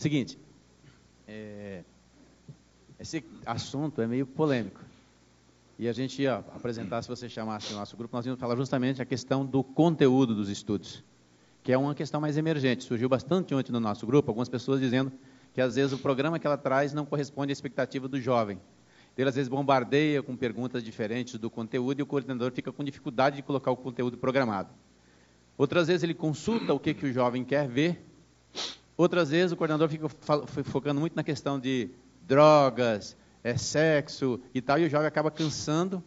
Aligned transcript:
Seguinte, 0.00 0.38
é, 1.28 1.84
esse 2.98 3.22
assunto 3.44 4.00
é 4.00 4.06
meio 4.06 4.24
polêmico. 4.24 4.80
E 5.78 5.86
a 5.86 5.92
gente 5.92 6.22
ia 6.22 6.36
apresentar, 6.36 7.02
se 7.02 7.08
você 7.10 7.28
chamasse 7.28 7.74
o 7.74 7.76
nosso 7.76 7.98
grupo, 7.98 8.16
nós 8.16 8.24
íamos 8.24 8.40
falar 8.40 8.56
justamente 8.56 9.02
a 9.02 9.04
questão 9.04 9.44
do 9.44 9.62
conteúdo 9.62 10.34
dos 10.34 10.48
estudos, 10.48 11.04
que 11.62 11.70
é 11.70 11.76
uma 11.76 11.94
questão 11.94 12.18
mais 12.18 12.38
emergente. 12.38 12.82
Surgiu 12.82 13.10
bastante 13.10 13.54
ontem 13.54 13.72
no 13.72 13.78
nosso 13.78 14.06
grupo, 14.06 14.30
algumas 14.30 14.48
pessoas 14.48 14.80
dizendo 14.80 15.12
que 15.52 15.60
às 15.60 15.74
vezes 15.74 15.92
o 15.92 15.98
programa 15.98 16.38
que 16.38 16.46
ela 16.46 16.56
traz 16.56 16.94
não 16.94 17.04
corresponde 17.04 17.50
à 17.50 17.52
expectativa 17.52 18.08
do 18.08 18.18
jovem. 18.18 18.58
Ele 19.18 19.28
às 19.28 19.34
vezes 19.34 19.50
bombardeia 19.50 20.22
com 20.22 20.34
perguntas 20.34 20.82
diferentes 20.82 21.38
do 21.38 21.50
conteúdo 21.50 22.00
e 22.00 22.02
o 22.02 22.06
coordenador 22.06 22.52
fica 22.52 22.72
com 22.72 22.82
dificuldade 22.82 23.36
de 23.36 23.42
colocar 23.42 23.70
o 23.70 23.76
conteúdo 23.76 24.16
programado. 24.16 24.70
Outras 25.58 25.88
vezes 25.88 26.04
ele 26.04 26.14
consulta 26.14 26.72
o 26.72 26.80
que, 26.80 26.94
que 26.94 27.04
o 27.04 27.12
jovem 27.12 27.44
quer 27.44 27.68
ver. 27.68 28.02
Outras 29.00 29.30
vezes 29.30 29.50
o 29.50 29.56
coordenador 29.56 29.88
fica 29.88 30.10
focando 30.64 31.00
muito 31.00 31.16
na 31.16 31.24
questão 31.24 31.58
de 31.58 31.88
drogas, 32.28 33.16
é, 33.42 33.56
sexo 33.56 34.38
e 34.54 34.60
tal, 34.60 34.78
e 34.78 34.84
o 34.84 34.90
jovem 34.90 35.06
acaba 35.06 35.30
cansando 35.30 36.04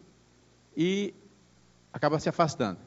e 0.78 1.12
acaba 1.92 2.20
se 2.20 2.30
afastando. 2.30 2.78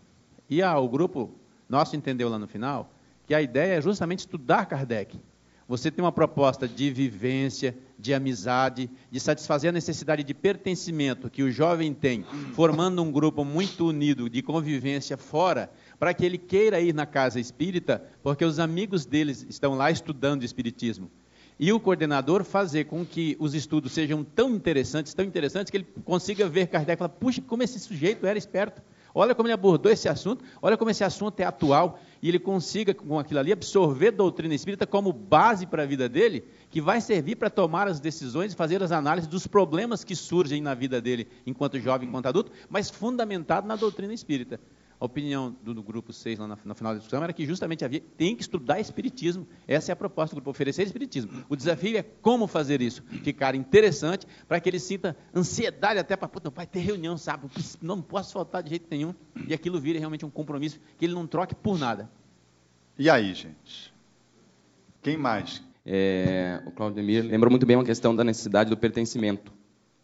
E 0.48 0.62
ah, 0.62 0.78
o 0.78 0.88
grupo 0.88 1.34
nosso 1.68 1.96
entendeu 1.96 2.28
lá 2.28 2.38
no 2.38 2.46
final 2.46 2.88
que 3.26 3.34
a 3.34 3.42
ideia 3.42 3.78
é 3.78 3.82
justamente 3.82 4.20
estudar 4.20 4.66
Kardec. 4.66 5.18
Você 5.66 5.90
tem 5.90 6.04
uma 6.04 6.12
proposta 6.12 6.68
de 6.68 6.88
vivência, 6.92 7.76
de 7.98 8.14
amizade, 8.14 8.88
de 9.10 9.18
satisfazer 9.18 9.70
a 9.70 9.72
necessidade 9.72 10.22
de 10.22 10.32
pertencimento 10.32 11.28
que 11.28 11.42
o 11.42 11.50
jovem 11.50 11.92
tem, 11.92 12.24
formando 12.54 13.02
um 13.02 13.10
grupo 13.10 13.44
muito 13.44 13.88
unido 13.88 14.30
de 14.30 14.40
convivência 14.40 15.16
fora, 15.16 15.68
para 15.98 16.12
que 16.12 16.24
ele 16.24 16.38
queira 16.38 16.80
ir 16.80 16.94
na 16.94 17.06
casa 17.06 17.40
espírita, 17.40 18.02
porque 18.22 18.44
os 18.44 18.58
amigos 18.58 19.06
deles 19.06 19.46
estão 19.48 19.74
lá 19.74 19.90
estudando 19.90 20.44
espiritismo. 20.44 21.10
E 21.58 21.72
o 21.72 21.80
coordenador 21.80 22.44
fazer 22.44 22.84
com 22.84 23.04
que 23.04 23.34
os 23.40 23.54
estudos 23.54 23.92
sejam 23.92 24.22
tão 24.22 24.50
interessantes, 24.50 25.14
tão 25.14 25.24
interessantes, 25.24 25.70
que 25.70 25.78
ele 25.78 25.86
consiga 26.04 26.46
ver 26.46 26.66
Kardec 26.66 26.96
e 26.96 26.98
falar, 26.98 27.08
puxa, 27.08 27.40
como 27.40 27.62
esse 27.62 27.80
sujeito 27.80 28.26
era 28.26 28.36
esperto. 28.36 28.82
Olha 29.14 29.34
como 29.34 29.48
ele 29.48 29.54
abordou 29.54 29.90
esse 29.90 30.06
assunto, 30.06 30.44
olha 30.60 30.76
como 30.76 30.90
esse 30.90 31.02
assunto 31.02 31.40
é 31.40 31.44
atual, 31.44 31.98
e 32.20 32.28
ele 32.28 32.38
consiga, 32.38 32.92
com 32.92 33.18
aquilo 33.18 33.40
ali, 33.40 33.50
absorver 33.50 34.10
doutrina 34.10 34.54
espírita 34.54 34.86
como 34.86 35.10
base 35.10 35.64
para 35.64 35.84
a 35.84 35.86
vida 35.86 36.06
dele, 36.06 36.44
que 36.68 36.82
vai 36.82 37.00
servir 37.00 37.36
para 37.36 37.48
tomar 37.48 37.88
as 37.88 37.98
decisões 37.98 38.52
e 38.52 38.56
fazer 38.56 38.82
as 38.82 38.92
análises 38.92 39.26
dos 39.26 39.46
problemas 39.46 40.04
que 40.04 40.14
surgem 40.14 40.60
na 40.60 40.74
vida 40.74 41.00
dele, 41.00 41.26
enquanto 41.46 41.80
jovem, 41.80 42.06
enquanto 42.06 42.26
adulto, 42.26 42.52
mas 42.68 42.90
fundamentado 42.90 43.66
na 43.66 43.76
doutrina 43.76 44.12
espírita 44.12 44.60
a 44.98 45.04
opinião 45.04 45.54
do, 45.62 45.74
do 45.74 45.82
grupo 45.82 46.12
6 46.12 46.38
lá 46.38 46.46
na, 46.46 46.58
no 46.64 46.74
final 46.74 46.92
da 46.92 46.98
discussão 46.98 47.22
era 47.22 47.32
que 47.32 47.44
justamente 47.44 47.84
havia, 47.84 48.00
tem 48.16 48.34
que 48.34 48.42
estudar 48.42 48.80
Espiritismo. 48.80 49.46
Essa 49.68 49.92
é 49.92 49.94
a 49.94 49.96
proposta 49.96 50.34
do 50.34 50.36
grupo, 50.36 50.50
oferecer 50.50 50.82
Espiritismo. 50.82 51.44
O 51.48 51.56
desafio 51.56 51.98
é 51.98 52.02
como 52.02 52.46
fazer 52.46 52.80
isso, 52.80 53.02
ficar 53.22 53.54
interessante, 53.54 54.26
para 54.48 54.58
que 54.58 54.68
ele 54.68 54.78
sinta 54.78 55.16
ansiedade 55.34 55.98
até 55.98 56.16
para, 56.16 56.28
puta, 56.28 56.50
vai 56.50 56.66
ter 56.66 56.80
reunião, 56.80 57.18
sabe? 57.18 57.48
Não 57.82 58.00
posso 58.00 58.32
faltar 58.32 58.62
de 58.62 58.70
jeito 58.70 58.86
nenhum. 58.90 59.14
E 59.46 59.52
aquilo 59.52 59.78
vira 59.80 59.98
realmente 59.98 60.24
um 60.24 60.30
compromisso 60.30 60.80
que 60.98 61.04
ele 61.04 61.14
não 61.14 61.26
troque 61.26 61.54
por 61.54 61.78
nada. 61.78 62.10
E 62.98 63.10
aí, 63.10 63.34
gente? 63.34 63.92
Quem 65.02 65.16
mais? 65.16 65.62
É, 65.84 66.62
o 66.66 66.72
Claudemir 66.72 67.24
lembra 67.24 67.48
muito 67.50 67.66
bem 67.66 67.76
uma 67.76 67.84
questão 67.84 68.16
da 68.16 68.24
necessidade 68.24 68.70
do 68.70 68.76
pertencimento. 68.76 69.52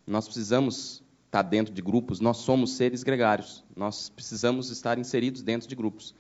Nós 0.07 0.27
precisamos 0.27 1.02
estar 1.33 1.43
tá 1.45 1.49
dentro 1.49 1.73
de 1.73 1.81
grupos, 1.81 2.21
nós 2.21 2.37
somos 2.37 2.73
seres 2.73 3.03
gregários. 3.03 3.65
Nós 3.75 4.11
precisamos 4.11 4.71
estar 4.71 4.99
inseridos 4.99 5.43
dentro 5.43 5.67
de 5.67 5.75
grupos. 5.75 6.15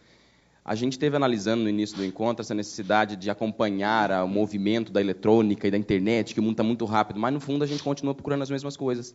A 0.64 0.74
gente 0.74 0.98
teve 0.98 1.14
analisando 1.14 1.64
no 1.64 1.68
início 1.68 1.98
do 1.98 2.04
encontro 2.04 2.40
essa 2.40 2.54
necessidade 2.54 3.14
de 3.16 3.28
acompanhar 3.28 4.24
o 4.24 4.28
movimento 4.28 4.90
da 4.90 5.02
eletrônica 5.02 5.68
e 5.68 5.70
da 5.70 5.76
internet, 5.76 6.32
que 6.32 6.40
o 6.40 6.42
mundo 6.42 6.52
está 6.52 6.62
muito 6.62 6.86
rápido, 6.86 7.20
mas 7.20 7.34
no 7.34 7.40
fundo 7.40 7.62
a 7.62 7.66
gente 7.66 7.82
continua 7.82 8.14
procurando 8.14 8.40
as 8.40 8.48
mesmas 8.48 8.74
coisas, 8.74 9.14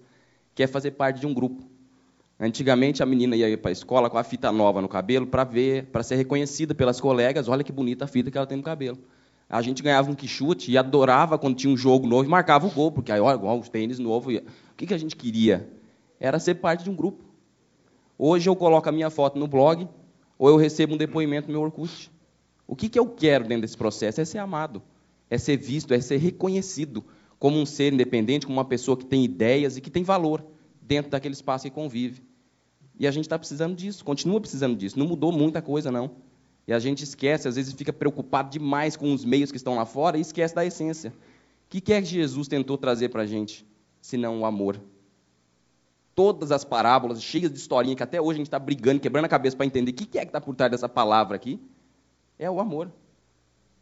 que 0.54 0.62
é 0.62 0.68
fazer 0.68 0.92
parte 0.92 1.20
de 1.20 1.26
um 1.26 1.34
grupo. 1.34 1.64
Antigamente 2.40 3.02
a 3.02 3.06
menina 3.06 3.36
ia 3.36 3.58
para 3.58 3.72
a 3.72 3.72
escola 3.72 4.08
com 4.08 4.20
a 4.20 4.24
fita 4.24 4.52
nova 4.52 4.82
no 4.82 4.88
cabelo 4.88 5.26
para 5.26 5.44
ver, 5.44 5.86
para 5.86 6.04
ser 6.04 6.18
reconhecida 6.18 6.76
pelas 6.76 7.02
colegas, 7.02 7.48
olha 7.48 7.64
que 7.64 7.72
bonita 7.72 8.06
a 8.06 8.08
fita 8.08 8.30
que 8.30 8.38
ela 8.38 8.46
tem 8.46 8.58
no 8.58 8.64
cabelo. 8.64 9.00
A 9.50 9.64
gente 9.64 9.82
ganhava 9.82 10.12
um 10.12 10.14
quichute 10.14 10.70
e 10.70 10.78
adorava 10.78 11.40
quando 11.40 11.56
tinha 11.56 11.74
um 11.74 11.78
jogo 11.78 12.06
novo 12.06 12.26
e 12.26 12.28
marcava 12.28 12.68
o 12.68 12.70
gol, 12.70 12.92
porque 12.92 13.12
aí, 13.12 13.20
olha, 13.20 13.40
os 13.40 13.70
tênis 13.70 13.98
novo. 13.98 14.30
O 14.30 14.42
que, 14.76 14.86
que 14.86 14.94
a 14.94 14.98
gente 14.98 15.16
queria? 15.16 15.77
Era 16.20 16.40
ser 16.40 16.56
parte 16.56 16.84
de 16.84 16.90
um 16.90 16.96
grupo. 16.96 17.24
Hoje 18.18 18.50
eu 18.50 18.56
coloco 18.56 18.90
a 18.90 18.92
minha 18.92 19.10
foto 19.10 19.38
no 19.38 19.48
blog, 19.48 19.88
ou 20.38 20.50
eu 20.50 20.58
recebo 20.58 20.96
um 20.96 20.98
depoimento 20.98 21.48
no 21.48 21.54
meu 21.54 21.62
Orkut. 21.62 22.12
O 22.66 22.76
que, 22.76 22.90
que 22.90 23.00
eu 23.00 23.08
quero 23.08 23.48
dentro 23.48 23.62
desse 23.62 23.78
processo? 23.78 24.20
É 24.20 24.26
ser 24.26 24.40
amado, 24.40 24.82
é 25.30 25.38
ser 25.38 25.58
visto, 25.58 25.94
é 25.94 26.02
ser 26.02 26.18
reconhecido 26.18 27.04
como 27.40 27.58
um 27.58 27.66
ser 27.66 27.94
independente, 27.94 28.46
como 28.46 28.58
uma 28.58 28.66
pessoa 28.66 28.98
que 28.98 29.06
tem 29.06 29.24
ideias 29.24 29.78
e 29.78 29.82
que 29.82 29.90
tem 29.90 30.04
valor 30.04 30.44
dentro 30.82 31.12
daquele 31.12 31.34
espaço 31.34 31.66
que 31.66 31.72
convive. 31.72 32.24
E 33.00 33.06
a 33.06 33.12
gente 33.12 33.26
está 33.26 33.38
precisando 33.38 33.76
disso, 33.76 34.04
continua 34.04 34.42
precisando 34.42 34.76
disso. 34.76 34.98
Não 34.98 35.06
mudou 35.06 35.32
muita 35.32 35.62
coisa, 35.62 35.92
não. 35.92 36.12
E 36.68 36.74
a 36.74 36.80
gente 36.80 37.04
esquece, 37.04 37.48
às 37.48 37.56
vezes 37.56 37.74
fica 37.74 37.94
preocupado 37.94 38.50
demais 38.50 38.98
com 38.98 39.14
os 39.14 39.24
meios 39.24 39.52
que 39.52 39.58
estão 39.58 39.76
lá 39.76 39.86
fora 39.86 40.18
e 40.18 40.22
esquece 40.22 40.56
da 40.56 40.66
essência. 40.66 41.12
O 41.12 41.70
que 41.70 41.94
é 41.94 42.02
que 42.02 42.08
Jesus 42.08 42.48
tentou 42.48 42.78
trazer 42.78 43.10
para 43.10 43.22
a 43.22 43.26
gente, 43.26 43.66
se 44.02 44.18
não 44.18 44.42
o 44.42 44.46
amor? 44.46 44.82
Todas 46.18 46.52
as 46.52 46.66
parábolas, 46.66 47.22
cheias 47.22 47.52
de 47.52 47.60
historinha, 47.60 47.96
que 47.96 48.02
até 48.02 48.20
hoje 48.20 48.38
a 48.38 48.40
gente 48.40 48.48
está 48.48 48.58
brigando, 48.58 49.00
quebrando 49.00 49.26
a 49.26 49.30
cabeça 49.30 49.56
para 49.56 49.68
entender 49.68 49.92
o 49.92 49.94
que 49.94 50.18
é 50.18 50.22
que 50.22 50.30
está 50.30 50.42
por 50.42 50.56
trás 50.56 50.72
dessa 50.72 50.90
palavra 50.90 51.36
aqui, 51.36 51.62
é 52.40 52.50
o 52.50 52.60
amor. 52.60 52.92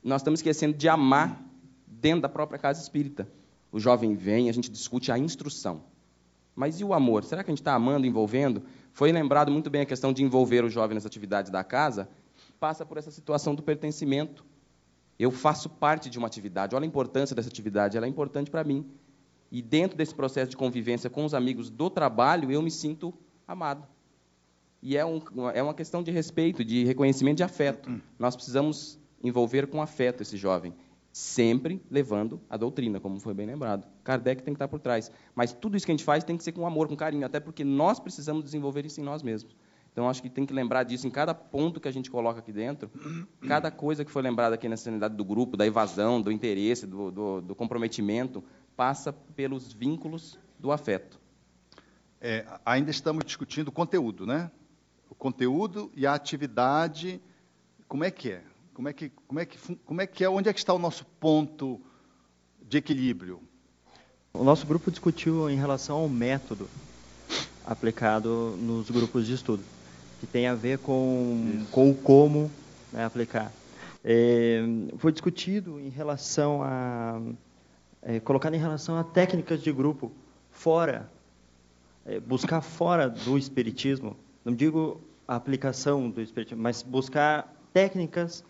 Nós 0.04 0.20
estamos 0.20 0.42
esquecendo 0.42 0.78
de 0.78 0.90
amar 0.90 1.42
dentro 1.88 2.24
da 2.24 2.28
própria 2.28 2.60
casa 2.60 2.82
espírita. 2.82 3.26
O 3.72 3.80
jovem 3.80 4.16
vem, 4.16 4.50
a 4.50 4.52
gente 4.52 4.70
discute 4.70 5.14
a 5.14 5.18
instrução. 5.18 5.84
Mas 6.54 6.82
e 6.82 6.84
o 6.84 6.94
amor? 6.94 7.24
Será 7.24 7.42
que 7.42 7.50
a 7.50 7.54
gente 7.54 7.62
está 7.62 7.74
amando, 7.74 8.06
envolvendo? 8.06 8.64
Foi 8.92 9.14
lembrado 9.14 9.50
muito 9.50 9.70
bem 9.70 9.84
a 9.84 9.86
questão 9.86 10.12
de 10.12 10.22
envolver 10.22 10.66
o 10.66 10.70
jovem 10.70 10.94
nas 10.94 11.06
atividades 11.06 11.50
da 11.50 11.64
casa, 11.64 12.10
passa 12.60 12.86
por 12.86 12.98
essa 12.98 13.12
situação 13.12 13.56
do 13.56 13.64
pertencimento. 13.64 14.46
Eu 15.18 15.32
faço 15.32 15.70
parte 15.70 16.10
de 16.10 16.18
uma 16.18 16.28
atividade, 16.28 16.76
olha 16.76 16.84
a 16.84 16.88
importância 16.88 17.34
dessa 17.34 17.48
atividade, 17.48 17.96
ela 17.96 18.06
é 18.06 18.10
importante 18.10 18.52
para 18.52 18.62
mim. 18.66 18.86
E 19.56 19.62
dentro 19.62 19.98
desse 19.98 20.14
processo 20.14 20.52
de 20.52 20.58
convivência 20.58 21.10
com 21.10 21.24
os 21.24 21.34
amigos 21.34 21.70
do 21.70 21.90
trabalho, 21.90 22.52
eu 22.52 22.62
me 22.62 22.70
sinto 22.70 23.14
amado. 23.48 23.88
E 24.82 24.98
é, 24.98 25.06
um, 25.06 25.22
é 25.54 25.64
uma 25.64 25.74
questão 25.74 26.04
de 26.04 26.12
respeito, 26.12 26.62
de 26.62 26.84
reconhecimento 26.84 27.38
de 27.38 27.44
afeto. 27.44 27.90
Nós 28.20 28.36
precisamos 28.36 29.00
envolver 29.24 29.68
com 29.68 29.82
afeto 29.82 30.22
esse 30.22 30.36
jovem, 30.36 30.74
sempre 31.10 31.82
levando 31.90 32.42
a 32.50 32.58
doutrina, 32.58 33.00
como 33.00 33.18
foi 33.18 33.34
bem 33.34 33.46
lembrado. 33.46 33.88
Kardec 34.04 34.44
tem 34.44 34.54
que 34.54 34.58
estar 34.58 34.68
por 34.68 34.82
trás. 34.82 35.10
Mas 35.34 35.54
tudo 35.54 35.78
isso 35.78 35.86
que 35.86 35.94
a 35.94 35.96
gente 35.96 36.04
faz 36.04 36.26
tem 36.26 36.36
que 36.36 36.44
ser 36.44 36.52
com 36.52 36.68
amor, 36.68 36.90
com 36.90 36.96
carinho, 36.98 37.26
até 37.26 37.40
porque 37.40 37.64
nós 37.64 37.98
precisamos 37.98 38.44
desenvolver 38.44 38.86
isso 38.86 39.00
em 39.00 39.06
nós 39.06 39.24
mesmos. 39.24 39.56
Então, 39.94 40.10
acho 40.10 40.22
que 40.22 40.30
tem 40.30 40.46
que 40.46 40.54
lembrar 40.54 40.84
disso 40.84 41.08
em 41.08 41.10
cada 41.10 41.34
ponto 41.34 41.80
que 41.80 41.88
a 41.88 41.92
gente 41.92 42.12
coloca 42.12 42.40
aqui 42.40 42.52
dentro, 42.52 42.92
cada 43.48 43.72
coisa 43.72 44.04
que 44.04 44.12
foi 44.12 44.22
lembrada 44.22 44.56
aqui 44.56 44.68
na 44.68 44.76
sanidade 44.76 45.16
do 45.16 45.24
grupo, 45.24 45.56
da 45.56 45.66
evasão, 45.66 46.22
do 46.22 46.34
interesse, 46.34 46.86
do, 46.86 47.10
do, 47.10 47.40
do 47.40 47.56
comprometimento, 47.56 48.44
passa 48.76 49.14
pelos 49.14 49.74
vínculos 49.74 50.38
do 50.60 50.72
afeto. 50.72 51.20
É, 52.22 52.46
ainda 52.66 52.92
estamos 52.92 53.24
discutindo 53.24 53.70
o 53.70 53.72
conteúdo, 53.72 54.26
né? 54.26 54.50
O 55.10 55.16
conteúdo 55.16 55.92
e 55.96 56.08
a 56.08 56.14
atividade, 56.14 57.22
como 57.88 58.04
é 58.04 58.12
que 58.12 58.32
é? 58.32 58.42
Como 58.74 58.90
é 58.90 58.94
que, 58.94 59.10
como 59.28 59.40
é 59.40 59.46
que, 59.46 59.76
como 59.86 60.02
é 60.02 60.08
que 60.08 60.24
é? 60.24 60.30
Onde 60.30 60.50
é 60.50 60.54
que 60.54 60.60
está 60.60 60.74
o 60.74 60.80
nosso 60.80 61.06
ponto 61.20 61.80
de 62.62 62.78
equilíbrio? 62.78 63.42
O 64.34 64.44
nosso 64.44 64.66
grupo 64.66 64.92
discutiu 64.92 65.50
em 65.50 65.56
relação 65.56 65.98
ao 65.98 66.10
método 66.10 66.68
aplicado 67.66 68.58
nos 68.60 68.90
grupos 68.90 69.26
de 69.26 69.34
estudo, 69.34 69.64
que 70.20 70.28
tem 70.28 70.48
a 70.48 70.54
ver 70.54 70.80
com, 70.80 71.66
com 71.72 71.90
o 71.90 71.96
como 71.96 72.52
né, 72.92 73.06
aplicar. 73.06 73.52
É, 74.04 74.62
foi 74.98 75.12
discutido 75.12 75.80
em 75.80 75.90
relação 75.90 76.62
a 76.62 77.20
é, 78.06 78.20
colocado 78.20 78.54
em 78.54 78.60
relação 78.60 78.98
a 78.98 79.04
técnicas 79.04 79.62
de 79.62 79.72
grupo 79.72 80.12
fora, 80.52 81.10
é, 82.06 82.20
buscar 82.20 82.62
fora 82.62 83.10
do 83.10 83.36
espiritismo, 83.36 84.16
não 84.46 84.54
digo 84.54 85.02
a 85.28 85.36
aplicação 85.36 86.10
do 86.12 86.22
espiritismo, 86.22 86.62
mas 86.62 86.84
buscar 86.84 87.52
técnicas 87.74 88.46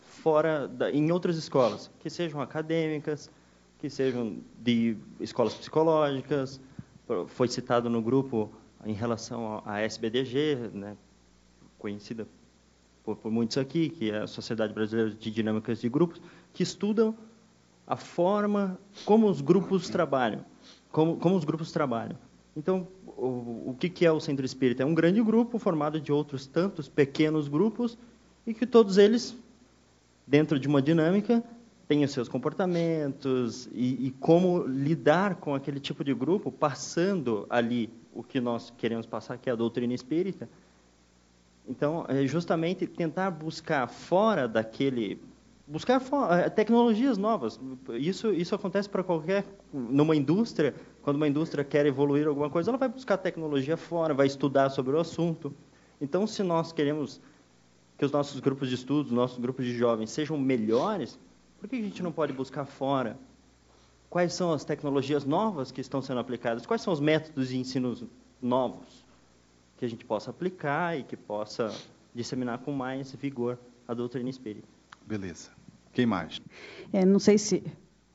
fora 0.00 0.66
da, 0.66 0.90
em 0.90 1.12
outras 1.12 1.36
escolas, 1.36 1.90
que 2.00 2.08
sejam 2.08 2.40
acadêmicas, 2.40 3.30
que 3.78 3.90
sejam 3.90 4.38
de 4.58 4.96
escolas 5.20 5.54
psicológicas. 5.54 6.58
Foi 7.28 7.46
citado 7.46 7.88
no 7.88 8.02
grupo 8.02 8.50
em 8.84 8.92
relação 8.92 9.62
à 9.64 9.80
SBDG, 9.80 10.70
né, 10.72 10.96
conhecida 11.78 12.26
por, 13.04 13.16
por 13.16 13.30
muitos 13.30 13.58
aqui, 13.58 13.90
que 13.90 14.10
é 14.10 14.18
a 14.18 14.26
Sociedade 14.26 14.72
Brasileira 14.72 15.10
de 15.10 15.30
Dinâmicas 15.30 15.80
de 15.80 15.88
Grupos, 15.88 16.20
que 16.52 16.62
estudam 16.62 17.14
a 17.88 17.96
forma 17.96 18.78
como 19.06 19.26
os 19.26 19.40
grupos 19.40 19.88
trabalham. 19.88 20.44
Como, 20.92 21.16
como 21.16 21.36
os 21.36 21.44
grupos 21.44 21.72
trabalham. 21.72 22.18
Então, 22.54 22.86
o, 23.06 23.70
o 23.70 23.76
que, 23.78 23.88
que 23.88 24.04
é 24.04 24.12
o 24.12 24.20
Centro 24.20 24.44
Espírita? 24.44 24.82
É 24.82 24.86
um 24.86 24.94
grande 24.94 25.22
grupo 25.22 25.58
formado 25.58 25.98
de 25.98 26.12
outros 26.12 26.46
tantos 26.46 26.86
pequenos 26.86 27.48
grupos 27.48 27.96
e 28.46 28.52
que 28.52 28.66
todos 28.66 28.98
eles, 28.98 29.34
dentro 30.26 30.58
de 30.58 30.68
uma 30.68 30.82
dinâmica, 30.82 31.42
tem 31.86 32.04
os 32.04 32.10
seus 32.10 32.28
comportamentos 32.28 33.68
e, 33.72 34.08
e, 34.08 34.10
como 34.20 34.66
lidar 34.66 35.36
com 35.36 35.54
aquele 35.54 35.80
tipo 35.80 36.04
de 36.04 36.12
grupo, 36.12 36.52
passando 36.52 37.46
ali 37.48 37.90
o 38.14 38.22
que 38.22 38.38
nós 38.38 38.70
queremos 38.76 39.06
passar, 39.06 39.38
que 39.38 39.48
é 39.48 39.52
a 39.52 39.56
doutrina 39.56 39.94
espírita. 39.94 40.46
Então, 41.66 42.04
é 42.08 42.26
justamente 42.26 42.86
tentar 42.86 43.30
buscar 43.30 43.88
fora 43.88 44.46
daquele 44.46 45.18
buscar 45.68 46.00
eh, 46.30 46.48
tecnologias 46.48 47.18
novas. 47.18 47.60
Isso, 47.90 48.32
isso 48.32 48.54
acontece 48.54 48.88
para 48.88 49.04
qualquer. 49.04 49.44
Numa 49.72 50.16
indústria, 50.16 50.74
quando 51.02 51.16
uma 51.16 51.28
indústria 51.28 51.62
quer 51.62 51.84
evoluir 51.86 52.26
alguma 52.26 52.48
coisa, 52.48 52.70
ela 52.70 52.78
vai 52.78 52.88
buscar 52.88 53.18
tecnologia 53.18 53.76
fora, 53.76 54.14
vai 54.14 54.26
estudar 54.26 54.70
sobre 54.70 54.96
o 54.96 54.98
assunto. 54.98 55.54
Então, 56.00 56.26
se 56.26 56.42
nós 56.42 56.72
queremos 56.72 57.20
que 57.98 58.04
os 58.04 58.12
nossos 58.12 58.40
grupos 58.40 58.68
de 58.68 58.76
estudos, 58.76 59.12
nossos 59.12 59.38
grupos 59.38 59.66
de 59.66 59.76
jovens 59.76 60.10
sejam 60.10 60.38
melhores, 60.38 61.18
por 61.60 61.68
que 61.68 61.76
a 61.76 61.82
gente 61.82 62.02
não 62.02 62.12
pode 62.12 62.32
buscar 62.32 62.64
fora? 62.64 63.18
Quais 64.08 64.32
são 64.32 64.52
as 64.52 64.64
tecnologias 64.64 65.24
novas 65.24 65.70
que 65.70 65.80
estão 65.80 66.00
sendo 66.00 66.20
aplicadas? 66.20 66.64
Quais 66.64 66.80
são 66.80 66.92
os 66.92 67.00
métodos 67.00 67.48
de 67.48 67.58
ensino 67.58 68.08
novos 68.40 69.04
que 69.76 69.84
a 69.84 69.88
gente 69.88 70.04
possa 70.04 70.30
aplicar 70.30 70.98
e 70.98 71.02
que 71.02 71.16
possa 71.16 71.74
disseminar 72.14 72.58
com 72.58 72.72
mais 72.72 73.12
vigor 73.12 73.58
a 73.86 73.92
doutrina 73.92 74.30
espírita? 74.30 74.66
Beleza. 75.04 75.57
Quem 75.92 76.06
mais? 76.06 76.40
É, 76.92 77.04
não 77.04 77.18
sei 77.18 77.38
se, 77.38 77.62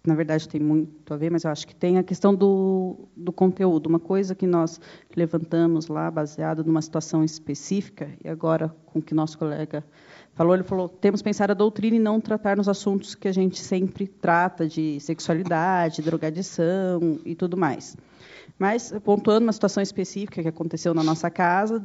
na 0.06 0.16
verdade, 0.16 0.48
tem 0.48 0.60
muito 0.60 1.14
a 1.14 1.18
ver, 1.18 1.32
mas 1.32 1.44
eu 1.44 1.52
acho 1.52 1.68
que 1.68 1.76
tem 1.76 1.98
a 1.98 2.04
questão 2.04 2.34
do, 2.34 3.08
do 3.16 3.32
conteúdo. 3.32 3.88
Uma 3.88 4.00
coisa 4.00 4.36
que 4.36 4.46
nós 4.46 4.80
levantamos 5.16 5.88
lá, 5.88 6.10
baseado 6.12 6.64
numa 6.64 6.82
situação 6.82 7.24
específica, 7.24 8.10
e 8.24 8.28
agora 8.28 8.74
com 8.86 9.02
que 9.02 9.14
nosso 9.14 9.38
colega 9.38 9.84
falou, 10.34 10.56
ele 10.56 10.64
falou, 10.64 10.90
temos 10.90 11.22
pensar 11.22 11.52
a 11.52 11.54
doutrina 11.54 11.96
e 11.96 12.00
não 12.00 12.20
tratar 12.20 12.58
nos 12.58 12.68
assuntos 12.68 13.16
que 13.16 13.28
a 13.28 13.32
gente 13.32 13.60
sempre 13.60 14.08
trata, 14.08 14.68
de 14.68 15.00
sexualidade, 15.00 16.02
drogadição 16.02 17.20
e 17.24 17.36
tudo 17.36 17.56
mais. 17.56 17.96
Mas, 18.58 18.94
pontuando 19.04 19.46
uma 19.46 19.54
situação 19.54 19.82
específica 19.82 20.42
que 20.42 20.48
aconteceu 20.48 20.94
na 20.94 21.04
nossa 21.04 21.30
casa, 21.30 21.82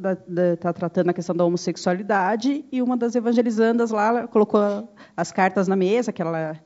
está 0.53 0.73
tratando 0.73 1.09
a 1.09 1.13
questão 1.13 1.35
da 1.35 1.45
homossexualidade, 1.45 2.65
e 2.71 2.81
uma 2.81 2.95
das 2.95 3.15
evangelizandas 3.15 3.91
lá 3.91 4.27
colocou 4.27 4.61
as 5.15 5.31
cartas 5.31 5.67
na 5.67 5.75
mesa, 5.75 6.11
que 6.11 6.21
ela, 6.21 6.59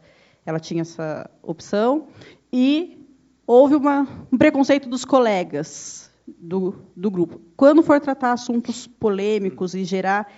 ela 0.45 0.59
tinha 0.59 0.81
essa 0.81 1.29
opção, 1.41 2.07
e 2.51 3.07
houve 3.45 3.75
uma, 3.75 4.07
um 4.31 4.37
preconceito 4.37 4.89
dos 4.89 5.05
colegas 5.05 6.11
do, 6.27 6.75
do 6.95 7.09
grupo. 7.11 7.41
Quando 7.55 7.83
for 7.83 7.99
tratar 7.99 8.33
assuntos 8.33 8.87
polêmicos 8.87 9.73
e 9.73 9.83
gerar 9.83 10.31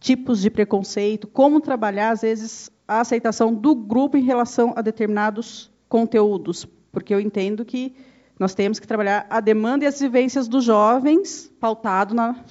tipos 0.00 0.40
de 0.40 0.50
preconceito, 0.50 1.26
como 1.26 1.60
trabalhar, 1.60 2.10
às 2.10 2.22
vezes, 2.22 2.70
a 2.86 3.00
aceitação 3.00 3.52
do 3.52 3.74
grupo 3.74 4.16
em 4.16 4.22
relação 4.22 4.72
a 4.76 4.82
determinados 4.82 5.70
conteúdos, 5.88 6.66
porque 6.92 7.12
eu 7.12 7.20
entendo 7.20 7.64
que 7.64 7.94
nós 8.38 8.54
temos 8.54 8.78
que 8.78 8.86
trabalhar 8.86 9.26
a 9.28 9.40
demanda 9.40 9.84
e 9.84 9.88
as 9.88 9.98
vivências 9.98 10.46
dos 10.46 10.64
jovens, 10.64 11.50
pautado 11.58 12.14
na, 12.14 12.44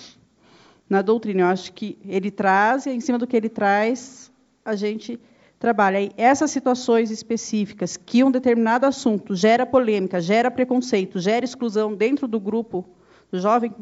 na 0.89 1.01
doutrina. 1.01 1.42
Eu 1.42 1.48
acho 1.48 1.72
que 1.72 1.98
ele 2.06 2.30
traz, 2.30 2.86
e 2.86 2.92
em 2.92 3.00
cima 3.00 3.18
do 3.18 3.25
que 3.25 3.38
ele 3.38 3.48
traz, 3.48 4.31
a 4.66 4.75
gente 4.75 5.19
trabalha. 5.57 6.01
E 6.01 6.12
essas 6.18 6.51
situações 6.51 7.10
específicas 7.10 7.95
que 7.95 8.24
um 8.24 8.30
determinado 8.30 8.86
assunto 8.86 9.34
gera 9.34 9.66
polêmica, 9.66 10.19
gera 10.19 10.51
preconceito, 10.51 11.19
gera 11.19 11.45
exclusão 11.45 11.95
dentro 11.95 12.28
do 12.28 12.39
grupo 12.39 12.86
do 13.31 13.39
jovem, 13.39 13.74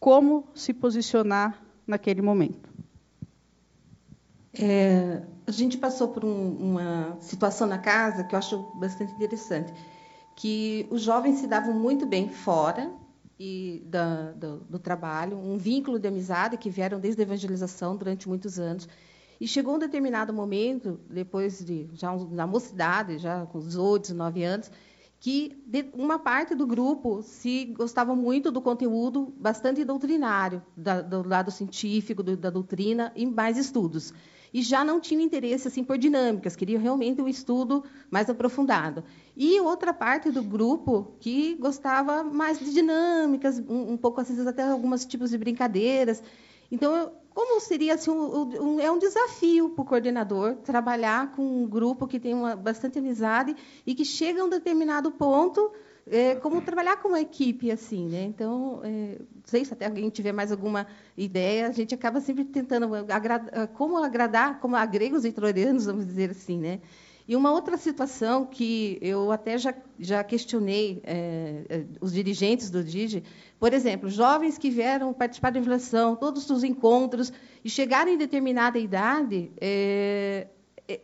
como 0.00 0.48
se 0.54 0.72
posicionar 0.72 1.62
naquele 1.86 2.22
momento? 2.22 2.68
É, 4.58 5.22
a 5.46 5.50
gente 5.52 5.78
passou 5.78 6.08
por 6.08 6.24
um, 6.24 6.56
uma 6.56 7.16
situação 7.20 7.68
na 7.68 7.78
casa 7.78 8.24
que 8.24 8.34
eu 8.34 8.38
acho 8.38 8.58
bastante 8.74 9.12
interessante 9.12 9.72
que 10.40 10.86
os 10.88 11.02
jovens 11.02 11.36
se 11.36 11.46
davam 11.46 11.74
muito 11.74 12.06
bem 12.06 12.30
fora 12.30 12.90
e 13.38 13.82
da, 13.84 14.32
do, 14.32 14.56
do, 14.70 14.78
trabalho, 14.78 15.36
um 15.36 15.58
vínculo 15.58 15.98
de 15.98 16.08
amizade 16.08 16.56
que 16.56 16.70
vieram 16.70 16.98
desde 16.98 17.20
a 17.20 17.24
evangelização 17.24 17.94
durante 17.94 18.26
muitos 18.26 18.58
anos. 18.58 18.88
E 19.38 19.46
chegou 19.46 19.74
um 19.74 19.78
determinado 19.78 20.32
momento, 20.32 20.98
depois 21.10 21.62
de 21.62 21.90
já 21.92 22.16
na 22.30 22.46
mocidade, 22.46 23.18
já 23.18 23.44
com 23.44 23.58
18, 23.58 24.00
19 24.00 24.42
anos, 24.42 24.70
que 25.18 25.62
uma 25.92 26.18
parte 26.18 26.54
do 26.54 26.66
grupo 26.66 27.20
se 27.20 27.66
gostava 27.66 28.16
muito 28.16 28.50
do 28.50 28.62
conteúdo 28.62 29.34
bastante 29.38 29.84
doutrinário, 29.84 30.62
da, 30.74 31.02
do 31.02 31.28
lado 31.28 31.50
científico, 31.50 32.22
do, 32.22 32.34
da 32.34 32.48
doutrina, 32.48 33.12
e 33.14 33.26
mais 33.26 33.58
estudos 33.58 34.14
e 34.52 34.62
já 34.62 34.84
não 34.84 35.00
tinham 35.00 35.22
interesse 35.22 35.68
assim 35.68 35.84
por 35.84 35.96
dinâmicas, 35.96 36.56
queriam 36.56 36.80
realmente 36.80 37.20
um 37.22 37.28
estudo 37.28 37.84
mais 38.10 38.28
aprofundado. 38.28 39.04
E 39.36 39.60
outra 39.60 39.92
parte 39.92 40.30
do 40.30 40.42
grupo 40.42 41.14
que 41.20 41.54
gostava 41.54 42.22
mais 42.22 42.58
de 42.58 42.72
dinâmicas, 42.72 43.58
um, 43.58 43.92
um 43.92 43.96
pouco 43.96 44.20
às 44.20 44.28
vezes 44.28 44.46
até 44.46 44.62
alguns 44.62 45.04
tipos 45.06 45.30
de 45.30 45.38
brincadeiras. 45.38 46.22
Então, 46.70 46.94
eu, 46.94 47.12
como 47.34 47.60
seria 47.60 47.94
assim, 47.94 48.10
um, 48.10 48.74
um, 48.76 48.80
é 48.80 48.90
um 48.90 48.98
desafio 48.98 49.70
para 49.70 49.82
o 49.82 49.84
coordenador 49.84 50.56
trabalhar 50.56 51.32
com 51.32 51.42
um 51.42 51.66
grupo 51.66 52.06
que 52.06 52.18
tem 52.18 52.34
uma, 52.34 52.56
bastante 52.56 52.98
amizade 52.98 53.56
e 53.86 53.94
que 53.94 54.04
chega 54.04 54.42
a 54.42 54.44
um 54.44 54.48
determinado 54.48 55.10
ponto 55.10 55.70
é, 56.10 56.34
como 56.34 56.60
trabalhar 56.60 56.96
com 56.96 57.08
uma 57.08 57.20
equipe 57.20 57.70
assim, 57.70 58.08
né? 58.08 58.24
Então, 58.24 58.80
é, 58.82 59.16
não 59.18 59.42
sei 59.44 59.64
se 59.64 59.72
até 59.72 59.86
alguém 59.86 60.10
tiver 60.10 60.32
mais 60.32 60.50
alguma 60.50 60.86
ideia, 61.16 61.68
a 61.68 61.72
gente 61.72 61.94
acaba 61.94 62.20
sempre 62.20 62.44
tentando 62.44 62.92
agradar, 62.94 63.68
como 63.68 63.96
agradar, 63.98 64.60
como 64.60 64.76
agregos 64.76 65.24
e 65.24 65.32
troianos, 65.32 65.86
vamos 65.86 66.06
dizer 66.06 66.30
assim, 66.30 66.58
né? 66.58 66.80
E 67.28 67.36
uma 67.36 67.52
outra 67.52 67.76
situação 67.76 68.44
que 68.44 68.98
eu 69.00 69.30
até 69.30 69.56
já, 69.56 69.72
já 70.00 70.24
questionei 70.24 71.00
é, 71.04 71.64
é 71.68 71.84
os 72.00 72.12
dirigentes 72.12 72.70
do 72.70 72.82
DIGI, 72.82 73.22
por 73.58 73.72
exemplo, 73.72 74.10
jovens 74.10 74.58
que 74.58 74.68
vieram 74.68 75.12
participar 75.12 75.50
da 75.50 75.60
inflação, 75.60 76.16
todos 76.16 76.50
os 76.50 76.64
encontros, 76.64 77.32
e 77.64 77.70
chegaram 77.70 78.10
em 78.10 78.18
determinada 78.18 78.80
idade, 78.80 79.52
é, 79.60 80.48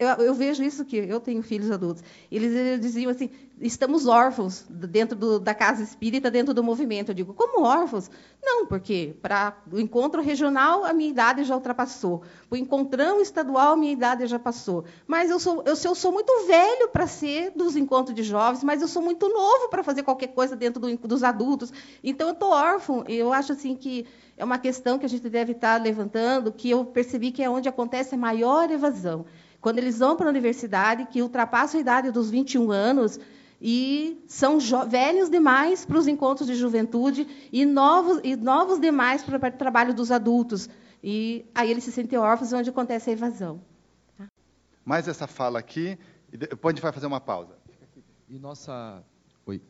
eu, 0.00 0.08
eu, 0.24 0.34
vejo 0.34 0.64
isso 0.64 0.84
que 0.84 0.96
eu 0.96 1.20
tenho 1.20 1.42
filhos 1.42 1.70
adultos. 1.70 2.02
Eles, 2.30 2.52
eles 2.52 2.80
diziam 2.80 3.10
assim: 3.10 3.30
estamos 3.60 4.06
órfãos 4.06 4.66
dentro 4.68 5.16
do, 5.16 5.40
da 5.40 5.54
casa 5.54 5.82
espírita, 5.82 6.30
dentro 6.30 6.52
do 6.52 6.62
movimento. 6.62 7.10
Eu 7.10 7.14
digo: 7.14 7.34
como 7.34 7.64
órfãos? 7.64 8.10
Não, 8.42 8.66
porque 8.66 9.16
para 9.22 9.56
o 9.72 9.80
encontro 9.80 10.20
regional 10.20 10.84
a 10.84 10.92
minha 10.92 11.10
idade 11.10 11.44
já 11.44 11.54
ultrapassou. 11.54 12.22
Para 12.48 12.56
o 12.56 12.58
encontrão 12.58 13.20
estadual 13.20 13.72
a 13.72 13.76
minha 13.76 13.92
idade 13.92 14.26
já 14.26 14.38
passou. 14.38 14.84
Mas 15.06 15.30
eu 15.30 15.38
sou, 15.38 15.62
eu, 15.64 15.74
eu 15.82 15.94
sou 15.94 16.12
muito 16.12 16.46
velho 16.46 16.88
para 16.88 17.06
ser 17.06 17.52
dos 17.52 17.76
encontros 17.76 18.14
de 18.14 18.22
jovens, 18.22 18.62
mas 18.62 18.82
eu 18.82 18.88
sou 18.88 19.02
muito 19.02 19.28
novo 19.28 19.68
para 19.68 19.82
fazer 19.82 20.02
qualquer 20.02 20.28
coisa 20.28 20.54
dentro 20.54 20.80
do, 20.80 20.96
dos 20.96 21.24
adultos. 21.24 21.72
Então 22.04 22.28
eu 22.28 22.34
estou 22.34 22.50
órfão. 22.50 23.04
Eu 23.08 23.32
acho 23.32 23.52
assim 23.52 23.74
que 23.74 24.06
é 24.36 24.44
uma 24.44 24.58
questão 24.58 24.98
que 24.98 25.06
a 25.06 25.08
gente 25.08 25.28
deve 25.30 25.52
estar 25.52 25.80
levantando, 25.80 26.52
que 26.52 26.70
eu 26.70 26.84
percebi 26.84 27.32
que 27.32 27.42
é 27.42 27.48
onde 27.48 27.68
acontece 27.68 28.14
a 28.14 28.18
maior 28.18 28.70
evasão 28.70 29.24
quando 29.58 29.78
eles 29.78 29.98
vão 29.98 30.14
para 30.14 30.26
a 30.26 30.30
universidade, 30.30 31.06
que 31.06 31.20
ultrapassam 31.20 31.78
a 31.78 31.80
idade 31.80 32.12
dos 32.12 32.30
21 32.30 32.70
anos 32.70 33.18
e 33.60 34.22
são 34.26 34.58
velhos 34.88 35.30
demais 35.30 35.84
para 35.84 35.98
os 35.98 36.06
encontros 36.06 36.46
de 36.46 36.54
juventude 36.54 37.26
e 37.52 37.64
novos, 37.64 38.20
e 38.22 38.36
novos 38.36 38.78
demais 38.80 39.22
para 39.22 39.36
o 39.36 39.52
trabalho 39.52 39.94
dos 39.94 40.10
adultos. 40.10 40.68
E 41.02 41.46
aí 41.54 41.70
eles 41.70 41.84
se 41.84 41.92
sentem 41.92 42.18
órfãos, 42.18 42.52
onde 42.52 42.70
acontece 42.70 43.10
a 43.10 43.12
evasão. 43.12 43.60
Tá? 44.16 44.26
Mais 44.84 45.08
essa 45.08 45.26
fala 45.26 45.58
aqui, 45.58 45.98
e 46.32 46.36
depois 46.36 46.72
a 46.72 46.76
gente 46.76 46.82
vai 46.82 46.92
fazer 46.92 47.06
uma 47.06 47.20
pausa. 47.20 47.56
E 48.28 48.38
nossa, 48.38 49.02
oi. 49.44 49.62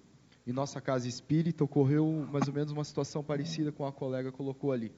Em 0.47 0.52
nossa 0.52 0.81
casa 0.81 1.09
espírita 1.09 1.64
ocorreu 1.64 2.26
mais 2.31 2.47
ou 2.47 2.55
menos 2.55 2.73
uma 2.73 2.85
situação 2.85 3.23
parecida 3.23 3.73
com 3.73 3.85
a 3.85 3.93
colega 3.93 4.31
colocou 4.31 4.73
ali, 4.73 4.93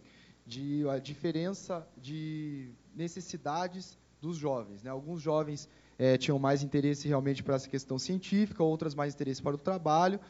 de 0.46 0.86
a 0.88 0.98
diferença 0.98 1.86
de 1.96 2.70
necessidades 2.94 3.98
dos 4.20 4.36
jovens. 4.36 4.82
Né? 4.82 4.90
Alguns 4.90 5.22
jovens 5.22 5.68
é, 5.98 6.16
tinham 6.16 6.38
mais 6.38 6.62
interesse 6.62 7.08
realmente 7.08 7.42
para 7.42 7.56
essa 7.56 7.68
questão 7.68 7.98
científica, 7.98 8.62
outras 8.62 8.94
mais 8.94 9.14
interesse 9.14 9.42
para 9.42 9.56
o 9.56 9.58
trabalho. 9.58 10.20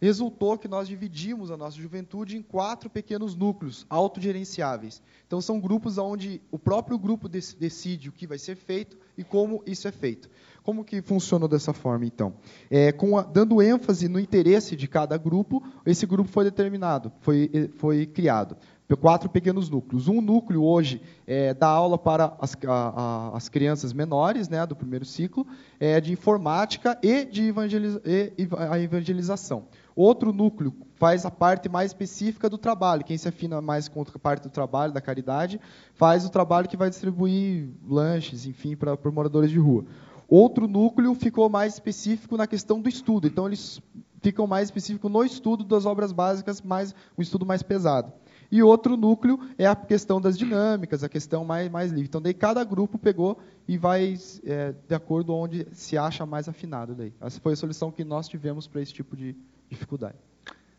Resultou 0.00 0.58
que 0.58 0.68
nós 0.68 0.86
dividimos 0.86 1.50
a 1.50 1.56
nossa 1.56 1.78
juventude 1.78 2.36
em 2.36 2.42
quatro 2.42 2.90
pequenos 2.90 3.34
núcleos 3.34 3.86
autogerenciáveis. 3.88 5.00
Então, 5.26 5.40
são 5.40 5.58
grupos 5.58 5.96
onde 5.96 6.42
o 6.50 6.58
próprio 6.58 6.98
grupo 6.98 7.28
decide 7.28 8.08
o 8.08 8.12
que 8.12 8.26
vai 8.26 8.38
ser 8.38 8.56
feito 8.56 8.98
e 9.16 9.24
como 9.24 9.62
isso 9.64 9.88
é 9.88 9.92
feito. 9.92 10.28
Como 10.62 10.84
que 10.84 11.00
funcionou 11.00 11.48
dessa 11.48 11.72
forma, 11.72 12.04
então? 12.04 12.34
É, 12.70 12.88
a, 12.88 13.22
dando 13.22 13.62
ênfase 13.62 14.08
no 14.08 14.18
interesse 14.18 14.74
de 14.74 14.88
cada 14.88 15.16
grupo, 15.16 15.62
esse 15.86 16.04
grupo 16.06 16.28
foi 16.28 16.44
determinado, 16.44 17.12
foi, 17.20 17.70
foi 17.76 18.06
criado 18.06 18.56
quatro 19.00 19.30
pequenos 19.30 19.70
núcleos. 19.70 20.08
Um 20.08 20.20
núcleo 20.20 20.62
hoje 20.62 21.00
é, 21.26 21.54
dá 21.54 21.68
aula 21.68 21.96
para 21.96 22.36
as, 22.38 22.56
a, 22.66 22.72
a, 22.72 23.36
as 23.36 23.48
crianças 23.48 23.92
menores, 23.92 24.48
né, 24.48 24.64
do 24.66 24.76
primeiro 24.76 25.04
ciclo, 25.04 25.46
é, 25.80 26.00
de 26.00 26.12
informática 26.12 26.98
e 27.02 27.24
de 27.24 27.44
evangeliza, 27.44 28.02
e, 28.04 28.32
a 28.58 28.78
evangelização. 28.78 29.64
Outro 29.96 30.32
núcleo 30.32 30.74
faz 30.96 31.24
a 31.24 31.30
parte 31.30 31.68
mais 31.68 31.90
específica 31.90 32.50
do 32.50 32.58
trabalho. 32.58 33.04
Quem 33.04 33.16
se 33.16 33.28
afina 33.28 33.60
mais 33.60 33.88
com 33.88 34.02
a 34.02 34.18
parte 34.18 34.42
do 34.42 34.50
trabalho, 34.50 34.92
da 34.92 35.00
caridade, 35.00 35.60
faz 35.94 36.26
o 36.26 36.30
trabalho 36.30 36.68
que 36.68 36.76
vai 36.76 36.90
distribuir 36.90 37.68
lanches, 37.88 38.44
enfim, 38.46 38.76
para 38.76 38.98
moradores 39.10 39.50
de 39.50 39.58
rua. 39.58 39.84
Outro 40.28 40.66
núcleo 40.66 41.14
ficou 41.14 41.48
mais 41.48 41.74
específico 41.74 42.36
na 42.36 42.46
questão 42.46 42.80
do 42.80 42.88
estudo. 42.88 43.26
Então, 43.26 43.46
eles 43.46 43.80
ficam 44.20 44.46
mais 44.46 44.68
específicos 44.68 45.10
no 45.10 45.22
estudo 45.22 45.62
das 45.64 45.84
obras 45.84 46.10
básicas, 46.10 46.60
mais 46.62 46.94
um 47.16 47.22
estudo 47.22 47.44
mais 47.44 47.62
pesado. 47.62 48.12
E 48.54 48.62
outro 48.62 48.96
núcleo 48.96 49.36
é 49.58 49.66
a 49.66 49.74
questão 49.74 50.20
das 50.20 50.38
dinâmicas, 50.38 51.02
a 51.02 51.08
questão 51.08 51.44
mais, 51.44 51.68
mais 51.68 51.90
livre. 51.90 52.06
Então, 52.06 52.22
daí 52.22 52.32
cada 52.32 52.62
grupo 52.62 52.96
pegou 52.96 53.36
e 53.66 53.76
vai 53.76 54.16
é, 54.44 54.72
de 54.86 54.94
acordo 54.94 55.34
onde 55.34 55.66
se 55.72 55.98
acha 55.98 56.24
mais 56.24 56.48
afinado. 56.48 56.94
Daí. 56.94 57.12
Essa 57.20 57.40
foi 57.40 57.54
a 57.54 57.56
solução 57.56 57.90
que 57.90 58.04
nós 58.04 58.28
tivemos 58.28 58.68
para 58.68 58.80
esse 58.80 58.92
tipo 58.92 59.16
de 59.16 59.34
dificuldade. 59.68 60.14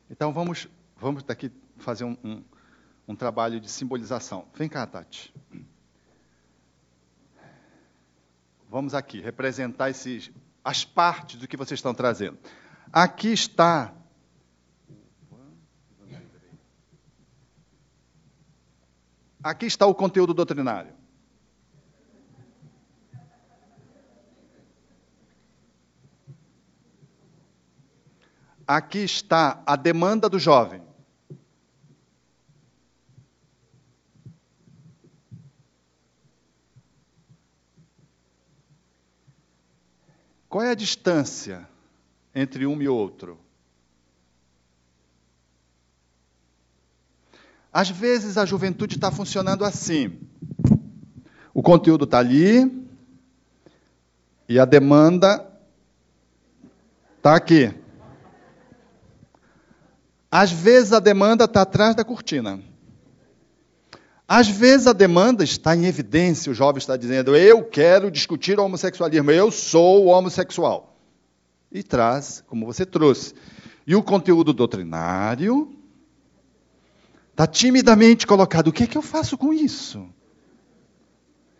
Então, 0.09 0.31
vamos, 0.31 0.69
vamos 0.95 1.21
daqui 1.21 1.51
fazer 1.75 2.05
um, 2.05 2.15
um, 2.23 2.43
um 3.09 3.13
trabalho 3.13 3.59
de 3.59 3.69
simbolização. 3.69 4.45
Vem 4.55 4.69
cá, 4.69 4.87
Tati. 4.87 5.33
Vamos 8.69 8.93
aqui 8.93 9.19
representar 9.19 9.89
esses, 9.89 10.31
as 10.63 10.85
partes 10.85 11.41
do 11.41 11.45
que 11.45 11.57
vocês 11.57 11.77
estão 11.77 11.93
trazendo. 11.93 12.37
Aqui 12.89 13.33
está. 13.33 13.93
Aqui 19.45 19.67
está 19.67 19.85
o 19.85 19.93
conteúdo 19.93 20.33
doutrinário. 20.33 20.91
Aqui 28.65 28.97
está 28.97 29.61
a 29.63 29.75
demanda 29.75 30.27
do 30.27 30.39
jovem. 30.39 30.81
Qual 40.49 40.63
é 40.63 40.71
a 40.71 40.75
distância 40.75 41.69
entre 42.33 42.65
um 42.65 42.81
e 42.81 42.87
outro? 42.87 43.44
Às 47.75 47.89
vezes 47.89 48.37
a 48.37 48.45
juventude 48.45 48.95
está 48.95 49.11
funcionando 49.11 49.65
assim. 49.65 50.17
O 51.53 51.61
conteúdo 51.61 52.05
está 52.05 52.19
ali 52.19 52.87
e 54.47 54.57
a 54.57 54.63
demanda 54.63 55.45
está 57.17 57.35
aqui. 57.35 57.73
Às 60.31 60.53
vezes 60.53 60.93
a 60.93 61.01
demanda 61.01 61.43
está 61.43 61.63
atrás 61.63 61.93
da 61.93 62.05
cortina. 62.05 62.61
Às 64.25 64.47
vezes 64.47 64.87
a 64.87 64.93
demanda 64.93 65.43
está 65.43 65.75
em 65.75 65.85
evidência, 65.85 66.49
o 66.49 66.55
jovem 66.55 66.77
está 66.77 66.95
dizendo: 66.95 67.35
Eu 67.35 67.61
quero 67.65 68.09
discutir 68.09 68.57
o 68.57 68.63
homossexualismo, 68.63 69.31
eu 69.31 69.51
sou 69.51 70.05
homossexual. 70.05 70.97
E 71.69 71.83
traz, 71.83 72.41
como 72.47 72.65
você 72.65 72.85
trouxe. 72.85 73.33
E 73.85 73.97
o 73.97 74.01
conteúdo 74.01 74.53
doutrinário 74.53 75.75
está 77.35 77.45
timidamente 77.45 78.25
colocado: 78.25 78.69
O 78.69 78.73
que, 78.73 78.83
é 78.83 78.87
que 78.87 78.97
eu 78.97 79.01
faço 79.01 79.37
com 79.37 79.53
isso? 79.53 80.07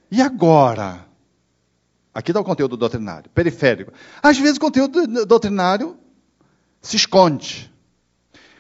E 0.10 0.22
agora? 0.22 1.06
Aqui 2.14 2.32
está 2.32 2.40
o 2.40 2.46
conteúdo 2.46 2.78
doutrinário, 2.78 3.30
periférico. 3.32 3.92
Às 4.24 4.38
vezes 4.38 4.56
o 4.56 4.62
conteúdo 4.62 5.26
doutrinário 5.26 5.98
se 6.82 6.96
esconde. 6.96 7.70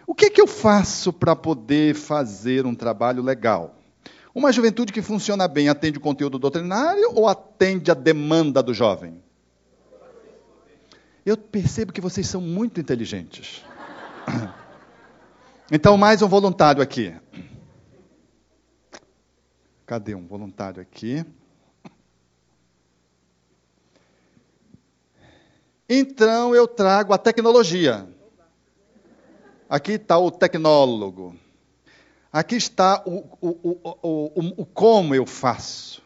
O 0.05 0.13
que, 0.13 0.25
é 0.25 0.29
que 0.29 0.41
eu 0.41 0.47
faço 0.47 1.13
para 1.13 1.35
poder 1.35 1.95
fazer 1.95 2.65
um 2.65 2.75
trabalho 2.75 3.23
legal? 3.23 3.79
Uma 4.33 4.51
juventude 4.51 4.91
que 4.91 5.01
funciona 5.01 5.47
bem 5.47 5.69
atende 5.69 5.97
o 5.97 6.01
conteúdo 6.01 6.37
doutrinário 6.37 7.11
ou 7.13 7.29
atende 7.29 7.89
a 7.89 7.93
demanda 7.93 8.61
do 8.61 8.73
jovem? 8.73 9.23
Eu 11.25 11.37
percebo 11.37 11.93
que 11.93 12.01
vocês 12.01 12.27
são 12.27 12.41
muito 12.41 12.81
inteligentes. 12.81 13.63
Então, 15.71 15.97
mais 15.97 16.21
um 16.21 16.27
voluntário 16.27 16.79
aqui. 16.79 17.15
Cadê 19.83 20.13
um 20.13 20.27
voluntário 20.27 20.79
aqui? 20.79 21.25
Então, 25.89 26.53
eu 26.53 26.67
trago 26.67 27.13
a 27.13 27.17
tecnologia. 27.17 28.07
Aqui 29.67 29.93
está 29.93 30.19
o 30.19 30.29
tecnólogo. 30.29 31.35
Aqui 32.31 32.55
está 32.55 33.01
o, 33.03 33.25
o, 33.41 33.91
o, 34.03 34.61
o, 34.61 34.65
como 34.67 35.15
eu 35.15 35.25
faço. 35.25 35.99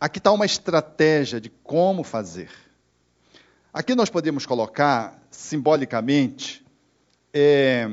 Aqui 0.00 0.18
está 0.18 0.32
uma 0.32 0.46
estratégia 0.46 1.40
de 1.40 1.48
como 1.48 2.02
fazer. 2.02 2.50
Aqui 3.72 3.94
nós 3.94 4.10
podemos 4.10 4.44
colocar, 4.44 5.22
simbolicamente, 5.30 6.66
é, 7.32 7.88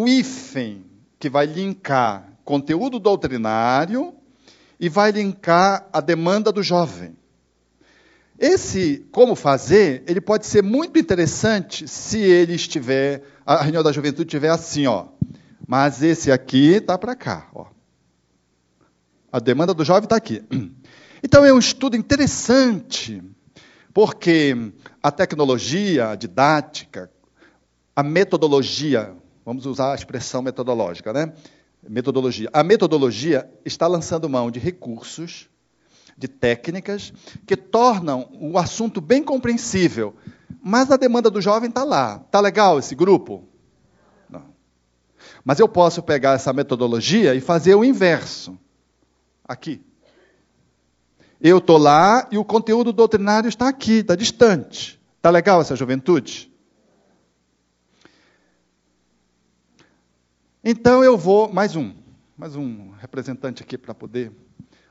o 0.00 0.08
hífen 0.08 0.86
que 1.18 1.28
vai 1.28 1.44
linkar 1.44 2.32
conteúdo 2.42 2.98
doutrinário 2.98 4.14
e 4.78 4.88
vai 4.88 5.10
linkar 5.10 5.86
a 5.92 6.00
demanda 6.00 6.50
do 6.50 6.62
jovem. 6.62 7.14
Esse 8.38 9.06
como 9.12 9.36
fazer, 9.36 10.02
ele 10.06 10.20
pode 10.20 10.46
ser 10.46 10.62
muito 10.62 10.98
interessante 10.98 11.86
se 11.86 12.18
ele 12.18 12.54
estiver, 12.54 13.22
a 13.44 13.62
reunião 13.62 13.82
da 13.82 13.92
juventude 13.92 14.28
estiver 14.28 14.48
assim, 14.48 14.86
ó. 14.86 15.08
Mas 15.68 16.02
esse 16.02 16.32
aqui 16.32 16.76
está 16.76 16.96
para 16.96 17.14
cá, 17.14 17.50
ó. 17.54 17.66
A 19.30 19.38
demanda 19.38 19.74
do 19.74 19.84
jovem 19.84 20.04
está 20.04 20.16
aqui. 20.16 20.42
Então 21.22 21.44
é 21.44 21.52
um 21.52 21.58
estudo 21.58 21.98
interessante, 21.98 23.22
porque 23.92 24.56
a 25.02 25.10
tecnologia, 25.10 26.08
a 26.08 26.14
didática, 26.14 27.10
a 27.94 28.02
metodologia, 28.02 29.14
vamos 29.50 29.66
usar 29.66 29.90
a 29.90 29.94
expressão 29.96 30.42
metodológica, 30.42 31.12
né? 31.12 31.32
Metodologia. 31.82 32.48
A 32.52 32.62
metodologia 32.62 33.50
está 33.64 33.88
lançando 33.88 34.28
mão 34.28 34.48
de 34.48 34.60
recursos 34.60 35.48
de 36.16 36.28
técnicas 36.28 37.12
que 37.44 37.56
tornam 37.56 38.28
o 38.40 38.56
assunto 38.56 39.00
bem 39.00 39.24
compreensível. 39.24 40.14
Mas 40.62 40.88
a 40.92 40.96
demanda 40.96 41.28
do 41.28 41.40
jovem 41.40 41.68
está 41.68 41.82
lá. 41.82 42.22
Está 42.24 42.38
legal 42.38 42.78
esse 42.78 42.94
grupo? 42.94 43.42
Não. 44.28 44.44
Mas 45.44 45.58
eu 45.58 45.68
posso 45.68 46.00
pegar 46.00 46.34
essa 46.34 46.52
metodologia 46.52 47.34
e 47.34 47.40
fazer 47.40 47.74
o 47.74 47.84
inverso. 47.84 48.56
Aqui. 49.44 49.82
Eu 51.40 51.58
estou 51.58 51.76
lá 51.76 52.28
e 52.30 52.38
o 52.38 52.44
conteúdo 52.44 52.92
doutrinário 52.92 53.48
está 53.48 53.68
aqui, 53.68 53.94
está 53.94 54.14
distante. 54.14 55.00
Está 55.16 55.28
legal 55.28 55.60
essa 55.60 55.74
juventude? 55.74 56.49
Então 60.62 61.02
eu 61.02 61.16
vou, 61.16 61.50
mais 61.50 61.74
um, 61.74 61.94
mais 62.36 62.54
um 62.54 62.90
representante 62.90 63.62
aqui 63.62 63.78
para 63.78 63.94
poder, 63.94 64.30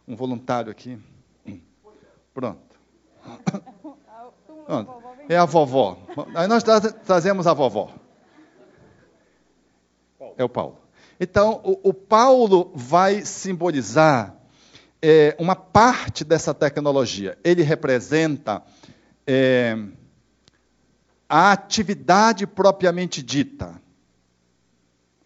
um 0.07 0.15
voluntário 0.15 0.71
aqui. 0.71 0.97
Pronto. 2.33 2.75
Pronto. 4.65 5.03
É 5.27 5.37
a 5.37 5.45
vovó. 5.45 5.99
Aí 6.33 6.47
nós 6.47 6.63
trazemos 7.05 7.45
a 7.45 7.53
vovó. 7.53 7.93
É 10.37 10.43
o 10.43 10.49
Paulo. 10.49 10.79
Então, 11.19 11.61
o, 11.63 11.89
o 11.89 11.93
Paulo 11.93 12.71
vai 12.73 13.21
simbolizar 13.25 14.35
é, 15.01 15.35
uma 15.37 15.55
parte 15.55 16.23
dessa 16.23 16.53
tecnologia. 16.53 17.37
Ele 17.43 17.61
representa 17.61 18.63
é, 19.27 19.77
a 21.27 21.51
atividade 21.51 22.47
propriamente 22.47 23.21
dita. 23.21 23.79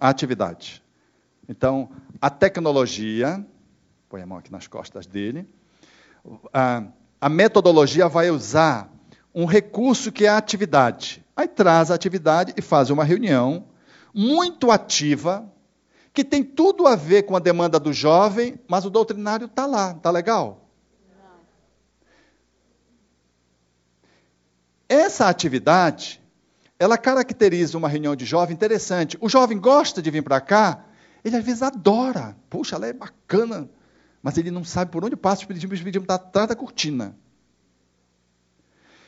A 0.04 0.10
atividade. 0.10 0.84
Então, 1.48 1.90
a 2.20 2.30
tecnologia, 2.30 3.42
põe 4.10 4.22
a 4.22 4.26
mão 4.26 4.38
aqui 4.38 4.52
nas 4.52 4.68
costas 4.68 5.06
dele, 5.06 5.48
a, 6.54 6.84
a 7.22 7.30
metodologia 7.30 8.10
vai 8.10 8.30
usar 8.30 8.92
um 9.34 9.46
recurso 9.46 10.12
que 10.12 10.26
é 10.26 10.28
a 10.28 10.36
atividade. 10.36 11.24
Aí 11.34 11.48
traz 11.48 11.90
a 11.90 11.96
atividade 11.96 12.54
e 12.58 12.62
faz 12.62 12.90
uma 12.90 13.06
reunião 13.06 13.66
muito 14.14 14.72
ativa, 14.72 15.50
que 16.14 16.26
tem 16.26 16.44
tudo 16.44 16.86
a 16.86 16.98
ver 16.98 17.24
com 17.24 17.38
a 17.38 17.40
demanda 17.40 17.80
do 17.80 17.94
jovem, 17.94 18.60
mas 18.68 18.84
o 18.84 18.90
doutrinário 18.90 19.46
está 19.46 19.66
lá, 19.66 19.92
está 19.92 20.12
legal? 20.12 20.70
Essa 24.90 25.30
atividade, 25.30 26.22
ela 26.80 26.98
caracteriza 26.98 27.78
uma 27.78 27.88
reunião 27.88 28.16
de 28.16 28.26
jovem 28.26 28.54
interessante. 28.54 29.18
O 29.22 29.30
jovem 29.30 29.60
gosta 29.60 30.02
de 30.02 30.12
vir 30.12 30.24
para 30.24 30.42
cá, 30.42 30.86
ele 31.24 31.38
às 31.38 31.44
vezes 31.44 31.62
adora. 31.62 32.36
Puxa, 32.50 32.76
ela 32.76 32.88
é 32.88 32.94
bacana 32.94 33.70
mas 34.24 34.38
ele 34.38 34.50
não 34.50 34.64
sabe 34.64 34.90
por 34.90 35.04
onde 35.04 35.18
passa 35.18 35.42
o 35.42 35.44
Espiritismo, 35.44 35.74
o 35.74 35.76
Espiritismo 35.76 36.06
está 36.06 36.16
atrás 36.16 36.48
da 36.48 36.56
cortina. 36.56 37.14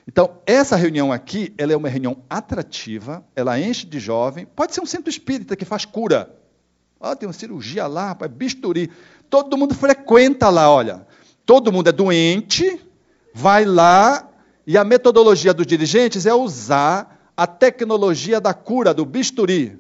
Então, 0.06 0.42
essa 0.46 0.76
reunião 0.76 1.12
aqui, 1.12 1.54
ela 1.58 1.72
é 1.72 1.78
uma 1.78 1.88
reunião 1.88 2.18
atrativa, 2.30 3.26
ela 3.34 3.58
enche 3.58 3.86
de 3.88 3.98
jovem, 3.98 4.46
pode 4.46 4.76
ser 4.76 4.82
um 4.82 4.86
centro 4.86 5.10
espírita 5.10 5.56
que 5.56 5.64
faz 5.64 5.86
cura. 5.86 6.38
Oh, 7.00 7.16
tem 7.16 7.28
uma 7.28 7.34
cirurgia 7.34 7.88
lá, 7.88 8.10
rapaz, 8.10 8.30
bisturi. 8.30 8.92
Todo 9.30 9.58
mundo 9.58 9.74
frequenta 9.74 10.50
lá, 10.50 10.70
olha. 10.70 11.08
todo 11.46 11.72
mundo 11.72 11.88
é 11.88 11.94
doente, 11.94 12.80
vai 13.34 13.64
lá 13.64 14.30
e 14.68 14.78
a 14.78 14.84
metodologia 14.84 15.54
dos 15.54 15.66
dirigentes 15.66 16.26
é 16.26 16.34
usar 16.34 17.15
a 17.36 17.46
tecnologia 17.46 18.40
da 18.40 18.54
cura, 18.54 18.94
do 18.94 19.06
bisturi. 19.06 19.80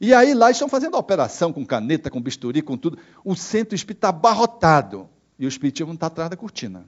E 0.00 0.14
aí 0.14 0.32
lá 0.34 0.50
estão 0.50 0.68
fazendo 0.68 0.96
a 0.96 0.98
operação 0.98 1.52
com 1.52 1.64
caneta, 1.64 2.10
com 2.10 2.20
bisturi, 2.20 2.62
com 2.62 2.76
tudo. 2.76 2.98
O 3.24 3.36
centro 3.36 3.74
espírita 3.74 4.06
está 4.06 4.08
abarrotado. 4.08 5.08
E 5.38 5.44
o 5.44 5.48
espiritismo 5.48 5.92
está 5.92 6.06
atrás 6.06 6.30
da 6.30 6.36
cortina. 6.36 6.86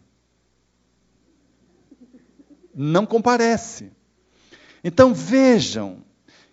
Não 2.75 3.04
comparece. 3.07 3.92
Então 4.83 5.14
vejam 5.14 6.02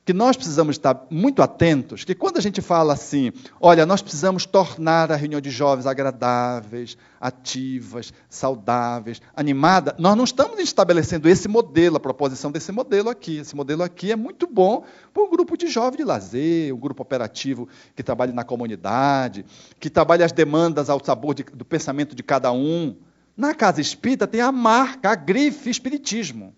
que 0.10 0.13
nós 0.13 0.36
precisamos 0.36 0.75
estar 0.75 1.06
muito 1.08 1.39
atentos, 1.39 2.04
que 2.04 2.16
quando 2.16 2.38
a 2.38 2.42
gente 2.42 2.63
fala 2.63 2.94
assim, 2.94 3.32
olha, 3.62 3.86
nós 3.86 4.01
precisamos 4.01 4.44
tornar 4.44 5.12
a 5.12 5.16
reunião 5.16 5.39
de 5.39 5.51
jovens 5.51 5.86
agradáveis, 5.86 6.98
ativas, 7.22 8.12
saudáveis, 8.28 9.22
animada, 9.36 9.96
nós 10.00 10.18
não 10.18 10.24
estamos 10.24 10.60
estabelecendo 10.62 11.30
esse 11.30 11.48
modelo, 11.48 11.98
a 11.98 12.00
proposição 12.00 12.51
desse 12.51 12.72
modelo 12.72 13.08
aqui. 13.08 13.38
Esse 13.38 13.56
modelo 13.56 13.84
aqui 13.84 14.12
é 14.12 14.16
muito 14.16 14.48
bom 14.48 14.84
para 15.13 15.22
um 15.22 15.30
grupo 15.30 15.56
de 15.56 15.68
jovens 15.68 15.98
de 15.98 16.04
lazer, 16.04 16.74
um 16.74 16.80
grupo 16.80 17.04
operativo 17.04 17.70
que 17.96 18.01
trabalha 18.01 18.34
na 18.34 18.44
comunidade, 18.44 19.46
que 19.80 19.92
trabalha 19.92 20.25
as 20.25 20.32
demandas 20.32 20.89
ao 20.89 21.06
sabor 21.06 21.36
de, 21.36 21.44
do 21.44 21.63
pensamento 21.63 22.16
de 22.16 22.24
cada 22.24 22.51
um. 22.51 22.98
Na 23.38 23.54
casa 23.54 23.80
espírita 23.80 24.25
tem 24.25 24.42
a 24.42 24.51
marca, 24.51 25.12
a 25.12 25.16
grife 25.16 25.70
espiritismo. 25.70 26.56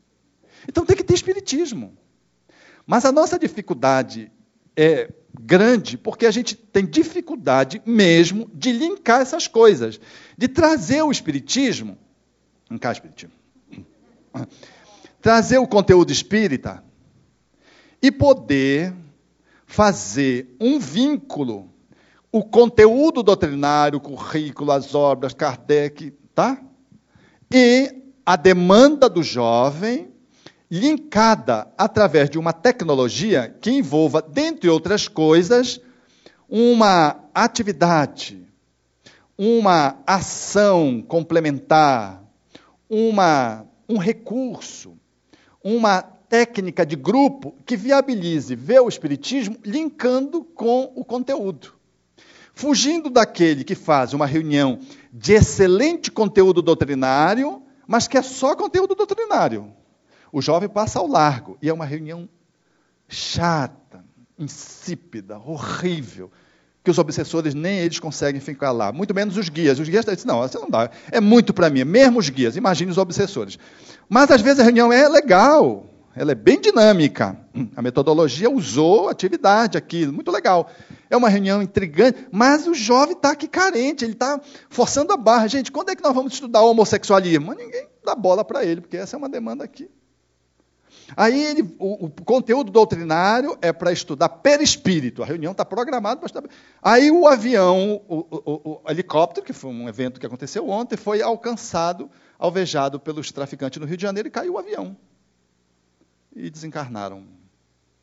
Então 0.70 0.86
tem 0.86 0.96
que 0.96 1.04
ter 1.04 1.16
espiritismo. 1.16 1.98
Mas 2.86 3.06
a 3.06 3.12
nossa 3.12 3.38
dificuldade 3.38 4.32
é 4.76 5.12
grande 5.40 5.98
porque 5.98 6.26
a 6.26 6.32
gente 6.32 6.56
tem 6.56 6.86
dificuldade 6.86 7.82
mesmo 7.86 8.50
de 8.54 8.72
linkar 8.72 9.22
essas 9.22 9.48
coisas, 9.48 10.00
de 10.38 10.48
trazer 10.48 11.02
o 11.02 11.12
espiritismo, 11.12 11.98
linkar 12.70 12.92
espiritismo, 12.92 13.34
trazer 15.22 15.58
o 15.58 15.68
conteúdo 15.68 16.12
espírita 16.12 16.84
e 18.02 18.12
poder 18.12 18.94
fazer 19.66 20.56
um 20.60 20.80
vínculo, 20.80 21.70
o 22.32 22.44
conteúdo 22.44 23.24
doutrinário, 23.24 23.98
o 23.98 24.02
currículo, 24.02 24.72
as 24.72 24.96
obras, 24.96 25.34
Kardec, 25.34 26.12
tá? 26.34 26.62
E 27.54 27.94
a 28.26 28.36
demanda 28.36 29.10
do 29.10 29.22
jovem 29.22 30.11
linkada 30.72 31.68
através 31.78 32.30
de 32.30 32.40
uma 32.40 32.54
tecnologia 32.54 33.54
que 33.60 33.70
envolva, 33.70 34.22
dentre 34.22 34.70
outras 34.70 35.06
coisas, 35.06 35.82
uma 36.48 37.20
atividade, 37.36 38.42
uma 39.38 39.98
ação 40.08 41.04
complementar, 41.06 42.24
uma, 42.90 43.66
um 43.90 43.98
recurso, 43.98 44.98
uma 45.62 46.02
técnica 46.02 46.86
de 46.86 46.96
grupo 46.96 47.54
que 47.66 47.76
viabilize 47.76 48.56
ver 48.56 48.80
o 48.80 48.88
Espiritismo 48.88 49.58
linkando 49.66 50.42
com 50.42 50.90
o 50.96 51.04
conteúdo. 51.04 51.74
Fugindo 52.54 53.10
daquele 53.10 53.66
que 53.66 53.76
faz 53.76 54.14
uma 54.14 54.26
reunião 54.26 54.80
de 55.12 55.34
excelente 55.34 56.10
conteúdo 56.10 56.62
doutrinário, 56.62 57.62
mas 57.86 58.08
que 58.08 58.18
é 58.18 58.22
só 58.22 58.56
conteúdo 58.56 58.96
doutrinário. 58.96 59.81
O 60.32 60.42
jovem 60.42 60.70
passa 60.70 61.00
ao 61.00 61.08
largo 61.08 61.58
e 61.62 61.70
é 61.70 61.74
uma 61.74 61.86
reunião 61.86 62.28
chata, 63.08 64.04
insípida, 64.40 65.38
horrível, 65.38 66.32
que 66.84 66.90
os 66.90 66.98
obsessores 66.98 67.54
nem 67.54 67.80
eles 67.80 68.00
conseguem 68.00 68.42
ficar 68.42 68.72
lá, 68.72 68.92
muito 68.92 69.14
menos 69.14 69.38
os 69.38 69.50
guias. 69.50 69.78
Os 69.80 69.88
guias 69.88 70.06
dizem, 70.06 70.26
não, 70.26 70.40
você 70.40 70.58
não 70.58 70.70
dá, 70.70 70.90
é 71.12 71.20
muito 71.20 71.54
para 71.54 71.70
mim, 71.70 71.84
mesmo 71.84 72.20
os 72.20 72.30
guias, 72.30 72.56
imagine 72.56 72.90
os 72.90 72.98
obsessores. 72.98 73.60
Mas 74.10 74.32
às 74.32 74.42
vezes 74.42 74.60
a 74.60 74.64
reunião 74.64 74.92
é 74.92 75.08
legal, 75.08 75.86
ela 76.16 76.32
é 76.32 76.36
bem 76.36 76.60
dinâmica. 76.60 77.38
A 77.76 77.82
metodologia 77.82 78.50
usou 78.50 79.10
atividade 79.10 79.78
aqui, 79.78 80.06
muito 80.08 80.32
legal. 80.32 80.70
É 81.10 81.16
uma 81.16 81.30
reunião 81.30 81.62
intrigante, 81.62 82.28
mas 82.32 82.68
o 82.68 82.74
jovem 82.74 83.16
está 83.16 83.32
aqui 83.32 83.48
carente, 83.48 84.04
ele 84.04 84.14
está 84.14 84.40
forçando 84.70 85.14
a 85.14 85.18
barra. 85.18 85.48
Gente, 85.48 85.72
quando 85.72 85.90
é 85.90 85.96
que 85.96 86.04
nós 86.04 86.14
vamos 86.16 86.34
estudar 86.34 86.62
homossexualismo? 86.62 87.48
Mas 87.48 87.58
ninguém 87.58 87.88
dá 88.04 88.16
bola 88.16 88.44
para 88.44 88.66
ele, 88.66 88.82
porque 88.82 88.98
essa 88.98 89.16
é 89.16 89.18
uma 89.18 89.30
demanda 89.30 89.64
aqui. 89.64 89.90
Aí 91.16 91.44
ele, 91.44 91.76
o, 91.78 92.06
o, 92.06 92.10
conteúdo 92.10 92.72
doutrinário 92.72 93.58
é 93.62 93.74
para 93.74 93.92
estudar 93.92 94.30
perispírito. 94.30 95.22
A 95.22 95.26
reunião 95.26 95.52
está 95.52 95.66
programada 95.66 96.18
para 96.20 96.28
estudar. 96.28 96.50
Aí 96.82 97.12
o 97.12 97.28
avião, 97.28 98.02
o, 98.08 98.82
o, 98.86 98.90
helicóptero, 98.90 99.46
que 99.46 99.54
foi 99.54 99.72
um 99.72 99.90
evento 99.90 100.20
que 100.20 100.26
aconteceu 100.26 100.70
ontem, 100.70 100.98
foi 100.98 101.22
alcançado, 101.22 102.10
alvejado 102.40 103.00
pelos 103.00 103.32
traficantes 103.32 103.80
no 103.80 103.86
Rio 103.86 103.98
de 103.98 104.04
Janeiro 104.04 104.28
e 104.28 104.32
caiu 104.32 104.54
o 104.54 104.58
avião. 104.58 104.96
E 106.36 106.50
desencarnaram 106.50 107.26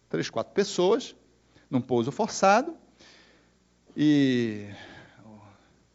três, 0.09 0.29
quatro 0.29 0.53
pessoas 0.53 1.15
num 1.71 1.81
pouso 1.81 2.13
forçado. 2.13 2.77
E 3.97 4.67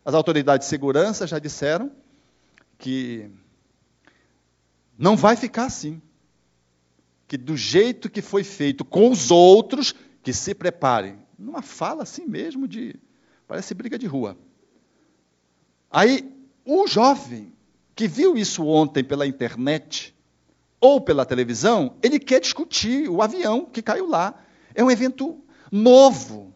as 0.04 0.14
autoridades 0.14 0.66
de 0.66 0.70
segurança 0.70 1.28
já 1.28 1.40
disseram 1.40 1.92
que 2.78 3.30
não 4.98 5.16
vai 5.16 5.36
ficar 5.36 5.66
assim 5.66 6.02
que 7.34 7.38
do 7.38 7.58
jeito 7.58 8.12
que 8.12 8.22
foi 8.22 8.44
feito 8.44 8.86
com 8.86 9.10
os 9.10 9.32
outros, 9.32 9.96
que 10.22 10.32
se 10.32 10.54
preparem. 10.54 11.18
Numa 11.36 11.64
fala 11.64 12.04
assim 12.04 12.28
mesmo 12.28 12.68
de. 12.68 12.96
Parece 13.48 13.74
briga 13.74 13.98
de 13.98 14.06
rua. 14.06 14.38
Aí, 15.90 16.32
o 16.64 16.86
jovem 16.86 17.52
que 17.96 18.08
viu 18.08 18.38
isso 18.38 18.64
ontem 18.68 19.04
pela 19.04 19.26
internet 19.26 20.14
ou 20.80 21.02
pela 21.02 21.26
televisão, 21.26 21.96
ele 22.04 22.20
quer 22.20 22.40
discutir 22.40 23.10
o 23.10 23.20
avião 23.20 23.66
que 23.66 23.82
caiu 23.82 24.08
lá. 24.08 24.40
É 24.76 24.84
um 24.84 24.92
evento 24.92 25.42
novo. 25.72 26.53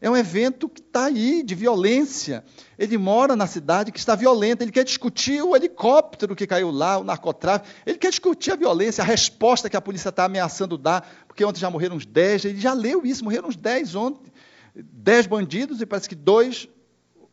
É 0.00 0.08
um 0.08 0.16
evento 0.16 0.66
que 0.66 0.80
está 0.80 1.04
aí, 1.04 1.42
de 1.42 1.54
violência. 1.54 2.42
Ele 2.78 2.96
mora 2.96 3.36
na 3.36 3.46
cidade 3.46 3.92
que 3.92 3.98
está 3.98 4.14
violenta. 4.14 4.64
Ele 4.64 4.72
quer 4.72 4.84
discutir 4.84 5.42
o 5.42 5.54
helicóptero 5.54 6.34
que 6.34 6.46
caiu 6.46 6.70
lá, 6.70 6.96
o 6.96 7.04
narcotráfico. 7.04 7.68
Ele 7.84 7.98
quer 7.98 8.08
discutir 8.08 8.52
a 8.52 8.56
violência, 8.56 9.02
a 9.02 9.06
resposta 9.06 9.68
que 9.68 9.76
a 9.76 9.80
polícia 9.80 10.08
está 10.08 10.24
ameaçando 10.24 10.78
dar, 10.78 11.06
porque 11.28 11.44
ontem 11.44 11.60
já 11.60 11.68
morreram 11.68 11.96
uns 11.96 12.06
10. 12.06 12.46
Ele 12.46 12.60
já 12.60 12.72
leu 12.72 13.04
isso, 13.04 13.22
morreram 13.22 13.48
uns 13.48 13.56
10 13.56 13.94
ontem. 13.94 14.32
10 14.74 15.26
bandidos 15.26 15.82
e 15.82 15.86
parece 15.86 16.08
que 16.08 16.14
dois 16.14 16.66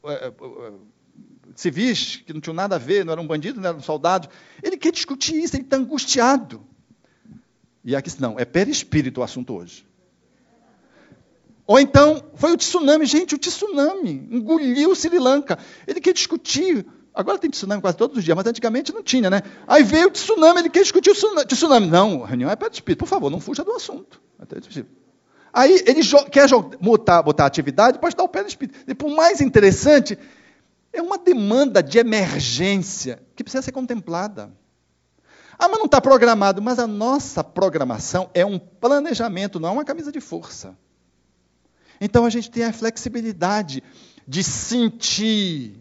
é, 0.04 0.28
é, 0.28 0.34
civis, 1.56 2.18
que 2.18 2.34
não 2.34 2.42
tinham 2.42 2.54
nada 2.54 2.76
a 2.76 2.80
ver, 2.80 3.06
não 3.06 3.14
eram 3.14 3.26
bandidos, 3.26 3.62
não 3.62 3.70
eram 3.70 3.82
soldados. 3.82 4.28
Ele 4.62 4.76
quer 4.76 4.92
discutir 4.92 5.36
isso, 5.36 5.56
ele 5.56 5.64
está 5.64 5.78
angustiado. 5.78 6.62
E 7.82 7.96
aqui 7.96 8.12
não, 8.20 8.38
é 8.38 8.44
perispírito 8.44 9.22
o 9.22 9.24
assunto 9.24 9.54
hoje. 9.56 9.87
Ou 11.68 11.78
então, 11.78 12.24
foi 12.36 12.54
o 12.54 12.58
tsunami. 12.58 13.06
Gente, 13.06 13.36
o 13.36 13.38
tsunami 13.38 14.26
engoliu 14.32 14.96
Sri 14.96 15.20
Lanka. 15.20 15.60
Ele 15.86 16.00
quer 16.00 16.14
discutir. 16.14 16.86
Agora 17.14 17.38
tem 17.38 17.50
tsunami 17.50 17.82
quase 17.82 17.98
todos 17.98 18.18
os 18.18 18.24
dias, 18.24 18.38
mas 18.38 18.48
antigamente 18.48 18.94
não 18.94 19.04
tinha, 19.04 19.30
né? 19.30 19.42
Aí 19.68 19.84
veio 19.84 20.08
o 20.08 20.12
tsunami, 20.12 20.62
ele 20.62 20.70
quer 20.70 20.84
discutir 20.84 21.10
o 21.10 21.46
tsunami. 21.46 21.88
Não, 21.88 22.22
reunião 22.22 22.50
é 22.50 22.56
para 22.56 22.70
espírito. 22.72 23.00
Por 23.00 23.08
favor, 23.08 23.30
não 23.30 23.42
fuja 23.42 23.66
do 23.66 23.74
assunto. 23.74 24.22
Aí 25.52 25.84
ele 25.86 26.02
quer 26.32 26.48
botar, 26.80 27.22
botar 27.22 27.46
atividade 27.46 28.00
para 28.00 28.10
estar 28.10 28.24
o 28.24 28.30
pé 28.30 28.44
do 28.44 28.48
espírito. 28.48 28.80
E 28.88 28.96
por 28.96 29.10
mais 29.10 29.42
interessante, 29.42 30.18
é 30.94 31.02
uma 31.02 31.18
demanda 31.18 31.84
de 31.84 31.98
emergência 31.98 33.22
que 33.36 33.44
precisa 33.44 33.62
ser 33.62 33.74
contemplada. 33.74 34.52
Ah, 35.60 35.68
mas 35.68 35.80
não 35.80 35.86
está 35.86 36.00
programado. 36.00 36.62
Mas 36.62 36.80
a 36.80 36.88
nossa 36.88 37.44
programação 37.44 38.30
é 38.34 38.46
um 38.46 38.58
planejamento, 38.58 39.60
não 39.60 39.70
é 39.70 39.72
uma 39.74 39.84
camisa 39.84 40.14
de 40.14 40.22
força. 40.22 40.78
Então 42.00 42.26
a 42.26 42.30
gente 42.30 42.50
tem 42.52 42.64
a 42.64 42.74
flexibilidade 42.74 43.84
de 44.28 44.44
sentir, 44.44 45.80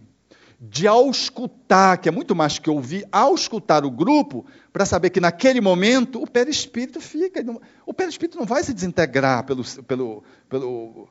de 0.60 0.86
auscultar, 0.86 2.00
que 2.00 2.08
é 2.08 2.12
muito 2.12 2.34
mais 2.34 2.58
que 2.58 2.70
ouvir, 2.70 3.06
auscultar 3.10 3.84
o 3.84 3.90
grupo, 3.90 4.46
para 4.72 4.86
saber 4.86 5.10
que 5.10 5.20
naquele 5.20 5.60
momento 5.60 6.22
o 6.22 6.26
perispírito 6.26 7.00
fica. 7.00 7.44
O 7.84 7.92
perispírito 7.92 8.38
não 8.38 8.46
vai 8.46 8.62
se 8.62 8.72
desintegrar 8.72 9.44
pelo, 9.44 9.64
pelo, 9.82 10.22
pelo 10.48 11.08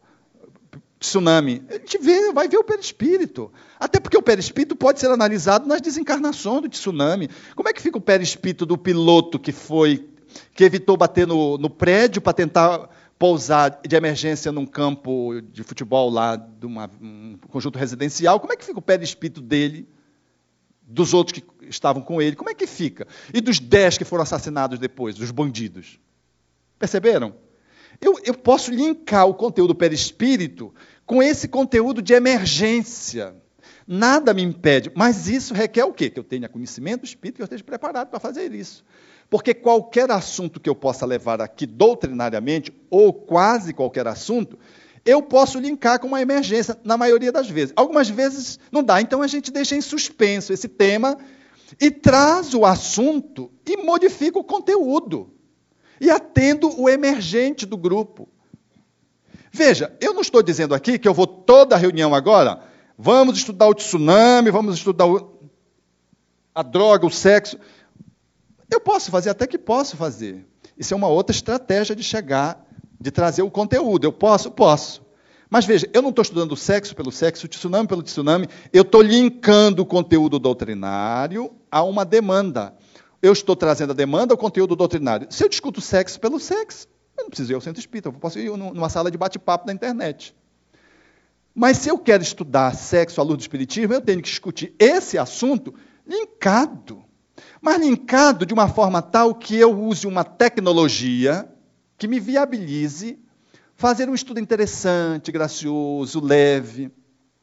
tsunami. 1.00 1.64
A 1.70 1.74
gente 1.74 1.98
vê, 2.00 2.32
vai 2.32 2.48
ver 2.48 2.58
o 2.58 2.64
perispírito. 2.64 3.52
Até 3.80 4.00
porque 4.00 4.18
o 4.18 4.22
perispírito 4.22 4.76
pode 4.76 5.00
ser 5.00 5.10
analisado 5.12 5.68
nas 5.68 5.82
desencarnações 5.82 6.62
do 6.62 6.70
tsunami. 6.70 7.30
Como 7.56 7.70
é 7.70 7.74
que 7.74 7.82
fica 7.82 7.98
o 7.98 8.02
perispírito 8.02 8.66
do 8.66 8.78
piloto 8.78 9.38
que 9.38 9.52
foi, 9.52 10.10
que 10.54 10.64
evitou 10.64 10.98
bater 10.98 11.28
no, 11.28 11.58
no 11.58 11.70
prédio 11.70 12.22
para 12.22 12.34
tentar 12.34 12.90
pousar 13.18 13.80
de 13.88 13.96
emergência 13.96 14.52
num 14.52 14.66
campo 14.66 15.42
de 15.42 15.64
futebol 15.64 16.10
lá, 16.10 16.36
de 16.36 16.66
uma, 16.66 16.90
um 17.02 17.38
conjunto 17.50 17.80
residencial, 17.80 18.40
como 18.40 18.54
é 18.54 18.56
que 18.56 18.66
fica 18.66 18.80
o 18.80 19.04
espírito 19.04 19.42
dele, 19.42 19.88
dos 20.82 21.14
outros 21.14 21.40
que 21.40 21.70
estavam 21.70 22.02
com 22.02 22.22
ele? 22.22 22.36
Como 22.36 22.50
é 22.50 22.54
que 22.54 22.68
fica? 22.68 23.08
E 23.34 23.42
dos 23.42 23.60
dez 23.60 23.98
que 23.98 24.06
foram 24.06 24.24
assassinados 24.24 24.78
depois, 24.80 25.16
dos 25.16 25.32
bandidos? 25.32 26.00
Perceberam? 26.78 27.36
Eu, 28.02 28.20
eu 28.24 28.34
posso 28.34 28.72
linkar 28.72 29.28
o 29.28 29.34
conteúdo 29.34 29.74
perispírito 29.74 30.74
com 31.06 31.24
esse 31.24 31.48
conteúdo 31.48 32.02
de 32.02 32.14
emergência. 32.14 33.36
Nada 33.88 34.34
me 34.34 34.42
impede. 34.42 34.92
Mas 34.96 35.28
isso 35.28 35.54
requer 35.54 35.86
o 35.86 35.94
quê? 35.94 36.10
Que 36.10 36.20
eu 36.20 36.24
tenha 36.24 36.50
conhecimento 36.50 37.06
Espírito, 37.06 37.38
que 37.38 37.42
eu 37.42 37.46
esteja 37.46 37.64
preparado 37.64 38.10
para 38.10 38.20
fazer 38.20 38.54
isso. 38.54 38.84
Porque 39.30 39.54
qualquer 39.54 40.12
assunto 40.12 40.60
que 40.60 40.70
eu 40.70 40.76
possa 40.76 41.06
levar 41.06 41.42
aqui 41.42 41.66
doutrinariamente, 41.66 42.72
ou 42.90 43.12
quase 43.12 43.74
qualquer 43.74 44.08
assunto, 44.08 44.58
eu 45.06 45.22
posso 45.22 45.60
linkar 45.60 46.00
com 46.00 46.08
uma 46.08 46.22
emergência, 46.22 46.78
na 46.84 46.98
maioria 46.98 47.32
das 47.32 47.50
vezes. 47.50 47.74
Algumas 47.76 48.10
vezes 48.10 48.60
não 48.72 48.84
dá, 48.84 49.02
então 49.02 49.22
a 49.22 49.28
gente 49.28 49.52
deixa 49.52 49.76
em 49.76 49.82
suspenso 49.82 50.52
esse 50.52 50.68
tema 50.68 51.18
e 51.80 51.92
traz 51.92 52.54
o 52.54 52.66
assunto 52.66 53.52
e 53.66 53.78
modifica 53.78 54.40
o 54.40 54.44
conteúdo. 54.44 55.32
E 56.00 56.10
atendo 56.10 56.80
o 56.80 56.90
emergente 56.90 57.66
do 57.66 57.78
grupo. 57.78 58.28
Veja, 59.52 59.96
eu 60.02 60.14
não 60.14 60.22
estou 60.22 60.44
dizendo 60.44 60.76
aqui 60.76 61.00
que 61.00 61.08
eu 61.08 61.14
vou 61.14 61.26
toda 61.26 61.76
a 61.76 61.78
reunião 61.78 62.14
agora, 62.14 62.62
vamos 62.98 63.38
estudar 63.38 63.68
o 63.68 63.74
tsunami, 63.74 64.52
vamos 64.52 64.76
estudar 64.76 65.06
o, 65.06 65.40
a 66.54 66.62
droga, 66.62 67.06
o 67.06 67.12
sexo. 67.12 67.58
Eu 68.70 68.80
posso 68.80 69.12
fazer, 69.12 69.30
até 69.30 69.46
que 69.48 69.58
posso 69.58 69.96
fazer. 69.96 70.46
Isso 70.78 70.94
é 70.94 70.98
uma 70.98 71.08
outra 71.08 71.36
estratégia 71.36 71.96
de 71.96 72.04
chegar, 72.04 72.66
de 73.00 73.12
trazer 73.12 73.42
o 73.42 73.52
conteúdo. 73.52 74.06
Eu 74.06 74.12
posso? 74.12 74.52
Posso. 74.52 75.06
Mas 75.50 75.66
veja, 75.66 75.90
eu 75.94 76.02
não 76.02 76.10
estou 76.10 76.24
estudando 76.24 76.54
o 76.54 76.58
sexo 76.58 76.96
pelo 76.96 77.12
sexo, 77.12 77.46
o 77.46 77.50
tsunami 77.50 77.88
pelo 77.88 78.02
tsunami, 78.02 78.50
eu 78.74 78.82
estou 78.82 79.02
linkando 79.02 79.84
o 79.84 79.86
conteúdo 79.86 80.40
doutrinário 80.40 81.52
a 81.72 81.84
uma 81.84 82.04
demanda. 82.04 82.74
Eu 83.22 83.32
estou 83.32 83.56
trazendo 83.56 83.92
a 83.92 83.96
demanda 83.96 84.34
ao 84.34 84.38
conteúdo 84.38 84.76
doutrinário. 84.76 85.28
Se 85.30 85.44
eu 85.44 85.50
discuto 85.50 85.80
sexo 85.82 86.20
pelo 86.20 86.40
sexo, 86.40 86.88
eu 87.18 87.24
não 87.24 87.30
preciso 87.30 87.54
ir 87.54 87.56
ao 87.56 87.62
centro 87.62 87.80
espírita, 87.80 88.10
eu 88.10 88.14
posso 88.14 88.40
ir 88.40 88.50
numa 88.58 88.90
sala 88.90 89.10
de 89.10 89.18
bate-papo 89.18 89.68
na 89.68 89.74
internet. 89.74 90.36
Mas 91.54 91.78
se 91.78 91.90
eu 91.90 91.98
quero 91.98 92.22
estudar 92.22 92.76
sexo 92.76 93.22
à 93.22 93.24
luz 93.24 93.38
do 93.38 93.42
espiritismo, 93.42 93.94
eu 93.94 94.02
tenho 94.02 94.22
que 94.22 94.30
discutir 94.30 94.76
esse 94.78 95.18
assunto 95.18 95.74
linkado. 96.06 97.05
Mas 97.62 97.80
linkado 97.80 98.46
de 98.46 98.54
uma 98.54 98.68
forma 98.68 99.02
tal 99.02 99.36
que 99.36 99.56
eu 99.56 99.78
use 99.78 100.08
uma 100.08 100.24
tecnologia 100.24 101.48
que 101.98 102.08
me 102.08 102.20
viabilize 102.20 103.20
fazer 103.76 104.10
um 104.10 104.16
estudo 104.16 104.40
interessante, 104.40 105.32
gracioso, 105.32 106.24
leve, 106.24 106.92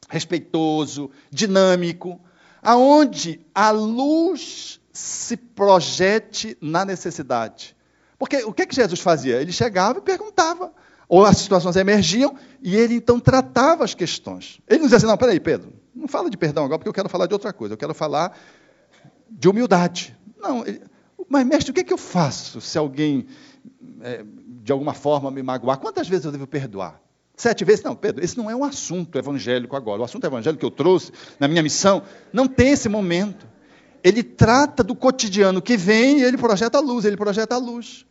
respeitoso, 0.09 1.09
dinâmico, 1.29 2.19
aonde 2.61 3.39
a 3.53 3.71
luz 3.71 4.79
se 4.91 5.37
projete 5.37 6.57
na 6.61 6.85
necessidade. 6.85 7.75
Porque 8.17 8.37
o 8.43 8.53
que, 8.53 8.65
que 8.65 8.75
Jesus 8.75 8.99
fazia? 8.99 9.41
Ele 9.41 9.51
chegava 9.51 9.99
e 9.99 10.01
perguntava, 10.01 10.71
ou 11.07 11.25
as 11.25 11.37
situações 11.37 11.75
emergiam, 11.75 12.35
e 12.61 12.75
ele 12.75 12.95
então 12.95 13.19
tratava 13.19 13.83
as 13.83 13.93
questões. 13.93 14.59
Ele 14.67 14.79
não 14.79 14.85
dizia 14.85 14.97
assim, 14.97 15.07
não, 15.07 15.17
peraí, 15.17 15.39
Pedro, 15.39 15.73
não 15.93 16.07
fala 16.07 16.29
de 16.29 16.37
perdão 16.37 16.63
agora, 16.63 16.79
porque 16.79 16.89
eu 16.89 16.93
quero 16.93 17.09
falar 17.09 17.27
de 17.27 17.33
outra 17.33 17.51
coisa, 17.51 17.73
eu 17.73 17.77
quero 17.77 17.93
falar 17.93 18.37
de 19.29 19.49
humildade. 19.49 20.15
Não, 20.37 20.63
mas 21.29 21.45
mestre, 21.45 21.71
o 21.71 21.73
que, 21.73 21.81
é 21.81 21.83
que 21.83 21.93
eu 21.93 21.97
faço 21.97 22.61
se 22.61 22.77
alguém, 22.77 23.25
é, 24.01 24.23
de 24.61 24.71
alguma 24.71 24.93
forma, 24.93 25.31
me 25.31 25.41
magoar? 25.41 25.77
Quantas 25.77 26.07
vezes 26.07 26.25
eu 26.25 26.31
devo 26.31 26.47
perdoar? 26.47 27.01
Sete 27.35 27.65
vezes? 27.65 27.83
Não, 27.83 27.95
Pedro, 27.95 28.23
esse 28.23 28.37
não 28.37 28.49
é 28.49 28.55
um 28.55 28.63
assunto 28.63 29.17
evangélico 29.17 29.75
agora. 29.75 30.01
O 30.01 30.05
assunto 30.05 30.25
evangélico 30.25 30.59
que 30.59 30.65
eu 30.65 30.71
trouxe 30.71 31.11
na 31.39 31.47
minha 31.47 31.63
missão 31.63 32.03
não 32.31 32.47
tem 32.47 32.71
esse 32.71 32.87
momento. 32.87 33.47
Ele 34.03 34.21
trata 34.21 34.83
do 34.83 34.93
cotidiano 34.93 35.61
que 35.61 35.77
vem 35.77 36.19
e 36.19 36.23
ele 36.23 36.37
projeta 36.37 36.77
a 36.77 36.81
luz, 36.81 37.05
ele 37.05 37.17
projeta 37.17 37.55
a 37.55 37.57
luz 37.57 38.05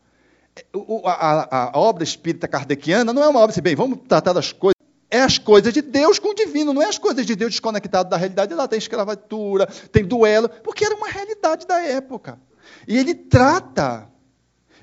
a, 1.05 1.11
a, 1.11 1.77
a, 1.77 1.79
obra 1.79 2.05
espírita 2.05 2.47
kardeciana 2.47 3.13
não 3.13 3.23
é 3.23 3.29
uma 3.29 3.41
obra 3.41 3.53
assim, 3.53 3.63
bem, 3.63 3.75
vamos 3.75 4.01
tratar 4.07 4.33
das 4.33 4.53
coisas. 4.53 4.81
É 5.13 5.21
as 5.21 5.37
coisas 5.37 5.75
de 5.75 5.83
Deus 5.83 6.19
com 6.19 6.31
o 6.31 6.35
divino, 6.35 6.73
não 6.73 6.81
é 6.81 6.87
as 6.87 6.97
coisas 6.97 7.27
de 7.27 7.37
Deus 7.37 7.51
desconectado 7.51 8.09
da 8.09 8.17
realidade. 8.17 8.55
Lá 8.55 8.67
tem 8.67 8.79
escravatura, 8.79 9.67
tem 9.67 10.03
duelo, 10.03 10.49
porque 10.49 10.87
era 10.87 10.95
uma 10.95 11.07
realidade 11.07 11.67
da 11.67 11.83
época. 11.83 12.41
E 12.89 12.97
ele 12.97 13.15
trata 13.15 14.11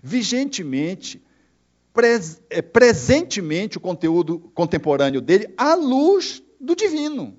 vigentemente, 0.04 1.20
pres, 1.92 2.40
é, 2.48 2.62
presentemente, 2.62 3.80
o 3.80 3.82
conteúdo 3.82 4.52
contemporâneo 4.54 5.20
dele 5.20 5.52
à 5.58 5.74
luz 5.74 6.44
do 6.62 6.76
divino, 6.76 7.36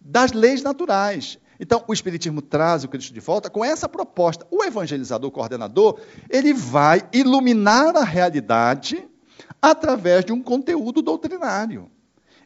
das 0.00 0.32
leis 0.32 0.62
naturais. 0.62 1.38
Então, 1.60 1.84
o 1.86 1.92
Espiritismo 1.92 2.40
traz 2.40 2.84
o 2.84 2.88
Cristo 2.88 3.12
de 3.12 3.20
volta 3.20 3.50
com 3.50 3.62
essa 3.62 3.86
proposta. 3.86 4.46
O 4.50 4.64
evangelizador, 4.64 5.28
o 5.28 5.30
coordenador, 5.30 6.00
ele 6.30 6.54
vai 6.54 7.06
iluminar 7.12 7.94
a 7.98 8.02
realidade 8.02 9.06
através 9.60 10.24
de 10.24 10.32
um 10.32 10.42
conteúdo 10.42 11.02
doutrinário. 11.02 11.90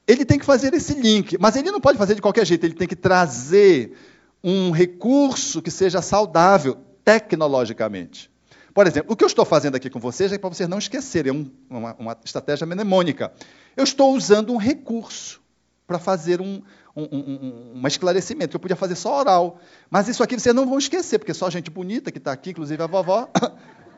Ele 0.07 0.25
tem 0.25 0.39
que 0.39 0.45
fazer 0.45 0.75
esse 0.75 0.95
link, 0.95 1.37
mas 1.41 1.57
ele 1.57 1.71
não 1.71 1.81
pode 1.81 1.97
fazer 1.97 2.15
de 2.15 2.23
qualquer 2.23 2.45
jeito, 2.47 2.65
ele 2.65 2.75
tem 2.75 2.87
que 2.87 2.97
trazer 2.97 3.97
um 4.43 4.71
recurso 4.71 5.63
que 5.63 5.71
seja 5.71 6.03
saudável 6.03 6.77
tecnologicamente. 7.03 8.31
Por 8.75 8.87
exemplo, 8.87 9.13
o 9.13 9.17
que 9.17 9.23
eu 9.23 9.29
estou 9.29 9.45
fazendo 9.45 9.77
aqui 9.77 9.89
com 9.89 10.01
vocês 10.01 10.33
é 10.33 10.37
para 10.37 10.51
vocês 10.51 10.69
não 10.69 10.79
esquecerem, 10.79 11.31
é 11.31 11.33
um, 11.33 11.51
uma, 11.71 11.95
uma 11.99 12.19
estratégia 12.25 12.67
mnemônica. 12.67 13.33
Eu 13.77 13.85
estou 13.85 14.13
usando 14.13 14.53
um 14.53 14.57
recurso 14.57 15.41
para 15.87 15.99
fazer 15.99 16.41
um, 16.41 16.61
um, 16.97 17.03
um, 17.05 17.73
um, 17.77 17.87
esclarecimento, 17.87 18.51
que 18.51 18.57
eu 18.57 18.61
podia 18.61 18.77
fazer 18.77 18.97
só 18.97 19.21
oral. 19.21 19.61
Mas 19.89 20.09
isso 20.09 20.23
aqui 20.23 20.39
vocês 20.39 20.55
não 20.55 20.67
vão 20.67 20.79
esquecer, 20.79 21.19
porque 21.19 21.33
só 21.33 21.49
gente 21.49 21.71
bonita 21.71 22.11
que 22.11 22.19
está 22.19 22.33
aqui, 22.33 22.51
inclusive 22.51 22.83
a 22.83 22.87
vovó. 22.87 23.31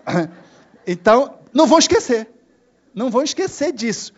então, 0.86 1.38
não 1.52 1.66
vão 1.66 1.78
esquecer. 1.78 2.28
Não 2.94 3.10
vão 3.10 3.22
esquecer 3.22 3.72
disso. 3.72 4.12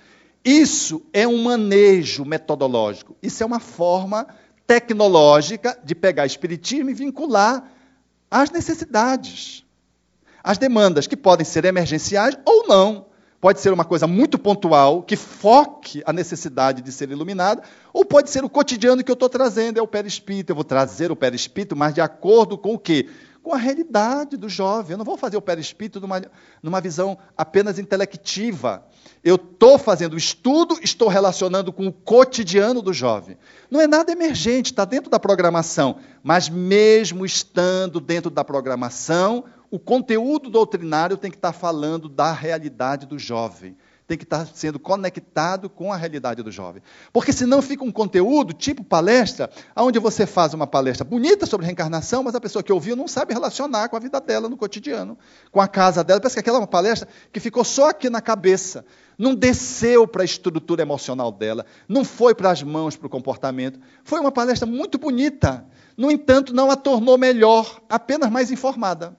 Isso 0.45 1.03
é 1.13 1.27
um 1.27 1.43
manejo 1.43 2.25
metodológico. 2.25 3.17
Isso 3.23 3.43
é 3.43 3.47
uma 3.47 3.61
forma 3.61 4.27
tecnológica 4.67 5.79
de 5.83 5.95
pegar 5.95 6.27
espiritismo 6.27 6.91
e 6.91 6.95
vincular 6.95 7.71
às 8.31 8.51
necessidades, 8.51 9.65
às 10.43 10.59
demandas, 10.59 11.07
que 11.07 11.17
podem 11.17 11.45
ser 11.45 11.65
emergenciais 11.65 12.39
ou 12.45 12.67
não. 12.69 13.07
Pode 13.41 13.61
ser 13.61 13.73
uma 13.73 13.85
coisa 13.85 14.07
muito 14.07 14.37
pontual, 14.37 15.03
que 15.03 15.15
foque 15.15 16.03
a 16.05 16.13
necessidade 16.13 16.83
de 16.83 16.91
ser 16.91 17.09
iluminada, 17.11 17.63
ou 17.93 18.05
pode 18.05 18.31
ser 18.31 18.45
o 18.45 18.51
cotidiano 18.51 19.05
que 19.05 19.11
eu 19.11 19.15
estou 19.15 19.29
trazendo, 19.29 19.79
é 19.79 19.83
o 19.83 19.87
perispírito. 19.87 20.51
Eu 20.51 20.57
vou 20.57 20.65
trazer 20.65 21.13
o 21.13 21.17
perispírito, 21.17 21.77
mas 21.77 21.95
de 21.95 22.01
acordo 22.01 22.59
com 22.59 22.75
o 22.75 22.79
quê? 22.79 23.09
Com 23.43 23.55
a 23.55 23.57
realidade 23.57 24.37
do 24.37 24.49
jovem. 24.49 24.93
Eu 24.93 24.99
não 24.99 25.05
vou 25.05 25.17
fazer 25.17 25.37
o 25.37 25.43
perispírito 25.43 26.01
numa, 26.01 26.23
numa 26.63 26.81
visão 26.81 27.19
apenas 27.37 27.79
intelectiva. 27.79 28.85
Eu 29.25 29.37
estou 29.37 29.79
fazendo 29.79 30.17
estudo, 30.17 30.79
estou 30.83 31.09
relacionando 31.09 31.73
com 31.73 31.87
o 31.87 31.93
cotidiano 31.93 32.83
do 32.83 32.93
jovem. 32.93 33.39
Não 33.71 33.81
é 33.81 33.87
nada 33.87 34.13
emergente, 34.13 34.73
está 34.73 34.85
dentro 34.85 35.11
da 35.11 35.19
programação. 35.19 35.97
Mas 36.23 36.49
mesmo 36.49 37.25
estando 37.25 38.01
dentro 38.01 38.31
da 38.31 38.45
programação, 38.45 39.45
o 39.71 39.79
conteúdo 39.79 40.49
doutrinário 40.49 41.17
tem 41.17 41.31
que 41.31 41.37
estar 41.37 41.53
falando 41.53 42.09
da 42.09 42.33
realidade 42.33 43.07
do 43.07 43.19
jovem, 43.19 43.77
tem 44.09 44.17
que 44.17 44.25
estar 44.25 44.47
sendo 44.47 44.79
conectado 44.79 45.69
com 45.69 45.93
a 45.93 45.97
realidade 45.97 46.43
do 46.43 46.51
jovem. 46.51 46.83
Porque 47.13 47.31
senão 47.31 47.61
fica 47.61 47.85
um 47.85 47.93
conteúdo 47.93 48.55
tipo 48.55 48.83
palestra, 48.83 49.51
onde 49.77 49.99
você 49.99 50.27
faz 50.27 50.55
uma 50.55 50.67
palestra 50.67 51.05
bonita 51.05 51.45
sobre 51.45 51.67
reencarnação, 51.67 52.23
mas 52.23 52.35
a 52.35 52.41
pessoa 52.41 52.63
que 52.63 52.73
ouviu 52.73 52.97
não 52.97 53.07
sabe 53.07 53.35
relacionar 53.35 53.91
com 53.91 53.97
a 53.97 54.01
vida 54.01 54.19
dela 54.19 54.49
no 54.49 54.57
cotidiano, 54.57 55.19
com 55.53 55.61
a 55.61 55.69
casa 55.69 56.03
dela. 56.03 56.21
Parece 56.21 56.37
que 56.37 56.41
aquela 56.41 56.57
é 56.57 56.61
uma 56.61 56.67
palestra 56.67 57.07
que 57.31 57.39
ficou 57.39 57.63
só 57.63 57.91
aqui 57.91 58.09
na 58.09 58.23
cabeça, 58.23 58.83
não 59.19 59.35
desceu 59.35 60.09
para 60.09 60.23
a 60.23 60.25
estrutura 60.25 60.81
emocional 60.81 61.31
dela, 61.31 61.67
não 61.87 62.03
foi 62.03 62.35
para 62.35 62.51
as 62.51 62.63
mãos, 62.63 62.97
para 62.97 63.09
o 63.09 63.11
comportamento. 63.11 63.79
Foi 64.03 64.19
uma 64.19 64.33
palestra 64.33 64.67
muito 64.67 64.97
bonita, 64.97 65.67
no 65.99 66.11
entanto, 66.11 66.55
não 66.55 66.71
a 66.71 66.77
tornou 66.77 67.19
melhor, 67.19 67.79
apenas 67.91 68.31
mais 68.31 68.51
informada. 68.51 69.15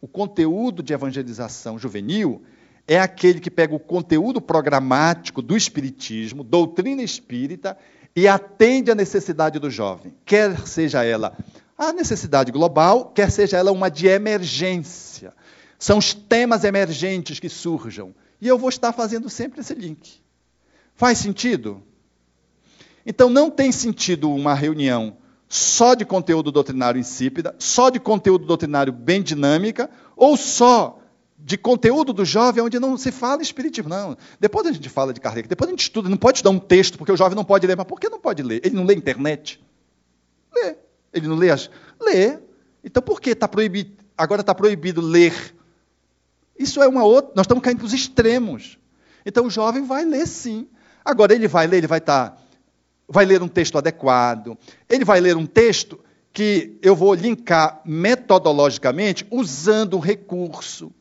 O 0.00 0.08
conteúdo 0.08 0.82
de 0.82 0.94
evangelização 0.94 1.78
juvenil 1.78 2.42
é 2.90 2.98
aquele 2.98 3.38
que 3.38 3.52
pega 3.52 3.72
o 3.72 3.78
conteúdo 3.78 4.40
programático 4.40 5.40
do 5.40 5.56
Espiritismo, 5.56 6.42
doutrina 6.42 7.00
espírita, 7.04 7.78
e 8.16 8.26
atende 8.26 8.90
à 8.90 8.96
necessidade 8.96 9.60
do 9.60 9.70
jovem, 9.70 10.12
quer 10.26 10.66
seja 10.66 11.04
ela 11.04 11.38
a 11.78 11.92
necessidade 11.92 12.50
global, 12.50 13.12
quer 13.14 13.30
seja 13.30 13.58
ela 13.58 13.70
uma 13.70 13.88
de 13.88 14.08
emergência. 14.08 15.32
São 15.78 15.98
os 15.98 16.12
temas 16.12 16.64
emergentes 16.64 17.38
que 17.38 17.48
surjam. 17.48 18.12
E 18.40 18.48
eu 18.48 18.58
vou 18.58 18.68
estar 18.68 18.92
fazendo 18.92 19.30
sempre 19.30 19.60
esse 19.60 19.72
link. 19.72 20.20
Faz 20.96 21.18
sentido? 21.18 21.80
Então 23.06 23.30
não 23.30 23.52
tem 23.52 23.70
sentido 23.70 24.34
uma 24.34 24.52
reunião 24.52 25.16
só 25.48 25.94
de 25.94 26.04
conteúdo 26.04 26.50
doutrinário 26.50 26.98
insípida, 26.98 27.54
só 27.56 27.88
de 27.88 28.00
conteúdo 28.00 28.46
doutrinário 28.46 28.92
bem 28.92 29.22
dinâmica, 29.22 29.88
ou 30.16 30.36
só 30.36 30.99
de 31.42 31.56
conteúdo 31.56 32.12
do 32.12 32.24
jovem 32.24 32.62
onde 32.62 32.78
não 32.78 32.96
se 32.96 33.10
fala 33.10 33.42
espiritismo. 33.42 33.88
Não, 33.88 34.16
depois 34.38 34.66
a 34.66 34.72
gente 34.72 34.88
fala 34.88 35.12
de 35.12 35.20
Kardec, 35.20 35.48
depois 35.48 35.68
a 35.68 35.72
gente 35.72 35.82
estuda, 35.82 36.08
não 36.08 36.16
pode 36.16 36.38
estudar 36.38 36.50
um 36.50 36.58
texto, 36.58 36.98
porque 36.98 37.12
o 37.12 37.16
jovem 37.16 37.36
não 37.36 37.44
pode 37.44 37.66
ler. 37.66 37.76
Mas 37.76 37.86
por 37.86 37.98
que 37.98 38.08
não 38.08 38.20
pode 38.20 38.42
ler? 38.42 38.60
Ele 38.64 38.74
não 38.74 38.84
lê 38.84 38.94
internet? 38.94 39.60
Lê. 40.54 40.76
Ele 41.12 41.26
não 41.26 41.36
lê 41.36 41.50
as... 41.50 41.70
Lê. 42.00 42.38
Então 42.84 43.02
por 43.02 43.20
que 43.20 43.30
está 43.30 43.48
proibido, 43.48 43.92
agora 44.16 44.40
está 44.40 44.54
proibido 44.54 45.00
ler? 45.00 45.34
Isso 46.58 46.82
é 46.82 46.88
uma 46.88 47.04
outra... 47.04 47.32
Nós 47.34 47.44
estamos 47.44 47.64
caindo 47.64 47.78
para 47.78 47.86
os 47.86 47.94
extremos. 47.94 48.78
Então 49.24 49.46
o 49.46 49.50
jovem 49.50 49.84
vai 49.84 50.04
ler 50.04 50.26
sim. 50.26 50.68
Agora 51.04 51.34
ele 51.34 51.48
vai 51.48 51.66
ler, 51.66 51.78
ele 51.78 51.86
vai 51.86 51.98
estar... 51.98 52.30
Tá 52.30 52.50
vai 53.10 53.24
ler 53.24 53.42
um 53.42 53.48
texto 53.48 53.76
adequado, 53.76 54.56
ele 54.88 55.04
vai 55.04 55.20
ler 55.20 55.36
um 55.36 55.44
texto 55.44 55.98
que 56.32 56.78
eu 56.80 56.94
vou 56.94 57.12
linkar 57.12 57.82
metodologicamente 57.84 59.26
usando 59.30 59.96
um 59.96 60.00
recurso. 60.00 60.92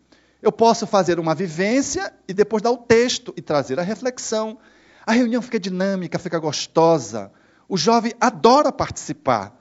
Eu 0.42 0.52
posso 0.52 0.88
fazer 0.88 1.20
uma 1.20 1.36
vivência 1.36 2.14
e 2.28 2.34
depois 2.34 2.64
dar 2.64 2.72
o 2.72 2.78
texto 2.78 3.34
e 3.36 3.42
trazer 3.42 3.80
a 3.80 3.84
reflexão. 3.84 4.58
A 5.06 5.12
reunião 5.12 5.42
fica 5.42 5.60
dinâmica, 5.60 6.18
fica 6.18 6.40
gostosa. 6.40 7.32
O 7.68 7.78
jovem 7.78 8.14
adora 8.20 8.72
participar. 8.72 9.56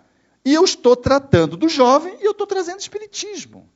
E 0.45 0.55
eu 0.55 0.65
estou 0.65 0.95
tratando 0.95 1.57
do 1.57 1.69
jovem 1.69 2.17
e 2.21 2.25
eu 2.25 2.31
estou 2.31 2.47
trazendo 2.47 2.81
espiritismo. 2.81 3.69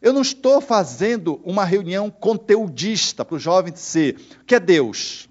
Eu 0.00 0.12
não 0.12 0.22
estou 0.22 0.60
fazendo 0.60 1.40
uma 1.44 1.64
reunião 1.64 2.10
conteudista 2.10 3.24
para 3.24 3.36
o 3.36 3.38
jovem 3.38 3.72
dizer 3.72 4.18
o 4.40 4.44
que 4.44 4.54
é 4.54 4.60
Deus. 4.60 5.28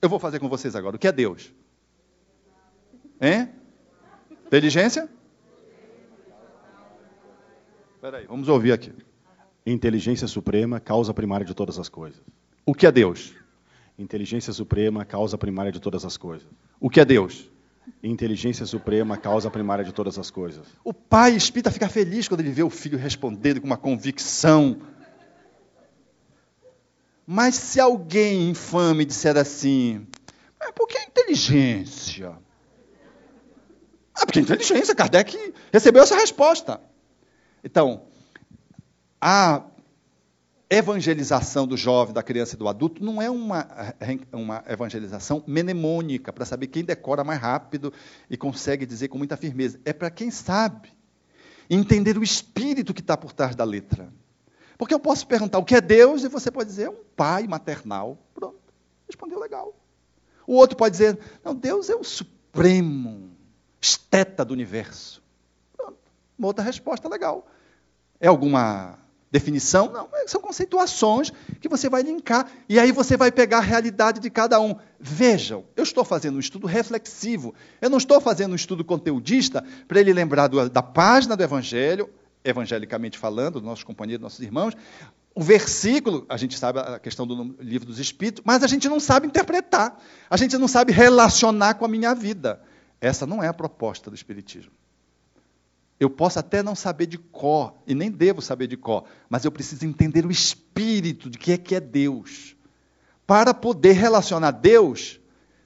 Eu 0.00 0.08
vou 0.08 0.18
fazer 0.18 0.38
com 0.38 0.48
vocês 0.48 0.74
agora. 0.74 0.96
O 0.96 0.98
que 0.98 1.08
é 1.08 1.12
Deus? 1.12 1.52
Hein? 3.20 3.48
Inteligência? 4.46 5.08
Espera 7.94 8.18
aí, 8.18 8.26
vamos 8.26 8.48
ouvir 8.48 8.72
aqui. 8.72 8.92
Inteligência 9.70 10.26
suprema, 10.26 10.80
causa 10.80 11.12
primária 11.12 11.44
de 11.44 11.52
todas 11.52 11.78
as 11.78 11.90
coisas. 11.90 12.18
O 12.64 12.74
que 12.74 12.86
é 12.86 12.92
Deus? 12.92 13.34
Inteligência 13.98 14.50
suprema, 14.50 15.04
causa 15.04 15.36
primária 15.36 15.70
de 15.70 15.78
todas 15.78 16.06
as 16.06 16.16
coisas. 16.16 16.48
O 16.80 16.88
que 16.88 17.00
é 17.00 17.04
Deus? 17.04 17.50
Inteligência 18.02 18.64
suprema, 18.64 19.18
causa 19.18 19.50
primária 19.50 19.84
de 19.84 19.92
todas 19.92 20.18
as 20.18 20.30
coisas. 20.30 20.66
O 20.82 20.94
pai 20.94 21.36
espírita 21.36 21.70
fica 21.70 21.86
feliz 21.86 22.26
quando 22.26 22.40
ele 22.40 22.50
vê 22.50 22.62
o 22.62 22.70
filho 22.70 22.96
respondendo 22.96 23.60
com 23.60 23.66
uma 23.66 23.76
convicção. 23.76 24.80
Mas 27.26 27.54
se 27.54 27.78
alguém 27.78 28.48
infame 28.48 29.04
disser 29.04 29.36
assim, 29.36 30.06
mas 30.58 30.70
por 30.70 30.88
que 30.88 30.98
inteligência? 30.98 32.38
Ah, 34.14 34.24
porque 34.24 34.40
inteligência, 34.40 34.94
Kardec 34.94 35.52
recebeu 35.70 36.02
essa 36.02 36.16
resposta. 36.16 36.80
Então, 37.62 38.07
a 39.20 39.64
evangelização 40.70 41.66
do 41.66 41.76
jovem, 41.76 42.12
da 42.12 42.22
criança 42.22 42.54
e 42.54 42.58
do 42.58 42.68
adulto 42.68 43.02
não 43.02 43.22
é 43.22 43.30
uma, 43.30 43.66
uma 44.32 44.62
evangelização 44.68 45.42
mnemônica, 45.46 46.32
para 46.32 46.44
saber 46.44 46.66
quem 46.66 46.84
decora 46.84 47.24
mais 47.24 47.40
rápido 47.40 47.92
e 48.28 48.36
consegue 48.36 48.84
dizer 48.84 49.08
com 49.08 49.16
muita 49.16 49.36
firmeza. 49.36 49.80
É 49.84 49.92
para 49.92 50.10
quem 50.10 50.30
sabe 50.30 50.92
entender 51.70 52.18
o 52.18 52.22
espírito 52.22 52.92
que 52.92 53.00
está 53.00 53.16
por 53.16 53.32
trás 53.32 53.54
da 53.54 53.64
letra. 53.64 54.12
Porque 54.76 54.94
eu 54.94 55.00
posso 55.00 55.26
perguntar 55.26 55.58
o 55.58 55.64
que 55.64 55.74
é 55.74 55.80
Deus 55.80 56.22
e 56.22 56.28
você 56.28 56.50
pode 56.50 56.68
dizer 56.68 56.84
é 56.84 56.90
um 56.90 57.02
pai 57.16 57.46
maternal. 57.46 58.18
Pronto, 58.34 58.60
respondeu 59.06 59.40
legal. 59.40 59.74
O 60.46 60.54
outro 60.54 60.76
pode 60.76 60.92
dizer, 60.92 61.18
não, 61.44 61.54
Deus 61.54 61.90
é 61.90 61.96
o 61.96 62.04
supremo, 62.04 63.30
esteta 63.80 64.44
do 64.44 64.52
universo. 64.52 65.22
Pronto, 65.76 65.98
uma 66.38 66.48
outra 66.48 66.62
resposta 66.62 67.08
legal. 67.08 67.46
É 68.20 68.28
alguma 68.28 68.98
definição? 69.30 69.90
Não, 69.90 70.08
são 70.26 70.40
conceituações 70.40 71.32
que 71.60 71.68
você 71.68 71.88
vai 71.88 72.02
linkar. 72.02 72.50
E 72.68 72.78
aí 72.78 72.92
você 72.92 73.16
vai 73.16 73.30
pegar 73.30 73.58
a 73.58 73.62
realidade 73.62 74.20
de 74.20 74.30
cada 74.30 74.60
um. 74.60 74.74
Vejam, 74.98 75.64
eu 75.76 75.82
estou 75.82 76.04
fazendo 76.04 76.36
um 76.36 76.40
estudo 76.40 76.66
reflexivo. 76.66 77.54
Eu 77.80 77.90
não 77.90 77.98
estou 77.98 78.20
fazendo 78.20 78.52
um 78.52 78.56
estudo 78.56 78.84
conteudista 78.84 79.64
para 79.86 80.00
ele 80.00 80.12
lembrar 80.12 80.46
do, 80.48 80.68
da 80.68 80.82
página 80.82 81.36
do 81.36 81.42
Evangelho, 81.42 82.08
evangelicamente 82.44 83.18
falando, 83.18 83.54
dos 83.54 83.62
nossos 83.62 83.84
companheiros, 83.84 84.20
dos 84.20 84.32
nossos 84.32 84.44
irmãos. 84.44 84.74
O 85.34 85.42
versículo, 85.42 86.26
a 86.28 86.36
gente 86.36 86.58
sabe 86.58 86.80
a 86.80 86.98
questão 86.98 87.26
do 87.26 87.56
livro 87.60 87.86
dos 87.86 87.98
Espíritos, 88.00 88.42
mas 88.44 88.64
a 88.64 88.66
gente 88.66 88.88
não 88.88 88.98
sabe 88.98 89.26
interpretar. 89.26 89.96
A 90.28 90.36
gente 90.36 90.58
não 90.58 90.66
sabe 90.66 90.92
relacionar 90.92 91.74
com 91.74 91.84
a 91.84 91.88
minha 91.88 92.14
vida. 92.14 92.60
Essa 93.00 93.24
não 93.24 93.42
é 93.42 93.46
a 93.46 93.54
proposta 93.54 94.10
do 94.10 94.16
Espiritismo. 94.16 94.72
Eu 96.00 96.08
posso 96.08 96.38
até 96.38 96.62
não 96.62 96.74
saber 96.74 97.06
de 97.06 97.18
cor, 97.18 97.74
e 97.86 97.94
nem 97.94 98.10
devo 98.10 98.40
saber 98.40 98.68
de 98.68 98.76
cor, 98.76 99.04
mas 99.28 99.44
eu 99.44 99.50
preciso 99.50 99.84
entender 99.84 100.24
o 100.24 100.30
espírito 100.30 101.28
de 101.28 101.36
que 101.36 101.52
é 101.52 101.58
que 101.58 101.74
é 101.74 101.80
Deus, 101.80 102.56
para 103.26 103.52
poder 103.52 103.92
relacionar 103.92 104.52
Deus 104.52 105.20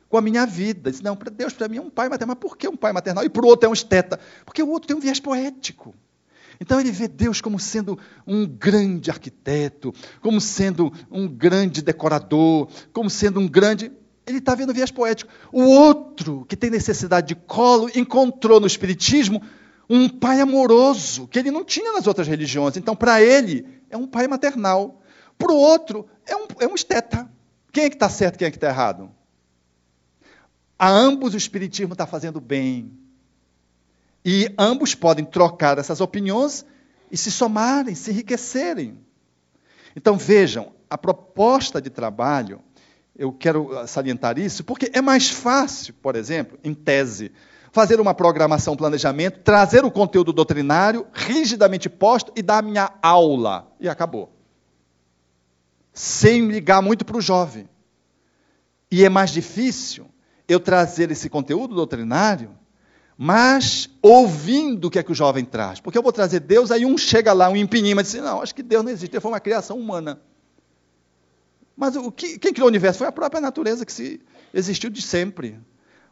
com 0.09 0.17
a 0.17 0.23
minha 0.23 0.47
vida. 0.47 0.91
Não, 1.03 1.17
para 1.17 1.31
Deus, 1.31 1.53
para 1.53 1.69
mim 1.69 1.77
é 1.77 1.81
um 1.83 1.91
pai 1.91 2.09
maternal, 2.09 2.35
mas 2.35 2.41
por 2.41 2.57
que 2.57 2.67
um 2.67 2.77
pai 2.77 2.93
maternal? 2.93 3.25
E 3.25 3.29
para 3.29 3.45
o 3.45 3.49
outro 3.49 3.67
é 3.67 3.71
um 3.71 3.75
esteta, 3.75 4.19
porque 4.45 4.63
o 4.63 4.69
outro 4.69 4.89
tem 4.89 4.97
um 4.97 5.01
viés 5.01 5.21
poético. 5.21 5.95
Então 6.61 6.79
ele 6.79 6.93
vê 6.93 7.09
Deus 7.09 7.41
como 7.41 7.59
sendo 7.59 7.99
um 8.27 8.47
grande 8.47 9.11
arquiteto, 9.11 9.93
como 10.21 10.41
sendo 10.41 10.93
um 11.11 11.27
grande 11.27 11.83
decorador, 11.83 12.69
como 12.93 13.11
sendo 13.11 13.41
um 13.41 13.49
grande. 13.49 13.91
Ele 14.27 14.39
está 14.39 14.55
vendo 14.55 14.73
viés 14.73 14.91
poético. 14.91 15.31
O 15.51 15.63
outro, 15.63 16.45
que 16.47 16.57
tem 16.57 16.71
necessidade 16.71 17.29
de 17.29 17.35
colo, 17.35 17.91
encontrou 17.95 18.61
no 18.61 18.67
Espiritismo 18.67 19.43
um 19.89 20.09
pai 20.09 20.41
amoroso, 20.41 21.27
que 21.29 21.39
ele 21.39 21.51
não 21.51 21.65
tinha 21.65 21.93
nas 21.93 22.07
outras 22.07 22.27
religiões. 22.27 22.77
Então, 22.77 22.95
para 22.97 23.23
ele, 23.23 23.67
é 23.91 23.97
um 23.97 24.07
pai 24.07 24.27
maternal. 24.27 25.03
Para 25.37 25.53
o 25.53 25.57
outro, 25.57 26.09
é 26.27 26.37
um, 26.37 26.47
é 26.61 26.67
um 26.67 26.75
esteta. 26.75 27.31
Quem 27.73 27.85
é 27.85 27.89
que 27.91 27.97
está 27.97 28.09
certo 28.09 28.39
quem 28.39 28.47
é 28.47 28.51
que 28.51 28.57
está 28.57 28.69
errado? 28.69 29.11
A 30.79 30.89
ambos 30.89 31.35
o 31.35 31.37
Espiritismo 31.37 31.95
está 31.95 32.07
fazendo 32.07 32.41
bem. 32.41 32.93
E 34.25 34.53
ambos 34.59 34.95
podem 34.95 35.25
trocar 35.25 35.79
essas 35.79 36.01
opiniões 36.01 36.65
e 37.11 37.17
se 37.17 37.31
somarem, 37.31 37.95
se 37.95 38.11
enriquecerem. 38.11 38.99
Então, 39.97 40.17
vejam, 40.17 40.73
a 40.89 40.97
proposta 40.97 41.81
de 41.81 41.91
trabalho, 41.91 42.61
eu 43.17 43.33
quero 43.33 43.87
salientar 43.87 44.39
isso, 44.39 44.65
porque 44.65 44.91
é 44.93 45.01
mais 45.01 45.29
fácil, 45.29 45.95
por 45.95 46.17
exemplo, 46.17 46.59
em 46.63 46.73
tese, 46.73 47.33
fazer 47.73 47.99
uma 48.01 48.13
programação, 48.13 48.77
planejamento, 48.77 49.41
trazer 49.41 49.83
o 49.85 49.91
conteúdo 49.91 50.33
doutrinário 50.33 51.07
rigidamente 51.13 51.89
posto 51.89 52.31
e 52.37 52.43
dar 52.43 52.59
a 52.59 52.63
minha 52.63 52.93
aula. 53.03 53.73
E 53.81 53.89
acabou. 53.89 54.31
Sem 55.93 56.47
ligar 56.49 56.83
muito 56.83 57.05
para 57.05 57.17
o 57.17 57.21
jovem. 57.21 57.69
E 58.91 59.05
é 59.05 59.09
mais 59.09 59.31
difícil 59.31 60.07
eu 60.47 60.61
trazer 60.61 61.11
esse 61.11 61.31
conteúdo 61.31 61.75
doutrinário, 61.75 62.51
mas 63.17 63.89
ouvindo 64.03 64.89
o 64.89 64.91
que 64.91 64.99
é 64.99 65.03
que 65.03 65.13
o 65.13 65.15
jovem 65.15 65.45
traz. 65.45 65.81
Porque 65.81 65.97
eu 65.97 66.03
vou 66.03 66.13
trazer 66.13 66.41
Deus, 66.41 66.71
aí 66.71 66.85
um 66.85 66.99
chega 66.99 67.33
lá, 67.33 67.49
um 67.49 67.57
empinima, 67.57 68.03
diz: 68.03 68.13
Não, 68.15 68.43
acho 68.43 68.55
que 68.55 68.63
Deus 68.63 68.85
não 68.85 68.91
existe, 68.91 69.19
foi 69.19 69.31
uma 69.31 69.41
criação 69.41 69.79
humana. 69.79 70.21
Mas 71.75 71.97
o 71.97 72.13
que, 72.13 72.39
quem 72.39 72.53
criou 72.53 72.67
o 72.67 72.71
universo 72.71 72.99
foi 72.99 73.07
a 73.07 73.13
própria 73.13 73.41
natureza 73.41 73.87
que 73.87 73.93
se, 73.93 74.21
existiu 74.53 74.91
de 74.91 75.01
sempre. 75.01 75.59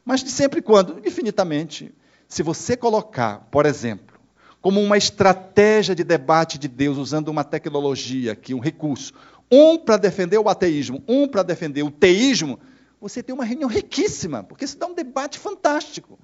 Mas 0.05 0.23
de 0.23 0.31
sempre 0.31 0.63
quando? 0.63 1.01
Infinitamente. 1.07 1.93
Se 2.29 2.43
você 2.43 2.77
colocar, 2.77 3.49
por 3.51 3.67
exemplo, 3.67 4.19
como 4.61 4.81
uma 4.81 4.97
estratégia 4.97 5.95
de 5.95 6.05
debate 6.05 6.59
de 6.59 6.69
Deus, 6.69 6.97
usando 6.99 7.29
uma 7.29 7.43
tecnologia 7.43 8.33
aqui, 8.33 8.55
um 8.55 8.61
recurso, 8.61 9.13
um 9.51 9.79
para 9.79 9.97
defender 9.97 10.39
o 10.39 10.49
ateísmo, 10.49 11.03
um 11.09 11.27
para 11.27 11.43
defender 11.43 11.83
o 11.83 11.91
teísmo, 11.91 12.59
você 13.01 13.23
tem 13.23 13.35
uma 13.35 13.45
reunião 13.45 13.69
riquíssima, 13.69 14.45
porque 14.45 14.65
isso 14.65 14.79
dá 14.79 14.87
um 14.87 14.95
debate 14.95 15.39
fantástico. 15.39 16.19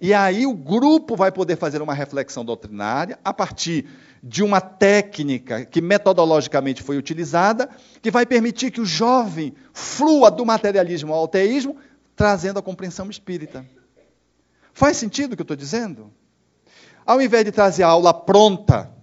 E 0.00 0.12
aí 0.12 0.46
o 0.46 0.54
grupo 0.54 1.14
vai 1.14 1.30
poder 1.30 1.56
fazer 1.56 1.80
uma 1.80 1.94
reflexão 1.94 2.44
doutrinária 2.44 3.18
a 3.24 3.32
partir 3.32 3.86
de 4.22 4.42
uma 4.42 4.60
técnica 4.60 5.64
que 5.64 5.80
metodologicamente 5.80 6.82
foi 6.82 6.96
utilizada, 6.96 7.68
que 8.02 8.10
vai 8.10 8.26
permitir 8.26 8.70
que 8.70 8.80
o 8.80 8.86
jovem 8.86 9.54
flua 9.72 10.30
do 10.30 10.44
materialismo 10.44 11.12
ao 11.12 11.24
ateísmo, 11.24 11.76
trazendo 12.16 12.58
a 12.58 12.62
compreensão 12.62 13.08
espírita. 13.10 13.66
Faz 14.72 14.96
sentido 14.96 15.32
o 15.32 15.36
que 15.36 15.42
eu 15.42 15.44
estou 15.44 15.56
dizendo? 15.56 16.12
Ao 17.06 17.20
invés 17.20 17.44
de 17.44 17.52
trazer 17.52 17.82
a 17.82 17.88
aula 17.88 18.12
pronta, 18.12 18.94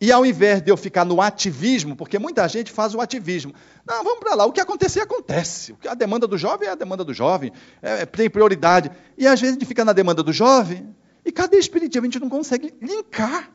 e 0.00 0.12
ao 0.12 0.24
invés 0.24 0.62
de 0.62 0.70
eu 0.70 0.76
ficar 0.76 1.04
no 1.04 1.20
ativismo, 1.20 1.96
porque 1.96 2.18
muita 2.20 2.46
gente 2.46 2.70
faz 2.70 2.94
o 2.94 3.00
ativismo. 3.00 3.52
Não, 3.84 4.04
vamos 4.04 4.20
para 4.20 4.34
lá. 4.34 4.46
O 4.46 4.52
que 4.52 4.60
acontecer, 4.60 5.00
acontece. 5.00 5.74
A 5.88 5.94
demanda 5.94 6.26
do 6.26 6.38
jovem 6.38 6.68
é 6.68 6.70
a 6.70 6.76
demanda 6.76 7.02
do 7.02 7.12
jovem. 7.12 7.52
É, 7.82 8.06
tem 8.06 8.30
prioridade. 8.30 8.92
E 9.16 9.26
às 9.26 9.40
vezes 9.40 9.56
a 9.56 9.58
gente 9.58 9.66
fica 9.66 9.84
na 9.84 9.92
demanda 9.92 10.22
do 10.22 10.32
jovem 10.32 10.94
e 11.24 11.32
cadê 11.32 11.56
o 11.56 11.58
espiritismo? 11.58 12.06
A 12.06 12.10
gente 12.10 12.20
não 12.20 12.28
consegue 12.28 12.72
linkar. 12.80 13.50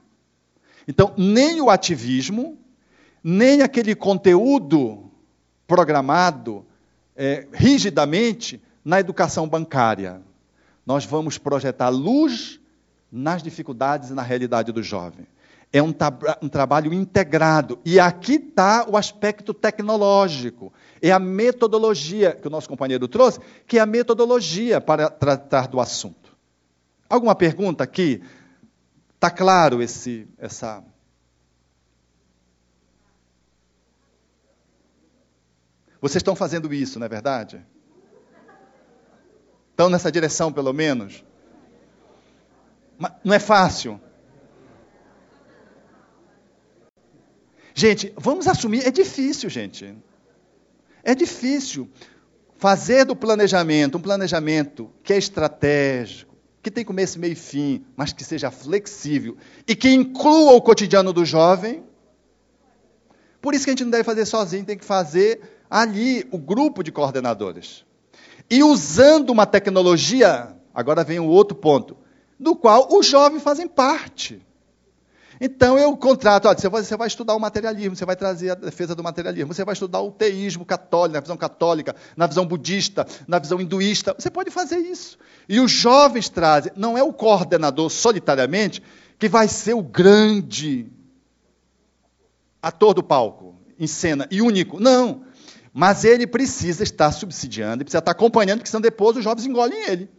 Então, 0.86 1.14
nem 1.18 1.62
o 1.62 1.70
ativismo, 1.70 2.58
nem 3.24 3.62
aquele 3.62 3.96
conteúdo 3.96 5.10
programado, 5.66 6.66
é, 7.16 7.48
rigidamente 7.54 8.62
na 8.84 9.00
educação 9.00 9.48
bancária. 9.48 10.22
Nós 10.86 11.06
vamos 11.06 11.38
projetar 11.38 11.90
luz 11.90 12.60
nas 13.12 13.42
dificuldades 13.42 14.10
e 14.10 14.14
na 14.14 14.22
realidade 14.22 14.72
do 14.72 14.84
jovem. 14.84 15.28
É 15.72 15.82
um, 15.82 15.94
um 16.42 16.50
trabalho 16.50 16.94
integrado. 16.94 17.80
E 17.84 18.00
aqui 18.00 18.34
está 18.34 18.86
o 18.88 18.96
aspecto 18.96 19.54
tecnológico. 19.54 20.72
É 21.02 21.12
a 21.12 21.20
metodologia 21.20 22.34
que 22.34 22.48
o 22.48 22.52
nosso 22.52 22.70
companheiro 22.70 23.08
trouxe, 23.08 23.40
que 23.66 23.78
é 23.78 23.82
a 23.82 23.86
metodologia 23.86 24.80
para 24.80 25.10
tratar 25.10 25.68
do 25.68 25.80
assunto. 25.80 26.36
Alguma 27.10 27.34
pergunta 27.34 27.84
aqui? 27.84 28.22
Está 29.16 29.32
claro 29.32 29.82
esse, 29.82 30.28
essa 30.38 30.84
Vocês 36.04 36.20
estão 36.20 36.36
fazendo 36.36 36.74
isso, 36.74 37.00
não 37.00 37.06
é 37.06 37.10
verdade? 37.10 37.66
Estão 39.72 39.90
nessa 39.90 40.12
direção, 40.12 40.52
pelo 40.52 40.74
menos? 40.74 41.24
Mas 42.98 43.14
não 43.24 43.34
é 43.34 43.40
fácil. 43.40 44.02
Gente, 47.74 48.14
vamos 48.18 48.50
assumir, 48.50 48.86
é 48.86 48.92
difícil, 48.92 49.50
gente. 49.50 49.96
É 51.06 51.16
difícil 51.16 51.90
fazer 52.58 53.06
do 53.06 53.16
planejamento 53.16 53.98
um 53.98 54.02
planejamento 54.02 54.92
que 55.04 55.14
é 55.14 55.18
estratégico, 55.18 56.36
que 56.62 56.70
tem 56.70 56.84
começo, 56.84 57.18
meio 57.18 57.32
e 57.32 57.36
fim, 57.38 57.86
mas 57.96 58.12
que 58.12 58.26
seja 58.26 58.52
flexível 58.52 59.38
e 59.66 59.74
que 59.74 59.90
inclua 59.90 60.52
o 60.52 60.62
cotidiano 60.62 61.14
do 61.14 61.24
jovem. 61.24 61.82
Por 63.42 63.54
isso 63.54 63.64
que 63.64 63.70
a 63.70 63.74
gente 63.74 63.86
não 63.86 63.92
deve 63.92 64.04
fazer 64.04 64.26
sozinho, 64.26 64.66
tem 64.66 64.78
que 64.78 64.84
fazer 64.84 65.63
ali 65.74 66.28
o 66.30 66.38
grupo 66.38 66.84
de 66.84 66.92
coordenadores. 66.92 67.84
E 68.48 68.64
usando 68.64 69.32
uma 69.32 69.48
tecnologia, 69.48 70.56
agora 70.72 71.04
vem 71.04 71.20
o 71.20 71.26
outro 71.26 71.58
ponto, 71.58 71.98
do 72.40 72.56
qual 72.56 72.90
os 72.92 73.08
jovens 73.08 73.42
fazem 73.42 73.68
parte. 73.68 74.40
Então 75.42 75.76
eu 75.76 75.98
contrato, 75.98 76.48
olha, 76.48 76.56
você 76.56 76.96
vai 76.96 77.08
estudar 77.08 77.34
o 77.34 77.40
materialismo, 77.40 77.96
você 77.96 78.06
vai 78.06 78.16
trazer 78.16 78.52
a 78.52 78.56
defesa 78.56 78.94
do 78.94 79.02
materialismo, 79.02 79.52
você 79.52 79.66
vai 79.66 79.74
estudar 79.74 80.00
o 80.02 80.12
teísmo 80.12 80.64
católico, 80.64 81.16
na 81.16 81.22
visão 81.22 81.38
católica, 81.38 81.96
na 82.16 82.28
visão 82.28 82.46
budista, 82.46 83.08
na 83.28 83.40
visão 83.40 83.60
hinduísta, 83.60 84.16
você 84.16 84.30
pode 84.30 84.52
fazer 84.52 84.78
isso. 84.78 85.18
E 85.50 85.60
os 85.60 85.72
jovens 85.72 86.30
trazem, 86.30 86.72
não 86.76 86.96
é 86.96 87.02
o 87.02 87.12
coordenador 87.12 87.90
solitariamente 87.90 88.80
que 89.18 89.28
vai 89.28 89.48
ser 89.48 89.74
o 89.74 89.82
grande 89.82 90.86
ator 92.62 92.94
do 92.94 93.02
palco, 93.02 93.56
em 93.80 93.88
cena, 93.88 94.28
e 94.30 94.40
único. 94.40 94.80
Não. 94.80 95.33
Mas 95.74 96.04
ele 96.04 96.28
precisa 96.28 96.84
estar 96.84 97.12
subsidiando, 97.12 97.78
ele 97.78 97.86
precisa 97.86 97.98
estar 97.98 98.12
acompanhando, 98.12 98.60
porque 98.60 98.70
senão 98.70 98.82
depois 98.82 99.18
os 99.18 99.24
jovens 99.24 99.48
engolem 99.48 99.90
ele. 99.90 100.10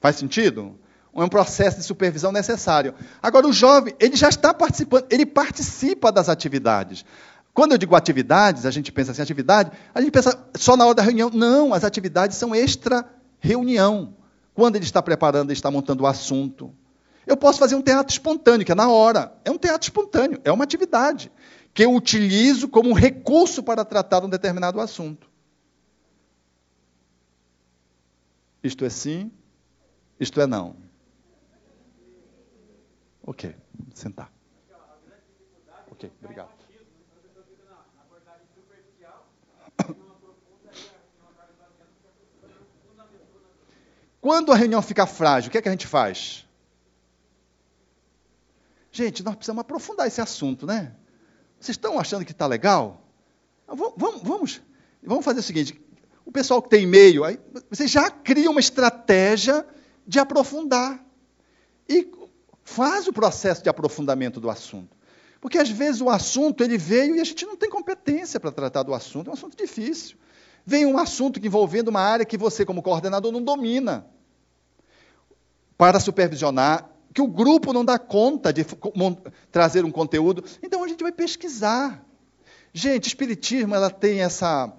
Faz 0.00 0.16
sentido? 0.16 0.76
É 1.14 1.22
um 1.22 1.28
processo 1.28 1.78
de 1.78 1.84
supervisão 1.84 2.32
necessário. 2.32 2.94
Agora, 3.22 3.46
o 3.46 3.52
jovem, 3.52 3.94
ele 3.98 4.16
já 4.16 4.28
está 4.28 4.52
participando, 4.52 5.06
ele 5.08 5.24
participa 5.24 6.10
das 6.10 6.28
atividades. 6.28 7.04
Quando 7.54 7.72
eu 7.72 7.78
digo 7.78 7.94
atividades, 7.94 8.66
a 8.66 8.70
gente 8.70 8.90
pensa 8.90 9.12
assim, 9.12 9.22
atividade, 9.22 9.70
a 9.94 10.00
gente 10.00 10.10
pensa 10.10 10.36
só 10.54 10.76
na 10.76 10.84
hora 10.84 10.94
da 10.96 11.02
reunião. 11.02 11.30
Não, 11.32 11.72
as 11.72 11.84
atividades 11.84 12.36
são 12.36 12.54
extra-reunião. 12.54 14.14
Quando 14.52 14.76
ele 14.76 14.84
está 14.84 15.00
preparando, 15.00 15.50
ele 15.50 15.58
está 15.58 15.70
montando 15.70 16.02
o 16.02 16.06
assunto. 16.06 16.72
Eu 17.26 17.36
posso 17.36 17.58
fazer 17.58 17.74
um 17.74 17.82
teatro 17.82 18.12
espontâneo, 18.12 18.64
que 18.64 18.72
é 18.72 18.76
na 18.76 18.88
hora. 18.88 19.32
É 19.44 19.50
um 19.50 19.58
teatro 19.58 19.86
espontâneo, 19.86 20.40
é 20.44 20.50
uma 20.50 20.64
atividade 20.64 21.30
que 21.78 21.84
eu 21.84 21.94
utilizo 21.94 22.68
como 22.68 22.92
recurso 22.92 23.62
para 23.62 23.84
tratar 23.84 24.24
um 24.24 24.28
determinado 24.28 24.80
assunto. 24.80 25.30
Isto 28.64 28.84
é 28.84 28.90
sim, 28.90 29.30
isto 30.18 30.40
é 30.40 30.46
não. 30.48 30.74
Ok, 33.22 33.54
sentar. 33.94 34.28
Ok, 35.92 36.10
obrigado. 36.20 36.50
Quando 44.20 44.50
a 44.50 44.56
reunião 44.56 44.82
fica 44.82 45.06
frágil, 45.06 45.48
o 45.48 45.52
que 45.52 45.58
é 45.58 45.62
que 45.62 45.68
a 45.68 45.70
gente 45.70 45.86
faz? 45.86 46.44
Gente, 48.90 49.22
nós 49.22 49.36
precisamos 49.36 49.60
aprofundar 49.60 50.08
esse 50.08 50.20
assunto, 50.20 50.66
né? 50.66 50.96
Vocês 51.60 51.74
estão 51.74 51.98
achando 51.98 52.24
que 52.24 52.32
está 52.32 52.46
legal? 52.46 53.02
Vamos, 53.66 54.22
vamos, 54.22 54.60
vamos 55.02 55.24
fazer 55.24 55.40
o 55.40 55.42
seguinte: 55.42 55.80
o 56.24 56.32
pessoal 56.32 56.62
que 56.62 56.68
tem 56.68 56.84
e-mail, 56.84 57.24
aí, 57.24 57.38
você 57.70 57.86
já 57.86 58.10
cria 58.10 58.50
uma 58.50 58.60
estratégia 58.60 59.66
de 60.06 60.18
aprofundar. 60.18 61.04
E 61.88 62.10
faz 62.64 63.08
o 63.08 63.12
processo 63.12 63.62
de 63.62 63.68
aprofundamento 63.68 64.38
do 64.38 64.50
assunto. 64.50 64.96
Porque 65.40 65.58
às 65.58 65.70
vezes 65.70 66.00
o 66.00 66.10
assunto 66.10 66.62
ele 66.62 66.76
veio 66.76 67.16
e 67.16 67.20
a 67.20 67.24
gente 67.24 67.46
não 67.46 67.56
tem 67.56 67.70
competência 67.70 68.38
para 68.38 68.50
tratar 68.50 68.82
do 68.82 68.92
assunto, 68.92 69.28
é 69.28 69.30
um 69.30 69.34
assunto 69.34 69.56
difícil. 69.56 70.16
Vem 70.66 70.84
um 70.84 70.98
assunto 70.98 71.44
envolvendo 71.44 71.88
uma 71.88 72.00
área 72.00 72.26
que 72.26 72.36
você, 72.36 72.64
como 72.64 72.82
coordenador, 72.82 73.32
não 73.32 73.42
domina. 73.42 74.06
Para 75.78 75.98
supervisionar, 76.00 76.90
que 77.12 77.22
o 77.22 77.26
grupo 77.26 77.72
não 77.72 77.84
dá 77.84 77.98
conta 77.98 78.52
de 78.52 78.64
trazer 79.50 79.84
um 79.84 79.90
conteúdo, 79.90 80.44
então 80.62 80.84
a 80.84 80.88
gente 80.88 81.02
vai 81.02 81.12
pesquisar. 81.12 82.04
Gente, 82.72 83.08
Espiritismo 83.08 83.74
ela 83.74 83.90
tem 83.90 84.20
essa, 84.20 84.72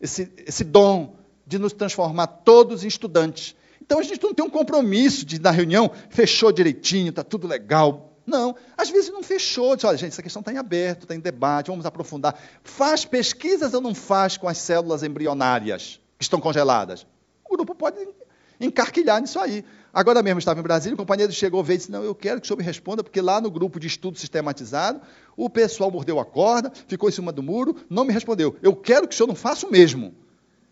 esse, 0.00 0.32
esse 0.46 0.64
dom 0.64 1.16
de 1.46 1.58
nos 1.58 1.72
transformar 1.72 2.26
todos 2.26 2.84
em 2.84 2.88
estudantes. 2.88 3.54
Então 3.80 3.98
a 3.98 4.02
gente 4.02 4.22
não 4.22 4.32
tem 4.32 4.44
um 4.44 4.50
compromisso 4.50 5.26
de, 5.26 5.38
na 5.38 5.50
reunião, 5.50 5.90
fechou 6.08 6.50
direitinho, 6.50 7.10
está 7.10 7.22
tudo 7.22 7.46
legal. 7.46 8.12
Não, 8.26 8.56
às 8.76 8.88
vezes 8.88 9.10
não 9.10 9.22
fechou. 9.22 9.76
Diz, 9.76 9.84
olha, 9.84 9.98
gente, 9.98 10.12
essa 10.12 10.22
questão 10.22 10.40
está 10.40 10.52
em 10.52 10.56
aberto, 10.56 11.02
está 11.02 11.14
em 11.14 11.20
debate, 11.20 11.70
vamos 11.70 11.84
aprofundar. 11.84 12.34
Faz 12.62 13.04
pesquisas 13.04 13.74
ou 13.74 13.82
não 13.82 13.94
faz 13.94 14.38
com 14.38 14.48
as 14.48 14.56
células 14.56 15.02
embrionárias 15.02 16.00
que 16.18 16.24
estão 16.24 16.40
congeladas? 16.40 17.06
O 17.44 17.56
grupo 17.56 17.74
pode 17.74 17.98
encarquilhar 18.60 19.20
nisso 19.20 19.38
aí. 19.38 19.64
Agora 19.92 20.22
mesmo 20.22 20.38
estava 20.38 20.58
em 20.58 20.62
Brasília, 20.62 20.94
o 20.94 20.98
companheiro 20.98 21.32
chegou, 21.32 21.62
veio 21.62 21.76
e 21.76 21.78
disse, 21.78 21.90
não, 21.90 22.02
eu 22.02 22.14
quero 22.14 22.40
que 22.40 22.44
o 22.44 22.48
senhor 22.48 22.58
me 22.58 22.64
responda, 22.64 23.04
porque 23.04 23.20
lá 23.20 23.40
no 23.40 23.50
grupo 23.50 23.78
de 23.78 23.86
estudo 23.86 24.18
sistematizado, 24.18 25.00
o 25.36 25.48
pessoal 25.48 25.90
mordeu 25.90 26.18
a 26.18 26.24
corda, 26.24 26.72
ficou 26.88 27.08
em 27.08 27.12
cima 27.12 27.30
do 27.30 27.42
muro, 27.42 27.76
não 27.88 28.04
me 28.04 28.12
respondeu. 28.12 28.56
Eu 28.60 28.74
quero 28.74 29.06
que 29.06 29.14
o 29.14 29.16
senhor 29.16 29.28
não 29.28 29.36
faça 29.36 29.66
o 29.66 29.70
mesmo. 29.70 30.12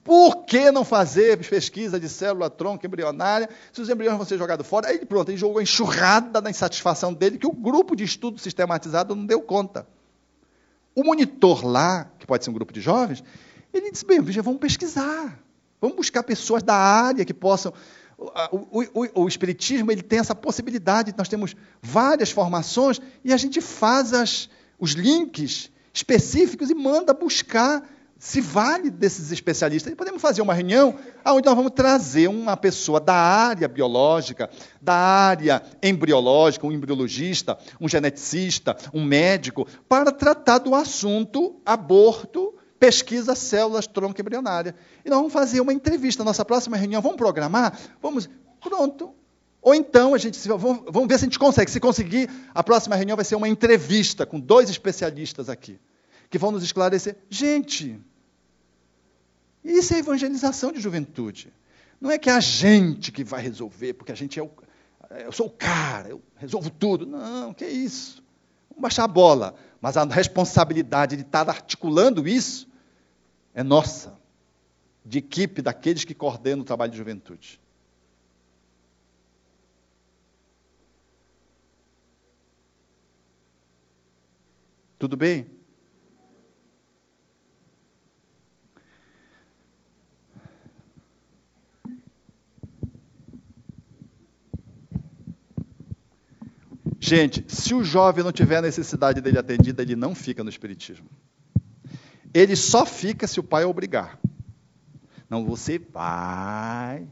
Por 0.03 0.45
que 0.45 0.73
não 0.73 0.85
fazer 0.85 1.39
pesquisa 1.49 2.01
de 2.01 2.09
célula 2.09 2.51
tronco 2.51 2.85
embrionária 2.85 3.49
se 3.73 3.81
os 3.81 3.89
embriões 3.89 4.17
vão 4.17 4.27
ser 4.27 4.37
jogados 4.37 4.67
fora? 4.67 4.89
Aí 4.89 5.07
pronto, 5.07 5.29
ele 5.31 5.39
jogou 5.39 5.59
a 5.59 5.63
enxurrada 5.63 6.41
da 6.41 6.51
insatisfação 6.51 7.15
dele 7.15 7.39
que 7.39 7.47
o 7.47 7.53
grupo 7.53 7.95
de 7.95 8.03
estudo 8.03 8.41
sistematizado 8.41 9.15
não 9.15 9.25
deu 9.25 9.41
conta. 9.41 9.87
O 10.95 11.05
monitor 11.05 11.65
lá, 11.65 12.11
que 12.19 12.27
pode 12.27 12.45
ser 12.45 12.51
um 12.51 12.55
grupo 12.55 12.73
de 12.73 12.81
jovens, 12.81 13.23
ele 13.73 13.93
disse, 13.93 14.05
bem, 14.05 14.21
veja, 14.21 14.43
vamos 14.43 14.59
pesquisar. 14.59 15.39
Vamos 15.83 15.97
buscar 15.97 16.23
pessoas 16.23 16.63
da 16.63 16.77
área 16.77 17.25
que 17.25 17.35
possam... 17.35 17.75
O, 18.17 18.81
o, 18.81 18.85
o, 18.95 19.23
o 19.25 19.29
Espiritismo 19.29 19.91
ele 19.91 20.01
tem 20.01 20.21
essa 20.21 20.35
possibilidade, 20.35 21.13
nós 21.19 21.29
temos 21.29 21.57
várias 21.83 22.31
formações 22.31 23.01
e 23.25 23.33
a 23.33 23.37
gente 23.37 23.61
faz 23.61 24.13
as, 24.13 24.49
os 24.79 24.93
links 24.93 25.73
específicos 25.93 26.71
e 26.71 26.75
manda 26.75 27.13
buscar 27.13 27.83
se 28.17 28.41
vale 28.41 28.89
desses 28.89 29.33
especialistas. 29.33 29.93
E 29.93 29.97
podemos 29.97 30.23
fazer 30.23 30.41
uma 30.41 30.55
reunião 30.55 30.97
onde 31.27 31.47
nós 31.47 31.57
vamos 31.57 31.73
trazer 31.75 32.29
uma 32.29 32.57
pessoa 32.57 33.01
da 33.01 33.17
área 33.17 33.67
biológica, 33.67 34.49
da 34.81 34.95
área 34.95 35.61
embriológica, 35.83 36.65
um 36.65 36.71
embriologista, 36.71 37.59
um 37.81 37.89
geneticista, 37.89 38.77
um 38.95 39.05
médico, 39.05 39.67
para 39.89 40.13
tratar 40.13 40.59
do 40.59 40.73
assunto 40.73 41.61
aborto, 41.67 42.55
pesquisa 42.83 43.37
células 43.37 43.87
tronco 43.87 44.21
embrionária. 44.21 44.75
E 45.05 45.09
nós 45.09 45.17
vamos 45.17 45.33
fazer 45.33 45.61
uma 45.61 45.73
entrevista. 45.73 46.25
Nossa 46.25 46.45
próxima 46.45 46.77
reunião, 46.77 47.01
vamos 47.01 47.17
programar? 47.17 47.79
Vamos. 48.03 48.29
Pronto. 48.61 49.15
Ou 49.61 49.73
então 49.73 50.15
a 50.15 50.19
gente 50.19 50.37
vamos, 50.49 51.07
ver 51.07 51.17
se 51.17 51.25
a 51.25 51.29
gente 51.29 51.39
consegue. 51.39 51.71
Se 51.71 51.79
conseguir, 51.79 52.29
a 52.53 52.61
próxima 52.65 52.97
reunião 52.97 53.15
vai 53.15 53.25
ser 53.25 53.37
uma 53.37 53.49
entrevista 53.49 54.27
com 54.27 54.41
dois 54.41 54.69
especialistas 54.69 55.49
aqui 55.49 55.79
que 56.29 56.39
vão 56.39 56.51
nos 56.51 56.65
esclarecer. 56.65 57.17
Gente, 57.31 58.01
isso 59.63 59.95
é 59.95 59.99
evangelização 59.99 60.73
de 60.73 60.81
juventude. 60.81 61.53
Não 62.01 62.11
é 62.11 62.19
que 62.19 62.29
é 62.29 62.33
a 62.33 62.41
gente 62.41 63.13
que 63.13 63.23
vai 63.23 63.41
resolver, 63.41 63.93
porque 63.93 64.11
a 64.11 64.17
gente 64.17 64.41
é 64.41 64.43
o. 64.43 64.51
Eu 65.25 65.31
sou 65.31 65.47
o 65.47 65.51
cara, 65.51 66.09
eu 66.09 66.21
resolvo 66.35 66.69
tudo. 66.69 67.07
Não, 67.07 67.55
que 67.55 67.63
é 67.63 67.71
isso. 67.71 68.25
Vamos 68.71 68.83
baixar 68.83 69.05
a 69.05 69.09
bola. 69.09 69.55
Mas 69.81 69.97
a 69.97 70.03
responsabilidade 70.05 71.15
de 71.15 71.23
estar 71.23 71.49
articulando 71.49 72.27
isso 72.27 72.72
é 73.55 73.63
nossa, 73.63 74.19
de 75.05 75.19
equipe 75.19 75.61
daqueles 75.61 76.05
que 76.05 76.15
coordenam 76.15 76.63
o 76.63 76.65
trabalho 76.65 76.93
de 76.93 76.99
juventude. 76.99 77.61
Tudo 84.99 85.17
bem? 85.17 85.47
Gente, 97.01 97.45
se 97.49 97.75
o 97.75 97.83
jovem 97.83 98.23
não 98.23 98.31
tiver 98.31 98.59
a 98.59 98.63
necessidade 98.63 99.21
dele 99.21 99.37
atendida, 99.37 99.83
ele 99.83 99.97
não 99.97 100.15
fica 100.15 100.45
no 100.45 100.49
Espiritismo. 100.49 101.11
Ele 102.35 102.57
só 102.57 102.87
fica 102.87 103.27
se 103.27 103.41
o 103.41 103.43
pai 103.43 103.65
obrigar. 103.65 104.19
Não, 105.29 105.45
você 105.45 105.79
vai, 105.79 107.07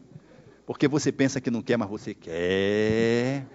porque 0.66 0.86
você 0.86 1.10
pensa 1.10 1.40
que 1.40 1.50
não 1.50 1.62
quer, 1.62 1.76
mas 1.76 1.88
você 1.88 2.14
quer. 2.14 3.46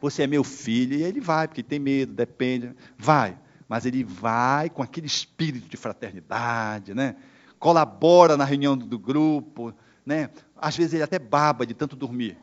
Você 0.00 0.22
é 0.22 0.26
meu 0.26 0.44
filho, 0.44 0.96
e 0.96 1.02
ele 1.02 1.20
vai, 1.20 1.46
porque 1.46 1.62
tem 1.62 1.78
medo, 1.78 2.12
depende. 2.12 2.74
Vai, 2.98 3.38
mas 3.68 3.84
ele 3.84 4.02
vai 4.04 4.70
com 4.70 4.82
aquele 4.82 5.06
espírito 5.06 5.68
de 5.68 5.76
fraternidade, 5.76 6.94
né? 6.94 7.16
colabora 7.60 8.38
na 8.38 8.44
reunião 8.44 8.76
do 8.76 8.98
grupo, 8.98 9.72
né? 10.04 10.30
Às 10.56 10.76
vezes 10.76 10.94
ele 10.94 11.02
até 11.02 11.18
baba 11.18 11.66
de 11.66 11.74
tanto 11.74 11.94
dormir. 11.94 12.36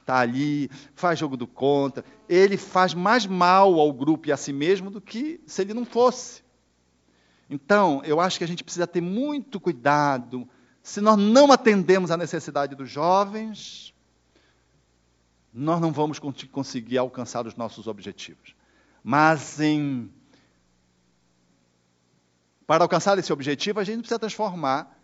Está 0.00 0.18
ali, 0.18 0.68
faz 0.94 1.18
jogo 1.18 1.36
do 1.36 1.46
contra. 1.46 2.04
Ele 2.28 2.56
faz 2.56 2.92
mais 2.92 3.24
mal 3.24 3.78
ao 3.78 3.92
grupo 3.92 4.28
e 4.28 4.32
a 4.32 4.36
si 4.36 4.52
mesmo 4.52 4.90
do 4.90 5.00
que 5.00 5.40
se 5.46 5.62
ele 5.62 5.72
não 5.72 5.84
fosse. 5.84 6.42
Então, 7.48 8.02
eu 8.04 8.20
acho 8.20 8.38
que 8.38 8.44
a 8.44 8.48
gente 8.48 8.62
precisa 8.62 8.86
ter 8.86 9.00
muito 9.00 9.58
cuidado. 9.58 10.48
Se 10.82 11.00
nós 11.00 11.16
não 11.18 11.50
atendemos 11.50 12.10
à 12.10 12.16
necessidade 12.16 12.74
dos 12.74 12.90
jovens, 12.90 13.94
nós 15.52 15.80
não 15.80 15.92
vamos 15.92 16.18
conseguir 16.18 16.98
alcançar 16.98 17.46
os 17.46 17.56
nossos 17.56 17.86
objetivos. 17.86 18.54
Mas 19.02 19.60
em 19.60 20.10
para 22.66 22.84
alcançar 22.84 23.18
esse 23.18 23.32
objetivo, 23.32 23.80
a 23.80 23.84
gente 23.84 24.00
precisa 24.00 24.18
transformar 24.18 24.94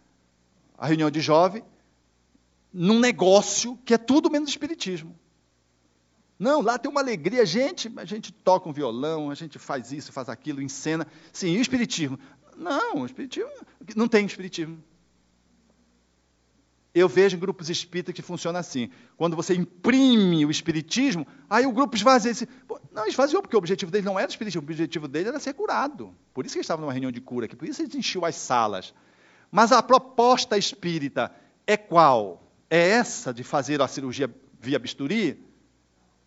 a 0.77 0.87
reunião 0.87 1.11
de 1.11 1.23
jovem 1.23 1.65
num 2.71 3.01
negócio 3.01 3.79
que 3.87 3.95
é 3.95 3.99
tudo 3.99 4.31
menos 4.31 4.51
espiritismo. 4.51 5.19
Não, 6.39 6.61
lá 6.61 6.79
tem 6.79 6.91
uma 6.91 7.01
alegria, 7.01 7.47
gente, 7.47 7.93
a 7.97 8.05
gente 8.05 8.33
toca 8.33 8.69
um 8.69 8.73
violão, 8.73 9.31
a 9.31 9.35
gente 9.35 9.59
faz 9.59 9.93
isso, 9.93 10.13
faz 10.13 10.29
aquilo, 10.29 10.61
encena. 10.61 11.07
Sim, 11.33 11.53
e 11.53 11.59
o 11.59 11.63
espiritismo? 11.63 12.19
Não, 12.57 13.03
o 13.03 13.07
espiritismo 13.07 13.51
não 13.95 14.09
tem 14.09 14.27
espiritismo. 14.27 14.83
Eu 16.95 17.09
vejo 17.09 17.37
em 17.37 17.41
grupos 17.41 17.69
espíritas 17.69 18.15
que 18.15 18.23
funciona 18.23 18.61
assim. 18.61 18.89
Quando 19.17 19.35
você 19.35 19.53
imprime 19.53 20.47
o 20.47 20.51
espiritismo, 20.51 21.27
aí 21.51 21.67
o 21.67 21.73
grupo 21.73 21.97
esvazia. 21.97 22.31
Esse, 22.31 22.49
não, 22.93 23.07
esvaziou, 23.07 23.43
porque 23.43 23.57
o 23.57 23.59
objetivo 23.59 23.91
dele 23.91 24.07
não 24.07 24.17
era 24.17 24.29
o 24.29 24.31
espiritismo, 24.31 24.63
o 24.63 24.65
objetivo 24.65 25.09
dele 25.09 25.29
era 25.29 25.41
ser 25.41 25.55
curado. 25.55 26.15
Por 26.33 26.47
isso 26.47 26.55
que 26.55 26.59
eles 26.59 26.67
estavam 26.67 26.83
numa 26.83 26.93
reunião 26.93 27.11
de 27.11 27.21
cura 27.21 27.47
aqui, 27.47 27.57
por 27.57 27.67
isso 27.67 27.83
eles 27.83 27.95
enchiam 27.97 28.25
as 28.25 28.37
salas. 28.37 28.95
Mas 29.51 29.73
a 29.73 29.83
proposta 29.83 30.57
espírita 30.57 31.33
é 31.67 31.77
qual? 31.77 32.49
É 32.71 32.91
essa 32.91 33.35
de 33.35 33.43
fazer 33.43 33.83
a 33.83 33.89
cirurgia 33.89 34.33
via 34.61 34.79
bisturi? 34.79 35.45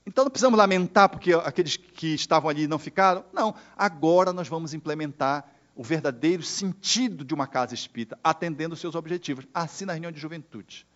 Então 0.07 0.23
não 0.23 0.31
precisamos 0.31 0.57
lamentar 0.57 1.09
porque 1.09 1.33
aqueles 1.33 1.75
que 1.75 2.15
estavam 2.15 2.49
ali 2.49 2.65
não 2.65 2.79
ficaram? 2.79 3.25
Não. 3.33 3.53
Agora 3.77 4.31
nós 4.31 4.47
vamos 4.47 4.73
implementar 4.73 5.45
o 5.75 5.83
verdadeiro 5.83 6.41
sentido 6.43 7.25
de 7.25 7.33
uma 7.33 7.45
casa 7.45 7.73
espírita, 7.73 8.17
atendendo 8.23 8.73
os 8.73 8.79
seus 8.79 8.95
objetivos. 8.95 9.45
Assim 9.53 9.83
na 9.83 9.91
reunião 9.91 10.09
de 10.09 10.17
juventude. 10.17 10.87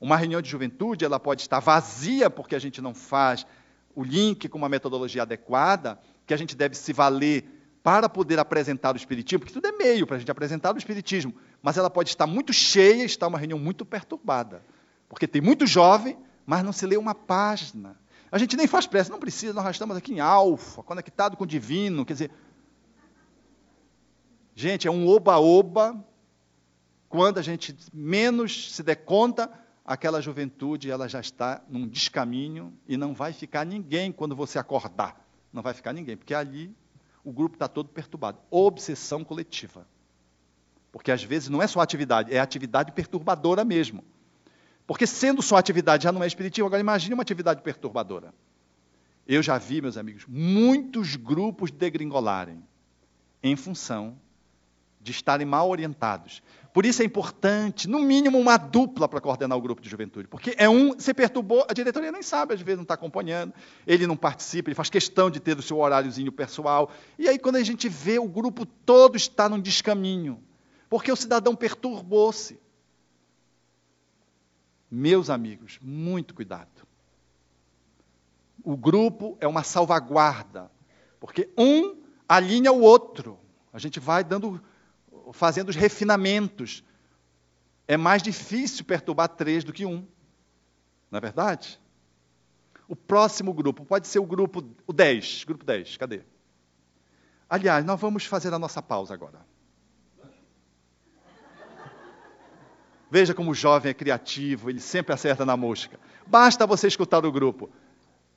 Uma 0.00 0.16
reunião 0.16 0.40
de 0.40 0.48
juventude, 0.48 1.04
ela 1.04 1.18
pode 1.18 1.42
estar 1.42 1.58
vazia 1.58 2.30
porque 2.30 2.54
a 2.54 2.60
gente 2.60 2.80
não 2.80 2.94
faz 2.94 3.44
o 3.92 4.04
link 4.04 4.48
com 4.48 4.56
uma 4.56 4.68
metodologia 4.68 5.22
adequada, 5.22 5.98
que 6.24 6.32
a 6.32 6.36
gente 6.36 6.54
deve 6.54 6.76
se 6.76 6.92
valer 6.92 7.44
para 7.82 8.08
poder 8.08 8.38
apresentar 8.38 8.94
o 8.94 8.96
espiritismo, 8.96 9.40
porque 9.40 9.52
tudo 9.52 9.66
é 9.66 9.72
meio 9.72 10.06
para 10.06 10.14
a 10.14 10.18
gente 10.20 10.30
apresentar 10.30 10.72
o 10.72 10.78
espiritismo, 10.78 11.34
mas 11.60 11.76
ela 11.76 11.90
pode 11.90 12.10
estar 12.10 12.28
muito 12.28 12.52
cheia, 12.52 13.02
estar 13.02 13.26
uma 13.26 13.38
reunião 13.38 13.58
muito 13.58 13.84
perturbada, 13.84 14.62
porque 15.08 15.26
tem 15.26 15.42
muito 15.42 15.66
jovem, 15.66 16.16
mas 16.46 16.62
não 16.62 16.72
se 16.72 16.86
lê 16.86 16.96
uma 16.96 17.16
página. 17.16 18.00
A 18.32 18.38
gente 18.38 18.56
nem 18.56 18.66
faz 18.66 18.86
pressa, 18.86 19.12
não 19.12 19.20
precisa, 19.20 19.52
nós 19.52 19.76
estamos 19.76 19.96
aqui 19.96 20.14
em 20.14 20.20
alfa, 20.20 20.82
conectado 20.82 21.36
com 21.36 21.44
o 21.44 21.46
divino, 21.46 22.04
quer 22.04 22.14
dizer, 22.14 22.30
Gente, 24.54 24.86
é 24.86 24.90
um 24.90 25.06
oba-oba. 25.08 26.04
Quando 27.08 27.38
a 27.38 27.42
gente 27.42 27.76
menos 27.92 28.74
se 28.74 28.82
der 28.82 28.96
conta, 28.96 29.50
aquela 29.84 30.20
juventude 30.20 30.90
ela 30.90 31.08
já 31.08 31.20
está 31.20 31.62
num 31.68 31.86
descaminho 31.86 32.72
e 32.88 32.96
não 32.96 33.12
vai 33.14 33.32
ficar 33.32 33.66
ninguém 33.66 34.10
quando 34.10 34.36
você 34.36 34.58
acordar. 34.58 35.20
Não 35.52 35.62
vai 35.62 35.74
ficar 35.74 35.92
ninguém, 35.92 36.16
porque 36.16 36.34
ali 36.34 36.74
o 37.24 37.32
grupo 37.32 37.56
está 37.56 37.68
todo 37.68 37.88
perturbado. 37.88 38.38
Obsessão 38.50 39.24
coletiva. 39.24 39.86
Porque 40.90 41.10
às 41.10 41.22
vezes 41.22 41.48
não 41.48 41.62
é 41.62 41.66
só 41.66 41.80
atividade, 41.80 42.32
é 42.32 42.38
atividade 42.38 42.92
perturbadora 42.92 43.64
mesmo. 43.64 44.04
Porque 44.86 45.06
sendo 45.06 45.42
só 45.42 45.56
atividade 45.56 46.04
já 46.04 46.12
não 46.12 46.22
é 46.22 46.26
espiritual, 46.26 46.66
agora 46.66 46.80
imagine 46.80 47.14
uma 47.14 47.22
atividade 47.22 47.62
perturbadora. 47.62 48.34
Eu 49.26 49.42
já 49.42 49.56
vi, 49.58 49.80
meus 49.80 49.96
amigos, 49.96 50.24
muitos 50.26 51.16
grupos 51.16 51.70
degringolarem 51.70 52.62
em 53.42 53.56
função 53.56 54.16
de 55.00 55.10
estarem 55.10 55.46
mal 55.46 55.68
orientados. 55.68 56.42
Por 56.72 56.86
isso 56.86 57.02
é 57.02 57.04
importante, 57.04 57.88
no 57.88 57.98
mínimo, 57.98 58.38
uma 58.38 58.56
dupla 58.56 59.06
para 59.06 59.20
coordenar 59.20 59.58
o 59.58 59.60
grupo 59.60 59.82
de 59.82 59.90
juventude. 59.90 60.26
Porque 60.26 60.54
é 60.56 60.68
um, 60.68 60.98
se 60.98 61.12
perturbou, 61.12 61.66
a 61.68 61.74
diretoria 61.74 62.10
nem 62.10 62.22
sabe, 62.22 62.54
às 62.54 62.60
vezes 62.60 62.78
não 62.78 62.84
está 62.84 62.94
acompanhando, 62.94 63.52
ele 63.86 64.06
não 64.06 64.16
participa, 64.16 64.70
ele 64.70 64.74
faz 64.74 64.88
questão 64.88 65.30
de 65.30 65.38
ter 65.38 65.58
o 65.58 65.62
seu 65.62 65.78
horáriozinho 65.78 66.32
pessoal. 66.32 66.90
E 67.18 67.28
aí, 67.28 67.38
quando 67.38 67.56
a 67.56 67.62
gente 67.62 67.88
vê, 67.88 68.18
o 68.18 68.28
grupo 68.28 68.64
todo 68.64 69.16
está 69.16 69.48
num 69.48 69.60
descaminho. 69.60 70.42
Porque 70.88 71.12
o 71.12 71.16
cidadão 71.16 71.54
perturbou-se. 71.54 72.58
Meus 74.94 75.30
amigos, 75.30 75.78
muito 75.80 76.34
cuidado. 76.34 76.86
O 78.62 78.76
grupo 78.76 79.38
é 79.40 79.46
uma 79.46 79.62
salvaguarda, 79.62 80.70
porque 81.18 81.48
um 81.56 82.02
alinha 82.28 82.70
o 82.70 82.82
outro. 82.82 83.38
A 83.72 83.78
gente 83.78 83.98
vai 83.98 84.22
dando 84.22 84.62
fazendo 85.32 85.70
os 85.70 85.76
refinamentos. 85.76 86.84
É 87.88 87.96
mais 87.96 88.22
difícil 88.22 88.84
perturbar 88.84 89.30
três 89.30 89.64
do 89.64 89.72
que 89.72 89.86
um. 89.86 90.06
Não 91.10 91.16
é 91.16 91.20
verdade? 91.20 91.80
O 92.86 92.94
próximo 92.94 93.54
grupo 93.54 93.86
pode 93.86 94.06
ser 94.08 94.18
o 94.18 94.26
grupo 94.26 94.62
o 94.86 94.92
10. 94.92 95.44
Grupo 95.44 95.64
10, 95.64 95.96
cadê? 95.96 96.20
Aliás, 97.48 97.82
nós 97.82 97.98
vamos 97.98 98.26
fazer 98.26 98.52
a 98.52 98.58
nossa 98.58 98.82
pausa 98.82 99.14
agora. 99.14 99.40
Veja 103.12 103.34
como 103.34 103.50
o 103.50 103.54
jovem 103.54 103.90
é 103.90 103.94
criativo, 103.94 104.70
ele 104.70 104.80
sempre 104.80 105.12
acerta 105.12 105.44
na 105.44 105.54
mosca. 105.54 106.00
Basta 106.26 106.66
você 106.66 106.88
escutar 106.88 107.22
o 107.26 107.30
grupo. 107.30 107.68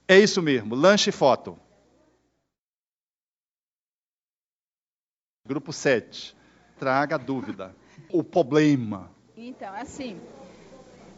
É 0.06 0.20
isso 0.20 0.42
mesmo, 0.42 0.76
lanche 0.76 1.12
e 1.12 1.14
foto. 1.14 1.58
Grupo 5.48 5.72
7 5.72 6.36
traga 6.78 7.18
dúvida, 7.18 7.74
o 8.10 8.22
problema. 8.22 9.10
Então, 9.38 9.74
assim, 9.74 10.20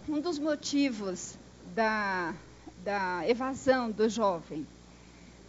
um 0.07 0.21
dos 0.21 0.37
motivos 0.37 1.35
da, 1.73 2.35
da 2.83 3.27
evasão 3.27 3.89
do 3.89 4.07
jovem, 4.07 4.67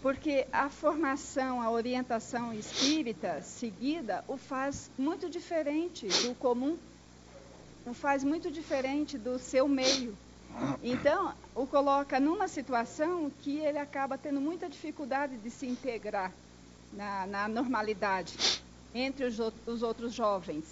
porque 0.00 0.46
a 0.50 0.70
formação, 0.70 1.60
a 1.60 1.70
orientação 1.70 2.54
espírita 2.54 3.42
seguida 3.42 4.24
o 4.26 4.38
faz 4.38 4.90
muito 4.96 5.28
diferente 5.28 6.06
do 6.26 6.34
comum, 6.34 6.78
o 7.88 7.94
faz 7.94 8.22
muito 8.22 8.50
diferente 8.50 9.16
do 9.16 9.38
seu 9.38 9.66
meio. 9.66 10.16
Então, 10.82 11.34
o 11.54 11.66
coloca 11.66 12.18
numa 12.18 12.48
situação 12.48 13.30
que 13.42 13.58
ele 13.58 13.78
acaba 13.78 14.18
tendo 14.18 14.40
muita 14.40 14.68
dificuldade 14.68 15.36
de 15.36 15.50
se 15.50 15.66
integrar 15.66 16.32
na, 16.92 17.26
na 17.26 17.48
normalidade 17.48 18.62
entre 18.94 19.24
os, 19.24 19.38
os 19.66 19.82
outros 19.82 20.12
jovens. 20.12 20.64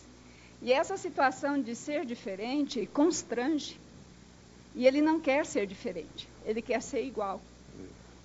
E 0.61 0.73
essa 0.73 0.97
situação 0.97 1.61
de 1.61 1.75
ser 1.75 2.05
diferente 2.05 2.87
constrange. 2.93 3.79
E 4.75 4.87
ele 4.87 5.01
não 5.01 5.19
quer 5.19 5.47
ser 5.47 5.67
diferente, 5.67 6.29
ele 6.45 6.61
quer 6.61 6.83
ser 6.83 7.03
igual. 7.03 7.41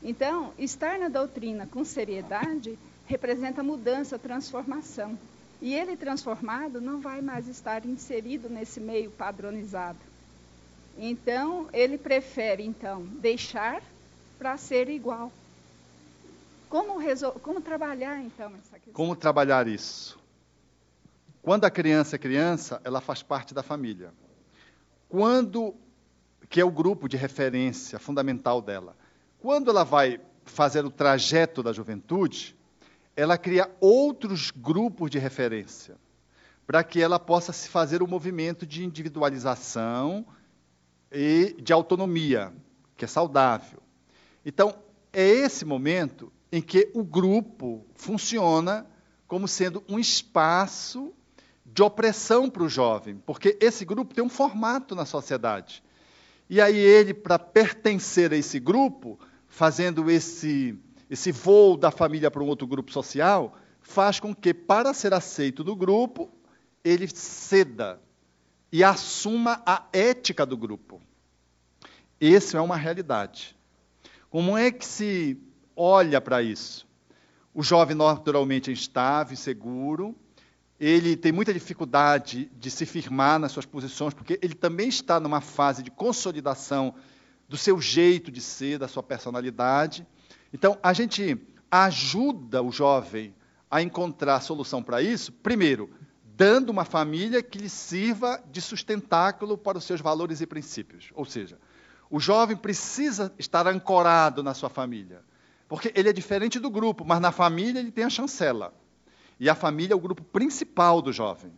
Então, 0.04 0.54
estar 0.58 1.00
na 1.00 1.08
doutrina 1.08 1.66
com 1.66 1.84
seriedade 1.86 2.78
representa 3.06 3.64
mudança, 3.64 4.20
transformação. 4.20 5.18
E 5.62 5.76
ele 5.76 5.95
transformado 5.95 6.82
não 6.82 6.99
vai 6.99 7.22
mais 7.22 7.47
estar 7.47 7.86
inserido 7.86 8.49
nesse 8.49 8.80
meio 8.80 9.12
padronizado. 9.12 9.99
Então, 10.97 11.68
ele 11.72 11.97
prefere 11.97 12.64
então 12.64 13.03
deixar 13.03 13.82
para 14.38 14.57
ser 14.57 14.89
igual. 14.89 15.32
Como, 16.68 16.97
resol... 16.97 17.34
Como 17.34 17.62
trabalhar, 17.62 18.20
então, 18.20 18.47
essa 18.55 18.76
questão? 18.76 18.93
Como 18.93 19.16
trabalhar 19.16 19.68
isso? 19.68 20.20
Quando 21.41 21.66
a 21.66 21.70
criança 21.70 22.16
é 22.16 22.20
criança, 22.20 22.82
ela 22.84 23.01
faz 23.01 23.22
parte 23.22 23.53
da 23.53 23.62
família. 23.62 24.12
Quando, 25.09 25.76
que 26.49 26.62
é 26.62 26.66
o 26.66 26.72
grupo 26.72 27.07
de 27.07 27.18
referência 27.18 27.99
fundamental 27.99 28.62
dela. 28.62 28.95
Quando 29.41 29.70
ela 29.70 29.84
vai 29.84 30.20
fazer 30.45 30.86
o 30.86 30.89
trajeto 30.89 31.62
da 31.62 31.74
juventude, 31.74 32.55
ela 33.16 33.38
cria 33.38 33.70
outros 33.80 34.51
grupos 34.51 35.09
de 35.09 35.20
referência, 35.20 35.95
para 36.66 36.84
que 36.84 37.01
ela 37.01 37.20
possa 37.20 37.51
se 37.51 37.68
fazer 37.68 38.01
o 38.01 38.05
um 38.05 38.07
movimento 38.07 38.66
de 38.66 38.84
individualização 38.84 40.26
e 41.12 41.55
de 41.62 41.74
autonomia, 41.74 42.53
que 42.95 43.05
é 43.05 43.07
saudável. 43.07 43.82
Então, 44.45 44.76
é 45.12 45.28
esse 45.28 45.66
momento 45.66 46.32
em 46.51 46.62
que 46.62 46.89
o 46.93 47.03
grupo 47.03 47.86
funciona 47.95 48.86
como 49.28 49.47
sendo 49.47 49.84
um 49.88 49.99
espaço 49.99 51.14
de 51.66 51.82
opressão 51.82 52.49
para 52.49 52.64
o 52.64 52.70
jovem, 52.70 53.18
porque 53.26 53.57
esse 53.62 53.86
grupo 53.86 54.14
tem 54.14 54.24
um 54.24 54.30
formato 54.30 54.93
na 54.93 55.05
sociedade. 55.05 55.84
E 56.49 56.59
aí 56.59 56.78
ele, 56.78 57.14
para 57.14 57.39
pertencer 57.39 58.34
a 58.34 58.36
esse 58.36 58.59
grupo, 58.59 59.18
fazendo 59.47 60.12
esse, 60.12 60.78
esse 61.12 61.30
voo 61.30 61.76
da 61.76 61.91
família 61.91 62.32
para 62.32 62.41
um 62.41 62.47
outro 62.47 62.66
grupo 62.66 62.89
social, 62.89 63.57
faz 63.82 64.18
com 64.18 64.34
que, 64.34 64.53
para 64.53 64.93
ser 64.93 65.14
aceito 65.14 65.62
no 65.62 65.76
grupo, 65.76 66.32
ele 66.86 67.05
ceda, 67.09 68.01
e 68.72 68.82
assuma 68.82 69.62
a 69.66 69.84
ética 69.91 70.45
do 70.45 70.55
grupo. 70.55 71.01
Isso 72.20 72.55
é 72.55 72.62
uma 72.62 72.78
realidade. 72.78 73.57
Como 74.30 74.57
é 74.57 74.72
que 74.72 74.86
se 74.86 75.38
olha 75.76 76.22
para 76.22 76.41
isso? 76.41 76.88
O 77.53 77.62
jovem 77.62 77.97
naturalmente 77.97 78.70
é 78.70 78.74
instável, 78.74 79.36
seguro, 79.36 80.16
ele 80.80 81.18
tem 81.18 81.34
muita 81.34 81.53
dificuldade 81.53 82.49
de 82.57 82.72
se 82.72 82.86
firmar 82.86 83.38
nas 83.38 83.51
suas 83.51 83.66
posições, 83.66 84.14
porque 84.14 84.39
ele 84.41 84.55
também 84.55 84.88
está 84.88 85.20
numa 85.20 85.41
fase 85.41 85.84
de 85.84 85.91
consolidação 85.91 86.95
do 87.49 87.57
seu 87.57 87.82
jeito 87.82 88.32
de 88.32 88.39
ser, 88.39 88.80
da 88.80 88.88
sua 88.88 89.03
personalidade. 89.03 90.07
Então, 90.54 90.78
a 90.84 90.93
gente 90.93 91.38
ajuda 91.70 92.62
o 92.62 92.72
jovem 92.72 93.34
a 93.70 93.82
encontrar 93.82 94.41
solução 94.41 94.84
para 94.84 95.02
isso, 95.02 95.32
primeiro, 95.32 95.89
dando 96.36 96.70
uma 96.70 96.84
família 96.84 97.41
que 97.41 97.58
lhe 97.58 97.70
sirva 97.70 98.43
de 98.52 98.62
sustentáculo 98.62 99.58
para 99.58 99.78
os 99.78 99.86
seus 99.86 100.02
valores 100.02 100.41
e 100.41 100.47
princípios. 100.47 101.12
Ou 101.14 101.24
seja, 101.24 101.58
o 102.10 102.20
jovem 102.20 102.58
precisa 102.58 103.34
estar 103.39 103.66
ancorado 103.68 104.43
na 104.43 104.54
sua 104.54 104.70
família, 104.70 105.24
porque 105.70 105.93
ele 105.95 106.10
é 106.10 106.14
diferente 106.14 106.60
do 106.60 106.70
grupo, 106.70 107.06
mas 107.06 107.22
na 107.22 107.32
família 107.32 107.80
ele 107.80 107.91
tem 107.91 108.04
a 108.04 108.10
chancela. 108.10 108.74
E 109.39 109.49
a 109.49 109.56
família 109.56 109.93
é 109.93 109.95
o 109.95 109.99
grupo 109.99 110.22
principal 110.22 111.02
do 111.02 111.14
jovem. 111.14 111.54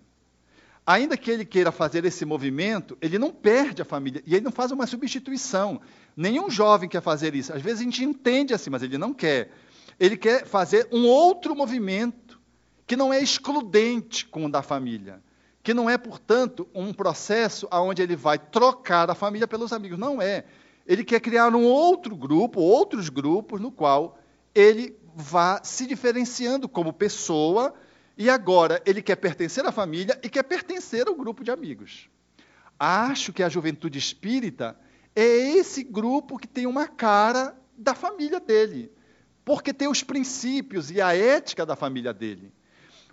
Ainda 0.85 1.15
que 1.15 1.31
ele 1.31 1.45
queira 1.45 1.71
fazer 1.71 2.03
esse 2.05 2.25
movimento, 2.25 2.97
ele 3.01 3.17
não 3.17 3.31
perde 3.31 3.81
a 3.81 3.85
família 3.85 4.21
e 4.25 4.35
ele 4.35 4.43
não 4.43 4.51
faz 4.51 4.71
uma 4.71 4.85
substituição. 4.85 5.81
Nenhum 6.15 6.49
jovem 6.49 6.87
quer 6.87 7.01
fazer 7.01 7.33
isso. 7.35 7.53
Às 7.53 7.61
vezes 7.61 7.81
a 7.81 7.83
gente 7.83 8.03
entende 8.03 8.53
assim, 8.53 8.69
mas 8.69 8.83
ele 8.83 8.97
não 8.97 9.13
quer. 9.13 9.51
Ele 9.99 10.17
quer 10.17 10.45
fazer 10.45 10.87
um 10.91 11.05
outro 11.05 11.55
movimento 11.55 12.39
que 12.85 12.95
não 12.95 13.13
é 13.13 13.21
excludente 13.21 14.25
com 14.25 14.45
o 14.45 14.51
da 14.51 14.61
família, 14.61 15.21
que 15.61 15.73
não 15.73 15.89
é, 15.89 15.97
portanto, 15.97 16.67
um 16.73 16.93
processo 16.93 17.67
onde 17.71 18.01
ele 18.01 18.15
vai 18.15 18.37
trocar 18.37 19.09
a 19.09 19.15
família 19.15 19.47
pelos 19.47 19.71
amigos. 19.71 19.97
Não 19.97 20.21
é. 20.21 20.45
Ele 20.85 21.03
quer 21.03 21.19
criar 21.21 21.55
um 21.55 21.63
outro 21.63 22.15
grupo, 22.15 22.59
outros 22.59 23.09
grupos, 23.09 23.61
no 23.61 23.71
qual 23.71 24.19
ele 24.53 24.95
vá 25.15 25.61
se 25.63 25.85
diferenciando 25.85 26.67
como 26.67 26.91
pessoa 26.91 27.73
e 28.17 28.29
agora 28.29 28.81
ele 28.85 29.01
quer 29.01 29.15
pertencer 29.15 29.65
à 29.65 29.71
família 29.71 30.19
e 30.21 30.29
quer 30.29 30.43
pertencer 30.43 31.07
ao 31.07 31.15
grupo 31.15 31.43
de 31.43 31.51
amigos. 31.51 32.09
Acho 32.77 33.31
que 33.31 33.43
a 33.43 33.49
juventude 33.49 33.97
espírita 33.97 34.77
é 35.15 35.57
esse 35.57 35.83
grupo 35.83 36.37
que 36.37 36.47
tem 36.47 36.65
uma 36.65 36.87
cara 36.87 37.55
da 37.77 37.93
família 37.93 38.39
dele, 38.39 38.91
porque 39.45 39.73
tem 39.73 39.87
os 39.87 40.03
princípios 40.03 40.89
e 40.89 41.01
a 41.01 41.15
ética 41.15 41.65
da 41.65 41.75
família 41.75 42.13
dele. 42.13 42.51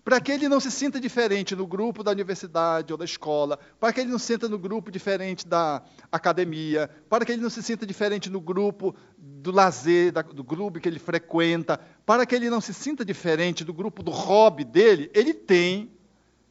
Para 0.03 0.19
que 0.19 0.33
ele 0.33 0.49
não 0.49 0.59
se 0.61 0.71
sinta 0.71 0.99
diferente 0.99 1.55
no 1.55 1.67
grupo 1.67 2.03
da 2.03 2.11
universidade 2.11 2.91
ou 2.91 2.97
da 2.97 3.05
escola, 3.05 3.59
para 3.79 3.93
que 3.93 4.01
ele 4.01 4.11
não 4.11 4.19
se 4.19 4.27
sinta 4.27 4.49
no 4.49 4.59
grupo 4.59 4.91
diferente 4.91 5.47
da 5.47 5.83
academia, 6.11 6.89
para 7.09 7.25
que 7.25 7.33
ele 7.33 7.43
não 7.43 7.51
se 7.51 7.63
sinta 7.63 7.87
diferente 7.87 8.31
no 8.31 8.41
grupo 8.41 8.95
do 9.19 9.51
lazer, 9.51 10.13
do 10.13 10.43
grupo 10.43 10.81
que 10.81 10.89
ele 10.89 10.99
frequenta, 10.99 11.79
para 12.07 12.25
que 12.25 12.35
ele 12.35 12.49
não 12.49 12.63
se 12.63 12.73
sinta 12.73 13.05
diferente 13.05 13.63
do 13.63 13.75
grupo 13.75 14.03
do 14.03 14.11
hobby 14.11 14.65
dele, 14.65 15.11
ele 15.13 15.35
tem, 15.35 15.91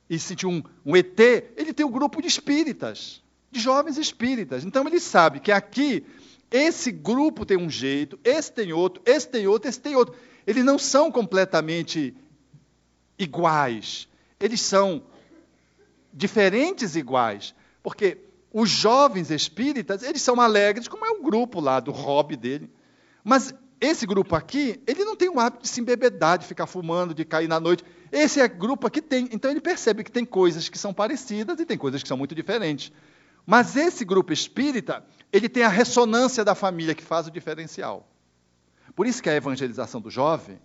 e 0.08 0.20
se 0.20 0.36
um, 0.46 0.62
um 0.86 0.96
ET, 0.96 1.20
ele 1.58 1.74
tem 1.74 1.84
um 1.84 1.92
grupo 1.92 2.22
de 2.22 2.28
espíritas, 2.28 3.24
de 3.52 3.60
jovens 3.60 3.98
espíritas. 3.98 4.64
Então 4.64 4.88
ele 4.88 5.00
sabe 5.00 5.40
que 5.40 5.52
aqui 5.52 6.06
esse 6.52 6.92
grupo 6.92 7.46
tem 7.46 7.58
um 7.58 7.70
jeito, 7.70 8.20
esse 8.24 8.52
tem 8.52 8.74
outro, 8.74 9.02
esse 9.06 9.28
tem 9.28 9.48
outro, 9.48 9.70
esse 9.70 9.80
tem 9.80 9.96
outro. 9.96 10.16
Eles 10.46 10.64
não 10.64 10.80
são 10.80 11.12
completamente 11.12 12.16
iguais. 13.18 14.08
Eles 14.40 14.62
são 14.62 15.04
diferentes 16.14 16.96
iguais. 16.96 17.54
Porque 17.84 18.18
os 18.52 18.70
jovens 18.70 19.30
espíritas, 19.30 20.02
eles 20.02 20.22
são 20.22 20.42
alegres, 20.42 20.88
como 20.88 21.06
é 21.06 21.12
o 21.12 21.22
grupo 21.22 21.60
lá 21.60 21.80
do 21.80 21.92
hobby 21.92 22.36
dele. 22.36 22.70
Mas 23.24 23.54
esse 23.80 24.06
grupo 24.06 24.36
aqui, 24.36 24.82
ele 24.88 25.06
não 25.06 25.16
tem 25.16 25.30
o 25.30 25.40
hábito 25.40 25.64
de 25.64 25.70
se 25.70 25.80
embebedar, 25.80 26.38
de 26.38 26.46
ficar 26.46 26.66
fumando, 26.66 27.14
de 27.14 27.24
cair 27.24 27.48
na 27.48 27.60
noite. 27.60 27.84
Esse 28.12 28.42
é 28.42 28.48
grupo 28.48 28.88
aqui 28.88 29.02
tem. 29.02 29.30
Então 29.32 29.52
ele 29.52 29.62
percebe 29.62 30.04
que 30.04 30.12
tem 30.12 30.26
coisas 30.26 30.68
que 30.68 30.78
são 30.78 30.94
parecidas 30.94 31.60
e 31.60 31.66
tem 31.66 31.78
coisas 31.78 32.02
que 32.02 32.08
são 32.08 32.18
muito 32.18 32.34
diferentes. 32.34 32.92
Mas 33.50 33.76
esse 33.76 34.06
grupo 34.06 34.32
espírita, 34.32 35.04
ele 35.34 35.50
tem 35.50 35.64
a 35.64 35.70
ressonância 35.70 36.46
da 36.46 36.54
família 36.54 36.94
que 36.94 37.02
faz 37.02 37.26
o 37.26 37.32
diferencial. 37.32 38.08
Por 38.96 39.08
isso 39.08 39.24
que 39.24 39.30
a 39.30 39.34
evangelização 39.34 40.00
do 40.00 40.12
jovem, 40.12 40.62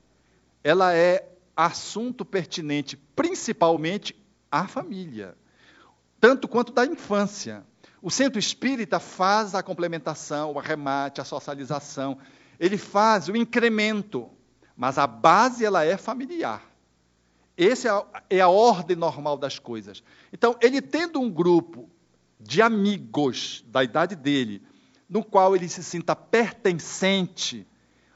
ela 0.63 0.95
é 0.95 1.27
assunto 1.57 2.27
pertinente 2.27 2.95
principalmente 2.95 4.15
à 4.53 4.69
família, 4.69 5.35
tanto 6.21 6.47
quanto 6.47 6.75
da 6.75 6.85
infância. 6.85 7.65
O 8.03 8.11
centro 8.11 8.39
espírita 8.39 9.01
faz 9.01 9.55
a 9.55 9.63
complementação, 9.63 10.53
o 10.53 10.59
arremate, 10.59 11.23
a 11.23 11.25
socialização, 11.25 12.19
ele 12.61 12.77
faz 12.77 13.31
o 13.31 13.35
incremento, 13.35 14.29
mas 14.77 14.99
a 14.99 15.07
base 15.07 15.65
ela 15.65 15.87
é 15.87 15.97
familiar. 15.97 16.63
Essa 17.57 18.07
é 18.29 18.37
é 18.37 18.41
a 18.43 18.49
ordem 18.49 18.95
normal 18.95 19.39
das 19.39 19.59
coisas. 19.59 20.03
Então, 20.31 20.55
ele 20.61 20.83
tendo 20.83 21.19
um 21.19 21.31
grupo 21.31 21.89
de 22.45 22.61
amigos 22.61 23.65
da 23.69 23.83
idade 23.83 24.15
dele, 24.15 24.63
no 25.09 25.25
qual 25.25 25.57
ele 25.57 25.69
se 25.69 25.83
sinta 25.83 26.15
pertencente, 26.15 27.67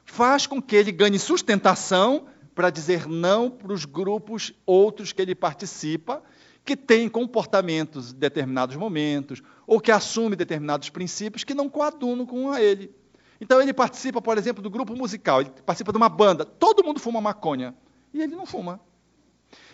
faz 0.05 0.47
com 0.47 0.61
que 0.61 0.77
ele 0.77 0.93
ganhe 0.93 1.19
sustentação 1.19 2.27
para 2.55 2.71
dizer 2.71 3.07
não 3.07 3.51
para 3.51 3.73
os 3.73 3.85
grupos 3.85 4.53
outros 4.67 5.13
que 5.13 5.23
ele 5.23 5.35
participa, 5.35 6.23
que 6.65 6.77
têm 6.77 7.09
comportamentos 7.09 8.13
em 8.13 8.17
determinados 8.17 8.77
momentos, 8.77 9.43
ou 9.67 9.81
que 9.81 9.91
assumem 9.91 10.37
determinados 10.37 10.91
princípios 10.91 11.45
que 11.45 11.55
não 11.55 11.69
coadunam 11.69 12.27
com 12.27 12.51
a 12.51 12.61
ele. 12.61 12.95
Então 13.41 13.61
ele 13.63 13.73
participa, 13.73 14.21
por 14.21 14.37
exemplo, 14.37 14.63
do 14.63 14.69
grupo 14.69 14.95
musical, 14.95 15.41
ele 15.41 15.51
participa 15.65 15.93
de 15.93 15.99
uma 15.99 16.09
banda, 16.09 16.45
todo 16.45 16.85
mundo 16.85 17.01
fuma 17.01 17.21
maconha, 17.21 17.75
e 18.13 18.21
ele 18.21 18.35
não 18.35 18.45
fuma. 18.45 18.81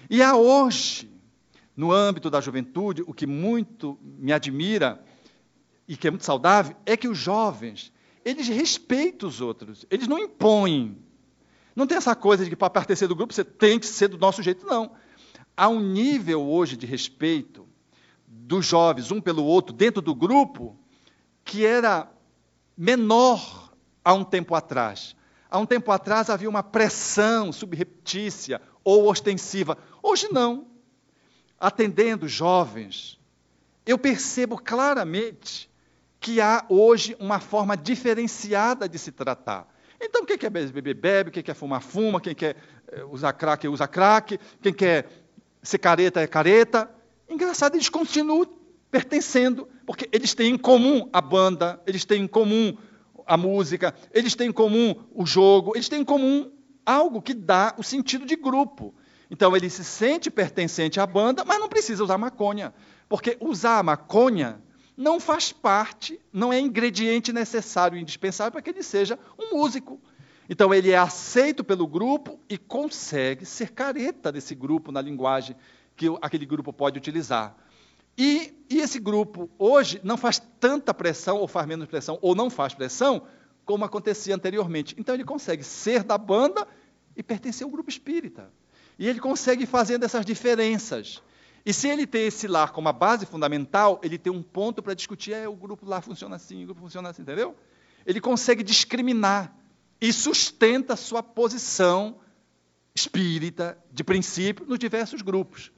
E 0.09 0.23
há 0.23 0.37
hoje, 0.37 1.11
no 1.77 1.93
âmbito 1.93 2.31
da 2.31 2.41
juventude, 2.41 3.03
o 3.07 3.13
que 3.13 3.27
muito 3.27 3.99
me 4.03 4.33
admira 4.33 5.05
e 5.87 5.97
que 5.97 6.09
é 6.09 6.11
muito 6.11 6.25
saudável, 6.25 6.77
é 6.87 6.97
que 6.97 7.09
os 7.09 7.19
jovens, 7.19 7.93
eles 8.25 8.49
respeitam 8.49 9.29
os 9.29 9.41
outros, 9.41 9.85
eles 9.91 10.09
não 10.09 10.19
impõem 10.19 11.05
não 11.75 11.87
tem 11.87 11.97
essa 11.97 12.15
coisa 12.15 12.45
de 12.45 12.51
que 12.51 12.57
para 12.57 12.71
pertencer 12.71 13.09
do 13.09 13.17
grupo 13.17 13.35
você 13.35 13.45
tem 13.45 13.79
que 13.79 13.87
ser 13.87 14.09
do 14.09 14.19
nosso 14.19 14.43
jeito, 14.43 14.65
não. 14.65 14.93
Há 15.57 15.69
um 15.69 15.81
nível 15.81 16.43
hoje 16.43 16.77
de 16.77 16.87
respeito 16.87 17.67
dos 18.27 18.67
jovens, 18.67 19.11
um 19.11 19.21
pelo 19.21 19.45
outro, 19.45 19.75
dentro 19.75 20.01
do 20.01 20.15
grupo, 20.15 20.79
que 21.45 21.65
era 21.65 22.11
menor 22.77 23.73
há 24.05 24.15
um 24.15 24.25
tempo 24.25 24.55
atrás. 24.55 25.17
Há 25.51 25.59
um 25.59 25.67
tempo 25.67 25.91
atrás 25.91 26.31
havia 26.31 26.49
uma 26.49 26.63
pressão 26.63 27.53
subreptícia 27.53 28.61
ou 28.83 29.09
ostensiva. 29.09 29.79
Hoje 30.03 30.29
não. 30.31 30.67
Atendendo 31.59 32.29
jovens, 32.29 33.19
eu 33.87 33.99
percebo 33.99 34.59
claramente 34.59 35.71
que 36.21 36.41
há 36.41 36.65
hoje 36.69 37.17
uma 37.21 37.39
forma 37.39 37.77
diferenciada 37.77 38.89
de 38.89 38.99
se 38.99 39.13
tratar. 39.13 39.69
Então, 40.01 40.25
quem 40.25 40.37
quer 40.37 40.51
beber, 40.51 40.95
bebe, 40.95 41.31
quem 41.31 41.43
quer 41.43 41.55
fumar, 41.55 41.81
fuma, 41.81 42.21
quem 42.21 42.35
quer 42.35 42.57
eh, 42.89 43.05
usar 43.05 43.33
crack, 43.33 43.67
usa 43.69 43.87
crack, 43.87 44.39
quem 44.61 44.73
quer 44.73 45.09
ser 45.63 45.79
careta, 45.79 46.21
é 46.21 46.27
careta. 46.27 46.91
Engraçado, 47.29 47.75
eles 47.75 47.89
continuam 47.89 48.47
pertencendo, 48.91 49.69
porque 49.87 50.09
eles 50.13 50.35
têm 50.35 50.55
em 50.55 50.59
comum 50.59 51.09
a 51.13 51.21
banda, 51.21 51.81
eles 51.87 52.05
têm 52.05 52.23
em 52.23 52.27
comum 52.29 52.77
a 53.27 53.37
música, 53.37 53.95
eles 54.13 54.35
têm 54.35 54.49
em 54.49 54.53
comum 54.53 54.95
o 55.15 55.27
jogo, 55.27 55.73
eles 55.75 55.89
têm 55.89 56.03
em 56.03 56.05
comum 56.05 56.51
algo 56.85 57.23
que 57.23 57.35
dá 57.35 57.75
o 57.79 57.83
sentido 57.83 58.27
de 58.27 58.37
grupo. 58.37 58.95
Então, 59.35 59.57
ele 59.57 59.69
se 59.69 59.83
sente 59.83 60.31
pertencente 60.31 61.01
à 61.01 61.07
banda, 61.07 61.45
mas 61.45 61.59
não 61.59 61.69
precisa 61.69 62.05
usar 62.05 62.17
maconha, 62.17 62.73
porque 63.09 63.37
usar 63.41 63.81
a 63.81 63.83
maconha 63.83 64.63
não 64.97 65.19
faz 65.19 65.51
parte, 65.51 66.21
não 66.33 66.53
é 66.53 66.61
ingrediente 66.61 67.33
necessário 67.33 67.99
e 67.99 68.01
indispensável 68.01 68.53
para 68.53 68.63
que 68.63 68.71
ele 68.71 68.85
seja 68.85 69.19
um 69.37 69.57
músico. 69.57 70.01
Então 70.49 70.73
ele 70.73 70.93
é 70.93 70.97
aceito 70.97 71.65
pelo 71.65 71.85
grupo 71.85 72.39
e 72.49 72.57
consegue 72.57 73.45
ser 73.45 73.73
careta 73.73 74.31
desse 74.31 74.55
grupo 74.55 74.93
na 74.93 75.01
linguagem 75.01 75.57
que 75.97 76.07
aquele 76.23 76.47
grupo 76.47 76.73
pode 76.73 76.97
utilizar. 76.97 77.57
E, 78.17 78.55
e, 78.71 78.79
esse 78.79 79.01
grupo 79.01 79.51
hoje 79.59 80.01
não 80.05 80.17
faz 80.17 80.41
tanta 80.61 80.95
pressão, 80.95 81.39
ou 81.39 81.49
faz 81.49 81.67
menos 81.67 81.89
pressão, 81.89 82.21
ou 82.23 82.37
não 82.37 82.49
faz 82.49 82.73
pressão, 82.73 83.27
como 83.65 83.85
acontecia 83.85 84.33
anteriormente. 84.33 84.95
Então 84.97 85.13
ele 85.13 85.25
consegue 85.25 85.65
ser 85.65 86.05
da 86.05 86.17
banda 86.17 86.69
e 87.17 87.23
pertencer 87.25 87.65
ao 87.65 87.71
grupo 87.73 87.91
espírita. 87.91 88.49
E 88.99 89.09
ele 89.09 89.21
consegue 89.21 89.67
fazendo 89.67 90.05
essas 90.05 90.25
diferenças. 90.25 91.23
E 91.67 91.73
se 91.73 91.89
ele 91.89 92.07
tem 92.07 92.27
esse 92.27 92.47
lar 92.47 92.73
como 92.73 92.89
a 92.89 92.93
base 92.93 93.25
fundamental, 93.25 94.01
ele 94.03 94.19
tem 94.19 94.33
um 94.33 94.43
ponto 94.43 94.83
para 94.83 94.95
discutir, 94.95 95.33
é, 95.33 95.49
o 95.49 95.55
grupo 95.55 95.87
lá 95.87 96.01
funciona 96.01 96.37
assim, 96.37 96.63
o 96.63 96.67
grupo 96.67 96.83
funciona 96.83 97.09
assim, 97.09 97.23
entendeu? 97.23 97.57
Ele 98.05 98.21
consegue 98.21 98.63
discriminar 98.63 99.57
e 100.01 100.13
sustenta 100.13 100.95
sua 100.95 101.23
posição 101.23 102.17
espírita, 102.95 103.79
de 103.91 104.05
princípio, 104.05 104.67
nos 104.67 104.79
diversos 104.79 105.23
grupos. 105.23 105.73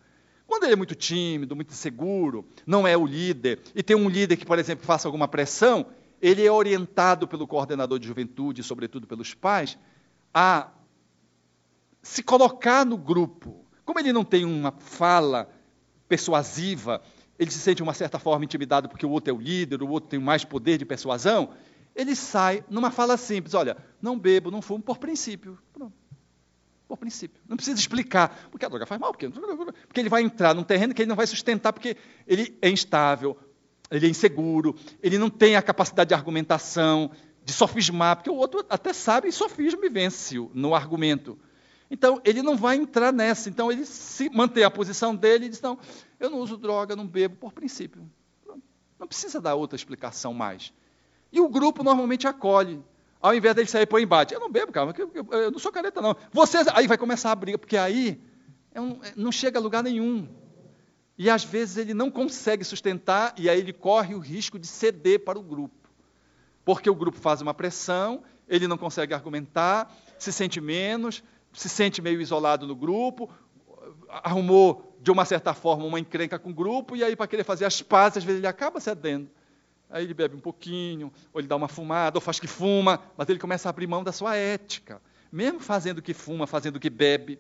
Quando 0.47 0.65
ele 0.65 0.75
é 0.75 0.77
muito 0.77 0.95
tímido, 0.95 1.57
muito 1.57 1.71
inseguro, 1.71 2.47
não 2.67 2.87
é 2.87 2.97
o 2.97 3.07
líder, 3.07 3.61
e 3.75 3.83
tem 3.83 3.97
um 3.97 4.09
líder 4.09 4.37
que, 4.37 4.45
por 4.45 4.59
exemplo, 4.59 4.85
faça 4.85 5.09
alguma 5.09 5.27
pressão, 5.27 5.87
ele 6.21 6.45
é 6.45 6.51
orientado 6.51 7.27
pelo 7.27 7.47
coordenador 7.47 7.99
de 7.99 8.07
juventude, 8.07 8.63
sobretudo 8.63 9.07
pelos 9.07 9.35
pais, 9.35 9.79
a 10.33 10.71
se 12.07 12.23
colocar 12.23 12.87
no 12.87 12.97
grupo. 12.97 13.67
Como 13.85 13.99
ele 13.99 14.13
não 14.13 14.25
tem 14.25 14.45
uma 14.45 14.73
fala 14.79 15.51
persuasiva, 16.09 17.03
ele 17.37 17.51
se 17.51 17.59
sente 17.59 17.79
de 17.79 17.83
uma 17.83 17.95
certa 17.95 18.17
forma 18.19 18.45
intimidado 18.45 18.89
porque 18.89 19.05
o 19.05 19.11
outro 19.11 19.31
é 19.31 19.37
o 19.37 19.41
líder, 19.41 19.83
o 19.83 19.89
outro 19.89 20.09
tem 20.09 20.21
mais 20.21 20.45
poder 20.45 20.79
de 20.79 20.85
persuasão, 20.85 21.51
ele 21.97 22.15
sai 22.15 22.65
numa 22.71 22.93
fala 22.93 23.17
simples: 23.17 23.55
olha, 23.55 23.77
não 24.01 24.17
bebo, 24.17 24.53
não 24.53 24.63
fumo, 24.63 24.83
por 24.83 24.99
princípio. 24.99 25.59
Pronto. 25.73 25.93
Por 26.87 26.97
princípio. 26.97 27.43
Não 27.49 27.57
precisa 27.57 27.79
explicar, 27.79 28.49
porque 28.53 28.65
a 28.65 28.69
droga 28.69 28.87
faz 28.87 29.01
mal, 29.01 29.11
porque, 29.11 29.29
porque 29.29 30.01
ele 30.01 30.09
vai 30.09 30.23
entrar 30.23 30.55
num 30.55 30.63
terreno 30.63 30.95
que 30.95 31.03
ele 31.03 31.09
não 31.09 31.17
vai 31.17 31.27
sustentar, 31.27 31.73
porque 31.73 31.97
ele 32.25 32.57
é 32.63 32.71
instável, 32.71 33.37
ele 33.91 34.07
é 34.07 34.09
inseguro, 34.09 34.77
ele 35.03 35.19
não 35.19 35.29
tem 35.29 35.57
a 35.57 35.63
capacidade 35.63 36.09
de 36.09 36.15
argumentação, 36.15 37.11
de 37.45 37.53
sofismar, 37.53 38.17
porque 38.17 38.31
o 38.31 38.37
outro 38.37 38.65
até 38.71 38.93
sabe 38.93 39.27
e 39.27 39.33
sofisma 39.33 39.85
e 39.85 39.89
vence 39.89 40.37
no 40.55 40.73
argumento. 40.73 41.37
Então, 41.91 42.21
ele 42.25 42.43
não 42.43 42.57
vai 42.57 42.77
entrar 42.77 43.13
nessa. 43.13 43.49
Então, 43.49 43.71
ele 43.71 43.85
se 43.85 44.29
mantém 44.31 44.65
a 44.65 44.71
posição 44.71 45.15
dele 45.15 45.47
e 45.47 45.49
diz: 45.49 45.61
não, 45.61 45.79
eu 46.19 46.31
não 46.31 46.39
uso 46.39 46.57
droga, 46.57 46.97
não 46.97 47.07
bebo, 47.07 47.37
por 47.37 47.53
princípio. 47.53 48.09
Não 48.99 49.07
precisa 49.07 49.41
dar 49.41 49.55
outra 49.55 49.77
explicação 49.77 50.33
mais. 50.33 50.73
E 51.31 51.41
o 51.41 51.49
grupo 51.49 51.85
normalmente 51.85 52.27
acolhe. 52.27 52.83
Ao 53.21 53.35
invés 53.35 53.55
dele 53.55 53.69
sair 53.69 53.87
para 53.87 53.97
o 53.97 54.01
embate, 54.01 54.35
eu 54.35 54.41
não 54.41 54.51
bebo, 54.51 54.71
cara, 54.71 54.95
eu 55.33 55.51
não 55.51 55.59
sou 55.59 55.73
careta, 55.73 56.01
não. 56.01 56.17
Vocês, 56.33 56.69
aí 56.69 56.87
vai 56.87 56.99
começar 56.99 57.33
a 57.33 57.35
briga, 57.35 57.59
porque 57.59 57.77
aí 57.77 58.21
é 58.75 58.79
é, 58.79 59.13
não 59.17 59.33
chega 59.33 59.59
a 59.59 59.63
lugar 59.63 59.83
nenhum. 59.83 60.29
E 61.19 61.31
às 61.31 61.43
vezes 61.43 61.79
ele 61.79 61.95
não 61.95 62.11
consegue 62.11 62.63
sustentar, 62.63 63.35
e 63.39 63.49
aí 63.49 63.59
ele 63.59 63.73
corre 63.73 64.15
o 64.15 64.19
risco 64.19 64.59
de 64.59 64.67
ceder 64.67 65.25
para 65.25 65.39
o 65.39 65.43
grupo. 65.43 65.75
Porque 66.63 66.91
o 66.91 66.95
grupo 66.95 67.19
faz 67.19 67.41
uma 67.41 67.55
pressão, 67.55 68.23
ele 68.47 68.69
não 68.69 68.77
consegue 68.77 69.15
argumentar, 69.15 69.91
se 70.19 70.31
sente 70.31 70.61
menos, 70.61 71.25
se 71.57 71.69
sente 71.71 72.03
meio 72.03 72.21
isolado 72.21 72.67
no 72.67 72.77
grupo, 72.77 73.31
arrumou, 74.09 74.95
de 75.01 75.11
uma 75.11 75.25
certa 75.25 75.55
forma, 75.55 75.85
uma 75.85 75.99
encrenca 75.99 76.39
com 76.39 76.51
o 76.51 76.55
grupo, 76.55 76.95
e 76.95 77.03
aí, 77.03 77.17
para 77.17 77.27
querer 77.27 77.45
fazer 77.45 77.65
as 77.65 77.81
pazes, 77.81 78.19
às 78.19 78.25
vezes 78.25 78.41
ele 78.41 78.47
acaba 78.47 78.79
cedendo. 78.79 79.29
Aí 79.89 80.05
ele 80.05 80.13
bebe 80.13 80.37
um 80.37 80.41
pouquinho, 80.41 81.11
ou 81.33 81.41
ele 81.41 81.49
dá 81.49 81.57
uma 81.57 81.69
fumada, 81.69 82.19
ou 82.19 82.21
faz 82.21 82.39
que 82.39 82.47
fuma, 82.47 83.01
mas 83.17 83.29
ele 83.29 83.39
começa 83.39 83.69
a 83.69 83.71
abrir 83.71 83.87
mão 83.87 84.05
da 84.05 84.13
sua 84.13 84.37
ética, 84.37 85.01
mesmo 85.33 85.61
fazendo 85.61 86.03
que 86.03 86.13
fuma, 86.13 86.47
fazendo 86.47 86.79
que 86.79 86.91
bebe. 86.91 87.39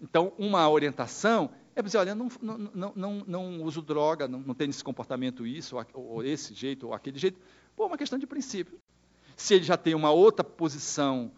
Então, 0.00 0.32
uma 0.36 0.68
orientação 0.68 1.50
é 1.74 1.80
dizer, 1.80 1.98
olha, 1.98 2.14
não, 2.14 2.28
não, 2.42 2.92
não, 2.94 3.24
não 3.26 3.62
uso 3.62 3.80
droga, 3.80 4.28
não, 4.28 4.40
não 4.40 4.54
tenho 4.54 4.70
esse 4.70 4.84
comportamento 4.84 5.46
isso, 5.46 5.76
ou, 5.94 6.22
esse 6.22 6.52
jeito, 6.52 6.88
ou 6.88 6.94
aquele 6.94 7.18
jeito. 7.18 7.40
Pô, 7.74 7.84
é 7.84 7.86
uma 7.86 7.96
questão 7.96 8.18
de 8.18 8.26
princípio. 8.26 8.78
Se 9.36 9.54
ele 9.54 9.64
já 9.64 9.78
tem 9.78 9.94
uma 9.94 10.10
outra 10.10 10.44
posição 10.44 11.32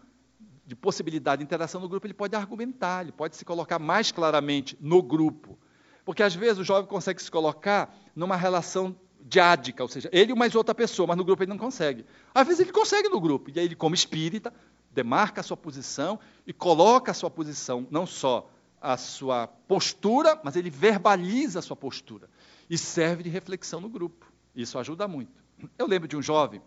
de 0.65 0.75
possibilidade 0.75 1.39
de 1.39 1.43
interação 1.43 1.79
no 1.79 1.87
grupo, 1.87 2.07
ele 2.07 2.13
pode 2.13 2.35
argumentar, 2.35 3.03
ele 3.03 3.11
pode 3.11 3.35
se 3.35 3.45
colocar 3.45 3.77
mais 3.77 4.11
claramente 4.11 4.77
no 4.81 5.01
grupo. 5.01 5.57
Porque 6.03 6.23
às 6.23 6.35
vezes 6.35 6.59
o 6.59 6.63
jovem 6.63 6.87
consegue 6.87 7.21
se 7.21 7.29
colocar 7.29 7.95
numa 8.15 8.35
relação 8.35 8.95
diádica, 9.21 9.81
ou 9.81 9.89
seja, 9.89 10.09
ele 10.11 10.31
e 10.31 10.35
mais 10.35 10.53
outra 10.55 10.73
pessoa, 10.73 11.07
mas 11.07 11.17
no 11.17 11.25
grupo 11.25 11.43
ele 11.43 11.49
não 11.49 11.57
consegue. 11.57 12.05
Às 12.33 12.45
vezes 12.45 12.61
ele 12.61 12.71
consegue 12.71 13.09
no 13.09 13.19
grupo, 13.19 13.49
e 13.49 13.59
aí 13.59 13.65
ele, 13.65 13.75
como 13.75 13.95
espírita, 13.95 14.53
demarca 14.91 15.41
a 15.41 15.43
sua 15.43 15.57
posição 15.57 16.19
e 16.45 16.53
coloca 16.53 17.11
a 17.11 17.13
sua 17.13 17.29
posição, 17.29 17.87
não 17.89 18.05
só 18.05 18.49
a 18.79 18.97
sua 18.97 19.47
postura, 19.47 20.39
mas 20.43 20.55
ele 20.55 20.69
verbaliza 20.69 21.59
a 21.59 21.61
sua 21.61 21.75
postura 21.75 22.29
e 22.69 22.77
serve 22.77 23.23
de 23.23 23.29
reflexão 23.29 23.81
no 23.81 23.89
grupo. 23.89 24.31
Isso 24.55 24.77
ajuda 24.77 25.07
muito. 25.07 25.43
Eu 25.77 25.87
lembro 25.87 26.07
de 26.07 26.15
um 26.15 26.21
jovem 26.21 26.61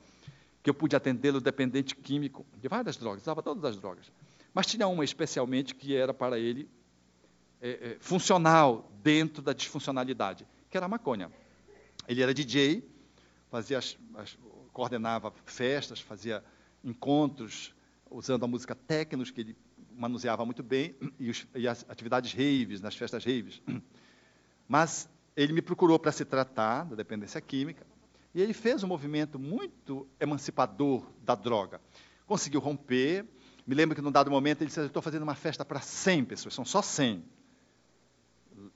que 0.62 0.70
eu 0.70 0.74
pude 0.74 0.96
atendê-lo 0.96 1.40
dependente 1.40 1.94
químico 1.94 2.46
de 2.60 2.68
várias 2.68 2.96
drogas, 2.96 3.22
usava 3.22 3.42
todas 3.42 3.64
as 3.64 3.76
drogas. 3.76 4.10
Mas 4.52 4.66
tinha 4.66 4.86
uma 4.86 5.04
especialmente 5.04 5.74
que 5.74 5.94
era 5.94 6.12
para 6.12 6.38
ele 6.38 6.68
é, 7.60 7.70
é, 7.70 7.96
funcional 8.00 8.90
dentro 9.02 9.42
da 9.42 9.52
disfuncionalidade, 9.52 10.46
que 10.70 10.76
era 10.76 10.86
a 10.86 10.88
maconha. 10.88 11.30
Ele 12.06 12.22
era 12.22 12.32
DJ, 12.32 12.88
fazia 13.50 13.78
as, 13.78 13.96
as, 14.16 14.38
coordenava 14.72 15.32
festas, 15.44 16.00
fazia 16.00 16.42
encontros 16.84 17.74
usando 18.10 18.44
a 18.44 18.48
música 18.48 18.74
technos, 18.74 19.30
que 19.30 19.40
ele 19.40 19.56
manuseava 19.94 20.44
muito 20.44 20.62
bem, 20.62 20.94
e, 21.18 21.30
os, 21.30 21.46
e 21.54 21.66
as 21.66 21.84
atividades 21.88 22.32
raves, 22.32 22.80
nas 22.80 22.96
festas 22.96 23.24
raves. 23.24 23.60
Mas 24.68 25.08
ele 25.36 25.52
me 25.52 25.62
procurou 25.62 25.98
para 25.98 26.12
se 26.12 26.24
tratar 26.24 26.84
da 26.84 26.96
dependência 26.96 27.40
química, 27.40 27.86
e 28.34 28.42
ele 28.42 28.52
fez 28.52 28.82
um 28.82 28.86
movimento 28.86 29.38
muito 29.38 30.06
emancipador 30.20 31.06
da 31.22 31.34
droga. 31.34 31.80
Conseguiu 32.26 32.60
romper. 32.60 33.24
Me 33.66 33.74
lembro 33.74 33.94
que, 33.94 34.02
num 34.02 34.12
dado 34.12 34.30
momento, 34.30 34.62
ele 34.62 34.68
disse: 34.68 34.80
Estou 34.80 35.02
fazendo 35.02 35.22
uma 35.22 35.34
festa 35.34 35.64
para 35.64 35.80
100 35.80 36.24
pessoas, 36.24 36.54
são 36.54 36.64
só 36.64 36.82
100. 36.82 37.24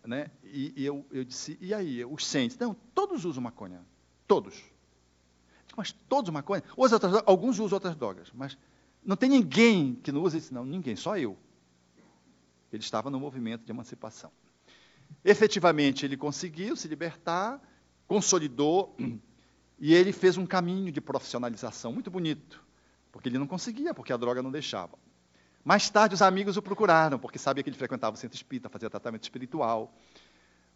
Né? 0.04 0.30
E, 0.44 0.72
e 0.76 0.84
eu, 0.84 1.04
eu, 1.10 1.24
disse: 1.24 1.58
E 1.60 1.74
aí, 1.74 2.04
os 2.04 2.26
100? 2.26 2.48
Disse, 2.48 2.60
Não, 2.60 2.74
todos 2.94 3.24
usam 3.24 3.42
maconha. 3.42 3.84
Todos. 4.26 4.54
Disse, 4.54 5.76
mas 5.76 5.92
todos 6.08 6.30
maconha? 6.30 6.62
Outras, 6.76 7.22
alguns 7.26 7.58
usam 7.58 7.76
outras 7.76 7.96
drogas, 7.96 8.30
mas 8.34 8.56
não 9.04 9.16
tem 9.16 9.28
ninguém 9.28 9.94
que 9.94 10.12
não 10.12 10.22
use. 10.22 10.38
Disse, 10.38 10.54
não, 10.54 10.64
ninguém, 10.64 10.96
só 10.96 11.16
eu. 11.18 11.36
Ele 12.72 12.82
estava 12.82 13.10
no 13.10 13.20
movimento 13.20 13.64
de 13.64 13.70
emancipação. 13.70 14.30
Efetivamente, 15.24 16.06
ele 16.06 16.16
conseguiu 16.16 16.74
se 16.74 16.88
libertar, 16.88 17.60
consolidou 18.06 18.96
e 19.82 19.92
ele 19.92 20.12
fez 20.12 20.38
um 20.38 20.46
caminho 20.46 20.92
de 20.92 21.00
profissionalização 21.00 21.92
muito 21.92 22.08
bonito, 22.08 22.64
porque 23.10 23.28
ele 23.28 23.36
não 23.36 23.48
conseguia, 23.48 23.92
porque 23.92 24.12
a 24.12 24.16
droga 24.16 24.40
não 24.40 24.52
deixava. 24.52 24.96
Mais 25.64 25.90
tarde, 25.90 26.14
os 26.14 26.22
amigos 26.22 26.56
o 26.56 26.62
procuraram, 26.62 27.18
porque 27.18 27.36
sabia 27.36 27.64
que 27.64 27.68
ele 27.68 27.76
frequentava 27.76 28.14
o 28.14 28.16
centro 28.16 28.36
espírita, 28.36 28.68
fazia 28.68 28.88
tratamento 28.88 29.24
espiritual. 29.24 29.92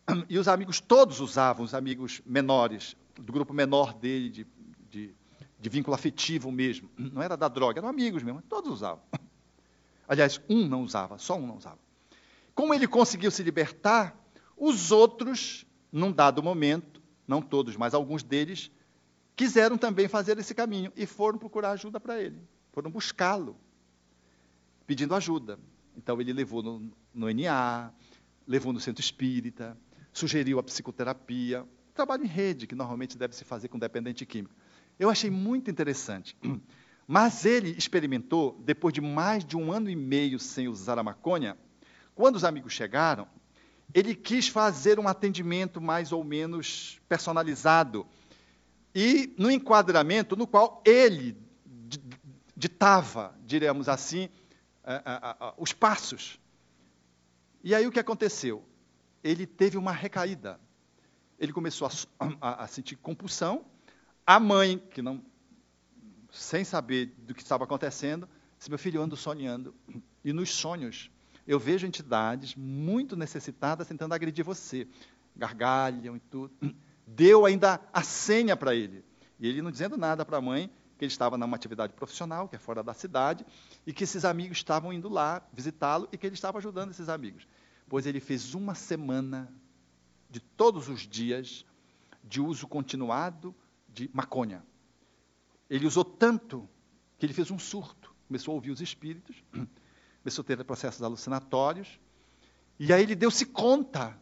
E 0.29 0.37
os 0.39 0.49
amigos 0.49 0.81
todos 0.81 1.21
usavam, 1.21 1.65
os 1.65 1.73
amigos 1.73 2.21
menores, 2.27 2.97
do 3.15 3.33
grupo 3.33 3.55
menor 3.55 3.95
dele, 3.95 4.29
de, 4.29 4.47
de, 4.91 5.15
de 5.61 5.69
vínculo 5.69 5.95
afetivo 5.95 6.51
mesmo. 6.51 6.91
Não 6.99 7.23
era 7.23 7.37
da 7.37 7.47
droga, 7.47 7.79
eram 7.79 7.89
amigos 7.89 8.25
mesmo, 8.25 8.43
todos 8.43 8.73
usavam. 8.73 9.05
Aliás, 10.09 10.41
um 10.49 10.67
não 10.67 10.83
usava, 10.83 11.17
só 11.19 11.37
um 11.37 11.47
não 11.47 11.57
usava. 11.57 11.79
Como 12.55 12.73
ele 12.73 12.87
conseguiu 12.87 13.29
se 13.29 13.43
libertar, 13.43 14.17
os 14.57 14.93
outros, 14.93 15.67
num 15.91 16.13
dado 16.13 16.43
momento, 16.43 17.03
não 17.27 17.43
todos, 17.43 17.77
mas 17.77 17.93
alguns 17.93 18.23
deles, 18.23 18.71
quiseram 19.37 19.77
também 19.77 20.09
fazer 20.09 20.39
esse 20.39 20.55
caminho 20.55 20.91
e 20.97 21.05
foram 21.07 21.39
procurar 21.39 21.73
ajuda 21.73 22.01
para 22.01 22.21
ele, 22.21 22.41
foram 22.73 22.91
buscá-lo, 22.91 23.57
pedindo 24.87 25.15
ajuda. 25.15 25.59
Então 25.95 26.21
ele 26.21 26.33
levou 26.33 26.63
no, 26.63 26.91
no 27.13 27.31
NA, 27.31 27.93
levou 28.47 28.73
no 28.73 28.81
centro 28.81 29.03
espírita, 29.03 29.77
sugeriu 30.13 30.59
a 30.59 30.63
psicoterapia, 30.63 31.67
trabalho 31.95 32.25
em 32.25 32.29
rede, 32.29 32.67
que 32.67 32.75
normalmente 32.75 33.19
deve 33.19 33.37
se 33.37 33.45
fazer 33.45 33.69
com 33.69 33.79
dependente 33.79 34.25
químico. 34.25 34.55
Eu 34.99 35.11
achei 35.11 35.31
muito 35.31 35.71
interessante. 35.71 36.37
Mas 37.07 37.45
ele 37.45 37.71
experimentou, 37.71 38.61
depois 38.65 38.93
de 38.93 39.01
mais 39.01 39.45
de 39.45 39.57
um 39.57 39.71
ano 39.71 39.89
e 39.89 39.95
meio 39.95 40.41
sem 40.41 40.67
usar 40.67 40.99
a 40.99 41.05
maconha, 41.05 41.57
quando 42.17 42.35
os 42.35 42.43
amigos 42.43 42.73
chegaram, 42.73 43.29
ele 43.95 44.15
quis 44.15 44.49
fazer 44.49 44.99
um 44.99 45.07
atendimento 45.07 45.81
mais 45.81 46.11
ou 46.11 46.25
menos 46.25 47.01
personalizado 47.09 48.05
e 48.99 49.35
no 49.37 49.51
enquadramento 49.51 50.35
no 50.37 50.47
qual 50.47 50.83
ele 50.83 51.37
ditava, 52.57 53.39
diremos 53.45 53.91
assim, 53.91 54.31
os 55.59 55.75
passos. 55.75 56.41
E 57.63 57.75
aí 57.75 57.87
o 57.87 57.93
que 57.93 58.01
aconteceu? 58.01 58.65
Ele 59.23 59.47
teve 59.47 59.77
uma 59.77 59.93
recaída. 59.93 60.59
Ele 61.39 61.53
começou 61.53 61.87
a, 62.41 62.65
a 62.65 62.67
sentir 62.67 62.97
compulsão. 62.97 63.67
A 64.27 64.41
mãe, 64.41 64.79
que 64.79 65.03
não, 65.03 65.23
sem 66.33 66.65
saber 66.65 67.15
do 67.19 67.35
que 67.35 67.43
estava 67.43 67.65
acontecendo, 67.65 68.27
disse: 68.57 68.71
Meu 68.71 68.79
filho, 68.79 68.97
eu 68.97 69.03
ando 69.03 69.15
sonhando. 69.15 69.75
E 70.25 70.33
nos 70.33 70.49
sonhos, 70.51 71.11
eu 71.47 71.61
vejo 71.61 71.87
entidades 71.87 72.55
muito 72.55 73.15
necessitadas 73.15 73.87
tentando 73.87 74.15
agredir 74.15 74.43
você. 74.43 74.89
Gargalham 75.37 76.17
e 76.17 76.21
tudo 76.21 76.75
deu 77.07 77.47
ainda 77.47 77.81
a 77.93 78.03
senha 78.03 78.57
para 78.57 78.75
ele. 78.75 79.05
E 79.39 79.47
ele 79.47 79.63
não 79.63 79.71
dizendo 79.71 79.97
nada 79.97 80.25
para 80.25 80.39
a 80.39 80.41
mãe, 80.41 80.71
que 80.99 81.05
ele 81.05 81.13
estava 81.13 81.37
numa 81.37 81.57
atividade 81.57 81.93
profissional, 81.93 82.49
que 82.49 82.57
é 82.57 82.59
fora 82.59 82.83
da 82.83 82.95
cidade, 82.95 83.45
e 83.87 83.93
que 83.93 84.05
esses 84.05 84.25
amigos 84.25 84.59
estavam 84.59 84.93
indo 84.93 85.09
lá 85.09 85.47
visitá-lo 85.53 86.09
e 86.11 86.17
que 86.17 86.27
ele 86.27 86.35
estava 86.35 86.59
ajudando 86.59 86.91
esses 86.91 87.09
amigos. 87.09 87.47
Pois 87.89 88.07
ele 88.07 88.19
fez 88.19 88.55
uma 88.55 88.75
semana 88.75 89.53
de 90.29 90.41
todos 90.41 90.89
os 90.89 91.03
dias 91.03 91.65
de 92.25 92.41
uso 92.41 92.67
continuado 92.67 93.55
de 93.89 94.11
maconha. 94.13 94.65
Ele 95.69 95.87
usou 95.87 96.05
tanto 96.05 96.69
que 97.19 97.27
ele 97.27 97.33
fez 97.33 97.51
um 97.51 97.59
surto, 97.59 98.15
começou 98.27 98.53
a 98.53 98.55
ouvir 98.55 98.71
os 98.71 98.81
espíritos, 98.81 99.43
começou 100.23 100.43
a 100.43 100.45
ter 100.45 100.65
processos 100.65 101.03
alucinatórios, 101.03 102.01
e 102.79 102.93
aí 102.93 103.03
ele 103.03 103.15
deu-se 103.15 103.47
conta 103.47 104.19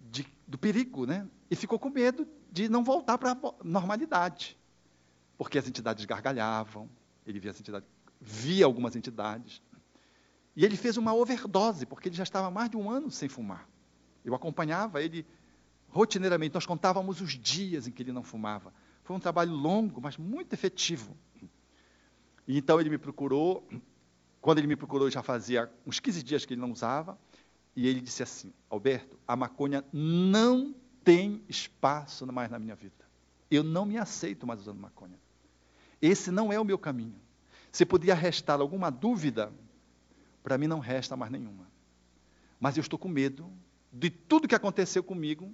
de, 0.00 0.26
do 0.46 0.58
perigo, 0.58 1.06
né? 1.06 1.26
E 1.50 1.56
ficou 1.56 1.78
com 1.78 1.90
medo 1.90 2.26
de 2.50 2.68
não 2.68 2.84
voltar 2.84 3.18
para 3.18 3.32
a 3.32 3.36
normalidade. 3.62 4.56
Porque 5.36 5.58
as 5.58 5.66
entidades 5.66 6.04
gargalhavam, 6.04 6.88
ele 7.26 7.40
via 7.40 7.50
entidades, 7.50 7.88
via 8.20 8.64
algumas 8.64 8.94
entidades. 8.94 9.60
E 10.56 10.64
ele 10.64 10.76
fez 10.76 10.96
uma 10.96 11.12
overdose, 11.12 11.84
porque 11.86 12.08
ele 12.08 12.16
já 12.16 12.22
estava 12.22 12.50
mais 12.50 12.70
de 12.70 12.76
um 12.76 12.88
ano 12.88 13.10
sem 13.10 13.28
fumar. 13.28 13.68
Eu 14.24 14.34
acompanhava 14.34 15.02
ele 15.02 15.26
rotineiramente, 15.88 16.54
nós 16.54 16.66
contávamos 16.66 17.20
os 17.20 17.32
dias 17.32 17.86
em 17.86 17.92
que 17.92 18.02
ele 18.02 18.12
não 18.12 18.22
fumava. 18.22 18.72
Foi 19.02 19.14
um 19.14 19.20
trabalho 19.20 19.52
longo, 19.52 20.00
mas 20.00 20.16
muito 20.16 20.52
efetivo. 20.52 21.16
E 22.48 22.58
então 22.58 22.80
ele 22.80 22.90
me 22.90 22.98
procurou, 22.98 23.66
quando 24.40 24.58
ele 24.58 24.66
me 24.66 24.76
procurou 24.76 25.10
já 25.10 25.22
fazia 25.22 25.70
uns 25.86 26.00
15 26.00 26.22
dias 26.22 26.44
que 26.44 26.54
ele 26.54 26.60
não 26.60 26.72
usava, 26.72 27.18
e 27.76 27.86
ele 27.86 28.00
disse 28.00 28.22
assim: 28.22 28.52
Alberto, 28.70 29.18
a 29.26 29.36
maconha 29.36 29.84
não 29.92 30.74
tem 31.02 31.42
espaço 31.48 32.26
mais 32.26 32.50
na 32.50 32.58
minha 32.58 32.74
vida. 32.74 33.04
Eu 33.50 33.62
não 33.62 33.84
me 33.84 33.98
aceito 33.98 34.46
mais 34.46 34.60
usando 34.60 34.78
maconha. 34.78 35.18
Esse 36.00 36.30
não 36.30 36.52
é 36.52 36.58
o 36.58 36.64
meu 36.64 36.78
caminho. 36.78 37.20
Se 37.70 37.84
podia 37.84 38.14
restar 38.14 38.60
alguma 38.60 38.90
dúvida, 38.90 39.52
para 40.42 40.56
mim 40.56 40.66
não 40.66 40.78
resta 40.78 41.16
mais 41.16 41.30
nenhuma. 41.30 41.66
Mas 42.60 42.76
eu 42.76 42.80
estou 42.80 42.98
com 42.98 43.08
medo 43.08 43.50
de 43.92 44.10
tudo 44.10 44.48
que 44.48 44.54
aconteceu 44.54 45.02
comigo 45.02 45.52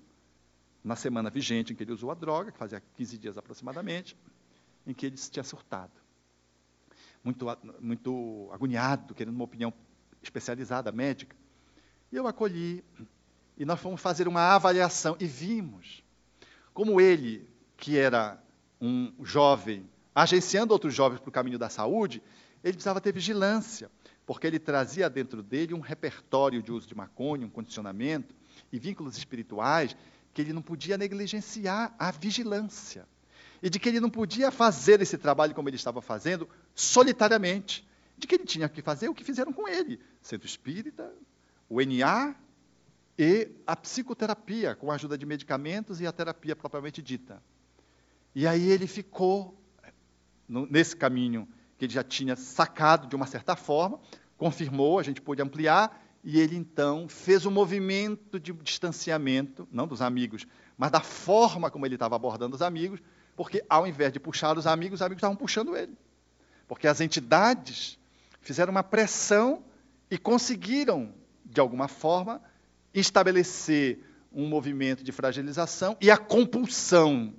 na 0.82 0.96
semana 0.96 1.30
vigente 1.30 1.72
em 1.72 1.76
que 1.76 1.82
ele 1.82 1.92
usou 1.92 2.10
a 2.10 2.14
droga, 2.14 2.52
que 2.52 2.58
fazia 2.58 2.82
15 2.96 3.18
dias 3.18 3.38
aproximadamente, 3.38 4.16
em 4.86 4.94
que 4.94 5.06
ele 5.06 5.16
se 5.16 5.30
tinha 5.30 5.42
surtado. 5.42 5.92
Muito, 7.22 7.46
muito 7.80 8.48
agoniado, 8.52 9.14
querendo 9.14 9.34
uma 9.34 9.44
opinião 9.44 9.72
especializada, 10.22 10.90
médica. 10.90 11.36
E 12.12 12.16
eu 12.16 12.26
acolhi, 12.26 12.84
e 13.56 13.64
nós 13.64 13.78
fomos 13.78 14.00
fazer 14.00 14.26
uma 14.26 14.54
avaliação, 14.54 15.16
e 15.20 15.26
vimos 15.26 16.02
como 16.72 17.00
ele, 17.00 17.48
que 17.76 17.98
era 17.98 18.42
um 18.80 19.12
jovem, 19.22 19.88
agenciando 20.14 20.72
outros 20.72 20.94
jovens 20.94 21.20
para 21.20 21.28
o 21.28 21.32
caminho 21.32 21.58
da 21.58 21.68
saúde, 21.68 22.22
ele 22.62 22.74
precisava 22.74 23.00
ter 23.00 23.12
vigilância, 23.12 23.90
porque 24.26 24.46
ele 24.46 24.58
trazia 24.58 25.08
dentro 25.11 25.42
dele 25.42 25.74
um 25.74 25.80
repertório 25.80 26.62
de 26.62 26.72
uso 26.72 26.86
de 26.86 26.94
maconha, 26.94 27.46
um 27.46 27.50
condicionamento 27.50 28.34
e 28.72 28.78
vínculos 28.78 29.16
espirituais 29.16 29.96
que 30.32 30.40
ele 30.40 30.52
não 30.52 30.62
podia 30.62 30.96
negligenciar 30.96 31.94
a 31.98 32.11
vigilância. 32.11 33.06
E 33.62 33.68
de 33.68 33.78
que 33.78 33.88
ele 33.88 34.00
não 34.00 34.08
podia 34.08 34.50
fazer 34.50 35.02
esse 35.02 35.18
trabalho 35.18 35.54
como 35.54 35.68
ele 35.68 35.76
estava 35.76 36.00
fazendo 36.00 36.48
solitariamente. 36.74 37.86
De 38.16 38.26
que 38.26 38.36
ele 38.36 38.44
tinha 38.44 38.68
que 38.68 38.80
fazer 38.80 39.08
o 39.08 39.14
que 39.14 39.24
fizeram 39.24 39.52
com 39.52 39.68
ele: 39.68 40.00
centro 40.22 40.46
espírita, 40.46 41.12
o 41.70 41.80
NA 41.80 42.34
e 43.16 43.48
a 43.64 43.76
psicoterapia, 43.76 44.74
com 44.74 44.90
a 44.90 44.96
ajuda 44.96 45.16
de 45.16 45.24
medicamentos 45.24 46.00
e 46.00 46.06
a 46.06 46.12
terapia 46.12 46.56
propriamente 46.56 47.00
dita. 47.00 47.40
E 48.34 48.46
aí 48.46 48.68
ele 48.68 48.88
ficou 48.88 49.56
no, 50.48 50.66
nesse 50.66 50.96
caminho 50.96 51.48
que 51.78 51.84
ele 51.84 51.92
já 51.92 52.02
tinha 52.02 52.34
sacado 52.34 53.06
de 53.06 53.14
uma 53.14 53.26
certa 53.26 53.54
forma, 53.54 54.00
confirmou, 54.36 54.98
a 54.98 55.02
gente 55.02 55.20
pôde 55.20 55.40
ampliar, 55.40 56.04
e 56.24 56.40
ele 56.40 56.56
então 56.56 57.08
fez 57.08 57.46
um 57.46 57.50
movimento 57.50 58.38
de 58.38 58.52
distanciamento, 58.52 59.66
não 59.70 59.86
dos 59.86 60.02
amigos, 60.02 60.46
mas 60.76 60.90
da 60.90 61.00
forma 61.00 61.70
como 61.70 61.86
ele 61.86 61.94
estava 61.94 62.16
abordando 62.16 62.56
os 62.56 62.62
amigos, 62.62 63.00
porque 63.36 63.64
ao 63.68 63.86
invés 63.86 64.12
de 64.12 64.18
puxar 64.18 64.58
os 64.58 64.66
amigos, 64.66 65.00
os 65.00 65.02
amigos 65.02 65.18
estavam 65.18 65.36
puxando 65.36 65.76
ele. 65.76 65.96
Porque 66.66 66.88
as 66.88 67.00
entidades 67.00 67.98
fizeram 68.40 68.72
uma 68.72 68.82
pressão 68.82 69.62
e 70.10 70.18
conseguiram 70.18 71.14
de 71.51 71.61
alguma 71.61 71.88
forma, 71.88 72.40
estabelecer 72.94 73.98
um 74.32 74.46
movimento 74.46 75.03
de 75.03 75.11
fragilização 75.11 75.96
e 76.01 76.11
a 76.11 76.16
compulsão 76.16 77.34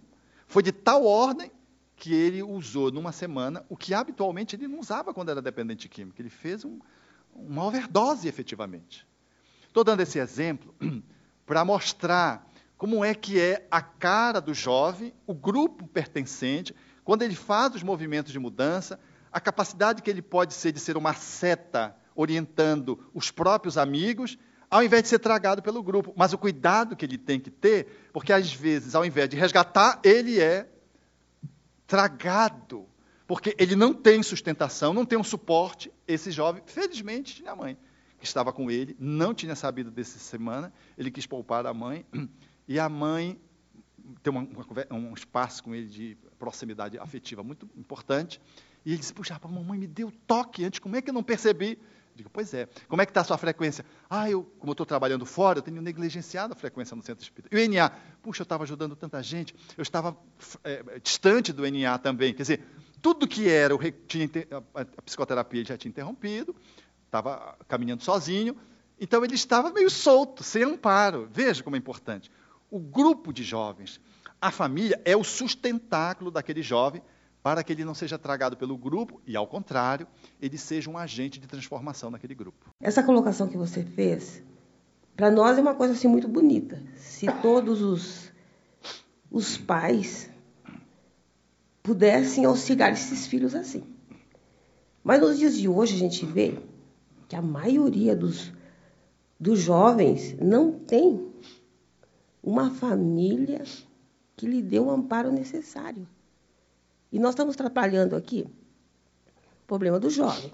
foi 0.45 0.61
de 0.61 0.73
tal 0.73 1.05
ordem 1.05 1.49
que 1.95 2.13
ele 2.13 2.43
usou 2.43 2.91
numa 2.91 3.11
semana 3.11 3.65
o 3.69 3.77
que 3.77 3.93
habitualmente 3.93 4.55
ele 4.55 4.67
não 4.67 4.79
usava 4.79 5.13
quando 5.13 5.29
era 5.29 5.41
dependente 5.41 5.87
químico. 5.87 6.21
Ele 6.21 6.29
fez 6.29 6.65
um, 6.65 6.79
uma 7.33 7.63
overdose 7.63 8.27
efetivamente. 8.27 9.07
Estou 9.65 9.83
dando 9.83 10.01
esse 10.01 10.19
exemplo 10.19 10.75
para 11.45 11.63
mostrar 11.63 12.45
como 12.77 13.05
é 13.05 13.13
que 13.13 13.39
é 13.39 13.65
a 13.71 13.81
cara 13.81 14.41
do 14.41 14.53
jovem, 14.53 15.13
o 15.25 15.33
grupo 15.33 15.87
pertencente, 15.87 16.75
quando 17.03 17.21
ele 17.21 17.35
faz 17.35 17.75
os 17.75 17.83
movimentos 17.83 18.33
de 18.33 18.39
mudança, 18.39 18.99
a 19.31 19.39
capacidade 19.39 20.01
que 20.01 20.09
ele 20.09 20.21
pode 20.21 20.53
ser 20.53 20.71
de 20.71 20.79
ser 20.79 20.97
uma 20.97 21.13
seta 21.13 21.95
orientando 22.15 22.99
os 23.13 23.31
próprios 23.31 23.77
amigos, 23.77 24.37
ao 24.69 24.83
invés 24.83 25.03
de 25.03 25.09
ser 25.09 25.19
tragado 25.19 25.61
pelo 25.61 25.83
grupo. 25.83 26.13
Mas 26.15 26.33
o 26.33 26.37
cuidado 26.37 26.95
que 26.95 27.05
ele 27.05 27.17
tem 27.17 27.39
que 27.39 27.51
ter, 27.51 28.09
porque 28.13 28.31
às 28.31 28.53
vezes, 28.53 28.95
ao 28.95 29.05
invés 29.05 29.29
de 29.29 29.35
resgatar, 29.35 29.99
ele 30.03 30.39
é 30.39 30.69
tragado, 31.85 32.87
porque 33.27 33.55
ele 33.59 33.75
não 33.75 33.93
tem 33.93 34.23
sustentação, 34.23 34.93
não 34.93 35.05
tem 35.05 35.19
um 35.19 35.23
suporte. 35.23 35.91
Esse 36.07 36.31
jovem, 36.31 36.63
felizmente, 36.65 37.35
tinha 37.35 37.51
a 37.51 37.55
mãe 37.55 37.77
que 38.17 38.25
estava 38.25 38.53
com 38.53 38.69
ele, 38.69 38.95
não 38.99 39.33
tinha 39.33 39.55
sabido 39.55 39.89
dessa 39.89 40.19
semana, 40.19 40.71
ele 40.95 41.09
quis 41.09 41.25
poupar 41.25 41.65
a 41.65 41.73
mãe, 41.73 42.05
e 42.67 42.79
a 42.79 42.87
mãe 42.87 43.41
tem 44.21 44.31
uma, 44.31 44.41
uma, 44.41 44.97
um 44.97 45.13
espaço 45.13 45.63
com 45.63 45.73
ele 45.73 45.87
de 45.87 46.17
proximidade 46.37 46.99
afetiva 46.99 47.43
muito 47.43 47.67
importante, 47.75 48.39
e 48.85 48.91
ele 48.91 48.99
disse, 48.99 49.13
puxa, 49.13 49.39
a 49.41 49.47
mamãe 49.47 49.79
me 49.79 49.87
deu 49.87 50.13
toque 50.27 50.63
antes, 50.63 50.79
como 50.79 50.95
é 50.95 51.01
que 51.01 51.09
eu 51.09 51.13
não 51.13 51.23
percebi? 51.23 51.79
Digo, 52.21 52.29
pois 52.31 52.53
é. 52.53 52.69
Como 52.87 53.01
é 53.01 53.05
que 53.05 53.09
está 53.09 53.21
a 53.21 53.23
sua 53.23 53.37
frequência? 53.37 53.83
Ah, 54.07 54.29
eu, 54.29 54.43
como 54.59 54.73
estou 54.73 54.85
trabalhando 54.85 55.25
fora, 55.25 55.57
eu 55.57 55.63
tenho 55.63 55.81
negligenciado 55.81 56.53
a 56.53 56.55
frequência 56.55 56.95
no 56.95 57.01
centro 57.01 57.23
espírita. 57.23 57.55
E 57.55 57.65
o 57.65 57.69
NA? 57.69 57.89
Puxa, 58.21 58.41
eu 58.41 58.43
estava 58.43 58.63
ajudando 58.63 58.95
tanta 58.95 59.21
gente, 59.23 59.55
eu 59.75 59.81
estava 59.81 60.15
é, 60.63 60.99
distante 60.99 61.51
do 61.51 61.63
NA 61.69 61.97
também. 61.97 62.31
Quer 62.31 62.43
dizer, 62.43 62.63
tudo 63.01 63.27
que 63.27 63.49
era, 63.49 63.75
tinha, 64.07 64.29
a 64.75 65.01
psicoterapia 65.01 65.65
já 65.65 65.75
tinha 65.75 65.89
interrompido, 65.89 66.55
estava 67.05 67.57
caminhando 67.67 68.03
sozinho, 68.03 68.55
então 68.99 69.25
ele 69.25 69.33
estava 69.33 69.71
meio 69.71 69.89
solto, 69.89 70.43
sem 70.43 70.63
amparo. 70.63 71.27
Veja 71.33 71.63
como 71.63 71.75
é 71.75 71.79
importante. 71.79 72.31
O 72.69 72.79
grupo 72.79 73.33
de 73.33 73.43
jovens, 73.43 73.99
a 74.39 74.51
família 74.51 75.01
é 75.03 75.17
o 75.17 75.23
sustentáculo 75.23 76.29
daquele 76.29 76.61
jovem 76.61 77.01
para 77.43 77.63
que 77.63 77.73
ele 77.73 77.85
não 77.85 77.95
seja 77.95 78.17
tragado 78.17 78.55
pelo 78.55 78.77
grupo 78.77 79.19
e, 79.25 79.35
ao 79.35 79.47
contrário, 79.47 80.07
ele 80.41 80.57
seja 80.57 80.89
um 80.89 80.97
agente 80.97 81.39
de 81.39 81.47
transformação 81.47 82.11
naquele 82.11 82.35
grupo. 82.35 82.69
Essa 82.79 83.01
colocação 83.01 83.47
que 83.47 83.57
você 83.57 83.83
fez, 83.83 84.43
para 85.15 85.31
nós 85.31 85.57
é 85.57 85.61
uma 85.61 85.75
coisa 85.75 85.93
assim 85.93 86.07
muito 86.07 86.27
bonita. 86.27 86.81
Se 86.95 87.25
todos 87.41 87.81
os, 87.81 88.31
os 89.31 89.57
pais 89.57 90.29
pudessem 91.81 92.45
auxiliar 92.45 92.91
esses 92.93 93.25
filhos 93.25 93.55
assim. 93.55 93.83
Mas 95.03 95.19
nos 95.19 95.39
dias 95.39 95.57
de 95.57 95.67
hoje 95.67 95.95
a 95.95 95.99
gente 95.99 96.25
vê 96.25 96.59
que 97.27 97.35
a 97.35 97.41
maioria 97.41 98.15
dos, 98.15 98.51
dos 99.39 99.59
jovens 99.59 100.35
não 100.39 100.71
tem 100.73 101.27
uma 102.43 102.69
família 102.69 103.63
que 104.35 104.45
lhe 104.45 104.61
dê 104.61 104.79
o 104.79 104.91
amparo 104.91 105.31
necessário. 105.31 106.07
E 107.11 107.19
nós 107.19 107.31
estamos 107.31 107.55
trabalhando 107.55 108.15
aqui 108.15 108.47
o 109.63 109.67
problema 109.67 109.99
do 109.99 110.09
jovem. 110.09 110.51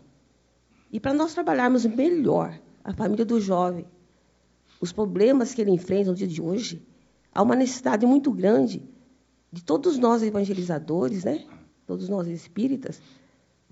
E 0.91 0.99
para 0.99 1.14
nós 1.14 1.34
trabalharmos 1.34 1.86
melhor 1.86 2.60
a 2.84 2.93
família 2.93 3.26
do 3.26 3.39
jovem, 3.39 3.86
os 4.80 4.91
problemas 4.91 5.53
que 5.53 5.62
ele 5.62 5.72
enfrenta 5.72 6.10
no 6.10 6.16
dia 6.16 6.28
de 6.28 6.41
hoje, 6.41 6.82
há 7.34 7.41
uma 7.41 7.55
necessidade 7.55 8.05
muito 8.05 8.32
grande 8.32 8.82
de 9.51 9.64
todos 9.64 9.97
nós 9.97 10.24
evangelizadores, 10.24 11.24
né? 11.24 11.45
todos 11.86 12.10
nós 12.10 12.28
espíritas, 12.28 13.01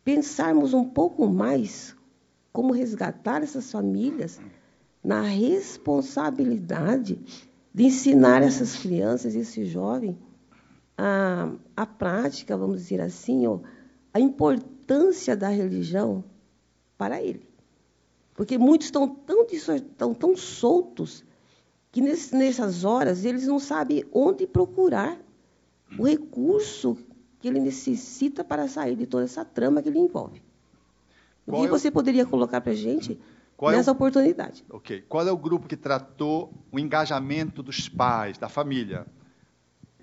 pensarmos 0.03 0.73
um 0.73 0.85
pouco 0.85 1.27
mais 1.27 1.95
como 2.51 2.71
resgatar 2.71 3.43
essas 3.43 3.71
famílias 3.71 4.39
na 5.03 5.21
responsabilidade 5.21 7.19
de 7.73 7.83
ensinar 7.83 8.41
essas 8.41 8.77
crianças, 8.77 9.35
esse 9.35 9.65
jovem, 9.65 10.17
a, 10.97 11.51
a 11.75 11.85
prática, 11.85 12.57
vamos 12.57 12.81
dizer 12.81 13.01
assim, 13.01 13.45
ó, 13.47 13.59
a 14.13 14.19
importância 14.19 15.35
da 15.35 15.49
religião 15.49 16.23
para 16.97 17.21
ele. 17.21 17.47
Porque 18.33 18.57
muitos 18.57 18.87
estão 18.87 19.07
tão, 19.07 19.45
estão 19.49 20.13
tão 20.13 20.35
soltos 20.35 21.23
que 21.91 22.01
nessas 22.01 22.83
horas 22.83 23.23
eles 23.23 23.47
não 23.47 23.59
sabem 23.59 24.03
onde 24.11 24.45
procurar 24.45 25.17
o 25.97 26.05
recurso 26.05 26.97
que 27.39 27.47
ele 27.47 27.59
necessita 27.59 28.43
para 28.43 28.67
sair 28.67 28.95
de 28.95 29.05
toda 29.05 29.23
essa 29.23 29.45
trama 29.45 29.81
que 29.81 29.87
ele 29.87 29.99
envolve. 29.99 30.41
Qual 31.45 31.61
o 31.61 31.63
que 31.63 31.67
é 31.67 31.71
você 31.71 31.91
poderia 31.91 32.25
colocar 32.25 32.59
para 32.59 32.71
a 32.71 32.75
gente 32.75 33.19
Qual 33.55 33.71
nessa 33.71 33.91
é 33.91 33.93
o... 33.93 33.95
oportunidade? 33.95 34.65
Ok. 34.69 35.05
Qual 35.07 35.25
é 35.25 35.31
o 35.31 35.37
grupo 35.37 35.67
que 35.67 35.77
tratou 35.77 36.51
o 36.71 36.79
engajamento 36.79 37.63
dos 37.63 37.87
pais, 37.87 38.37
da 38.37 38.49
família? 38.49 39.05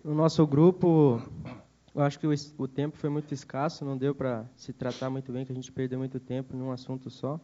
No 0.04 0.16
nosso 0.16 0.44
grupo, 0.44 1.22
eu 1.94 2.02
acho 2.02 2.18
que 2.18 2.26
o, 2.26 2.34
o 2.58 2.66
tempo 2.66 2.96
foi 2.96 3.08
muito 3.08 3.32
escasso, 3.32 3.84
não 3.84 3.96
deu 3.96 4.12
para 4.12 4.44
se 4.56 4.72
tratar 4.72 5.08
muito 5.08 5.30
bem, 5.30 5.46
que 5.46 5.52
a 5.52 5.54
gente 5.54 5.70
perdeu 5.70 5.96
muito 5.96 6.18
tempo 6.18 6.56
num 6.56 6.72
assunto 6.72 7.08
só. 7.08 7.38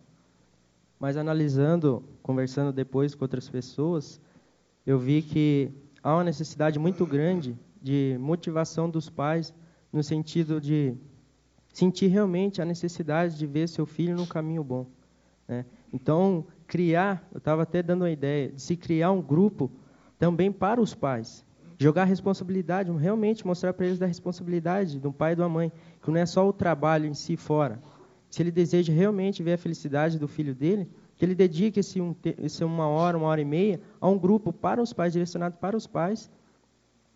Mas 0.99 1.17
analisando, 1.17 2.03
conversando 2.21 2.73
depois 2.73 3.15
com 3.15 3.25
outras 3.25 3.49
pessoas, 3.49 4.21
eu 4.85 4.99
vi 4.99 5.23
que 5.23 5.71
há 6.03 6.13
uma 6.15 6.25
necessidade 6.25 6.81
muito 6.81 7.07
grande 7.07 7.57
de 7.81 8.17
motivação 8.19 8.91
dos 8.91 9.09
pais 9.09 9.55
no 9.93 10.03
sentido 10.03 10.61
de 10.61 10.97
sentir 11.73 12.09
realmente 12.09 12.61
a 12.61 12.65
necessidade 12.65 13.39
de 13.39 13.47
ver 13.47 13.69
seu 13.69 13.87
filho 13.87 14.17
no 14.17 14.27
caminho 14.27 14.65
bom. 14.65 14.85
Né? 15.47 15.65
Então, 15.93 16.45
criar, 16.67 17.25
eu 17.31 17.39
estava 17.39 17.63
até 17.63 17.85
dando 17.85 18.03
uma 18.03 18.11
ideia, 18.11 18.51
de 18.51 18.61
se 18.61 18.77
criar 18.77 19.13
um 19.13 19.23
grupo 19.23 19.71
também 20.19 20.51
para 20.51 20.81
os 20.81 20.93
pais. 20.93 21.47
Jogar 21.81 22.03
a 22.03 22.07
responsabilidade, 22.07 22.91
realmente 22.91 23.47
mostrar 23.47 23.73
para 23.73 23.87
eles 23.87 24.01
da 24.01 24.07
responsabilidade 24.07 24.99
do 24.99 25.13
pai 25.13 25.33
e 25.33 25.37
da 25.37 25.49
mãe, 25.49 25.71
que 26.03 26.11
não 26.11 26.19
é 26.19 26.27
só 26.27 26.47
o 26.47 26.53
trabalho 26.53 27.07
em 27.07 27.15
si 27.15 27.37
fora. 27.37 27.81
Se 28.29 28.43
ele 28.43 28.51
deseja 28.51 28.93
realmente 28.93 29.45
ver 29.45 29.53
a 29.53 29.59
felicidade 29.59 30.19
do 30.19 30.27
filho 30.27 30.55
dele, 30.55 30.89
que 31.17 31.25
ele 31.25 31.37
dedique 31.37 31.79
esse, 31.79 32.01
um, 32.01 32.15
esse 32.39 32.65
uma 32.65 32.89
hora, 32.89 33.17
uma 33.17 33.29
hora 33.29 33.41
e 33.41 33.45
meia 33.45 33.81
a 34.01 34.09
um 34.09 34.19
grupo 34.19 34.53
para 34.53 34.83
os 34.83 34.93
pais, 34.93 35.13
direcionado 35.13 35.57
para 35.57 35.77
os 35.77 35.87
pais, 35.87 36.29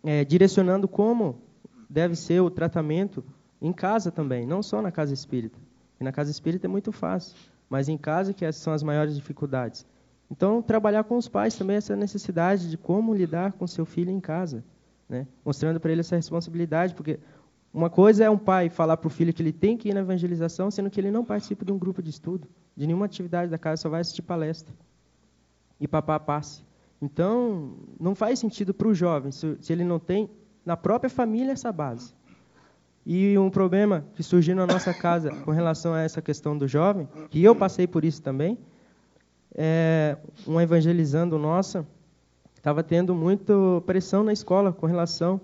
é, 0.01 0.23
direcionando 0.23 0.87
como 0.87 1.41
deve 1.89 2.15
ser 2.15 2.41
o 2.41 2.49
tratamento 2.49 3.23
em 3.61 3.73
casa 3.73 4.11
também, 4.11 4.45
não 4.45 4.63
só 4.63 4.81
na 4.81 4.91
casa 4.91 5.13
espírita. 5.13 5.59
E 5.99 6.03
na 6.05 6.11
casa 6.11 6.31
espírita 6.31 6.67
é 6.67 6.69
muito 6.69 6.91
fácil, 6.91 7.35
mas 7.69 7.89
em 7.89 7.97
casa 7.97 8.33
que 8.33 8.45
essas 8.45 8.61
são 8.61 8.73
as 8.73 8.81
maiores 8.81 9.15
dificuldades. 9.15 9.85
Então, 10.33 10.63
trabalhar 10.63 11.03
com 11.03 11.15
os 11.15 11.27
pais 11.27 11.55
também 11.55 11.75
essa 11.75 11.95
necessidade 11.95 12.67
de 12.67 12.75
como 12.75 13.13
lidar 13.13 13.51
com 13.53 13.67
seu 13.67 13.85
filho 13.85 14.09
em 14.09 14.19
casa, 14.19 14.63
né? 15.07 15.27
mostrando 15.45 15.79
para 15.79 15.91
ele 15.91 16.01
essa 16.01 16.15
responsabilidade, 16.15 16.95
porque 16.95 17.19
uma 17.71 17.87
coisa 17.87 18.23
é 18.23 18.29
um 18.31 18.37
pai 18.37 18.67
falar 18.67 18.97
para 18.97 19.05
o 19.05 19.11
filho 19.11 19.31
que 19.31 19.43
ele 19.43 19.51
tem 19.51 19.77
que 19.77 19.89
ir 19.89 19.93
na 19.93 19.99
evangelização, 19.99 20.71
sendo 20.71 20.89
que 20.89 20.99
ele 20.99 21.11
não 21.11 21.23
participa 21.23 21.63
de 21.63 21.71
um 21.71 21.77
grupo 21.77 22.01
de 22.01 22.09
estudo, 22.09 22.47
de 22.75 22.87
nenhuma 22.87 23.05
atividade 23.05 23.51
da 23.51 23.59
casa, 23.59 23.83
só 23.83 23.89
vai 23.89 24.01
assistir 24.01 24.23
palestra. 24.23 24.73
E 25.79 25.87
papá 25.87 26.19
passe. 26.19 26.63
Então, 26.99 27.75
não 27.99 28.15
faz 28.15 28.39
sentido 28.39 28.73
para 28.73 28.87
o 28.87 28.95
jovem, 28.95 29.31
se, 29.31 29.55
se 29.61 29.71
ele 29.71 29.83
não 29.83 29.99
tem 29.99 30.27
na 30.65 30.75
própria 30.75 31.11
família 31.11 31.51
essa 31.51 31.71
base. 31.71 32.11
E 33.05 33.37
um 33.37 33.51
problema 33.51 34.03
que 34.15 34.23
surgiu 34.23 34.55
na 34.55 34.65
nossa 34.65 34.95
casa 34.95 35.29
com 35.29 35.51
relação 35.51 35.93
a 35.93 36.01
essa 36.01 36.23
questão 36.23 36.57
do 36.57 36.67
jovem, 36.67 37.07
que 37.29 37.43
eu 37.43 37.55
passei 37.55 37.85
por 37.85 38.03
isso 38.03 38.19
também, 38.19 38.57
é 39.55 40.17
uma 40.45 40.63
evangelizando 40.63 41.37
nossa, 41.37 41.85
estava 42.55 42.83
tendo 42.83 43.13
muita 43.13 43.53
pressão 43.85 44.23
na 44.23 44.33
escola 44.33 44.71
com 44.71 44.85
relação 44.85 45.39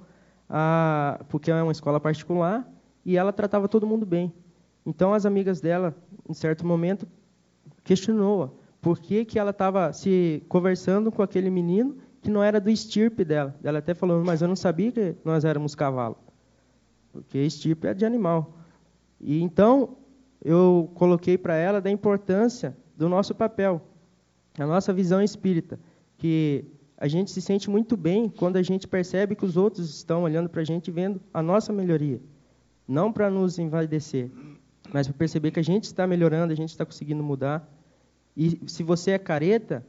a. 0.49 1.19
porque 1.29 1.51
é 1.51 1.61
uma 1.61 1.71
escola 1.71 1.99
particular 1.99 2.67
e 3.05 3.17
ela 3.17 3.31
tratava 3.31 3.67
todo 3.67 3.85
mundo 3.85 4.05
bem. 4.05 4.33
Então 4.85 5.13
as 5.13 5.25
amigas 5.25 5.61
dela, 5.61 5.95
em 6.27 6.33
certo 6.33 6.65
momento, 6.65 7.07
questionou 7.83 8.59
por 8.81 8.99
que, 8.99 9.25
que 9.25 9.37
ela 9.37 9.51
estava 9.51 9.91
se 9.93 10.43
conversando 10.47 11.11
com 11.11 11.21
aquele 11.21 11.49
menino 11.49 11.97
que 12.21 12.29
não 12.29 12.43
era 12.43 12.59
do 12.59 12.69
estirpe 12.69 13.23
dela. 13.23 13.55
Ela 13.63 13.79
até 13.79 13.93
falou, 13.93 14.23
mas 14.23 14.41
eu 14.41 14.47
não 14.47 14.55
sabia 14.55 14.91
que 14.91 15.15
nós 15.23 15.45
éramos 15.45 15.75
cavalo, 15.75 16.17
porque 17.11 17.37
estirpe 17.37 17.87
é 17.87 17.93
de 17.93 18.05
animal. 18.05 18.53
E 19.19 19.41
então 19.41 19.97
eu 20.43 20.89
coloquei 20.95 21.37
para 21.37 21.55
ela 21.55 21.81
da 21.81 21.89
importância 21.89 22.75
do 22.95 23.09
nosso 23.09 23.35
papel, 23.35 23.81
a 24.57 24.65
nossa 24.65 24.93
visão 24.93 25.21
espírita, 25.21 25.79
que 26.17 26.65
a 26.97 27.07
gente 27.07 27.31
se 27.31 27.41
sente 27.41 27.69
muito 27.69 27.95
bem 27.95 28.29
quando 28.29 28.57
a 28.57 28.61
gente 28.61 28.87
percebe 28.87 29.35
que 29.35 29.45
os 29.45 29.55
outros 29.55 29.89
estão 29.89 30.23
olhando 30.23 30.49
para 30.49 30.61
a 30.61 30.65
gente 30.65 30.89
e 30.89 30.91
vendo 30.91 31.21
a 31.33 31.41
nossa 31.41 31.71
melhoria, 31.71 32.19
não 32.87 33.11
para 33.11 33.29
nos 33.29 33.57
envaidecer, 33.57 34.29
mas 34.91 35.07
para 35.07 35.15
perceber 35.15 35.51
que 35.51 35.59
a 35.59 35.63
gente 35.63 35.85
está 35.85 36.05
melhorando, 36.05 36.51
a 36.51 36.55
gente 36.55 36.69
está 36.69 36.85
conseguindo 36.85 37.23
mudar. 37.23 37.71
E 38.35 38.59
se 38.67 38.83
você 38.83 39.11
é 39.11 39.17
careta, 39.17 39.85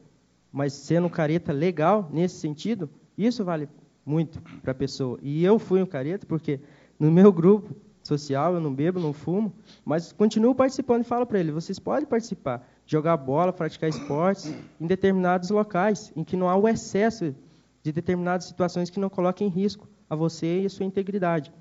mas 0.51 0.73
sendo 0.73 1.09
careta 1.09 1.51
legal 1.51 2.09
nesse 2.11 2.35
sentido, 2.35 2.89
isso 3.17 3.43
vale 3.43 3.67
muito 4.05 4.41
para 4.61 4.71
a 4.71 4.75
pessoa. 4.75 5.19
E 5.21 5.43
eu 5.43 5.59
fui 5.59 5.81
um 5.81 5.85
careta 5.85 6.25
porque 6.25 6.59
no 6.99 7.11
meu 7.11 7.31
grupo 7.31 7.75
social 8.03 8.53
eu 8.53 8.59
não 8.59 8.73
bebo, 8.73 8.99
não 8.99 9.13
fumo, 9.13 9.53
mas 9.85 10.11
continuo 10.11 10.55
participando 10.55 11.01
e 11.01 11.07
falo 11.07 11.25
para 11.25 11.39
ele: 11.39 11.51
vocês 11.51 11.79
podem 11.79 12.07
participar, 12.07 12.67
jogar 12.91 13.15
bola, 13.15 13.53
praticar 13.53 13.89
esportes 13.89 14.53
em 14.79 14.85
determinados 14.85 15.49
locais 15.49 16.11
em 16.13 16.25
que 16.25 16.35
não 16.35 16.49
há 16.49 16.57
o 16.57 16.67
excesso 16.67 17.33
de 17.81 17.89
determinadas 17.89 18.45
situações 18.45 18.89
que 18.89 18.99
não 18.99 19.09
coloquem 19.09 19.47
em 19.47 19.49
risco 19.49 19.87
a 20.09 20.15
você 20.15 20.63
e 20.63 20.65
a 20.65 20.69
sua 20.69 20.85
integridade. 20.85 21.53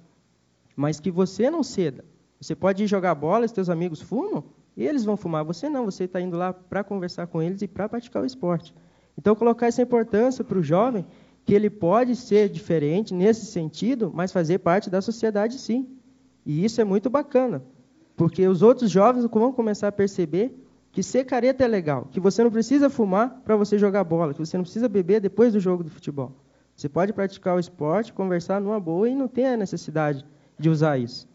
Mas 0.75 0.99
que 0.99 1.09
você 1.09 1.49
não 1.49 1.63
ceda. 1.63 2.05
Você 2.41 2.57
pode 2.57 2.83
ir 2.83 2.89
jogar 2.89 3.15
bola, 3.15 3.45
e 3.45 3.49
seus 3.49 3.71
amigos 3.71 4.03
fumam, 4.03 4.43
eles 4.77 5.05
vão 5.05 5.17
fumar, 5.17 5.45
você 5.45 5.69
não, 5.69 5.85
você 5.85 6.05
está 6.05 6.21
indo 6.21 6.37
lá 6.37 6.53
para 6.53 6.83
conversar 6.83 7.29
com 7.29 7.41
eles 7.41 7.63
e 7.63 7.69
para 7.69 7.89
praticar 7.89 8.25
o 8.25 8.27
esporte. 8.27 8.75
Então, 9.17 9.37
colocar 9.37 9.69
essa 9.69 9.83
importância 9.83 10.43
para 10.43 10.59
o 10.59 10.63
jovem, 10.63 11.07
que 11.45 11.55
ele 11.55 11.71
pode 11.71 12.17
ser 12.17 12.49
diferente 12.49 13.15
nesse 13.15 13.47
sentido, 13.47 14.11
mas 14.13 14.33
fazer 14.33 14.59
parte 14.59 14.91
da 14.91 15.01
sociedade 15.01 15.59
sim. 15.61 15.97
E 16.45 16.65
isso 16.65 16.81
é 16.81 16.85
muito 16.85 17.09
bacana, 17.09 17.63
porque 18.17 18.49
os 18.49 18.63
outros 18.63 18.91
jovens 18.91 19.25
vão 19.27 19.53
começar 19.53 19.87
a 19.89 19.93
perceber 19.93 20.57
que 20.93 21.03
ser 21.03 21.25
careta 21.25 21.65
é 21.65 21.69
legal, 21.69 22.09
que 22.11 22.19
você 22.19 22.43
não 22.43 22.51
precisa 22.51 22.91
fumar 22.91 23.41
para 23.45 23.57
você 23.57 23.79
jogar 23.79 24.03
bola, 24.05 24.35
que 24.35 24.41
você 24.41 24.57
não 24.57 24.65
precisa 24.65 24.89
beber 24.89 25.21
depois 25.21 25.53
do 25.53 25.61
jogo 25.61 25.85
do 25.85 25.91
futebol. 25.91 26.33
Você 26.75 26.89
pode 26.89 27.13
praticar 27.13 27.57
o 27.57 27.61
esporte, 27.61 28.13
conversar 28.13 28.61
numa 28.61 28.81
boa 28.81 29.09
e 29.09 29.15
não 29.15 29.29
tem 29.29 29.47
a 29.47 29.57
necessidade 29.57 30.25
de 30.59 30.69
usar 30.69 30.99
isso. 30.99 31.29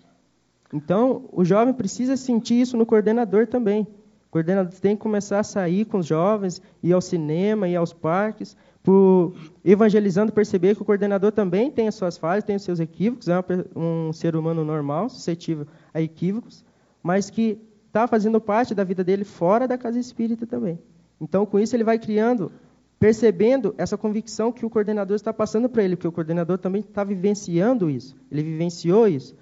Então, 0.74 1.30
o 1.32 1.46
jovem 1.46 1.74
precisa 1.74 2.18
sentir 2.18 2.60
isso 2.60 2.76
no 2.76 2.86
coordenador 2.86 3.48
também. 3.48 3.84
O 4.28 4.32
coordenador 4.32 4.74
tem 4.80 4.96
que 4.96 5.02
começar 5.02 5.40
a 5.40 5.44
sair 5.44 5.86
com 5.86 6.00
os 6.00 6.06
jovens, 6.06 6.62
ir 6.84 6.92
ao 6.92 7.00
cinema, 7.00 7.68
ir 7.68 7.76
aos 7.76 7.94
parques, 7.94 8.58
por, 8.84 9.34
evangelizando, 9.64 10.32
perceber 10.34 10.76
que 10.76 10.82
o 10.82 10.86
coordenador 10.86 11.32
também 11.32 11.72
tem 11.72 11.88
as 11.88 11.96
suas 11.96 12.18
falhas, 12.18 12.44
tem 12.44 12.56
os 12.56 12.64
seus 12.64 12.80
equívocos, 12.80 13.28
é 13.30 13.36
um 13.76 14.12
ser 14.12 14.36
humano 14.36 14.66
normal, 14.66 15.10
suscetível 15.10 15.66
a 15.94 16.02
equívocos, 16.02 16.66
mas 17.02 17.30
que 17.30 17.60
está 17.96 18.08
fazendo 18.08 18.42
parte 18.42 18.76
da 18.76 18.84
vida 18.84 19.06
dele 19.06 19.24
fora 19.24 19.66
da 19.66 19.78
casa 19.78 19.98
espírita 19.98 20.46
também. 20.46 20.78
Então, 21.20 21.46
com 21.46 21.58
isso, 21.58 21.74
ele 21.74 21.84
vai 21.86 21.98
criando, 21.98 22.52
percebendo 23.00 23.74
essa 23.78 23.98
convicção 23.98 24.52
que 24.52 24.66
o 24.66 24.70
coordenador 24.70 25.16
está 25.16 25.32
passando 25.32 25.70
para 25.70 25.82
ele, 25.82 25.96
porque 25.96 26.08
o 26.08 26.12
coordenador 26.12 26.58
também 26.58 26.82
está 26.82 27.06
vivenciando 27.06 27.90
isso, 27.90 28.14
ele 28.30 28.44
vivenciou 28.44 29.08
isso. 29.08 29.34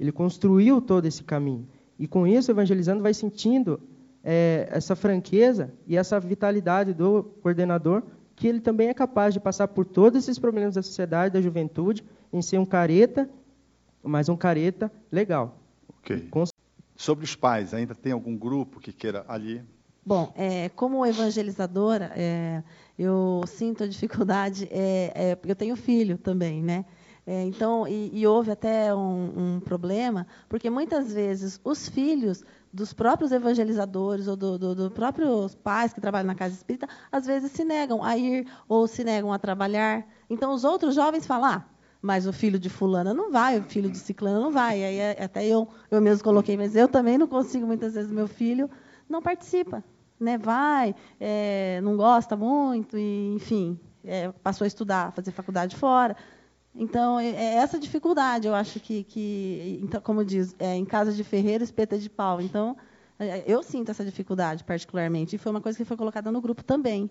Ele 0.00 0.10
construiu 0.12 0.80
todo 0.80 1.06
esse 1.06 1.22
caminho. 1.22 1.66
E 1.98 2.06
com 2.06 2.26
isso, 2.26 2.50
evangelizando, 2.50 3.02
vai 3.02 3.12
sentindo 3.12 3.80
é, 4.24 4.68
essa 4.70 4.94
franqueza 4.94 5.70
e 5.86 5.96
essa 5.96 6.18
vitalidade 6.20 6.94
do 6.94 7.24
coordenador, 7.42 8.04
que 8.36 8.46
ele 8.46 8.60
também 8.60 8.88
é 8.88 8.94
capaz 8.94 9.34
de 9.34 9.40
passar 9.40 9.68
por 9.68 9.84
todos 9.84 10.22
esses 10.22 10.38
problemas 10.38 10.76
da 10.76 10.82
sociedade, 10.82 11.34
da 11.34 11.42
juventude, 11.42 12.04
em 12.32 12.40
ser 12.40 12.58
um 12.58 12.64
careta, 12.64 13.28
mas 14.02 14.28
um 14.28 14.36
careta 14.36 14.90
legal. 15.10 15.58
Ok. 15.98 16.28
Sobre 16.98 17.24
os 17.24 17.36
pais, 17.36 17.72
ainda 17.72 17.94
tem 17.94 18.10
algum 18.10 18.36
grupo 18.36 18.80
que 18.80 18.92
queira 18.92 19.24
ali? 19.28 19.64
Bom, 20.04 20.32
é, 20.36 20.68
como 20.70 21.06
evangelizadora, 21.06 22.10
é, 22.16 22.60
eu 22.98 23.44
sinto 23.46 23.84
a 23.84 23.86
dificuldade, 23.86 24.68
é, 24.68 25.12
é, 25.14 25.36
porque 25.36 25.52
eu 25.52 25.56
tenho 25.56 25.76
filho 25.76 26.18
também, 26.18 26.60
né? 26.60 26.84
É, 27.24 27.44
então, 27.44 27.86
e, 27.86 28.10
e, 28.12 28.26
houve 28.26 28.50
até 28.50 28.92
um, 28.92 29.56
um, 29.56 29.60
problema, 29.60 30.26
porque 30.48 30.68
muitas 30.68 31.12
vezes 31.12 31.60
os 31.62 31.88
filhos 31.88 32.42
dos 32.72 32.92
próprios 32.92 33.30
evangelizadores 33.30 34.26
ou 34.26 34.34
dos 34.34 34.58
do, 34.58 34.74
do 34.74 34.90
próprios 34.90 35.54
pais 35.54 35.92
que 35.92 36.00
trabalham 36.00 36.26
na 36.26 36.34
casa 36.34 36.56
espírita, 36.56 36.88
às 37.12 37.26
vezes 37.26 37.52
se 37.52 37.64
negam 37.64 38.02
a 38.02 38.16
ir 38.16 38.44
ou 38.66 38.88
se 38.88 39.04
negam 39.04 39.32
a 39.32 39.38
trabalhar. 39.38 40.04
Então, 40.28 40.52
os 40.52 40.64
outros 40.64 40.96
jovens 40.96 41.26
falam, 41.26 41.50
ah, 41.50 41.64
mas 42.00 42.26
o 42.26 42.32
filho 42.32 42.58
de 42.58 42.68
fulana 42.68 43.12
não 43.12 43.30
vai, 43.30 43.58
o 43.58 43.62
filho 43.64 43.90
de 43.90 43.98
ciclana 43.98 44.38
não 44.38 44.50
vai. 44.50 44.82
Aí 44.84 44.96
é, 44.96 45.24
até 45.24 45.46
eu, 45.46 45.68
eu 45.90 46.00
mesmo 46.00 46.22
coloquei, 46.22 46.56
mas 46.56 46.76
eu 46.76 46.88
também 46.88 47.18
não 47.18 47.26
consigo, 47.26 47.66
muitas 47.66 47.94
vezes, 47.94 48.10
meu 48.10 48.28
filho 48.28 48.70
não 49.08 49.20
participa. 49.20 49.82
Né? 50.18 50.36
Vai, 50.38 50.94
é, 51.20 51.80
não 51.82 51.96
gosta 51.96 52.36
muito, 52.36 52.98
e, 52.98 53.34
enfim, 53.34 53.78
é, 54.04 54.30
passou 54.42 54.64
a 54.64 54.68
estudar, 54.68 55.12
fazer 55.12 55.30
faculdade 55.30 55.76
fora. 55.76 56.16
Então, 56.74 57.18
é, 57.18 57.28
é 57.28 57.54
essa 57.54 57.78
dificuldade, 57.78 58.46
eu 58.46 58.54
acho 58.54 58.80
que, 58.80 59.04
que 59.04 59.80
então, 59.82 60.00
como 60.00 60.24
diz, 60.24 60.54
é, 60.58 60.74
em 60.74 60.84
casa 60.84 61.12
de 61.12 61.24
ferreiro, 61.24 61.64
espeta 61.64 61.98
de 61.98 62.08
pau. 62.08 62.40
Então, 62.40 62.76
eu 63.46 63.64
sinto 63.64 63.90
essa 63.90 64.04
dificuldade, 64.04 64.62
particularmente, 64.62 65.34
e 65.34 65.38
foi 65.38 65.50
uma 65.50 65.60
coisa 65.60 65.76
que 65.76 65.84
foi 65.84 65.96
colocada 65.96 66.30
no 66.30 66.40
grupo 66.40 66.62
também, 66.62 67.10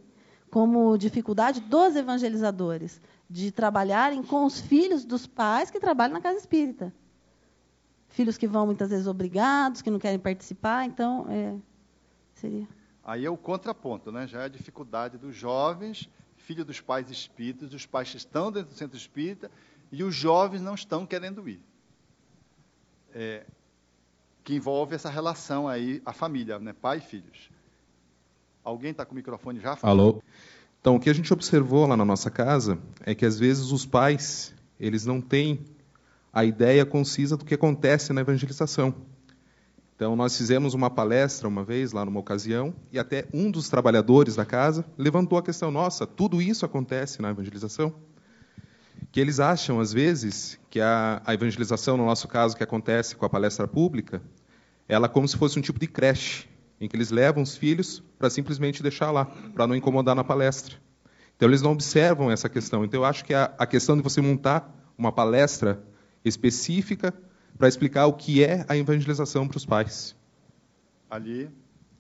como 0.50 0.98
dificuldade 0.98 1.60
dos 1.62 1.96
evangelizadores, 1.96 3.02
de 3.30 3.52
trabalharem 3.52 4.24
com 4.24 4.46
os 4.46 4.60
filhos 4.60 5.04
dos 5.04 5.28
pais 5.28 5.70
que 5.70 5.80
trabalham 5.80 6.14
na 6.14 6.22
casa 6.22 6.38
espírita. 6.38 6.94
Filhos 8.10 8.38
que 8.38 8.48
vão, 8.48 8.66
muitas 8.66 8.90
vezes, 8.90 9.08
obrigados, 9.08 9.82
que 9.82 9.90
não 9.90 10.00
querem 10.00 10.20
participar, 10.20 10.86
então, 10.86 11.26
é, 11.30 11.56
seria... 12.34 12.68
Aí 13.04 13.26
é 13.26 13.30
o 13.30 13.38
contraponto, 13.38 14.12
né? 14.12 14.28
já 14.28 14.42
é 14.42 14.46
a 14.46 14.50
dificuldade 14.50 15.18
dos 15.18 15.36
jovens 15.36 16.10
filho 16.48 16.64
dos 16.64 16.80
pais 16.80 17.12
espíritas, 17.12 17.74
os 17.74 17.86
pais 17.86 18.16
estão 18.16 18.50
dentro 18.50 18.70
do 18.70 18.76
centro 18.78 18.96
espírita 18.96 19.52
e 19.92 20.02
os 20.02 20.16
jovens 20.16 20.62
não 20.62 20.76
estão 20.76 21.06
querendo 21.06 21.48
ir. 21.50 21.62
É, 23.14 23.46
que 24.46 24.56
envolve 24.56 24.96
essa 24.96 25.10
relação 25.10 25.68
aí, 25.68 26.02
a 26.06 26.14
família, 26.14 26.58
né? 26.58 26.72
pai 26.72 27.00
e 27.00 27.02
filhos. 27.02 27.50
Alguém 28.68 28.92
está 28.92 29.06
com 29.06 29.14
o 29.14 29.16
microfone 29.16 29.62
já? 29.62 29.78
Alô? 29.82 30.22
Então, 30.82 30.98
o 30.98 31.00
que 31.00 31.10
a 31.10 31.14
gente 31.14 31.32
observou 31.32 31.88
lá 31.88 31.96
na 31.96 32.04
nossa 32.04 32.30
casa 32.30 32.78
é 33.06 33.16
que 33.16 33.26
às 33.26 33.40
vezes 33.40 33.72
os 33.72 33.86
pais, 33.86 34.54
eles 34.78 35.06
não 35.06 35.22
têm 35.22 35.62
a 36.34 36.44
ideia 36.44 36.86
concisa 36.86 37.38
do 37.38 37.46
que 37.46 37.54
acontece 37.54 38.12
na 38.12 38.20
evangelização. 38.20 38.94
Então, 39.96 40.18
nós 40.18 40.38
fizemos 40.38 40.74
uma 40.74 40.90
palestra 40.90 41.48
uma 41.48 41.64
vez, 41.64 41.94
lá 41.94 42.04
numa 42.04 42.20
ocasião, 42.20 42.76
e 42.92 43.00
até 43.00 43.26
um 43.34 43.50
dos 43.50 43.70
trabalhadores 43.70 44.36
da 44.36 44.44
casa 44.44 44.84
levantou 44.98 45.38
a 45.38 45.42
questão: 45.44 45.72
nossa, 45.72 46.06
tudo 46.06 46.42
isso 46.42 46.66
acontece 46.66 47.22
na 47.22 47.30
evangelização? 47.30 47.96
Que 49.14 49.22
eles 49.22 49.40
acham, 49.40 49.80
às 49.80 49.94
vezes, 49.94 50.60
que 50.70 50.82
a, 50.82 51.22
a 51.26 51.34
evangelização, 51.34 51.96
no 51.96 52.06
nosso 52.06 52.28
caso, 52.28 52.58
que 52.58 52.64
acontece 52.64 53.16
com 53.16 53.26
a 53.26 53.30
palestra 53.30 53.66
pública, 53.66 54.22
ela 54.90 55.06
é 55.06 55.10
como 55.10 55.26
se 55.26 55.38
fosse 55.38 55.58
um 55.58 55.62
tipo 55.62 55.80
de 55.80 55.88
creche, 55.88 56.50
em 56.80 56.88
que 56.88 56.96
eles 56.96 57.12
levam 57.12 57.44
os 57.44 57.58
filhos 57.58 58.04
para 58.18 58.30
simplesmente 58.30 58.82
deixar 58.82 59.12
lá, 59.12 59.26
para 59.54 59.68
não 59.68 59.76
incomodar 59.76 60.16
na 60.16 60.24
palestra. 60.24 60.76
Então, 61.36 61.48
eles 61.48 61.62
não 61.62 61.72
observam 61.72 62.32
essa 62.32 62.50
questão. 62.50 62.84
Então, 62.84 63.02
eu 63.02 63.06
acho 63.06 63.24
que 63.24 63.34
a, 63.34 63.54
a 63.58 63.66
questão 63.66 63.96
de 63.96 64.02
você 64.02 64.22
montar 64.22 64.74
uma 64.98 65.12
palestra 65.12 65.84
específica 66.26 67.14
para 67.58 67.68
explicar 67.68 68.08
o 68.08 68.14
que 68.14 68.44
é 68.44 68.66
a 68.68 68.76
evangelização 68.76 69.48
para 69.48 69.58
os 69.58 69.66
pais. 69.66 70.16
Ali. 71.10 71.50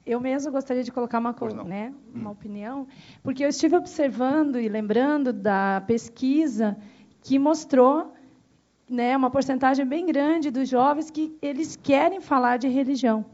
Eu 0.06 0.20
mesmo 0.20 0.52
gostaria 0.52 0.84
de 0.84 0.92
colocar 0.92 1.20
uma, 1.20 1.36
né, 1.66 1.94
uma 2.14 2.32
opinião, 2.32 2.88
porque 3.22 3.44
eu 3.44 3.50
estive 3.50 3.76
observando 3.76 4.60
e 4.60 4.70
lembrando 4.70 5.34
da 5.34 5.84
pesquisa 5.86 6.78
que 7.22 7.38
mostrou 7.38 8.14
né, 8.90 9.18
uma 9.18 9.30
porcentagem 9.30 9.86
bem 9.86 10.06
grande 10.06 10.50
dos 10.50 10.70
jovens 10.70 11.12
que 11.12 11.38
eles 11.42 11.76
querem 11.76 12.22
falar 12.22 12.58
de 12.58 12.68
religião 12.70 13.26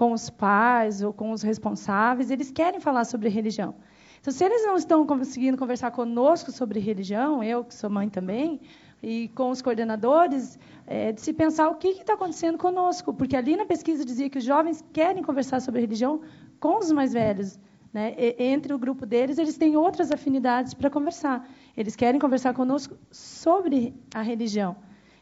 com 0.00 0.12
os 0.12 0.30
pais 0.30 1.02
ou 1.02 1.12
com 1.12 1.30
os 1.30 1.42
responsáveis, 1.42 2.30
eles 2.30 2.50
querem 2.50 2.80
falar 2.80 3.04
sobre 3.04 3.28
religião. 3.28 3.74
Então, 4.18 4.32
se 4.32 4.42
eles 4.42 4.64
não 4.64 4.74
estão 4.74 5.06
conseguindo 5.06 5.58
conversar 5.58 5.90
conosco 5.90 6.50
sobre 6.50 6.80
religião, 6.80 7.44
eu 7.44 7.62
que 7.62 7.74
sou 7.74 7.90
mãe 7.90 8.08
também, 8.08 8.62
e 9.02 9.28
com 9.34 9.50
os 9.50 9.60
coordenadores, 9.60 10.58
é, 10.86 11.12
de 11.12 11.20
se 11.20 11.34
pensar 11.34 11.68
o 11.68 11.74
que 11.74 11.88
está 11.88 12.14
acontecendo 12.14 12.56
conosco, 12.56 13.12
porque 13.12 13.36
ali 13.36 13.58
na 13.58 13.66
pesquisa 13.66 14.02
dizia 14.02 14.30
que 14.30 14.38
os 14.38 14.44
jovens 14.44 14.82
querem 14.90 15.22
conversar 15.22 15.60
sobre 15.60 15.82
religião 15.82 16.22
com 16.58 16.78
os 16.78 16.90
mais 16.90 17.12
velhos. 17.12 17.60
Né? 17.92 18.14
E, 18.16 18.42
entre 18.42 18.72
o 18.72 18.78
grupo 18.78 19.04
deles, 19.04 19.36
eles 19.36 19.58
têm 19.58 19.76
outras 19.76 20.10
afinidades 20.10 20.72
para 20.72 20.88
conversar. 20.88 21.46
Eles 21.76 21.94
querem 21.94 22.18
conversar 22.18 22.54
conosco 22.54 22.96
sobre 23.10 23.92
a 24.14 24.22
religião. 24.22 24.76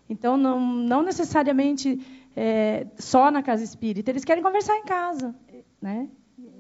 Então, 0.09 0.37
não, 0.37 0.61
não 0.61 1.03
necessariamente 1.03 2.01
é, 2.41 2.87
só 2.97 3.33
na 3.33 3.43
casa 3.43 3.65
espírita, 3.65 4.13
eles 4.13 4.25
querem 4.25 4.45
conversar 4.45 4.77
em 4.77 4.85
casa. 4.85 5.35
Né? 5.83 6.09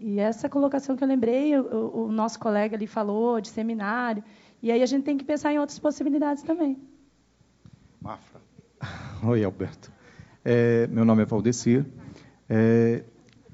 E 0.00 0.18
essa 0.18 0.48
colocação 0.48 0.96
que 0.96 1.04
eu 1.04 1.08
lembrei, 1.08 1.56
o, 1.56 2.06
o 2.06 2.12
nosso 2.12 2.40
colega 2.40 2.74
ali 2.74 2.88
falou 2.88 3.40
de 3.40 3.48
seminário, 3.48 4.24
e 4.60 4.72
aí 4.72 4.82
a 4.82 4.86
gente 4.86 5.04
tem 5.04 5.16
que 5.16 5.24
pensar 5.24 5.52
em 5.52 5.58
outras 5.60 5.78
possibilidades 5.78 6.42
também. 6.42 6.76
Mafra. 8.00 8.40
Oi, 9.22 9.44
Alberto. 9.44 9.92
É, 10.44 10.88
meu 10.88 11.04
nome 11.04 11.22
é 11.22 11.24
Valdecir. 11.24 11.86
É, 12.48 13.04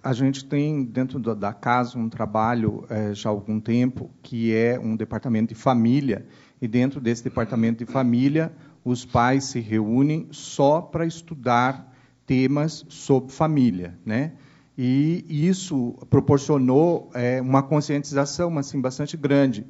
a 0.03 0.15
gente 0.15 0.47
tem 0.47 0.83
dentro 0.83 1.19
da 1.19 1.53
casa 1.53 1.99
um 1.99 2.09
trabalho 2.09 2.87
é, 2.89 3.13
já 3.13 3.29
há 3.29 3.33
algum 3.33 3.61
tempo 3.61 4.11
que 4.23 4.55
é 4.55 4.79
um 4.79 4.97
departamento 4.97 5.53
de 5.53 5.61
família 5.61 6.27
e 6.61 6.67
dentro 6.67 7.03
desse 7.03 7.23
departamento 7.23 7.85
de 7.85 7.91
família 7.91 8.51
os 8.83 9.05
pais 9.05 9.45
se 9.45 9.61
reúnem 9.61 10.29
só 10.31 10.81
para 10.81 11.05
estudar 11.05 11.94
temas 12.27 12.85
sobre 12.89 13.33
família, 13.33 13.99
né? 14.05 14.33
E 14.77 15.25
isso 15.29 15.95
proporcionou 16.11 17.11
é, 17.15 17.41
uma 17.41 17.63
conscientização 17.63 18.59
assim 18.59 18.81
bastante 18.81 19.17
grande. 19.17 19.65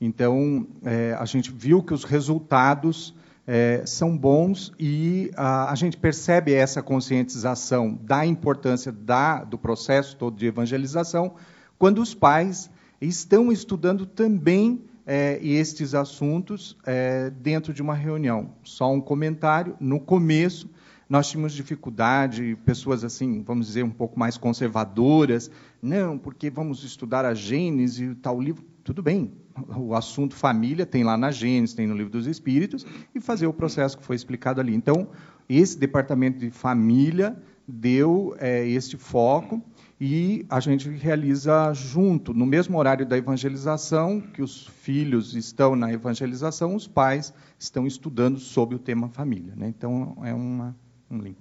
Então 0.00 0.66
é, 0.84 1.16
a 1.18 1.24
gente 1.24 1.50
viu 1.50 1.82
que 1.82 1.94
os 1.94 2.04
resultados 2.04 3.14
é, 3.46 3.82
são 3.86 4.16
bons 4.16 4.72
e 4.78 5.30
a, 5.34 5.72
a, 5.72 5.74
gente 5.74 5.96
percebe 5.96 6.52
essa 6.52 6.82
conscientização 6.82 7.98
da 8.02 8.24
importância 8.24 8.92
da, 8.92 9.42
do 9.42 9.56
processo 9.58 10.16
todo 10.16 10.36
de 10.36 10.46
evangelização 10.46 11.34
quando 11.78 12.02
os 12.02 12.14
pais 12.14 12.70
estão 13.00 13.50
estudando 13.50 14.04
também 14.04 14.84
é, 15.06 15.38
estes 15.42 15.94
assuntos 15.94 16.76
é, 16.84 17.30
dentro 17.30 17.72
de 17.72 17.80
uma 17.80 17.94
reunião. 17.94 18.50
Só 18.62 18.92
um 18.92 19.00
comentário: 19.00 19.74
no 19.80 19.98
começo 19.98 20.68
nós 21.10 21.28
tínhamos 21.28 21.52
dificuldade, 21.52 22.56
pessoas 22.64 23.02
assim, 23.02 23.42
vamos 23.42 23.66
dizer, 23.66 23.82
um 23.82 23.90
pouco 23.90 24.16
mais 24.16 24.38
conservadoras, 24.38 25.50
não, 25.82 26.16
porque 26.16 26.48
vamos 26.48 26.84
estudar 26.84 27.24
a 27.24 27.34
Gênesis 27.34 28.12
e 28.12 28.14
tal 28.14 28.40
livro. 28.40 28.64
Tudo 28.84 29.02
bem, 29.02 29.32
o 29.76 29.92
assunto 29.92 30.36
família 30.36 30.86
tem 30.86 31.02
lá 31.02 31.16
na 31.16 31.32
Gênesis, 31.32 31.74
tem 31.74 31.88
no 31.88 31.96
Livro 31.96 32.12
dos 32.12 32.28
Espíritos, 32.28 32.86
e 33.12 33.20
fazer 33.20 33.48
o 33.48 33.52
processo 33.52 33.98
que 33.98 34.04
foi 34.04 34.14
explicado 34.14 34.60
ali. 34.60 34.72
Então, 34.72 35.08
esse 35.48 35.76
departamento 35.76 36.38
de 36.38 36.48
família 36.48 37.36
deu 37.66 38.36
é, 38.38 38.64
este 38.68 38.96
foco 38.96 39.60
e 40.00 40.46
a 40.48 40.60
gente 40.60 40.88
realiza 40.88 41.72
junto, 41.74 42.32
no 42.32 42.46
mesmo 42.46 42.78
horário 42.78 43.04
da 43.04 43.18
evangelização, 43.18 44.20
que 44.20 44.42
os 44.42 44.68
filhos 44.68 45.34
estão 45.34 45.74
na 45.74 45.92
evangelização, 45.92 46.76
os 46.76 46.86
pais 46.86 47.34
estão 47.58 47.84
estudando 47.84 48.38
sobre 48.38 48.76
o 48.76 48.78
tema 48.78 49.08
família. 49.08 49.54
Né? 49.56 49.66
Então, 49.68 50.16
é 50.22 50.32
uma, 50.32 50.74
um 51.10 51.18
link. 51.18 51.38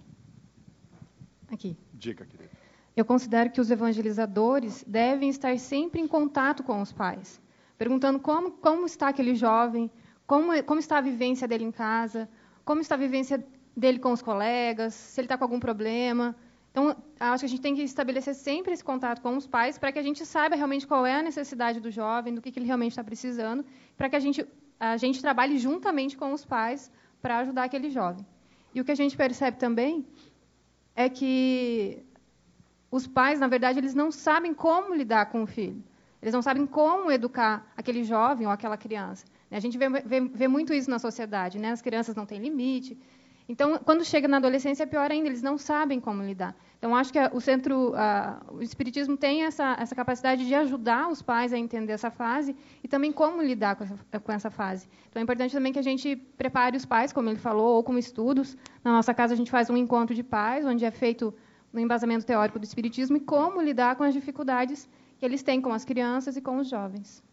Aqui. 1.51 1.77
Dica, 1.93 2.25
querida. 2.25 2.49
Eu 2.95 3.05
considero 3.05 3.49
que 3.51 3.61
os 3.61 3.71
evangelizadores 3.71 4.83
devem 4.87 5.29
estar 5.29 5.57
sempre 5.57 6.01
em 6.01 6.07
contato 6.07 6.63
com 6.63 6.81
os 6.81 6.91
pais 6.91 7.41
perguntando 7.79 8.19
como, 8.19 8.51
como 8.51 8.85
está 8.85 9.07
aquele 9.07 9.33
jovem, 9.33 9.89
como, 10.27 10.47
como 10.63 10.81
está 10.81 10.97
a 10.97 11.01
vivência 11.01 11.47
dele 11.47 11.63
em 11.63 11.71
casa, 11.71 12.29
como 12.65 12.81
está 12.81 12.95
a 12.95 12.97
vivência 12.97 13.37
dele 13.75 13.99
com 13.99 14.11
os 14.11 14.21
colegas, 14.21 14.93
se 14.93 15.19
ele 15.19 15.25
está 15.25 15.37
com 15.37 15.45
algum 15.45 15.61
problema. 15.61 16.35
Então, 16.71 16.83
acho 17.17 17.41
que 17.41 17.45
a 17.45 17.49
gente 17.53 17.61
tem 17.61 17.73
que 17.73 17.81
estabelecer 17.81 18.35
sempre 18.35 18.73
esse 18.73 18.83
contato 18.83 19.21
com 19.21 19.35
os 19.37 19.47
pais 19.47 19.77
para 19.77 19.93
que 19.93 19.97
a 19.97 20.03
gente 20.03 20.25
saiba 20.25 20.57
realmente 20.57 20.85
qual 20.85 21.05
é 21.05 21.15
a 21.15 21.23
necessidade 21.23 21.79
do 21.79 21.89
jovem, 21.89 22.35
do 22.35 22.41
que, 22.41 22.51
que 22.51 22.59
ele 22.59 22.67
realmente 22.67 22.91
está 22.91 23.03
precisando, 23.03 23.65
para 23.97 24.09
que 24.09 24.17
a 24.17 24.19
gente, 24.19 24.45
a 24.77 24.97
gente 24.97 25.21
trabalhe 25.21 25.57
juntamente 25.57 26.17
com 26.17 26.33
os 26.33 26.43
pais 26.43 26.91
para 27.21 27.39
ajudar 27.39 27.63
aquele 27.63 27.89
jovem. 27.89 28.25
E 28.73 28.81
o 28.81 28.85
que 28.85 28.91
a 28.91 28.95
gente 28.95 29.15
percebe 29.17 29.57
também 29.57 30.05
é 30.95 31.09
que 31.09 32.03
os 32.91 33.07
pais, 33.07 33.39
na 33.39 33.47
verdade, 33.47 33.79
eles 33.79 33.93
não 33.93 34.11
sabem 34.11 34.53
como 34.53 34.93
lidar 34.93 35.27
com 35.27 35.43
o 35.43 35.47
filho. 35.47 35.83
Eles 36.21 36.33
não 36.33 36.41
sabem 36.41 36.65
como 36.65 37.11
educar 37.11 37.71
aquele 37.77 38.03
jovem 38.03 38.45
ou 38.45 38.51
aquela 38.51 38.77
criança. 38.77 39.25
A 39.51 39.59
gente 39.59 39.77
vê, 39.77 39.89
vê, 39.89 40.21
vê 40.21 40.47
muito 40.47 40.73
isso 40.73 40.89
na 40.89 40.99
sociedade. 40.99 41.57
Né? 41.57 41.71
As 41.71 41.81
crianças 41.81 42.15
não 42.15 42.25
têm 42.25 42.39
limite. 42.39 42.97
Então, 43.49 43.79
quando 43.79 44.05
chega 44.05 44.27
na 44.27 44.37
adolescência, 44.37 44.83
é 44.83 44.85
pior 44.85 45.11
ainda, 45.11 45.27
eles 45.27 45.41
não 45.41 45.57
sabem 45.57 45.99
como 45.99 46.21
lidar. 46.21 46.55
Então, 46.77 46.95
acho 46.95 47.11
que 47.11 47.19
o 47.33 47.41
centro, 47.41 47.95
a, 47.95 48.39
o 48.51 48.61
Espiritismo 48.61 49.17
tem 49.17 49.43
essa, 49.43 49.75
essa 49.79 49.95
capacidade 49.95 50.45
de 50.45 50.53
ajudar 50.53 51.09
os 51.09 51.23
pais 51.23 51.51
a 51.51 51.57
entender 51.57 51.93
essa 51.93 52.11
fase 52.11 52.55
e 52.83 52.87
também 52.87 53.11
como 53.11 53.41
lidar 53.41 53.75
com 53.75 53.83
essa, 53.83 54.19
com 54.19 54.31
essa 54.31 54.51
fase. 54.51 54.87
Então, 55.09 55.19
é 55.19 55.23
importante 55.23 55.51
também 55.51 55.73
que 55.73 55.79
a 55.79 55.81
gente 55.81 56.15
prepare 56.15 56.77
os 56.77 56.85
pais, 56.85 57.11
como 57.11 57.27
ele 57.27 57.39
falou, 57.39 57.77
ou 57.77 57.83
com 57.83 57.97
estudos. 57.97 58.55
Na 58.83 58.93
nossa 58.93 59.15
casa, 59.15 59.33
a 59.33 59.37
gente 59.37 59.49
faz 59.49 59.67
um 59.67 59.75
encontro 59.75 60.13
de 60.13 60.21
pais, 60.21 60.63
onde 60.63 60.85
é 60.85 60.91
feito 60.91 61.33
no 61.73 61.79
embasamento 61.79 62.27
teórico 62.27 62.59
do 62.59 62.65
Espiritismo 62.65 63.17
e 63.17 63.19
como 63.19 63.63
lidar 63.63 63.95
com 63.95 64.03
as 64.03 64.13
dificuldades 64.13 64.87
que 65.17 65.25
eles 65.25 65.41
têm 65.41 65.59
com 65.59 65.73
as 65.73 65.83
crianças 65.83 66.37
e 66.37 66.41
com 66.41 66.57
os 66.57 66.69
jovens. 66.69 67.23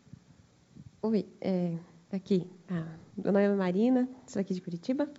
Oi, 1.02 1.26
é, 1.42 1.74
aqui, 2.10 2.50
a 2.70 2.84
dona 3.18 3.54
Marina, 3.54 4.08
sou 4.26 4.40
aqui 4.40 4.54
de 4.54 4.62
Curitiba. 4.62 5.10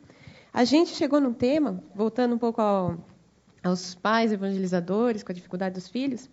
A 0.58 0.64
gente 0.64 0.96
chegou 0.96 1.22
num 1.22 1.34
tema, 1.34 1.84
voltando 1.94 2.34
um 2.34 2.38
pouco 2.40 2.60
ao, 2.60 2.98
aos 3.64 3.94
pais 3.94 4.32
evangelizadores, 4.32 5.22
com 5.22 5.32
a 5.32 5.36
dificuldade 5.36 5.76
dos 5.76 5.88
filhos, 5.88 6.28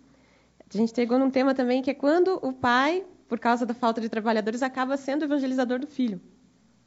a 0.67 0.75
gente 0.75 0.95
chegou 0.95 1.19
num 1.19 1.29
tema 1.29 1.53
também 1.53 1.83
que 1.83 1.91
é 1.91 1.93
quando 1.93 2.39
o 2.41 2.51
pai, 2.51 3.05
por 3.29 3.37
causa 3.37 3.67
da 3.67 3.75
falta 3.75 4.01
de 4.01 4.09
trabalhadores, 4.09 4.63
acaba 4.63 4.97
sendo 4.97 5.25
evangelizador 5.25 5.77
do 5.77 5.85
filho. 5.85 6.19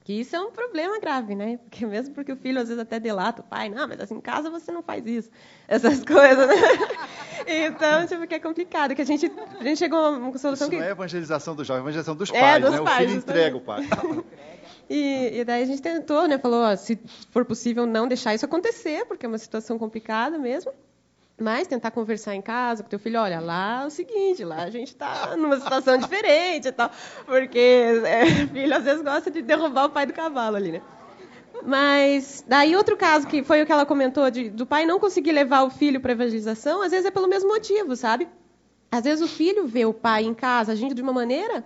Que 0.02 0.14
isso 0.14 0.34
é 0.34 0.40
um 0.40 0.50
problema 0.50 0.98
grave, 0.98 1.36
né? 1.36 1.58
Porque 1.58 1.86
mesmo 1.86 2.12
porque 2.12 2.32
o 2.32 2.36
filho 2.36 2.60
às 2.60 2.66
vezes 2.66 2.82
até 2.82 2.98
delata 2.98 3.40
o 3.40 3.44
pai, 3.44 3.68
não, 3.68 3.86
mas 3.86 4.00
assim, 4.00 4.16
em 4.16 4.20
casa 4.20 4.50
você 4.50 4.72
não 4.72 4.82
faz 4.82 5.06
isso. 5.06 5.30
Essas 5.68 6.02
coisas, 6.04 6.44
né? 6.44 6.54
Então, 7.46 8.04
tipo, 8.04 8.26
que 8.26 8.34
é 8.34 8.40
complicado. 8.40 8.96
Que 8.96 9.02
a 9.02 9.04
gente, 9.04 9.30
a 9.60 9.62
gente 9.62 9.78
chegou 9.78 10.00
a 10.00 10.10
uma 10.10 10.36
solução 10.38 10.66
isso 10.66 10.70
que... 10.70 10.76
não 10.76 10.84
é 10.84 10.90
evangelização 10.90 11.54
do 11.54 11.62
jovem, 11.62 11.82
é 11.82 11.84
evangelização 11.84 12.16
dos 12.16 12.30
é, 12.32 12.40
pais, 12.40 12.64
dos 12.64 12.72
né? 12.72 12.80
Pais, 12.80 12.96
o 12.96 13.08
filho 13.10 13.18
entrega 13.18 13.56
o 13.56 13.60
pai. 13.60 13.86
E, 14.88 15.40
e, 15.40 15.44
daí 15.44 15.62
a 15.62 15.66
gente 15.66 15.82
tentou, 15.82 16.26
né? 16.26 16.38
Falou, 16.38 16.62
ó, 16.62 16.74
se 16.74 16.98
for 17.30 17.44
possível, 17.44 17.86
não 17.86 18.08
deixar 18.08 18.34
isso 18.34 18.44
acontecer, 18.44 19.04
porque 19.06 19.26
é 19.26 19.28
uma 19.28 19.38
situação 19.38 19.78
complicada 19.78 20.38
mesmo. 20.38 20.72
Mas 21.40 21.68
tentar 21.68 21.92
conversar 21.92 22.34
em 22.34 22.42
casa 22.42 22.82
com 22.82 22.88
teu 22.88 22.98
filho, 22.98 23.20
olha, 23.20 23.38
lá 23.38 23.82
é 23.82 23.86
o 23.86 23.90
seguinte, 23.90 24.42
lá 24.44 24.64
a 24.64 24.70
gente 24.70 24.88
está 24.88 25.36
numa 25.36 25.60
situação 25.60 25.96
diferente 25.96 26.66
e 26.68 26.72
tal, 26.72 26.90
porque 27.26 27.58
é, 28.04 28.26
filho 28.52 28.74
às 28.74 28.82
vezes 28.82 29.02
gosta 29.02 29.30
de 29.30 29.40
derrubar 29.40 29.84
o 29.84 29.90
pai 29.90 30.04
do 30.04 30.12
cavalo 30.12 30.56
ali, 30.56 30.72
né? 30.72 30.82
Mas 31.64 32.44
daí 32.46 32.74
outro 32.74 32.96
caso 32.96 33.26
que 33.26 33.44
foi 33.44 33.62
o 33.62 33.66
que 33.66 33.70
ela 33.70 33.86
comentou 33.86 34.28
de, 34.30 34.50
do 34.50 34.66
pai 34.66 34.84
não 34.84 34.98
conseguir 34.98 35.32
levar 35.32 35.62
o 35.62 35.70
filho 35.70 36.00
para 36.00 36.12
evangelização, 36.12 36.82
às 36.82 36.90
vezes 36.90 37.06
é 37.06 37.10
pelo 37.10 37.28
mesmo 37.28 37.48
motivo, 37.48 37.94
sabe? 37.94 38.28
Às 38.90 39.04
vezes 39.04 39.24
o 39.24 39.28
filho 39.28 39.66
vê 39.66 39.84
o 39.84 39.94
pai 39.94 40.24
em 40.24 40.34
casa 40.34 40.72
agindo 40.72 40.94
de 40.94 41.02
uma 41.02 41.12
maneira 41.12 41.64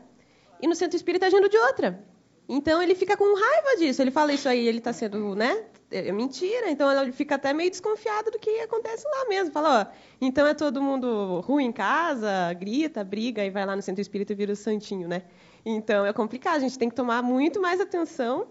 e 0.61 0.67
no 0.67 0.75
centro 0.75 0.97
espírita 0.97 1.27
agindo 1.27 1.49
de 1.49 1.57
outra. 1.57 2.05
Então 2.49 2.83
ele 2.83 2.95
fica 2.95 3.17
com 3.17 3.25
raiva 3.35 3.77
disso. 3.79 4.03
Ele 4.03 4.11
fala 4.11 4.33
isso 4.33 4.49
aí, 4.49 4.67
ele 4.67 4.79
está 4.79 4.93
sendo, 4.93 5.35
né? 5.35 5.65
É 5.91 6.11
mentira. 6.13 6.71
Então 6.71 6.91
ele 7.01 7.13
fica 7.13 7.37
até 7.37 7.53
meio 7.53 7.71
desconfiado 7.71 8.31
do 8.31 8.39
que 8.39 8.51
acontece 8.61 9.07
lá 9.09 9.29
mesmo. 9.29 9.53
Fala, 9.53 9.83
ó, 9.83 9.97
então 10.21 10.47
é 10.47 10.55
todo 10.55 10.83
mundo 10.83 11.41
ruim 11.41 11.67
em 11.67 11.73
casa, 11.73 12.53
grita, 12.55 13.05
briga 13.05 13.45
e 13.45 13.51
vai 13.51 13.65
lá 13.65 13.77
no 13.77 13.83
centro 13.83 14.01
espírita 14.01 14.33
e 14.33 14.37
vira 14.37 14.53
o 14.53 14.57
santinho, 14.57 15.09
né? 15.09 15.23
Então 15.65 16.05
é 16.05 16.13
complicado. 16.13 16.57
A 16.57 16.61
gente 16.61 16.79
tem 16.79 16.89
que 16.89 16.95
tomar 16.95 17.23
muito 17.23 17.61
mais 17.61 17.81
atenção 17.81 18.49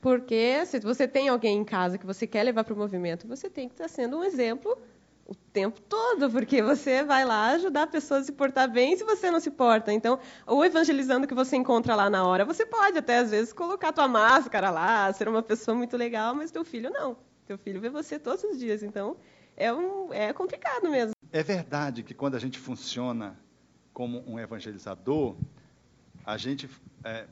porque 0.00 0.66
se 0.66 0.78
você 0.80 1.08
tem 1.08 1.28
alguém 1.28 1.56
em 1.56 1.64
casa 1.64 1.96
que 1.96 2.04
você 2.04 2.26
quer 2.26 2.42
levar 2.42 2.62
para 2.62 2.74
o 2.74 2.76
movimento, 2.76 3.26
você 3.26 3.48
tem 3.48 3.68
que 3.68 3.74
estar 3.74 3.88
sendo 3.88 4.18
um 4.18 4.24
exemplo 4.24 4.76
o 5.26 5.34
tempo 5.34 5.80
todo, 5.80 6.30
porque 6.30 6.62
você 6.62 7.02
vai 7.02 7.24
lá 7.24 7.50
ajudar 7.52 7.84
a 7.84 7.86
pessoa 7.86 8.20
a 8.20 8.24
se 8.24 8.32
portar 8.32 8.70
bem 8.70 8.96
se 8.96 9.04
você 9.04 9.30
não 9.30 9.40
se 9.40 9.50
porta. 9.50 9.92
Então, 9.92 10.18
o 10.46 10.64
evangelizando 10.64 11.26
que 11.26 11.34
você 11.34 11.56
encontra 11.56 11.94
lá 11.94 12.10
na 12.10 12.26
hora, 12.26 12.44
você 12.44 12.66
pode 12.66 12.98
até 12.98 13.18
às 13.18 13.30
vezes 13.30 13.52
colocar 13.52 13.92
tua 13.92 14.08
máscara 14.08 14.70
lá, 14.70 15.12
ser 15.12 15.28
uma 15.28 15.42
pessoa 15.42 15.74
muito 15.74 15.96
legal, 15.96 16.34
mas 16.34 16.50
teu 16.50 16.64
filho 16.64 16.90
não. 16.90 17.16
Teu 17.46 17.56
filho 17.58 17.80
vê 17.80 17.88
você 17.88 18.18
todos 18.18 18.44
os 18.44 18.58
dias, 18.58 18.82
então 18.82 19.16
é 19.56 19.72
um 19.72 20.12
é 20.12 20.32
complicado 20.32 20.90
mesmo. 20.90 21.12
É 21.32 21.42
verdade 21.42 22.02
que 22.02 22.14
quando 22.14 22.34
a 22.34 22.38
gente 22.38 22.58
funciona 22.58 23.38
como 23.92 24.24
um 24.26 24.38
evangelizador, 24.38 25.36
a 26.24 26.36
gente 26.36 26.68
é, 27.04 27.26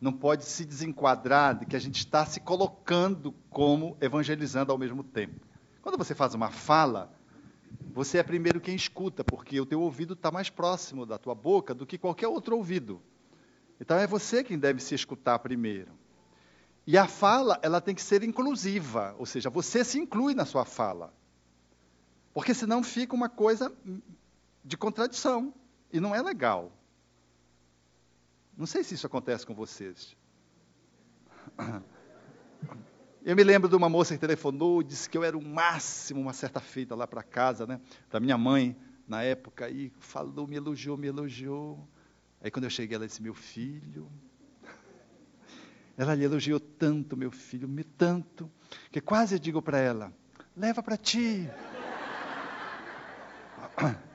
não 0.00 0.12
pode 0.12 0.44
se 0.44 0.64
desenquadrar 0.64 1.58
de 1.58 1.66
que 1.66 1.76
a 1.76 1.78
gente 1.78 1.98
está 1.98 2.24
se 2.24 2.40
colocando 2.40 3.34
como 3.50 3.96
evangelizando 4.00 4.72
ao 4.72 4.78
mesmo 4.78 5.02
tempo. 5.02 5.46
Quando 5.82 5.98
você 5.98 6.14
faz 6.14 6.34
uma 6.34 6.50
fala, 6.50 7.12
você 7.98 8.18
é 8.18 8.22
primeiro 8.22 8.60
quem 8.60 8.76
escuta, 8.76 9.24
porque 9.24 9.60
o 9.60 9.66
teu 9.66 9.80
ouvido 9.80 10.14
está 10.14 10.30
mais 10.30 10.48
próximo 10.48 11.04
da 11.04 11.18
tua 11.18 11.34
boca 11.34 11.74
do 11.74 11.84
que 11.84 11.98
qualquer 11.98 12.28
outro 12.28 12.56
ouvido. 12.56 13.02
Então 13.80 13.98
é 13.98 14.06
você 14.06 14.44
quem 14.44 14.56
deve 14.56 14.80
se 14.80 14.94
escutar 14.94 15.36
primeiro. 15.40 15.90
E 16.86 16.96
a 16.96 17.08
fala, 17.08 17.58
ela 17.60 17.80
tem 17.80 17.96
que 17.96 18.00
ser 18.00 18.22
inclusiva, 18.22 19.16
ou 19.18 19.26
seja, 19.26 19.50
você 19.50 19.82
se 19.82 19.98
inclui 19.98 20.32
na 20.32 20.44
sua 20.44 20.64
fala. 20.64 21.12
Porque 22.32 22.54
senão 22.54 22.84
fica 22.84 23.16
uma 23.16 23.28
coisa 23.28 23.76
de 24.64 24.76
contradição 24.76 25.52
e 25.92 25.98
não 25.98 26.14
é 26.14 26.22
legal. 26.22 26.70
Não 28.56 28.64
sei 28.66 28.84
se 28.84 28.94
isso 28.94 29.08
acontece 29.08 29.44
com 29.44 29.54
vocês. 29.54 30.16
Eu 33.28 33.36
me 33.36 33.44
lembro 33.44 33.68
de 33.68 33.76
uma 33.76 33.90
moça 33.90 34.14
que 34.14 34.20
telefonou, 34.20 34.82
disse 34.82 35.06
que 35.06 35.18
eu 35.18 35.22
era 35.22 35.36
o 35.36 35.44
máximo 35.44 36.18
uma 36.18 36.32
certa 36.32 36.60
feita 36.60 36.94
lá 36.94 37.06
para 37.06 37.22
casa, 37.22 37.66
né, 37.66 37.78
da 38.10 38.18
minha 38.18 38.38
mãe 38.38 38.74
na 39.06 39.22
época, 39.22 39.68
e 39.68 39.92
falou, 40.00 40.46
me 40.46 40.56
elogiou, 40.56 40.96
me 40.96 41.08
elogiou. 41.08 41.86
Aí 42.40 42.50
quando 42.50 42.64
eu 42.64 42.70
cheguei, 42.70 42.96
ela 42.96 43.06
disse: 43.06 43.22
Meu 43.22 43.34
filho. 43.34 44.10
Ela 45.94 46.14
lhe 46.14 46.24
elogiou 46.24 46.58
tanto, 46.58 47.18
meu 47.18 47.30
filho, 47.30 47.68
me 47.68 47.84
tanto, 47.84 48.50
que 48.90 48.98
quase 48.98 49.34
eu 49.34 49.38
digo 49.38 49.60
para 49.60 49.76
ela: 49.76 50.10
Leva 50.56 50.82
para 50.82 50.96
ti. 50.96 51.46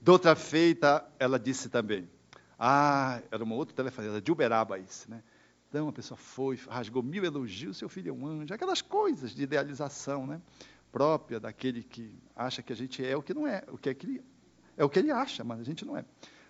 De 0.00 0.10
outra 0.10 0.34
feita, 0.34 1.06
ela 1.18 1.38
disse 1.38 1.68
também. 1.68 2.08
Ah, 2.64 3.20
era 3.28 3.42
uma 3.42 3.56
outra 3.56 3.74
telefonista, 3.74 4.20
de 4.20 4.30
Uberaba 4.30 4.78
isso, 4.78 5.10
né? 5.10 5.20
Então 5.68 5.88
a 5.88 5.92
pessoa 5.92 6.16
foi, 6.16 6.56
rasgou 6.68 7.02
mil 7.02 7.24
elogios, 7.24 7.76
seu 7.76 7.88
filho 7.88 8.10
é 8.10 8.12
um 8.12 8.24
anjo, 8.24 8.54
aquelas 8.54 8.80
coisas 8.80 9.34
de 9.34 9.42
idealização, 9.42 10.28
né? 10.28 10.40
Própria 10.92 11.40
daquele 11.40 11.82
que 11.82 12.16
acha 12.36 12.62
que 12.62 12.72
a 12.72 12.76
gente 12.76 13.04
é 13.04 13.16
o 13.16 13.22
que 13.22 13.34
não 13.34 13.48
é, 13.48 13.64
o 13.66 13.76
que 13.76 13.88
é, 13.88 13.94
que 13.94 14.06
ele, 14.06 14.22
é 14.76 14.84
o 14.84 14.88
que 14.88 15.00
ele 15.00 15.10
acha, 15.10 15.42
mas 15.42 15.58
a 15.58 15.64
gente 15.64 15.84
não 15.84 15.96
é. 15.96 16.04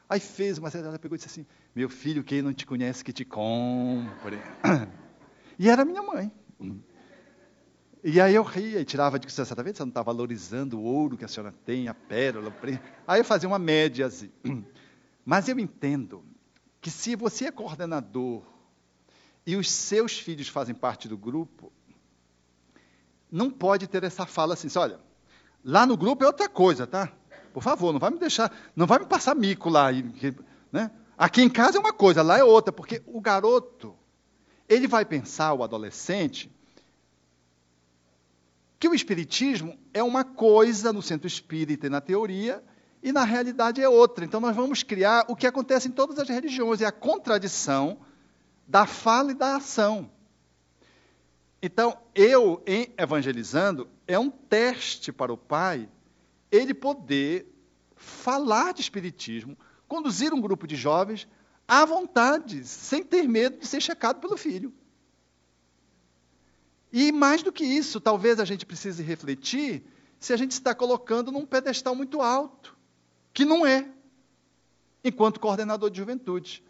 Aí 0.06 0.20
fez 0.20 0.58
uma 0.58 0.68
ela 0.68 0.98
pegou 0.98 1.16
e 1.16 1.18
disse 1.18 1.30
assim: 1.30 1.46
Meu 1.74 1.88
filho, 1.88 2.22
quem 2.22 2.42
não 2.42 2.52
te 2.52 2.66
conhece 2.66 3.02
que 3.02 3.12
te 3.12 3.24
compre. 3.24 4.38
E 5.58 5.68
era 5.68 5.84
minha 5.84 6.02
mãe. 6.02 6.32
E 8.02 8.20
aí 8.20 8.34
eu 8.34 8.42
ria 8.42 8.80
e 8.80 8.84
tirava 8.84 9.18
de 9.18 9.26
que 9.26 9.32
você 9.32 9.42
está 9.42 9.62
vendo? 9.62 9.76
Você 9.76 9.82
não 9.82 9.90
está 9.90 10.02
valorizando 10.02 10.78
o 10.78 10.82
ouro 10.82 11.16
que 11.16 11.24
a 11.24 11.28
senhora 11.28 11.54
tem, 11.64 11.88
a 11.88 11.94
pérola, 11.94 12.50
o. 12.50 12.80
Aí 13.06 13.20
eu 13.20 13.24
fazia 13.24 13.48
uma 13.48 13.58
média 13.58 14.06
assim. 14.06 14.30
Mas 15.24 15.48
eu 15.48 15.58
entendo 15.58 16.24
que 16.80 16.90
se 16.90 17.14
você 17.14 17.46
é 17.46 17.52
coordenador 17.52 18.42
e 19.46 19.56
os 19.56 19.70
seus 19.70 20.18
filhos 20.18 20.48
fazem 20.48 20.74
parte 20.74 21.08
do 21.08 21.16
grupo, 21.16 21.72
não 23.30 23.50
pode 23.50 23.86
ter 23.86 24.04
essa 24.04 24.26
fala 24.26 24.54
assim, 24.54 24.68
olha, 24.76 25.00
lá 25.64 25.86
no 25.86 25.96
grupo 25.96 26.24
é 26.24 26.26
outra 26.26 26.48
coisa, 26.48 26.86
tá? 26.86 27.10
Por 27.52 27.62
favor, 27.62 27.92
não 27.92 28.00
vai 28.00 28.10
me 28.10 28.18
deixar, 28.18 28.52
não 28.74 28.86
vai 28.86 28.98
me 28.98 29.06
passar 29.06 29.34
mico 29.34 29.68
lá, 29.68 29.88
né? 30.70 30.90
Aqui 31.16 31.42
em 31.42 31.48
casa 31.48 31.78
é 31.78 31.80
uma 31.80 31.92
coisa, 31.92 32.22
lá 32.22 32.38
é 32.38 32.44
outra, 32.44 32.72
porque 32.72 33.02
o 33.06 33.20
garoto, 33.20 33.96
ele 34.68 34.88
vai 34.88 35.04
pensar, 35.04 35.52
o 35.52 35.62
adolescente, 35.62 36.50
que 38.78 38.88
o 38.88 38.94
Espiritismo 38.94 39.78
é 39.94 40.02
uma 40.02 40.24
coisa 40.24 40.92
no 40.92 41.00
centro 41.00 41.28
espírita 41.28 41.86
e 41.86 41.90
na 41.90 42.00
teoria, 42.00 42.64
e 43.02 43.12
na 43.12 43.24
realidade 43.24 43.82
é 43.82 43.88
outra. 43.88 44.24
Então 44.24 44.40
nós 44.40 44.54
vamos 44.54 44.82
criar 44.82 45.24
o 45.28 45.34
que 45.34 45.46
acontece 45.46 45.88
em 45.88 45.92
todas 45.92 46.18
as 46.18 46.28
religiões, 46.28 46.80
é 46.80 46.86
a 46.86 46.92
contradição 46.92 47.98
da 48.66 48.86
fala 48.86 49.32
e 49.32 49.34
da 49.34 49.56
ação. 49.56 50.10
Então, 51.62 51.96
eu, 52.14 52.60
em 52.66 52.92
evangelizando, 52.98 53.88
é 54.06 54.18
um 54.18 54.30
teste 54.30 55.12
para 55.12 55.32
o 55.32 55.36
pai 55.36 55.88
ele 56.50 56.74
poder 56.74 57.46
falar 57.94 58.72
de 58.74 58.80
Espiritismo, 58.80 59.56
conduzir 59.86 60.34
um 60.34 60.40
grupo 60.40 60.66
de 60.66 60.74
jovens 60.74 61.28
à 61.68 61.84
vontade, 61.84 62.64
sem 62.64 63.04
ter 63.04 63.28
medo 63.28 63.58
de 63.58 63.66
ser 63.66 63.80
checado 63.80 64.20
pelo 64.20 64.36
filho. 64.36 64.74
E 66.92 67.12
mais 67.12 67.42
do 67.42 67.52
que 67.52 67.64
isso, 67.64 68.00
talvez 68.00 68.40
a 68.40 68.44
gente 68.44 68.66
precise 68.66 69.02
refletir 69.02 69.84
se 70.18 70.32
a 70.32 70.36
gente 70.36 70.50
está 70.50 70.74
colocando 70.74 71.32
num 71.32 71.46
pedestal 71.46 71.94
muito 71.94 72.20
alto, 72.20 72.76
que 73.32 73.44
não 73.44 73.66
é, 73.66 73.88
enquanto 75.04 75.40
coordenador 75.40 75.90
de 75.90 75.98
juventude. 75.98 76.62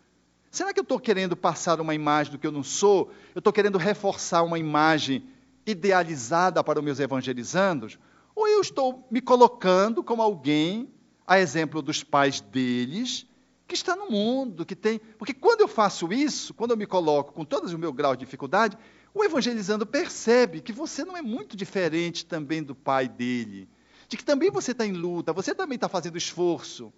Será 0.50 0.72
que 0.72 0.80
eu 0.80 0.82
estou 0.82 1.00
querendo 1.00 1.36
passar 1.36 1.80
uma 1.80 1.94
imagem 1.94 2.32
do 2.32 2.38
que 2.38 2.46
eu 2.46 2.52
não 2.52 2.62
sou? 2.62 3.10
Eu 3.34 3.38
estou 3.38 3.52
querendo 3.52 3.78
reforçar 3.78 4.42
uma 4.42 4.58
imagem 4.58 5.24
idealizada 5.66 6.62
para 6.62 6.78
os 6.78 6.84
meus 6.84 7.00
evangelizandos? 7.00 7.98
Ou 8.34 8.48
eu 8.48 8.60
estou 8.60 9.06
me 9.10 9.20
colocando 9.20 10.02
como 10.02 10.22
alguém, 10.22 10.88
a 11.26 11.38
exemplo 11.38 11.80
dos 11.80 12.02
pais 12.02 12.40
deles, 12.40 13.26
que 13.66 13.74
está 13.74 13.96
no 13.96 14.10
mundo, 14.10 14.66
que 14.66 14.76
tem. 14.76 14.98
Porque 15.18 15.32
quando 15.32 15.62
eu 15.62 15.68
faço 15.68 16.12
isso, 16.12 16.52
quando 16.52 16.72
eu 16.72 16.76
me 16.76 16.86
coloco 16.86 17.32
com 17.32 17.44
todo 17.44 17.66
o 17.66 17.78
meu 17.78 17.92
grau 17.92 18.14
de 18.14 18.24
dificuldade, 18.24 18.76
o 19.14 19.24
evangelizando 19.24 19.86
percebe 19.86 20.60
que 20.60 20.72
você 20.72 21.04
não 21.04 21.16
é 21.16 21.22
muito 21.22 21.56
diferente 21.56 22.24
também 22.26 22.62
do 22.62 22.74
pai 22.74 23.08
dele, 23.08 23.68
de 24.12 24.18
que 24.18 24.24
também 24.24 24.50
você 24.50 24.72
está 24.72 24.84
em 24.84 24.92
luta, 24.92 25.32
você 25.32 25.54
também 25.54 25.76
está 25.76 25.88
fazendo 25.88 26.18
esforço. 26.18 26.92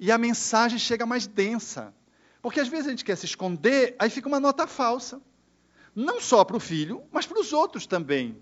E 0.00 0.10
a 0.10 0.18
mensagem 0.18 0.80
chega 0.80 1.06
mais 1.06 1.24
densa. 1.24 1.94
Porque 2.42 2.58
às 2.58 2.66
vezes 2.66 2.88
a 2.88 2.90
gente 2.90 3.04
quer 3.04 3.14
se 3.14 3.24
esconder, 3.24 3.94
aí 4.00 4.10
fica 4.10 4.26
uma 4.26 4.40
nota 4.40 4.66
falsa. 4.66 5.22
Não 5.94 6.20
só 6.20 6.44
para 6.44 6.56
o 6.56 6.60
filho, 6.60 7.04
mas 7.12 7.24
para 7.24 7.38
os 7.38 7.52
outros 7.52 7.86
também. 7.86 8.36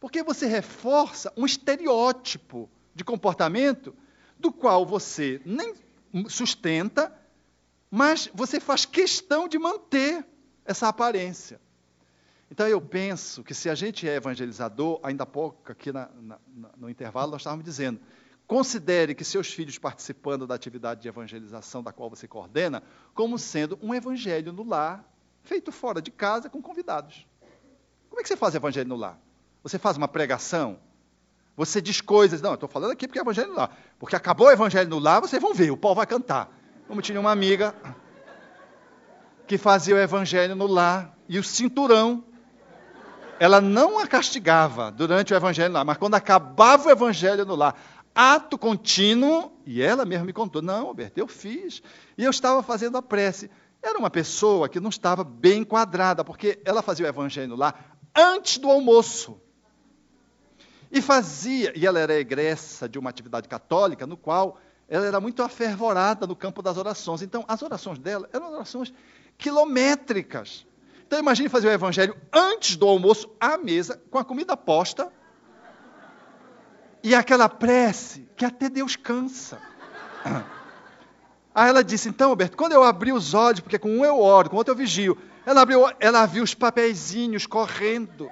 Porque 0.00 0.20
você 0.20 0.46
reforça 0.46 1.32
um 1.36 1.46
estereótipo 1.46 2.68
de 2.92 3.04
comportamento 3.04 3.94
do 4.36 4.50
qual 4.50 4.84
você 4.84 5.40
nem 5.44 5.72
sustenta, 6.28 7.16
mas 7.88 8.28
você 8.34 8.58
faz 8.58 8.84
questão 8.84 9.46
de 9.46 9.60
manter 9.60 10.26
essa 10.64 10.88
aparência. 10.88 11.60
Então 12.50 12.66
eu 12.66 12.80
penso 12.80 13.44
que 13.44 13.54
se 13.54 13.70
a 13.70 13.74
gente 13.74 14.08
é 14.08 14.16
evangelizador, 14.16 14.98
ainda 15.04 15.22
há 15.22 15.26
pouco 15.26 15.70
aqui 15.70 15.92
na, 15.92 16.10
na, 16.20 16.38
no 16.76 16.90
intervalo 16.90 17.30
nós 17.30 17.42
estávamos 17.42 17.64
dizendo, 17.64 18.00
considere 18.46 19.14
que 19.14 19.24
seus 19.24 19.52
filhos 19.52 19.78
participando 19.78 20.46
da 20.46 20.56
atividade 20.56 21.00
de 21.00 21.06
evangelização 21.06 21.80
da 21.80 21.92
qual 21.92 22.10
você 22.10 22.26
coordena, 22.26 22.82
como 23.14 23.38
sendo 23.38 23.78
um 23.80 23.94
evangelho 23.94 24.52
no 24.52 24.64
lar, 24.64 25.08
feito 25.42 25.70
fora 25.70 26.02
de 26.02 26.10
casa 26.10 26.50
com 26.50 26.60
convidados. 26.60 27.24
Como 28.08 28.18
é 28.20 28.22
que 28.24 28.28
você 28.28 28.36
faz 28.36 28.56
evangelho 28.56 28.88
no 28.88 28.96
lar? 28.96 29.20
Você 29.62 29.78
faz 29.78 29.96
uma 29.96 30.08
pregação? 30.08 30.80
Você 31.56 31.80
diz 31.80 32.00
coisas. 32.00 32.42
Não, 32.42 32.50
eu 32.50 32.54
estou 32.54 32.68
falando 32.68 32.90
aqui 32.90 33.06
porque 33.06 33.20
é 33.20 33.22
evangelho 33.22 33.50
no 33.50 33.54
lar. 33.54 33.78
Porque 33.98 34.16
acabou 34.16 34.48
o 34.48 34.50
evangelho 34.50 34.90
no 34.90 34.98
lar, 34.98 35.20
vocês 35.20 35.40
vão 35.40 35.54
ver, 35.54 35.70
o 35.70 35.76
pau 35.76 35.94
vai 35.94 36.06
cantar. 36.06 36.50
Como 36.88 37.00
tinha 37.00 37.20
uma 37.20 37.30
amiga 37.30 37.72
que 39.46 39.56
fazia 39.56 39.94
o 39.94 39.98
evangelho 39.98 40.56
no 40.56 40.66
lar 40.66 41.16
e 41.28 41.38
o 41.38 41.44
cinturão 41.44 42.24
ela 43.40 43.58
não 43.58 43.98
a 43.98 44.06
castigava 44.06 44.92
durante 44.92 45.32
o 45.32 45.36
evangelho 45.36 45.72
lar, 45.72 45.82
mas 45.82 45.96
quando 45.96 46.14
acabava 46.14 46.88
o 46.88 46.92
evangelho 46.92 47.46
no 47.46 47.54
lar, 47.54 47.74
ato 48.14 48.58
contínuo, 48.58 49.50
e 49.64 49.80
ela 49.80 50.04
mesma 50.04 50.26
me 50.26 50.32
contou: 50.34 50.60
não, 50.60 50.88
Alberto, 50.88 51.18
eu 51.18 51.26
fiz, 51.26 51.82
e 52.18 52.22
eu 52.22 52.30
estava 52.30 52.62
fazendo 52.62 52.98
a 52.98 53.02
prece. 53.02 53.50
Era 53.82 53.98
uma 53.98 54.10
pessoa 54.10 54.68
que 54.68 54.78
não 54.78 54.90
estava 54.90 55.24
bem 55.24 55.62
enquadrada, 55.62 56.22
porque 56.22 56.60
ela 56.66 56.82
fazia 56.82 57.06
o 57.06 57.08
evangelho 57.08 57.56
lar 57.56 57.96
antes 58.14 58.58
do 58.58 58.70
almoço. 58.70 59.40
E 60.92 61.00
fazia, 61.00 61.72
e 61.74 61.86
ela 61.86 61.98
era 61.98 62.20
egressa 62.20 62.86
de 62.86 62.98
uma 62.98 63.08
atividade 63.08 63.48
católica, 63.48 64.06
no 64.06 64.18
qual 64.18 64.58
ela 64.86 65.06
era 65.06 65.18
muito 65.18 65.42
afervorada 65.42 66.26
no 66.26 66.36
campo 66.36 66.60
das 66.60 66.76
orações. 66.76 67.22
Então, 67.22 67.42
as 67.48 67.62
orações 67.62 67.98
dela 67.98 68.28
eram 68.34 68.52
orações 68.52 68.92
quilométricas. 69.38 70.66
Então, 71.10 71.18
imagine 71.18 71.48
fazer 71.48 71.66
o 71.66 71.72
evangelho 71.72 72.16
antes 72.32 72.76
do 72.76 72.86
almoço, 72.86 73.34
à 73.40 73.58
mesa, 73.58 74.00
com 74.12 74.16
a 74.16 74.24
comida 74.24 74.56
posta, 74.56 75.12
e 77.02 77.16
aquela 77.16 77.48
prece 77.48 78.28
que 78.36 78.44
até 78.44 78.68
Deus 78.68 78.94
cansa. 78.94 79.58
Aí 81.52 81.68
ela 81.68 81.82
disse: 81.82 82.08
Então, 82.08 82.30
Alberto, 82.30 82.56
quando 82.56 82.74
eu 82.74 82.84
abri 82.84 83.12
os 83.12 83.34
olhos, 83.34 83.58
porque 83.58 83.76
com 83.76 83.90
um 83.90 84.04
eu 84.04 84.20
oro, 84.20 84.50
com 84.50 84.56
outro 84.56 84.72
eu 84.72 84.78
vigio, 84.78 85.18
ela, 85.44 85.62
abriu, 85.62 85.82
ela 85.98 86.24
viu 86.26 86.44
os 86.44 86.54
papeizinhos 86.54 87.44
correndo, 87.44 88.30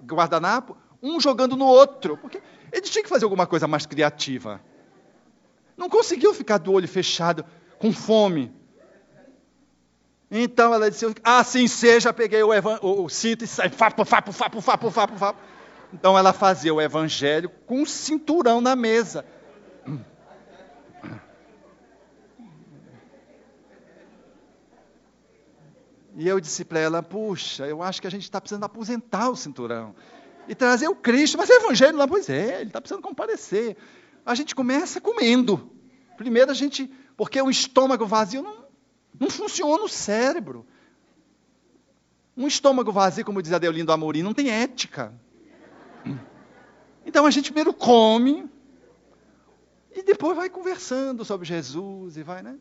guardanapo, 0.00 0.76
um 1.02 1.18
jogando 1.18 1.56
no 1.56 1.66
outro. 1.66 2.16
Porque 2.18 2.40
ele 2.70 2.82
tinha 2.82 3.02
que 3.02 3.08
fazer 3.08 3.24
alguma 3.24 3.48
coisa 3.48 3.66
mais 3.66 3.84
criativa. 3.84 4.60
Não 5.76 5.88
conseguiu 5.88 6.32
ficar 6.32 6.58
do 6.58 6.72
olho 6.72 6.86
fechado, 6.86 7.44
com 7.80 7.92
fome. 7.92 8.54
Então 10.34 10.72
ela 10.72 10.90
disse: 10.90 11.04
Assim 11.22 11.68
seja, 11.68 12.10
peguei 12.10 12.42
o, 12.42 12.54
evan, 12.54 12.78
o, 12.80 13.06
cinto 13.10 13.44
e 13.44 13.46
saí, 13.46 13.68
fapo, 13.68 14.02
fapo, 14.02 14.32
fapo, 14.32 14.62
fapo, 14.62 14.90
fapo, 14.90 15.16
fapo. 15.18 15.38
Então 15.92 16.16
ela 16.16 16.32
fazia 16.32 16.72
o 16.72 16.80
evangelho 16.80 17.50
com 17.66 17.82
um 17.82 17.86
cinturão 17.86 18.58
na 18.58 18.74
mesa. 18.74 19.26
E 26.14 26.26
eu 26.26 26.40
disse 26.40 26.64
para 26.64 26.80
ela: 26.80 27.02
Puxa, 27.02 27.66
eu 27.66 27.82
acho 27.82 28.00
que 28.00 28.06
a 28.06 28.10
gente 28.10 28.22
está 28.22 28.40
precisando 28.40 28.64
aposentar 28.64 29.28
o 29.28 29.36
cinturão 29.36 29.94
e 30.48 30.54
trazer 30.54 30.88
o 30.88 30.94
Cristo. 30.94 31.36
Mas 31.36 31.50
o 31.50 31.52
Evangelho 31.52 31.98
lá, 31.98 32.08
pois 32.08 32.30
é, 32.30 32.60
ele 32.60 32.68
está 32.68 32.80
precisando 32.80 33.02
comparecer. 33.02 33.76
A 34.24 34.34
gente 34.34 34.54
começa 34.54 34.98
comendo. 34.98 35.70
Primeiro 36.16 36.50
a 36.50 36.54
gente. 36.54 36.90
Porque 37.18 37.40
o 37.40 37.50
estômago 37.50 38.06
vazio 38.06 38.42
não, 38.42 38.61
não 39.18 39.30
funciona 39.30 39.82
o 39.82 39.88
cérebro. 39.88 40.66
Um 42.36 42.46
estômago 42.46 42.90
vazio, 42.90 43.24
como 43.24 43.42
diz 43.42 43.52
Adeolindo 43.52 43.92
Amorim, 43.92 44.22
não 44.22 44.34
tem 44.34 44.50
ética. 44.50 45.12
Então 47.04 47.26
a 47.26 47.30
gente 47.30 47.52
primeiro 47.52 47.74
come 47.74 48.48
e 49.94 50.02
depois 50.02 50.36
vai 50.36 50.48
conversando 50.48 51.24
sobre 51.24 51.46
Jesus 51.46 52.16
e 52.16 52.22
vai, 52.22 52.42
né? 52.42 52.56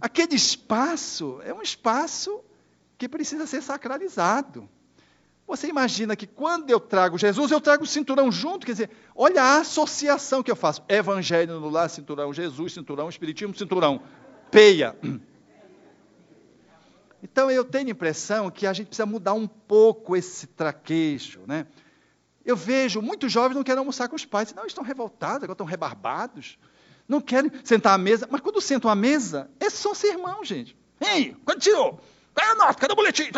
Aquele 0.00 0.34
espaço 0.34 1.40
é 1.44 1.52
um 1.52 1.62
espaço 1.62 2.40
que 2.96 3.08
precisa 3.08 3.46
ser 3.46 3.62
sacralizado. 3.62 4.68
Você 5.46 5.66
imagina 5.66 6.14
que 6.14 6.26
quando 6.26 6.70
eu 6.70 6.78
trago 6.78 7.18
Jesus, 7.18 7.50
eu 7.50 7.60
trago 7.60 7.82
o 7.82 7.86
cinturão 7.86 8.30
junto, 8.30 8.64
quer 8.64 8.72
dizer, 8.72 8.90
olha 9.14 9.42
a 9.42 9.56
associação 9.58 10.42
que 10.42 10.50
eu 10.50 10.56
faço. 10.56 10.82
Evangelho 10.88 11.58
no 11.58 11.68
lar, 11.68 11.90
cinturão, 11.90 12.32
Jesus, 12.32 12.72
cinturão, 12.72 13.08
Espiritismo, 13.08 13.54
cinturão, 13.54 14.00
peia. 14.50 14.96
Então 17.22 17.50
eu 17.50 17.64
tenho 17.64 17.88
a 17.88 17.90
impressão 17.90 18.50
que 18.50 18.66
a 18.66 18.72
gente 18.72 18.88
precisa 18.88 19.06
mudar 19.06 19.34
um 19.34 19.46
pouco 19.46 20.16
esse 20.16 20.46
traquejo, 20.48 21.40
né? 21.46 21.66
Eu 22.44 22.56
vejo 22.56 23.00
muitos 23.00 23.30
jovens 23.30 23.54
não 23.54 23.62
querem 23.62 23.78
almoçar 23.78 24.08
com 24.08 24.16
os 24.16 24.24
pais. 24.24 24.52
Não, 24.52 24.66
estão 24.66 24.82
revoltados, 24.82 25.44
agora 25.44 25.52
estão 25.52 25.66
rebarbados. 25.66 26.58
Não 27.08 27.20
querem 27.20 27.52
sentar 27.62 27.94
à 27.94 27.98
mesa. 27.98 28.26
Mas 28.28 28.40
quando 28.40 28.60
sentam 28.60 28.90
à 28.90 28.96
mesa, 28.96 29.48
é 29.60 29.70
só 29.70 29.94
sermão, 29.94 30.44
gente. 30.44 30.76
Ei, 31.00 31.36
quando 31.44 31.60
tirou? 31.60 32.00
Cadê 32.34 32.50
a 32.50 32.54
nota? 32.56 32.74
Cadê 32.74 32.92
o 32.92 32.96
boletim? 32.96 33.30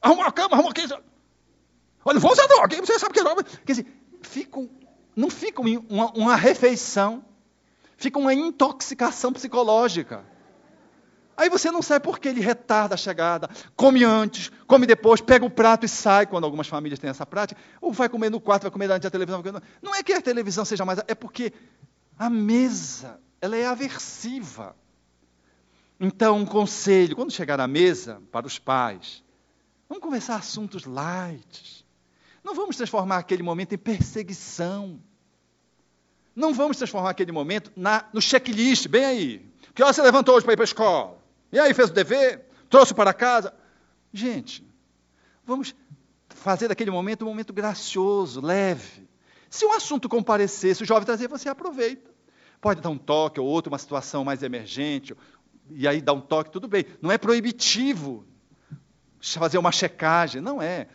Arrumou 0.00 0.24
a 0.26 0.32
cama, 0.32 0.54
arrumou 0.54 0.70
aqui. 0.70 0.82
Olha, 2.04 2.18
vou 2.18 2.32
usar 2.32 2.46
droga. 2.46 2.76
Você 2.76 2.98
sabe 2.98 3.14
que 3.14 3.20
é 3.20 3.24
droga. 3.24 3.44
Quer 3.44 3.72
dizer, 3.72 3.86
ficam, 4.20 4.68
não 5.16 5.30
ficam 5.30 5.64
uma, 5.88 6.10
uma 6.12 6.36
refeição. 6.36 7.24
Fica 7.96 8.18
uma 8.18 8.34
intoxicação 8.34 9.32
psicológica. 9.32 10.24
Aí 11.36 11.48
você 11.48 11.70
não 11.70 11.82
sabe 11.82 12.04
por 12.04 12.18
que 12.18 12.28
ele 12.28 12.40
retarda 12.40 12.94
a 12.94 12.98
chegada, 12.98 13.48
come 13.74 14.04
antes, 14.04 14.50
come 14.66 14.86
depois, 14.86 15.20
pega 15.20 15.44
o 15.44 15.50
prato 15.50 15.86
e 15.86 15.88
sai, 15.88 16.26
quando 16.26 16.44
algumas 16.44 16.68
famílias 16.68 16.98
têm 16.98 17.10
essa 17.10 17.24
prática, 17.24 17.60
ou 17.80 17.92
vai 17.92 18.08
comer 18.08 18.30
no 18.30 18.40
quarto, 18.40 18.62
vai 18.62 18.70
comer 18.70 18.86
durante 18.86 19.06
a 19.06 19.10
televisão. 19.10 19.42
Não 19.80 19.94
é 19.94 20.02
que 20.02 20.12
a 20.12 20.20
televisão 20.20 20.64
seja 20.64 20.84
mais, 20.84 20.98
é 21.06 21.14
porque 21.14 21.52
a 22.18 22.28
mesa, 22.28 23.18
ela 23.40 23.56
é 23.56 23.66
aversiva. 23.66 24.76
Então, 25.98 26.38
um 26.38 26.46
conselho, 26.46 27.16
quando 27.16 27.30
chegar 27.30 27.60
à 27.60 27.66
mesa, 27.66 28.20
para 28.30 28.46
os 28.46 28.58
pais, 28.58 29.24
vamos 29.88 30.02
conversar 30.02 30.36
assuntos 30.36 30.84
light. 30.84 31.86
Não 32.44 32.54
vamos 32.54 32.76
transformar 32.76 33.18
aquele 33.18 33.42
momento 33.42 33.74
em 33.74 33.78
perseguição. 33.78 35.00
Não 36.34 36.52
vamos 36.52 36.76
transformar 36.76 37.10
aquele 37.10 37.30
momento 37.30 37.70
na, 37.76 38.04
no 38.12 38.20
checklist, 38.20 38.88
bem 38.88 39.04
aí. 39.04 39.52
Que 39.74 39.82
hora 39.82 39.92
você 39.92 40.02
levantou 40.02 40.34
hoje 40.34 40.44
para 40.44 40.54
ir 40.54 40.56
para 40.56 40.64
a 40.64 40.66
escola? 40.66 41.21
E 41.52 41.58
aí, 41.58 41.74
fez 41.74 41.90
o 41.90 41.92
dever? 41.92 42.48
Trouxe 42.70 42.94
para 42.94 43.12
casa? 43.12 43.52
Gente, 44.10 44.66
vamos 45.44 45.74
fazer 46.30 46.68
daquele 46.68 46.90
momento 46.90 47.22
um 47.22 47.28
momento 47.28 47.52
gracioso, 47.52 48.40
leve. 48.40 49.06
Se 49.50 49.66
um 49.66 49.72
assunto 49.72 50.08
comparecer, 50.08 50.74
se 50.74 50.82
o 50.82 50.86
jovem 50.86 51.04
trazer, 51.04 51.28
você 51.28 51.50
aproveita. 51.50 52.10
Pode 52.58 52.80
dar 52.80 52.88
um 52.88 52.96
toque 52.96 53.38
ou 53.38 53.46
outro, 53.46 53.70
uma 53.70 53.78
situação 53.78 54.24
mais 54.24 54.42
emergente, 54.42 55.14
e 55.70 55.86
aí 55.86 56.00
dá 56.00 56.14
um 56.14 56.20
toque, 56.20 56.50
tudo 56.50 56.66
bem. 56.66 56.86
Não 57.02 57.12
é 57.12 57.18
proibitivo 57.18 58.24
fazer 59.20 59.58
uma 59.58 59.70
checagem, 59.70 60.40
não 60.40 60.62
é 60.62 60.88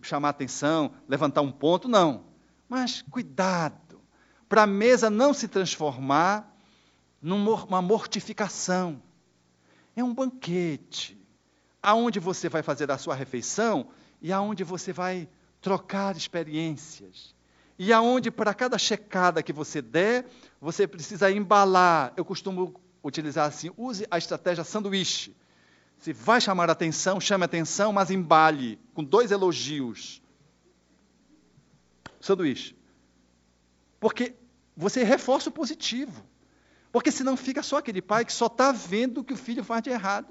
chamar 0.00 0.30
atenção, 0.30 0.92
levantar 1.06 1.42
um 1.42 1.52
ponto, 1.52 1.86
não. 1.86 2.24
Mas 2.68 3.02
cuidado, 3.10 4.00
para 4.48 4.62
a 4.62 4.66
mesa 4.66 5.10
não 5.10 5.34
se 5.34 5.48
transformar 5.48 6.56
numa 7.20 7.82
mortificação 7.82 9.02
é 10.00 10.04
um 10.04 10.14
banquete, 10.14 11.18
aonde 11.82 12.18
você 12.20 12.48
vai 12.48 12.62
fazer 12.62 12.90
a 12.90 12.98
sua 12.98 13.14
refeição 13.14 13.88
e 14.20 14.32
aonde 14.32 14.64
você 14.64 14.92
vai 14.92 15.28
trocar 15.60 16.16
experiências. 16.16 17.34
E 17.78 17.92
aonde, 17.92 18.30
para 18.30 18.52
cada 18.52 18.76
checada 18.76 19.42
que 19.42 19.52
você 19.52 19.80
der, 19.80 20.26
você 20.60 20.86
precisa 20.86 21.30
embalar. 21.30 22.12
Eu 22.16 22.24
costumo 22.24 22.80
utilizar 23.02 23.46
assim: 23.46 23.70
use 23.76 24.06
a 24.10 24.18
estratégia 24.18 24.64
sanduíche. 24.64 25.36
Se 25.98 26.12
vai 26.12 26.40
chamar 26.40 26.70
atenção, 26.70 27.20
chame 27.20 27.44
atenção, 27.44 27.92
mas 27.92 28.10
embale 28.10 28.78
com 28.94 29.02
dois 29.02 29.30
elogios. 29.30 30.20
Sanduíche. 32.20 32.76
Porque 34.00 34.34
você 34.76 35.02
reforça 35.02 35.48
o 35.48 35.52
positivo. 35.52 36.24
Porque 36.98 37.12
senão 37.12 37.36
fica 37.36 37.62
só 37.62 37.76
aquele 37.76 38.02
pai 38.02 38.24
que 38.24 38.32
só 38.32 38.46
está 38.46 38.72
vendo 38.72 39.18
o 39.18 39.24
que 39.24 39.32
o 39.32 39.36
filho 39.36 39.62
faz 39.62 39.80
de 39.80 39.88
errado. 39.88 40.26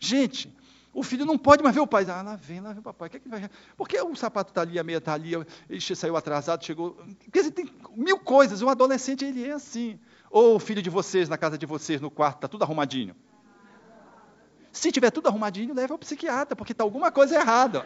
Gente, 0.00 0.50
o 0.94 1.02
filho 1.02 1.26
não 1.26 1.36
pode 1.36 1.62
mais 1.62 1.74
ver 1.74 1.82
o 1.82 1.86
pai. 1.86 2.06
Ah, 2.08 2.22
lá 2.22 2.36
vem, 2.36 2.58
lá 2.58 2.70
vem 2.70 2.78
o 2.78 2.82
papai. 2.82 3.10
Que 3.10 3.18
é 3.18 3.20
que 3.20 3.28
vai... 3.28 3.50
Porque 3.76 4.00
o 4.00 4.16
sapato 4.16 4.50
está 4.50 4.62
ali, 4.62 4.78
a 4.78 4.82
meia 4.82 4.96
está 4.96 5.12
ali, 5.12 5.34
ele 5.68 5.80
saiu 5.94 6.16
atrasado, 6.16 6.64
chegou. 6.64 6.96
Quer 7.30 7.40
dizer, 7.40 7.50
tem 7.50 7.70
mil 7.94 8.18
coisas. 8.18 8.62
O 8.62 8.68
adolescente, 8.70 9.26
ele 9.26 9.46
é 9.46 9.52
assim. 9.52 10.00
Ou 10.30 10.56
o 10.56 10.58
filho 10.58 10.80
de 10.80 10.88
vocês, 10.88 11.28
na 11.28 11.36
casa 11.36 11.58
de 11.58 11.66
vocês, 11.66 12.00
no 12.00 12.10
quarto, 12.10 12.36
está 12.36 12.48
tudo 12.48 12.62
arrumadinho. 12.62 13.14
Se 14.72 14.90
tiver 14.90 15.10
tudo 15.10 15.28
arrumadinho, 15.28 15.74
leva 15.74 15.92
ao 15.92 15.98
psiquiatra, 15.98 16.56
porque 16.56 16.72
está 16.72 16.82
alguma 16.82 17.12
coisa 17.12 17.34
errada. 17.34 17.84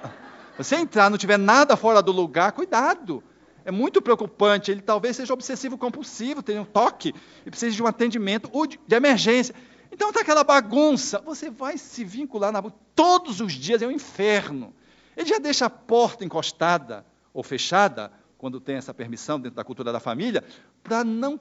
Você 0.56 0.76
entrar, 0.76 1.10
não 1.10 1.18
tiver 1.18 1.36
nada 1.36 1.76
fora 1.76 2.00
do 2.00 2.12
lugar, 2.12 2.52
cuidado 2.52 3.24
é 3.64 3.70
muito 3.70 4.00
preocupante. 4.00 4.70
Ele 4.70 4.80
talvez 4.80 5.16
seja 5.16 5.32
obsessivo 5.32 5.78
compulsivo, 5.78 6.42
tenha 6.42 6.62
um 6.62 6.64
toque 6.64 7.14
e 7.44 7.50
precise 7.50 7.76
de 7.76 7.82
um 7.82 7.86
atendimento 7.86 8.48
ou 8.52 8.66
de, 8.66 8.78
de 8.86 8.94
emergência. 8.94 9.54
Então 9.92 10.08
está 10.08 10.20
aquela 10.20 10.44
bagunça. 10.44 11.20
Você 11.20 11.50
vai 11.50 11.76
se 11.76 12.04
vincular 12.04 12.52
na 12.52 12.62
todos 12.94 13.40
os 13.40 13.52
dias 13.52 13.82
é 13.82 13.86
um 13.86 13.90
inferno. 13.90 14.74
Ele 15.16 15.28
já 15.28 15.38
deixa 15.38 15.66
a 15.66 15.70
porta 15.70 16.24
encostada 16.24 17.04
ou 17.32 17.42
fechada, 17.42 18.12
quando 18.38 18.60
tem 18.60 18.76
essa 18.76 18.94
permissão 18.94 19.38
dentro 19.38 19.56
da 19.56 19.64
cultura 19.64 19.92
da 19.92 20.00
família, 20.00 20.42
para 20.82 21.04
não 21.04 21.38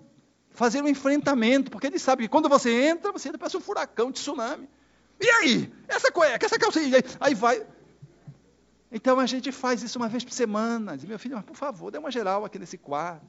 fazer 0.52 0.82
um 0.82 0.88
enfrentamento, 0.88 1.72
porque 1.72 1.88
ele 1.88 2.00
sabe 2.00 2.24
que 2.24 2.30
quando 2.30 2.50
você 2.50 2.88
entra, 2.88 3.12
você 3.12 3.30
entra 3.30 3.40
parece 3.40 3.58
um 3.58 3.62
furacão, 3.62 4.12
de 4.12 4.20
tsunami. 4.20 4.68
E 5.20 5.30
aí? 5.30 5.72
Essa 5.88 6.12
cueca, 6.12 6.46
essa 6.46 6.58
calcinha, 6.58 6.98
aí 7.20 7.36
vai. 7.36 7.66
Então 8.92 9.20
a 9.20 9.26
gente 9.26 9.52
faz 9.52 9.84
isso 9.84 10.00
uma 10.00 10.08
vez 10.08 10.24
por 10.24 10.34
semana. 10.34 10.98
Diz, 10.98 11.06
meu 11.06 11.20
filho, 11.20 11.42
por 11.44 11.56
favor, 11.56 11.92
dê 11.92 11.98
uma 11.98 12.10
geral 12.10 12.44
aqui 12.44 12.58
nesse 12.58 12.78
quarto. 12.78 13.26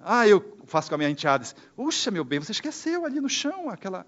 Ah, 0.00 0.26
eu 0.28 0.56
faço 0.64 0.88
com 0.88 0.94
a 0.94 0.98
minha 0.98 1.10
enteada. 1.10 1.44
Puxa, 1.74 2.10
meu 2.10 2.24
bem, 2.24 2.38
você 2.38 2.52
esqueceu 2.52 3.04
ali 3.04 3.20
no 3.20 3.28
chão 3.28 3.68
aquela 3.68 4.06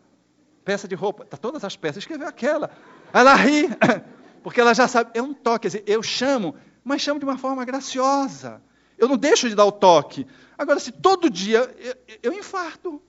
peça 0.64 0.86
de 0.86 0.94
roupa. 0.94 1.24
Está 1.24 1.36
todas 1.36 1.64
as 1.64 1.76
peças, 1.76 1.98
escreveu 1.98 2.28
aquela. 2.28 2.70
Ela 3.12 3.34
ri, 3.34 3.68
porque 4.42 4.60
ela 4.60 4.72
já 4.72 4.86
sabe. 4.86 5.10
É 5.14 5.22
um 5.22 5.34
toque. 5.34 5.68
Eu 5.84 6.02
chamo, 6.02 6.54
mas 6.84 7.02
chamo 7.02 7.18
de 7.18 7.24
uma 7.24 7.36
forma 7.36 7.64
graciosa. 7.64 8.62
Eu 8.96 9.08
não 9.08 9.16
deixo 9.16 9.48
de 9.48 9.56
dar 9.56 9.64
o 9.64 9.72
toque. 9.72 10.26
Agora, 10.56 10.78
se 10.78 10.92
todo 10.92 11.28
dia 11.28 11.74
eu, 11.78 11.96
eu 12.22 12.32
infarto. 12.32 13.02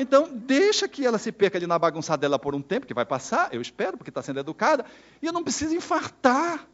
Então, 0.00 0.30
deixa 0.32 0.86
que 0.86 1.04
ela 1.04 1.18
se 1.18 1.32
perca 1.32 1.58
ali 1.58 1.66
na 1.66 1.76
bagunçadela 1.76 2.38
por 2.38 2.54
um 2.54 2.62
tempo, 2.62 2.86
que 2.86 2.94
vai 2.94 3.04
passar, 3.04 3.52
eu 3.52 3.60
espero, 3.60 3.96
porque 3.98 4.10
está 4.10 4.22
sendo 4.22 4.38
educada, 4.38 4.84
e 5.20 5.26
eu 5.26 5.32
não 5.32 5.42
preciso 5.42 5.74
infartar 5.74 6.68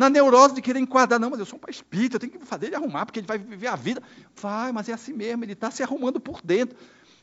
na 0.00 0.08
neurose 0.08 0.54
de 0.54 0.62
querer 0.62 0.78
enquadrar, 0.78 1.20
não, 1.20 1.28
mas 1.28 1.40
eu 1.40 1.44
sou 1.44 1.58
um 1.58 1.60
pai 1.60 1.70
espírita, 1.70 2.16
eu 2.16 2.20
tenho 2.20 2.32
que 2.32 2.38
fazer 2.46 2.68
ele 2.68 2.74
arrumar, 2.74 3.04
porque 3.04 3.20
ele 3.20 3.26
vai 3.26 3.36
viver 3.36 3.66
a 3.66 3.76
vida. 3.76 4.02
Vai, 4.34 4.72
mas 4.72 4.88
é 4.88 4.94
assim 4.94 5.12
mesmo, 5.12 5.44
ele 5.44 5.52
está 5.52 5.70
se 5.70 5.82
arrumando 5.82 6.18
por 6.18 6.40
dentro. 6.42 6.74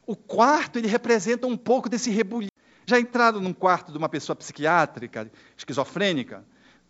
O 0.05 0.15
quarto, 0.15 0.77
ele 0.77 0.87
representa 0.87 1.47
um 1.47 1.57
pouco 1.57 1.89
desse 1.89 2.11
rebulho. 2.11 2.49
Já 2.85 2.99
entraram 2.99 3.41
num 3.41 3.51
quarto 3.51 3.91
de 3.91 3.97
uma 3.97 4.07
pessoa 4.07 4.35
psiquiátrica, 4.35 5.31
esquizofrênica? 5.57 6.45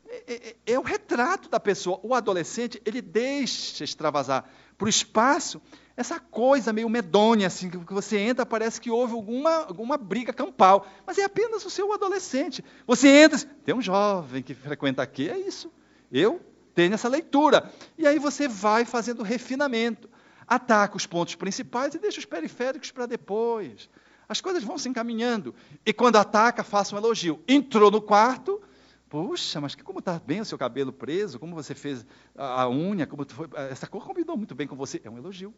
É, 0.09 0.33
é, 0.33 0.55
é 0.73 0.77
o 0.77 0.81
retrato 0.81 1.47
da 1.47 1.57
pessoa. 1.57 2.01
O 2.03 2.13
adolescente, 2.13 2.81
ele 2.85 3.01
deixa 3.01 3.85
extravasar 3.85 4.43
para 4.77 4.87
o 4.87 4.89
espaço 4.89 5.61
essa 5.97 6.19
coisa 6.19 6.71
meio 6.71 6.87
medonha, 6.87 7.47
assim, 7.47 7.71
que 7.71 7.93
você 7.93 8.19
entra, 8.19 8.45
parece 8.45 8.79
que 8.79 8.91
houve 8.91 9.13
alguma, 9.13 9.65
alguma 9.65 9.97
briga 9.97 10.31
campal. 10.31 10.85
Mas 11.07 11.17
é 11.17 11.23
apenas 11.23 11.65
o 11.65 11.71
seu 11.71 11.91
adolescente. 11.91 12.63
Você 12.85 13.09
entra, 13.09 13.39
tem 13.65 13.73
um 13.73 13.81
jovem 13.81 14.43
que 14.43 14.53
frequenta 14.53 15.01
aqui, 15.01 15.27
é 15.27 15.39
isso. 15.39 15.71
Eu 16.11 16.39
tenho 16.75 16.93
essa 16.93 17.09
leitura. 17.09 17.73
E 17.97 18.05
aí 18.05 18.19
você 18.19 18.47
vai 18.47 18.85
fazendo 18.85 19.23
refinamento. 19.23 20.07
Ataca 20.47 20.95
os 20.95 21.07
pontos 21.07 21.33
principais 21.33 21.95
e 21.95 21.99
deixa 21.99 22.19
os 22.19 22.25
periféricos 22.25 22.91
para 22.91 23.07
depois. 23.07 23.89
As 24.29 24.39
coisas 24.39 24.63
vão 24.63 24.77
se 24.77 24.87
encaminhando. 24.87 25.55
E 25.83 25.91
quando 25.91 26.17
ataca, 26.17 26.63
faça 26.63 26.93
um 26.93 26.99
elogio. 26.99 27.41
Entrou 27.47 27.89
no 27.89 28.01
quarto, 28.01 28.61
Puxa, 29.09 29.61
mas 29.61 29.73
que, 29.73 29.83
como 29.83 29.99
está 29.99 30.19
bem 30.19 30.41
o 30.41 30.45
seu 30.45 30.57
cabelo 30.57 30.91
preso, 30.91 31.39
como 31.39 31.55
você 31.55 31.73
fez 31.73 32.05
a, 32.35 32.63
a 32.63 32.69
unha, 32.69 33.07
como 33.07 33.25
foi, 33.25 33.47
essa 33.71 33.87
cor 33.87 34.05
combinou 34.05 34.35
muito 34.35 34.53
bem 34.53 34.67
com 34.67 34.75
você. 34.75 35.01
É 35.01 35.09
um 35.09 35.17
elogio. 35.17 35.53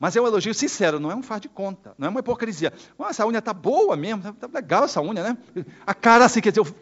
Mas 0.00 0.16
é 0.16 0.20
um 0.20 0.26
elogio 0.26 0.54
sincero, 0.54 0.98
não 0.98 1.10
é 1.10 1.14
um 1.14 1.22
faz 1.22 1.42
de 1.42 1.48
conta, 1.50 1.94
não 1.98 2.06
é 2.06 2.10
uma 2.10 2.20
hipocrisia. 2.20 2.72
Essa 3.10 3.26
unha 3.26 3.38
está 3.38 3.52
boa 3.52 3.94
mesmo, 3.94 4.20
está 4.26 4.32
tá 4.32 4.48
legal 4.50 4.84
essa 4.84 5.02
unha, 5.02 5.22
né? 5.22 5.38
A 5.86 5.92
cara 5.92 6.24
assim, 6.24 6.40
quer 6.40 6.48
dizer, 6.48 6.62
o, 6.62 6.74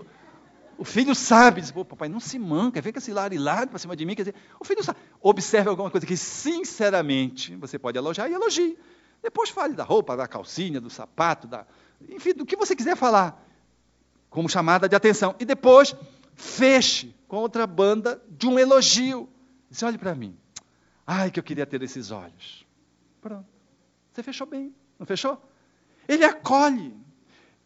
o 0.78 0.84
filho 0.84 1.12
sabe, 1.16 1.60
diz, 1.60 1.72
papai, 1.72 2.08
não 2.08 2.20
se 2.20 2.38
manca, 2.38 2.80
com 2.80 2.88
esse 2.96 3.12
lado 3.12 3.34
para 3.68 3.78
cima 3.80 3.96
de 3.96 4.06
mim, 4.06 4.14
quer 4.14 4.22
dizer, 4.22 4.36
o 4.60 4.64
filho 4.64 4.84
sabe. 4.84 5.00
Observe 5.20 5.68
alguma 5.68 5.90
coisa 5.90 6.06
que, 6.06 6.16
sinceramente, 6.16 7.56
você 7.56 7.76
pode 7.76 7.98
elogiar 7.98 8.28
e 8.28 8.34
elogie. 8.34 8.78
Depois 9.20 9.50
fale 9.50 9.74
da 9.74 9.82
roupa, 9.82 10.16
da 10.16 10.28
calcinha, 10.28 10.80
do 10.80 10.88
sapato, 10.88 11.48
da, 11.48 11.66
enfim, 12.08 12.32
do 12.32 12.46
que 12.46 12.54
você 12.54 12.76
quiser 12.76 12.96
falar, 12.96 13.44
como 14.30 14.48
chamada 14.48 14.88
de 14.88 14.94
atenção. 14.94 15.34
E 15.40 15.44
depois, 15.44 15.92
feche 16.36 17.12
com 17.26 17.38
outra 17.38 17.66
banda 17.66 18.22
de 18.30 18.46
um 18.46 18.60
elogio. 18.60 19.28
Diz, 19.68 19.82
olhe 19.82 19.98
para 19.98 20.14
mim. 20.14 20.38
Ai, 21.04 21.32
que 21.32 21.40
eu 21.40 21.42
queria 21.42 21.66
ter 21.66 21.82
esses 21.82 22.12
olhos. 22.12 22.67
Pronto. 23.20 23.46
Você 24.12 24.22
fechou 24.22 24.46
bem, 24.46 24.74
não 24.98 25.06
fechou? 25.06 25.40
Ele 26.06 26.24
acolhe. 26.24 26.94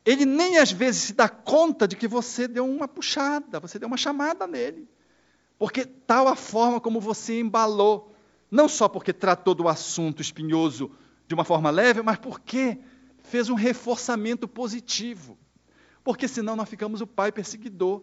Ele 0.04 0.24
nem 0.24 0.58
às 0.58 0.72
vezes 0.72 1.02
se 1.02 1.12
dá 1.12 1.28
conta 1.28 1.86
de 1.86 1.96
que 1.96 2.08
você 2.08 2.48
deu 2.48 2.68
uma 2.68 2.88
puxada, 2.88 3.60
você 3.60 3.78
deu 3.78 3.86
uma 3.86 3.96
chamada 3.96 4.46
nele. 4.46 4.88
Porque 5.58 5.84
tal 5.84 6.26
a 6.26 6.34
forma 6.34 6.80
como 6.80 7.00
você 7.00 7.38
embalou, 7.38 8.12
não 8.50 8.68
só 8.68 8.88
porque 8.88 9.12
tratou 9.12 9.54
do 9.54 9.68
assunto 9.68 10.20
espinhoso 10.20 10.90
de 11.28 11.34
uma 11.34 11.44
forma 11.44 11.70
leve, 11.70 12.02
mas 12.02 12.18
porque 12.18 12.78
fez 13.22 13.48
um 13.48 13.54
reforçamento 13.54 14.48
positivo. 14.48 15.38
Porque 16.02 16.26
senão 16.26 16.56
nós 16.56 16.68
ficamos 16.68 17.00
o 17.00 17.06
pai 17.06 17.30
perseguidor. 17.30 18.02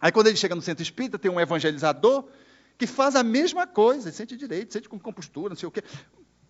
Aí 0.00 0.10
quando 0.10 0.26
ele 0.26 0.36
chega 0.36 0.56
no 0.56 0.62
centro 0.62 0.82
espírita, 0.82 1.18
tem 1.18 1.30
um 1.30 1.40
evangelizador 1.40 2.24
que 2.76 2.86
faz 2.86 3.14
a 3.14 3.22
mesma 3.22 3.64
coisa, 3.64 4.10
sente 4.10 4.36
direito, 4.36 4.72
sente 4.72 4.88
com 4.88 4.98
compostura, 4.98 5.50
não 5.50 5.56
sei 5.56 5.68
o 5.68 5.70
quê. 5.70 5.84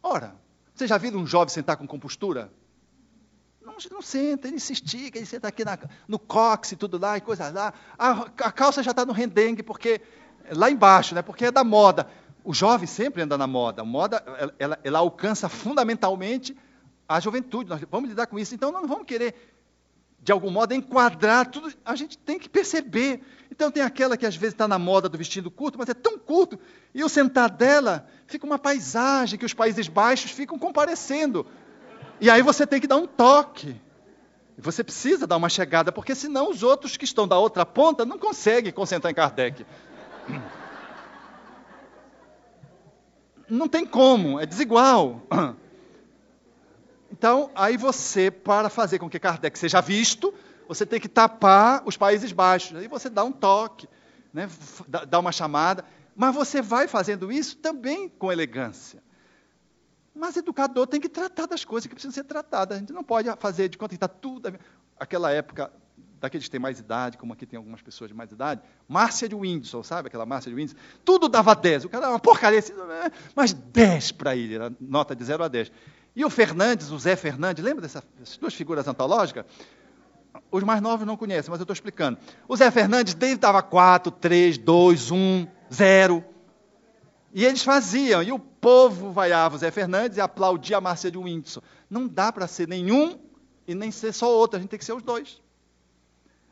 Ora, 0.03 0.35
você 0.75 0.87
já 0.87 0.99
viu 0.99 1.17
um 1.17 1.27
jovem 1.27 1.49
sentar 1.49 1.77
com 1.77 1.87
compostura? 1.87 2.51
Não, 3.61 3.77
não 3.91 4.03
senta, 4.03 4.49
ele 4.49 4.59
se 4.59 4.73
estica, 4.73 5.19
ele 5.19 5.27
senta 5.27 5.49
aqui 5.49 5.65
na, 5.65 5.79
no 6.09 6.19
cox 6.19 6.73
e 6.73 6.77
tudo 6.77 6.99
lá, 6.99 7.17
e 7.17 7.21
coisa 7.21 7.51
lá. 7.51 7.73
A, 7.99 8.11
a 8.11 8.53
calça 8.53 8.83
já 8.83 8.91
está 8.91 9.07
no 9.07 9.13
rendengue, 9.13 9.63
porque 9.63 10.01
lá 10.51 10.71
embaixo, 10.71 11.15
né, 11.15 11.23
porque 11.23 11.47
é 11.47 11.51
da 11.51 11.63
moda. 11.63 12.09
O 12.45 12.53
jovem 12.53 12.87
sempre 12.87 13.23
anda 13.23 13.39
na 13.39 13.47
moda. 13.47 13.83
A 13.83 13.85
moda, 13.85 14.23
ela, 14.27 14.55
ela, 14.59 14.79
ela 14.83 14.99
alcança 14.99 15.49
fundamentalmente 15.49 16.57
a 17.09 17.21
juventude. 17.21 17.71
Nós 17.71 17.81
vamos 17.89 18.09
lidar 18.09 18.27
com 18.27 18.39
isso. 18.39 18.55
Então, 18.55 18.73
não 18.73 18.87
vamos 18.87 19.07
querer, 19.07 19.35
de 20.21 20.33
algum 20.33 20.51
modo, 20.51 20.75
enquadrar 20.75 21.47
tudo. 21.47 21.73
A 21.85 21.95
gente 21.95 22.19
tem 22.19 22.39
que 22.39 22.49
perceber. 22.49 23.23
Então, 23.63 23.71
tem 23.71 23.85
aquela 23.85 24.17
que 24.17 24.27
às 24.27 24.35
vezes 24.35 24.55
está 24.55 24.67
na 24.67 24.77
moda 24.77 25.09
do 25.09 25.17
vestido 25.17 25.49
curto, 25.49 25.79
mas 25.79 25.89
é 25.89 25.95
tão 25.95 26.19
curto. 26.19 26.59
E 26.93 27.05
o 27.05 27.09
sentar 27.09 27.49
dela 27.49 28.09
fica 28.27 28.45
uma 28.45 28.59
paisagem 28.59 29.39
que 29.39 29.45
os 29.45 29.55
Países 29.55 29.87
Baixos 29.87 30.33
ficam 30.33 30.59
comparecendo. 30.59 31.47
E 32.21 32.29
aí 32.29 32.43
você 32.43 32.67
tem 32.67 32.81
que 32.81 32.89
dar 32.89 32.97
um 32.97 33.07
toque. 33.07 33.81
Você 34.59 34.83
precisa 34.83 35.29
dar 35.29 35.37
uma 35.37 35.49
chegada, 35.49 35.93
porque 35.93 36.13
senão 36.13 36.51
os 36.51 36.65
outros 36.65 36.97
que 36.97 37.05
estão 37.05 37.29
da 37.29 37.39
outra 37.39 37.65
ponta 37.65 38.05
não 38.05 38.19
conseguem 38.19 38.73
concentrar 38.73 39.13
em 39.13 39.15
Kardec. 39.15 39.65
Não 43.49 43.69
tem 43.69 43.87
como, 43.87 44.41
é 44.41 44.45
desigual. 44.45 45.23
Então, 47.13 47.49
aí 47.55 47.77
você, 47.77 48.29
para 48.29 48.69
fazer 48.69 48.99
com 48.99 49.09
que 49.09 49.21
Kardec 49.21 49.57
seja 49.57 49.81
visto, 49.81 50.35
você 50.75 50.87
tem 50.87 51.01
que 51.01 51.09
tapar 51.09 51.83
os 51.85 51.97
Países 51.97 52.33
Baixos. 52.33 52.77
Aí 52.77 52.89
você 52.89 53.11
dá 53.11 53.25
um 53.25 53.33
toque, 53.33 53.89
né? 54.33 54.49
dá 55.09 55.19
uma 55.19 55.33
chamada. 55.33 55.85
Mas 56.15 56.35
você 56.35 56.61
vai 56.61 56.89
fazendo 56.89 57.33
isso 57.33 57.57
também 57.57 58.09
com 58.09 58.31
elegância. 58.31 59.03
Mas 60.15 60.37
educador 60.37 60.87
tem 60.87 61.01
que 61.01 61.09
tratar 61.09 61.47
das 61.47 61.65
coisas 61.65 61.87
que 61.87 61.95
precisam 61.95 62.13
ser 62.13 62.25
tratadas. 62.25 62.77
A 62.77 62.81
gente 62.81 62.93
não 62.93 63.03
pode 63.03 63.29
fazer 63.39 63.69
de 63.69 63.79
conta 63.79 63.91
que 63.91 63.97
está 63.97 64.09
tudo. 64.09 64.53
Aquela 64.99 65.31
época, 65.31 65.73
daqueles 66.21 66.45
que 66.47 66.51
têm 66.51 66.61
mais 66.61 66.79
idade, 66.79 67.17
como 67.17 67.33
aqui 67.33 67.47
tem 67.47 67.57
algumas 67.57 67.81
pessoas 67.81 68.09
de 68.09 68.15
mais 68.15 68.31
idade, 68.31 68.61
Márcia 68.87 69.29
de 69.29 69.35
Windsor, 69.35 69.83
sabe 69.85 70.09
aquela 70.09 70.27
Márcia 70.27 70.51
de 70.51 70.57
Windsor? 70.57 70.79
Tudo 71.05 71.29
dava 71.29 71.55
10. 71.55 71.87
O 71.87 71.89
cara 71.89 72.05
era 72.05 72.13
uma 72.13 72.21
porcaria, 72.21 72.59
assim, 72.59 72.75
mas 73.35 73.53
10 73.53 74.13
para 74.13 74.37
ele, 74.37 74.55
era 74.55 74.73
nota 74.81 75.17
de 75.17 75.25
0 75.25 75.45
a 75.45 75.49
10. 75.49 75.73
E 76.15 76.25
o 76.25 76.31
Fernandes, 76.31 76.91
o 76.91 76.99
Zé 76.99 77.17
Fernandes, 77.17 77.65
lembra 77.65 77.81
dessas 77.81 78.05
duas 78.39 78.53
figuras 78.53 78.87
antológicas? 78.87 79.47
Os 80.51 80.63
mais 80.63 80.81
novos 80.81 81.07
não 81.07 81.17
conhecem, 81.17 81.51
mas 81.51 81.61
eu 81.61 81.65
estou 81.65 81.75
explicando. 81.75 82.19
O 82.49 82.57
Zé 82.57 82.71
Fernandes, 82.71 83.15
desde 83.15 83.39
dava 83.39 83.63
4, 83.63 84.11
3, 84.13 84.59
2, 84.59 85.11
1, 85.11 85.47
0. 85.73 86.25
E 87.35 87.45
eles 87.45 87.63
faziam, 87.63 88.23
e 88.23 88.33
o 88.33 88.39
povo 88.39 89.11
vaiava 89.13 89.57
o 89.57 89.59
Zé 89.59 89.71
Fernandes 89.71 90.19
e 90.19 90.21
aplaudia 90.21 90.77
a 90.77 90.81
Márcia 90.81 91.11
de 91.11 91.19
Windsor. 91.19 91.63
Não 91.89 92.07
dá 92.07 92.31
para 92.31 92.47
ser 92.47 92.69
nenhum 92.69 93.19
e 93.67 93.75
nem 93.75 93.91
ser 93.91 94.13
só 94.13 94.31
outro, 94.31 94.59
a 94.59 94.61
gente 94.61 94.71
tem 94.71 94.79
que 94.79 94.85
ser 94.85 94.93
os 94.93 95.03
dois. 95.03 95.41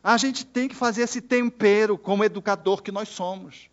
A 0.02 0.16
gente 0.16 0.46
tem 0.46 0.68
que 0.68 0.74
fazer 0.74 1.02
esse 1.02 1.20
tempero 1.20 1.98
como 1.98 2.24
educador 2.24 2.82
que 2.82 2.90
nós 2.90 3.08
somos. 3.08 3.68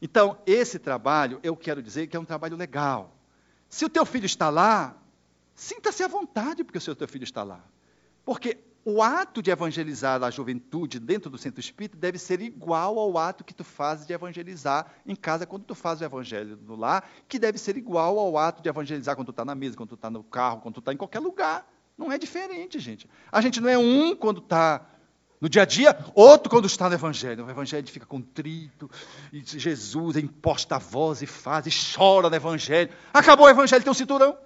Então, 0.00 0.38
esse 0.46 0.78
trabalho, 0.78 1.40
eu 1.42 1.56
quero 1.56 1.82
dizer 1.82 2.06
que 2.06 2.16
é 2.16 2.20
um 2.20 2.24
trabalho 2.24 2.56
legal. 2.56 3.16
Se 3.68 3.84
o 3.84 3.88
teu 3.88 4.04
filho 4.04 4.26
está 4.26 4.50
lá, 4.50 4.96
sinta-se 5.54 6.02
à 6.02 6.08
vontade 6.08 6.62
porque 6.62 6.78
o 6.78 6.80
seu 6.80 6.94
teu 6.94 7.08
filho 7.08 7.24
está 7.24 7.42
lá. 7.42 7.64
Porque 8.24 8.58
o 8.84 9.02
ato 9.02 9.40
de 9.40 9.50
evangelizar 9.50 10.22
a 10.22 10.30
juventude 10.30 10.98
dentro 10.98 11.30
do 11.30 11.38
centro 11.38 11.60
espírita 11.60 11.96
deve 11.96 12.18
ser 12.18 12.40
igual 12.40 12.98
ao 12.98 13.16
ato 13.16 13.44
que 13.44 13.54
tu 13.54 13.62
fazes 13.62 14.06
de 14.06 14.12
evangelizar 14.12 14.86
em 15.06 15.14
casa 15.14 15.46
quando 15.46 15.64
tu 15.64 15.74
faz 15.74 16.00
o 16.00 16.04
evangelho 16.04 16.58
no 16.66 16.74
lar, 16.74 17.08
que 17.28 17.38
deve 17.38 17.58
ser 17.58 17.76
igual 17.76 18.18
ao 18.18 18.36
ato 18.36 18.62
de 18.62 18.68
evangelizar 18.68 19.14
quando 19.14 19.26
tu 19.26 19.32
está 19.32 19.44
na 19.44 19.54
mesa, 19.54 19.76
quando 19.76 19.90
tu 19.90 19.94
está 19.94 20.10
no 20.10 20.24
carro, 20.24 20.60
quando 20.60 20.74
tu 20.74 20.80
está 20.80 20.92
em 20.92 20.96
qualquer 20.96 21.20
lugar. 21.20 21.66
Não 21.96 22.10
é 22.10 22.18
diferente, 22.18 22.78
gente. 22.80 23.08
A 23.30 23.40
gente 23.40 23.60
não 23.60 23.68
é 23.68 23.78
um 23.78 24.16
quando 24.16 24.40
está 24.40 24.84
no 25.40 25.48
dia 25.48 25.62
a 25.62 25.64
dia, 25.64 25.98
outro 26.14 26.48
quando 26.48 26.66
está 26.66 26.88
no 26.88 26.94
Evangelho. 26.94 27.44
O 27.44 27.50
Evangelho 27.50 27.86
fica 27.88 28.06
contrito, 28.06 28.88
e 29.32 29.42
Jesus 29.44 30.16
imposta 30.16 30.76
a 30.76 30.78
voz 30.78 31.20
e 31.20 31.26
faz, 31.26 31.66
e 31.66 31.70
chora 31.94 32.30
no 32.30 32.36
Evangelho. 32.36 32.90
Acabou 33.12 33.46
o 33.46 33.50
Evangelho, 33.50 33.82
tem 33.82 33.90
um 33.90 33.94
cinturão. 33.94 34.36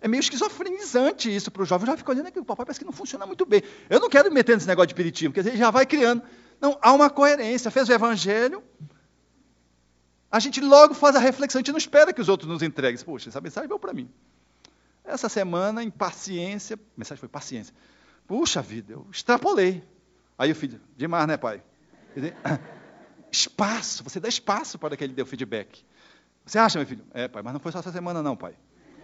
É 0.00 0.08
meio 0.08 0.20
esquizofrenizante 0.20 1.34
isso 1.34 1.50
para 1.50 1.62
o 1.62 1.66
jovem. 1.66 1.86
Jovem 1.86 1.98
fica 1.98 2.10
olhando 2.10 2.28
aqui, 2.28 2.38
o 2.38 2.44
papai 2.44 2.66
parece 2.66 2.78
que 2.78 2.86
não 2.86 2.92
funciona 2.92 3.26
muito 3.26 3.44
bem. 3.44 3.62
Eu 3.90 4.00
não 4.00 4.08
quero 4.08 4.28
me 4.28 4.34
meter 4.34 4.54
nesse 4.54 4.66
negócio 4.66 4.86
de 4.86 4.92
espiritismo, 4.92 5.32
porque 5.32 5.48
ele 5.48 5.56
já 5.56 5.70
vai 5.70 5.86
criando. 5.86 6.22
Não, 6.60 6.78
há 6.80 6.92
uma 6.92 7.10
coerência. 7.10 7.70
Fez 7.70 7.88
o 7.88 7.92
evangelho, 7.92 8.62
a 10.30 10.38
gente 10.40 10.60
logo 10.60 10.94
faz 10.94 11.16
a 11.16 11.18
reflexão, 11.18 11.58
a 11.58 11.62
gente 11.62 11.72
não 11.72 11.78
espera 11.78 12.12
que 12.12 12.20
os 12.20 12.28
outros 12.28 12.48
nos 12.48 12.62
entreguem. 12.62 13.02
Poxa, 13.02 13.30
essa 13.30 13.40
mensagem 13.40 13.66
veio 13.66 13.78
para 13.78 13.92
mim. 13.92 14.10
Essa 15.04 15.28
semana, 15.28 15.82
em 15.82 15.90
paciência, 15.90 16.76
a 16.76 16.78
mensagem 16.96 17.18
foi 17.18 17.28
paciência. 17.28 17.74
Puxa 18.26 18.60
vida, 18.60 18.92
eu 18.92 19.06
extrapolei. 19.10 19.82
Aí 20.36 20.52
o 20.52 20.54
filho, 20.54 20.78
demais, 20.96 21.26
né, 21.26 21.38
pai? 21.38 21.62
Dizer, 22.14 22.36
espaço, 23.32 24.04
você 24.04 24.20
dá 24.20 24.28
espaço 24.28 24.78
para 24.78 24.96
que 24.96 25.04
ele 25.04 25.14
dê 25.14 25.22
o 25.22 25.26
feedback. 25.26 25.82
Você 26.44 26.58
acha, 26.58 26.78
meu 26.78 26.86
filho? 26.86 27.04
É, 27.12 27.26
pai, 27.26 27.42
mas 27.42 27.54
não 27.54 27.60
foi 27.60 27.72
só 27.72 27.78
essa 27.78 27.90
semana, 27.90 28.22
não, 28.22 28.36
pai. 28.36 28.54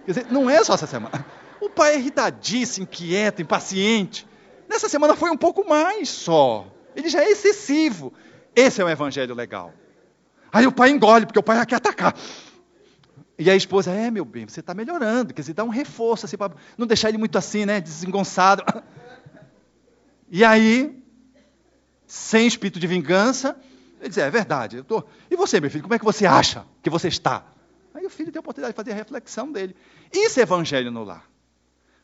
Quer 0.04 0.12
dizer, 0.12 0.26
não 0.30 0.48
é 0.48 0.62
só 0.62 0.74
essa 0.74 0.86
semana. 0.86 1.24
O 1.60 1.70
pai 1.70 1.94
é 1.94 1.98
irritadíssimo, 1.98 2.84
inquieto, 2.84 3.40
impaciente. 3.40 4.26
Nessa 4.68 4.88
semana 4.88 5.16
foi 5.16 5.30
um 5.30 5.36
pouco 5.36 5.66
mais 5.66 6.08
só. 6.08 6.66
Ele 6.94 7.08
já 7.08 7.22
é 7.22 7.30
excessivo. 7.30 8.12
Esse 8.54 8.82
é 8.82 8.84
um 8.84 8.88
evangelho 8.88 9.34
legal. 9.34 9.72
Aí 10.52 10.66
o 10.66 10.72
pai 10.72 10.90
engole, 10.90 11.26
porque 11.26 11.38
o 11.38 11.42
pai 11.42 11.56
já 11.56 11.66
quer 11.66 11.76
atacar. 11.76 12.14
E 13.38 13.50
a 13.50 13.56
esposa, 13.56 13.90
é, 13.90 14.10
meu 14.10 14.24
bem, 14.24 14.46
você 14.46 14.60
está 14.60 14.74
melhorando. 14.74 15.34
Quer 15.34 15.40
dizer, 15.40 15.54
dá 15.54 15.64
um 15.64 15.68
reforço, 15.68 16.26
assim, 16.26 16.36
para 16.36 16.52
não 16.78 16.86
deixar 16.86 17.08
ele 17.08 17.18
muito 17.18 17.36
assim, 17.36 17.64
né, 17.64 17.80
desengonçado. 17.80 18.62
E 20.30 20.44
aí, 20.44 21.02
sem 22.06 22.46
espírito 22.46 22.78
de 22.78 22.86
vingança, 22.86 23.56
ele 24.00 24.08
diz, 24.08 24.18
é, 24.18 24.26
é 24.26 24.30
verdade. 24.30 24.76
Eu 24.76 24.84
tô... 24.84 25.02
E 25.30 25.36
você, 25.36 25.60
meu 25.60 25.70
filho, 25.70 25.82
como 25.82 25.94
é 25.94 25.98
que 25.98 26.04
você 26.04 26.26
acha 26.26 26.64
que 26.82 26.90
você 26.90 27.08
está? 27.08 27.44
Aí 27.94 28.04
o 28.04 28.10
filho 28.10 28.32
tem 28.32 28.38
a 28.38 28.40
oportunidade 28.40 28.72
de 28.72 28.76
fazer 28.76 28.90
a 28.90 28.94
reflexão 28.94 29.52
dele. 29.52 29.76
Isso 30.12 30.40
é 30.40 30.42
evangelho 30.42 30.90
no 30.90 31.04
lar. 31.04 31.30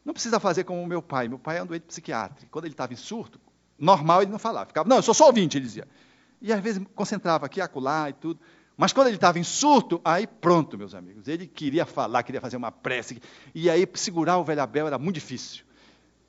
Não 0.04 0.14
precisa 0.14 0.38
fazer 0.38 0.64
como 0.64 0.80
o 0.80 0.86
meu 0.86 1.02
pai. 1.02 1.28
Meu 1.28 1.38
pai 1.38 1.58
é 1.58 1.62
um 1.62 1.66
doente 1.66 1.82
psiquiátrico. 1.82 2.50
Quando 2.50 2.64
ele 2.64 2.74
estava 2.74 2.92
em 2.92 2.96
surto, 2.96 3.40
normal 3.76 4.22
ele 4.22 4.30
não 4.30 4.38
falava. 4.38 4.66
Ficava, 4.66 4.88
não, 4.88 4.96
eu 4.96 5.02
sou 5.02 5.12
só 5.12 5.26
ouvinte, 5.26 5.58
ele 5.58 5.66
dizia. 5.66 5.86
E 6.40 6.52
às 6.52 6.60
vezes 6.60 6.82
concentrava 6.94 7.44
aqui, 7.44 7.60
acolá 7.60 8.08
e 8.08 8.12
tudo. 8.12 8.40
Mas 8.76 8.92
quando 8.92 9.08
ele 9.08 9.16
estava 9.16 9.38
em 9.38 9.44
surto, 9.44 10.00
aí 10.04 10.26
pronto, 10.26 10.78
meus 10.78 10.94
amigos. 10.94 11.28
Ele 11.28 11.46
queria 11.46 11.84
falar, 11.84 12.22
queria 12.22 12.40
fazer 12.40 12.56
uma 12.56 12.72
prece. 12.72 13.20
E 13.54 13.68
aí 13.68 13.86
segurar 13.94 14.38
o 14.38 14.44
velho 14.44 14.62
Abel 14.62 14.86
era 14.86 14.98
muito 14.98 15.16
difícil. 15.16 15.64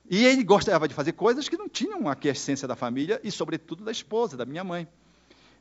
E 0.10 0.26
ele 0.26 0.44
gostava 0.44 0.88
de 0.88 0.94
fazer 0.94 1.14
coisas 1.14 1.48
que 1.48 1.56
não 1.56 1.70
tinham 1.70 2.10
aqui 2.10 2.28
a 2.28 2.34
essência 2.34 2.68
da 2.68 2.76
família 2.76 3.22
e, 3.24 3.32
sobretudo, 3.32 3.86
da 3.86 3.92
esposa, 3.92 4.36
da 4.36 4.46
minha 4.46 4.64
mãe. 4.64 4.86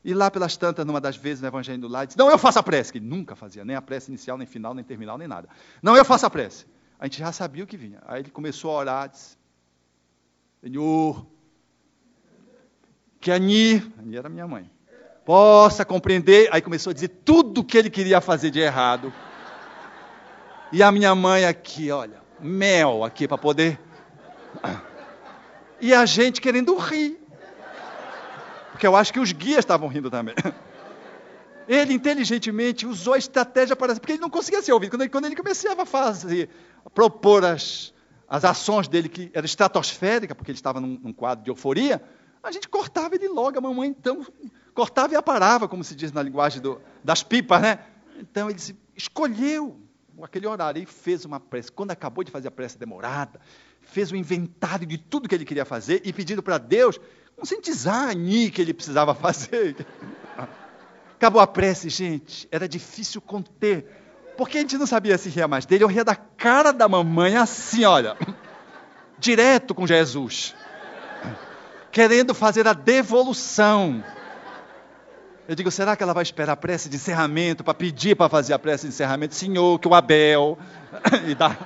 E 0.03 0.13
lá 0.13 0.31
pelas 0.31 0.57
tantas, 0.57 0.85
numa 0.85 0.99
das 0.99 1.15
vezes 1.15 1.41
no 1.41 1.47
Evangelho 1.47 1.79
do 1.79 1.87
Lar, 1.87 2.07
disse, 2.07 2.17
não, 2.17 2.29
eu 2.29 2.37
faço 2.37 2.57
a 2.57 2.63
prece, 2.63 2.91
que 2.91 2.99
nunca 2.99 3.35
fazia, 3.35 3.63
nem 3.63 3.75
a 3.75 3.81
prece 3.81 4.09
inicial, 4.09 4.37
nem 4.37 4.47
final, 4.47 4.73
nem 4.73 4.83
terminal, 4.83 5.17
nem 5.17 5.27
nada. 5.27 5.47
Não, 5.81 5.95
eu 5.95 6.03
faço 6.03 6.25
a 6.25 6.29
prece. 6.29 6.65
A 6.99 7.05
gente 7.05 7.19
já 7.19 7.31
sabia 7.31 7.63
o 7.63 7.67
que 7.67 7.77
vinha. 7.77 8.01
Aí 8.05 8.21
ele 8.21 8.31
começou 8.31 8.71
a 8.71 8.79
orar, 8.79 9.09
disse, 9.09 9.37
Senhor, 10.63 11.25
que 13.19 13.31
Ani, 13.31 13.75
Ani 13.99 14.17
era 14.17 14.27
minha 14.27 14.47
mãe, 14.47 14.69
possa 15.23 15.85
compreender. 15.85 16.49
Aí 16.51 16.61
começou 16.61 16.89
a 16.89 16.93
dizer 16.93 17.09
tudo 17.23 17.61
o 17.61 17.63
que 17.63 17.77
ele 17.77 17.89
queria 17.89 18.19
fazer 18.19 18.49
de 18.49 18.59
errado. 18.59 19.13
E 20.71 20.81
a 20.81 20.91
minha 20.91 21.13
mãe 21.13 21.45
aqui, 21.45 21.91
olha, 21.91 22.21
mel 22.39 23.03
aqui 23.03 23.27
para 23.27 23.37
poder. 23.37 23.79
E 25.79 25.93
a 25.93 26.05
gente 26.07 26.41
querendo 26.41 26.75
rir. 26.75 27.20
Porque 28.71 28.87
eu 28.87 28.95
acho 28.95 29.13
que 29.13 29.19
os 29.19 29.31
guias 29.31 29.59
estavam 29.59 29.87
rindo 29.87 30.09
também. 30.09 30.35
Ele 31.67 31.93
inteligentemente 31.93 32.85
usou 32.85 33.13
a 33.13 33.17
estratégia 33.17 33.75
para. 33.75 33.95
Porque 33.95 34.13
ele 34.13 34.21
não 34.21 34.29
conseguia 34.29 34.61
ser 34.61 34.73
ouvido. 34.73 34.91
Quando 34.91 35.01
ele, 35.03 35.09
quando 35.09 35.25
ele 35.25 35.35
começava 35.35 35.83
a 35.83 35.85
fazer, 35.85 36.49
a 36.83 36.89
propor 36.89 37.45
as, 37.45 37.93
as 38.27 38.43
ações 38.43 38.89
dele, 38.89 39.07
que 39.07 39.31
era 39.33 39.45
estratosférica, 39.45 40.35
porque 40.35 40.51
ele 40.51 40.57
estava 40.57 40.81
num, 40.81 40.99
num 41.01 41.13
quadro 41.13 41.45
de 41.45 41.51
euforia, 41.51 42.01
a 42.43 42.51
gente 42.51 42.67
cortava 42.67 43.15
ele 43.15 43.27
logo. 43.27 43.57
A 43.57 43.61
mamãe 43.61 43.89
então 43.89 44.25
cortava 44.73 45.13
e 45.13 45.15
aparava, 45.15 45.67
como 45.67 45.83
se 45.83 45.95
diz 45.95 46.11
na 46.11 46.21
linguagem 46.21 46.61
do, 46.61 46.81
das 47.03 47.23
pipas, 47.23 47.61
né? 47.61 47.79
Então 48.19 48.49
ele 48.49 48.59
se, 48.59 48.75
escolheu 48.95 49.79
aquele 50.21 50.47
horário 50.47 50.81
e 50.81 50.85
fez 50.85 51.25
uma 51.25 51.39
prece. 51.39 51.71
Quando 51.71 51.91
acabou 51.91 52.23
de 52.23 52.31
fazer 52.31 52.47
a 52.47 52.51
prece 52.51 52.77
demorada, 52.77 53.39
fez 53.79 54.11
um 54.11 54.15
inventário 54.15 54.85
de 54.85 54.97
tudo 54.97 55.27
que 55.27 55.35
ele 55.35 55.45
queria 55.45 55.65
fazer 55.65 56.01
e 56.03 56.11
pedindo 56.11 56.43
para 56.43 56.57
Deus 56.57 56.99
conscientizar 57.41 57.95
a 57.95 58.11
Ani 58.11 58.51
que 58.51 58.61
ele 58.61 58.73
precisava 58.73 59.15
fazer. 59.15 59.75
Acabou 61.15 61.41
a 61.41 61.47
prece, 61.47 61.89
gente. 61.89 62.47
Era 62.51 62.69
difícil 62.69 63.19
conter. 63.19 63.85
Porque 64.37 64.59
a 64.59 64.61
gente 64.61 64.77
não 64.77 64.87
sabia 64.87 65.17
se 65.17 65.29
ria 65.29 65.47
mais 65.47 65.65
dele. 65.65 65.83
Eu 65.83 65.87
ria 65.87 66.03
da 66.03 66.15
cara 66.15 66.71
da 66.71 66.87
mamãe 66.87 67.35
assim, 67.35 67.83
olha. 67.83 68.15
Direto 69.19 69.75
com 69.75 69.85
Jesus. 69.85 70.55
Querendo 71.91 72.33
fazer 72.33 72.67
a 72.67 72.73
devolução. 72.73 74.03
Eu 75.47 75.55
digo, 75.55 75.69
será 75.69 75.95
que 75.95 76.03
ela 76.03 76.13
vai 76.13 76.23
esperar 76.23 76.53
a 76.53 76.57
prece 76.57 76.87
de 76.87 76.95
encerramento 76.95 77.63
para 77.63 77.73
pedir 77.73 78.15
para 78.15 78.29
fazer 78.29 78.53
a 78.53 78.59
prece 78.59 78.87
de 78.87 78.93
encerramento? 78.93 79.35
Senhor, 79.35 79.79
que 79.79 79.87
o 79.87 79.93
Abel. 79.93 80.57
e 81.27 81.35
dá. 81.35 81.57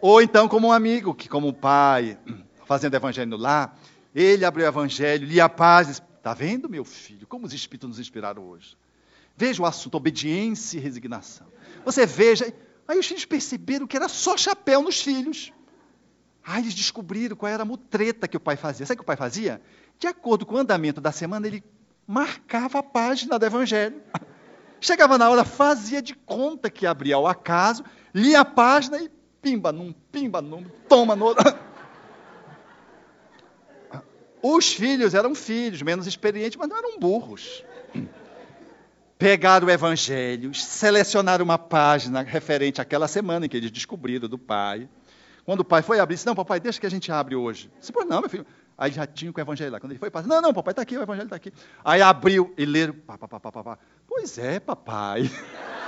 Ou 0.00 0.20
então, 0.20 0.48
como 0.48 0.68
um 0.68 0.72
amigo, 0.72 1.14
que 1.14 1.28
como 1.28 1.52
pai, 1.52 2.18
fazendo 2.72 2.94
evangelho 2.94 3.36
lá, 3.36 3.74
ele 4.14 4.44
abriu 4.44 4.64
o 4.64 4.68
evangelho, 4.68 5.26
lia 5.26 5.44
a 5.44 5.48
paz. 5.48 5.88
Está 5.88 6.32
vendo, 6.32 6.68
meu 6.68 6.84
filho, 6.84 7.26
como 7.26 7.46
os 7.46 7.52
Espíritos 7.52 7.88
nos 7.88 7.98
inspiraram 7.98 8.42
hoje? 8.44 8.76
Veja 9.36 9.62
o 9.62 9.66
assunto, 9.66 9.96
obediência 9.96 10.78
e 10.78 10.80
resignação. 10.80 11.46
Você 11.84 12.06
veja. 12.06 12.52
Aí 12.86 12.98
os 12.98 13.06
filhos 13.06 13.24
perceberam 13.24 13.86
que 13.86 13.96
era 13.96 14.08
só 14.08 14.36
chapéu 14.36 14.82
nos 14.82 15.00
filhos. 15.00 15.52
Aí 16.44 16.62
eles 16.62 16.74
descobriram 16.74 17.36
qual 17.36 17.50
era 17.50 17.62
a 17.62 17.66
mutreta 17.66 18.26
que 18.26 18.36
o 18.36 18.40
pai 18.40 18.56
fazia. 18.56 18.86
Sabe 18.86 18.94
o 18.94 18.98
que 18.98 19.02
o 19.02 19.06
pai 19.06 19.16
fazia? 19.16 19.60
De 19.98 20.06
acordo 20.06 20.44
com 20.44 20.56
o 20.56 20.58
andamento 20.58 21.00
da 21.00 21.12
semana, 21.12 21.46
ele 21.46 21.62
marcava 22.06 22.80
a 22.80 22.82
página 22.82 23.38
do 23.38 23.46
Evangelho. 23.46 24.00
Chegava 24.80 25.16
na 25.16 25.30
hora, 25.30 25.44
fazia 25.44 26.02
de 26.02 26.14
conta 26.14 26.68
que 26.68 26.86
abria 26.86 27.14
ao 27.14 27.26
acaso, 27.26 27.84
lia 28.12 28.40
a 28.40 28.44
página 28.44 28.98
e 28.98 29.10
pimba 29.40 29.70
num, 29.70 29.92
pimba 30.10 30.42
num, 30.42 30.64
toma 30.88 31.14
no 31.14 31.26
outro. 31.26 31.44
Os 34.42 34.72
filhos 34.72 35.14
eram 35.14 35.34
filhos, 35.34 35.80
menos 35.82 36.06
experientes, 36.06 36.56
mas 36.56 36.68
não 36.68 36.76
eram 36.76 36.98
burros. 36.98 37.64
Pegaram 39.16 39.68
o 39.68 39.70
evangelho, 39.70 40.52
selecionaram 40.52 41.44
uma 41.44 41.58
página 41.58 42.22
referente 42.22 42.80
àquela 42.80 43.06
semana 43.06 43.46
em 43.46 43.48
que 43.48 43.56
eles 43.56 43.70
descobriram 43.70 44.28
do 44.28 44.36
pai. 44.36 44.88
Quando 45.44 45.60
o 45.60 45.64
pai 45.64 45.82
foi 45.82 46.00
abrir, 46.00 46.16
disse, 46.16 46.26
não, 46.26 46.34
papai, 46.34 46.58
deixa 46.58 46.80
que 46.80 46.86
a 46.86 46.90
gente 46.90 47.10
abre 47.12 47.36
hoje. 47.36 47.70
Disse, 47.78 47.92
pois 47.92 48.06
não, 48.06 48.20
meu 48.20 48.28
filho. 48.28 48.44
Aí 48.76 48.90
já 48.90 49.06
tinha 49.06 49.30
o 49.30 49.40
evangelho 49.40 49.70
lá. 49.70 49.78
Quando 49.78 49.92
ele 49.92 50.00
foi, 50.00 50.10
não, 50.26 50.42
não, 50.42 50.52
papai, 50.52 50.72
está 50.72 50.82
aqui, 50.82 50.96
o 50.96 51.02
evangelho 51.02 51.26
está 51.26 51.36
aqui. 51.36 51.52
Aí 51.84 52.02
abriu 52.02 52.52
e 52.58 52.64
leram, 52.64 52.94
pá, 52.94 53.16
pá, 53.16 53.28
pá, 53.28 53.38
pá, 53.38 53.62
pá. 53.62 53.78
Pois 54.08 54.38
é, 54.38 54.58
papai. 54.58 55.30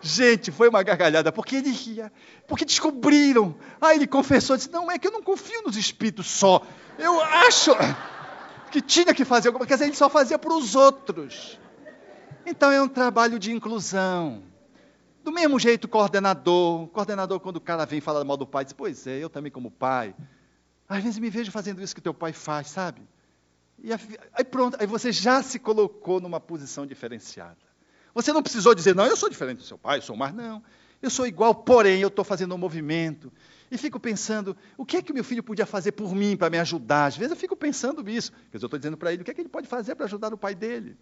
Gente, 0.00 0.52
foi 0.52 0.68
uma 0.68 0.82
gargalhada, 0.82 1.32
porque 1.32 1.56
ele 1.56 1.70
ria, 1.70 2.12
porque 2.46 2.64
descobriram. 2.64 3.54
Aí 3.80 3.96
ele 3.96 4.06
confessou, 4.06 4.56
disse: 4.56 4.70
Não, 4.70 4.90
é 4.90 4.98
que 4.98 5.08
eu 5.08 5.12
não 5.12 5.22
confio 5.22 5.62
nos 5.62 5.76
espíritos 5.76 6.26
só. 6.26 6.62
Eu 6.98 7.20
acho 7.20 7.72
que 8.70 8.80
tinha 8.80 9.14
que 9.14 9.24
fazer 9.24 9.48
alguma 9.48 9.66
coisa, 9.66 9.84
ele 9.84 9.94
só 9.94 10.08
fazia 10.08 10.38
para 10.38 10.52
os 10.52 10.74
outros. 10.74 11.58
Então 12.44 12.70
é 12.70 12.80
um 12.80 12.88
trabalho 12.88 13.38
de 13.38 13.52
inclusão. 13.52 14.42
Do 15.24 15.32
mesmo 15.32 15.58
jeito, 15.58 15.88
coordenador. 15.88 16.86
Coordenador, 16.88 17.40
quando 17.40 17.56
o 17.56 17.60
cara 17.60 17.84
vem 17.84 18.00
falar 18.00 18.22
mal 18.24 18.36
do 18.36 18.46
pai, 18.46 18.64
diz: 18.64 18.72
Pois 18.72 19.06
é, 19.06 19.18
eu 19.18 19.28
também, 19.28 19.50
como 19.50 19.70
pai. 19.70 20.14
Às 20.88 21.02
vezes 21.02 21.18
me 21.18 21.28
vejo 21.28 21.50
fazendo 21.50 21.82
isso 21.82 21.94
que 21.94 22.00
teu 22.00 22.14
pai 22.14 22.32
faz, 22.32 22.68
sabe? 22.68 23.02
E 23.82 23.90
aí 23.92 24.44
pronto, 24.44 24.76
aí 24.80 24.86
você 24.86 25.12
já 25.12 25.42
se 25.42 25.58
colocou 25.58 26.20
numa 26.20 26.40
posição 26.40 26.86
diferenciada. 26.86 27.56
Você 28.16 28.32
não 28.32 28.42
precisou 28.42 28.74
dizer, 28.74 28.94
não, 28.94 29.04
eu 29.04 29.14
sou 29.14 29.28
diferente 29.28 29.58
do 29.58 29.64
seu 29.64 29.76
pai, 29.76 29.98
eu 29.98 30.02
sou 30.02 30.16
mais. 30.16 30.34
Não, 30.34 30.62
eu 31.02 31.10
sou 31.10 31.26
igual, 31.26 31.54
porém 31.54 32.00
eu 32.00 32.08
estou 32.08 32.24
fazendo 32.24 32.54
um 32.54 32.58
movimento. 32.58 33.30
E 33.70 33.76
fico 33.76 34.00
pensando, 34.00 34.56
o 34.74 34.86
que 34.86 34.96
é 34.96 35.02
que 35.02 35.10
o 35.10 35.14
meu 35.14 35.22
filho 35.22 35.42
podia 35.42 35.66
fazer 35.66 35.92
por 35.92 36.14
mim 36.14 36.34
para 36.34 36.48
me 36.48 36.58
ajudar? 36.58 37.04
Às 37.04 37.16
vezes 37.18 37.32
eu 37.32 37.36
fico 37.36 37.54
pensando 37.54 38.08
isso. 38.08 38.32
Quer 38.32 38.56
dizer, 38.56 38.64
eu 38.64 38.68
estou 38.68 38.78
dizendo 38.78 38.96
para 38.96 39.12
ele, 39.12 39.20
o 39.20 39.24
que 39.26 39.30
é 39.30 39.34
que 39.34 39.42
ele 39.42 39.50
pode 39.50 39.68
fazer 39.68 39.94
para 39.96 40.06
ajudar 40.06 40.32
o 40.32 40.38
pai 40.38 40.54
dele? 40.54 40.96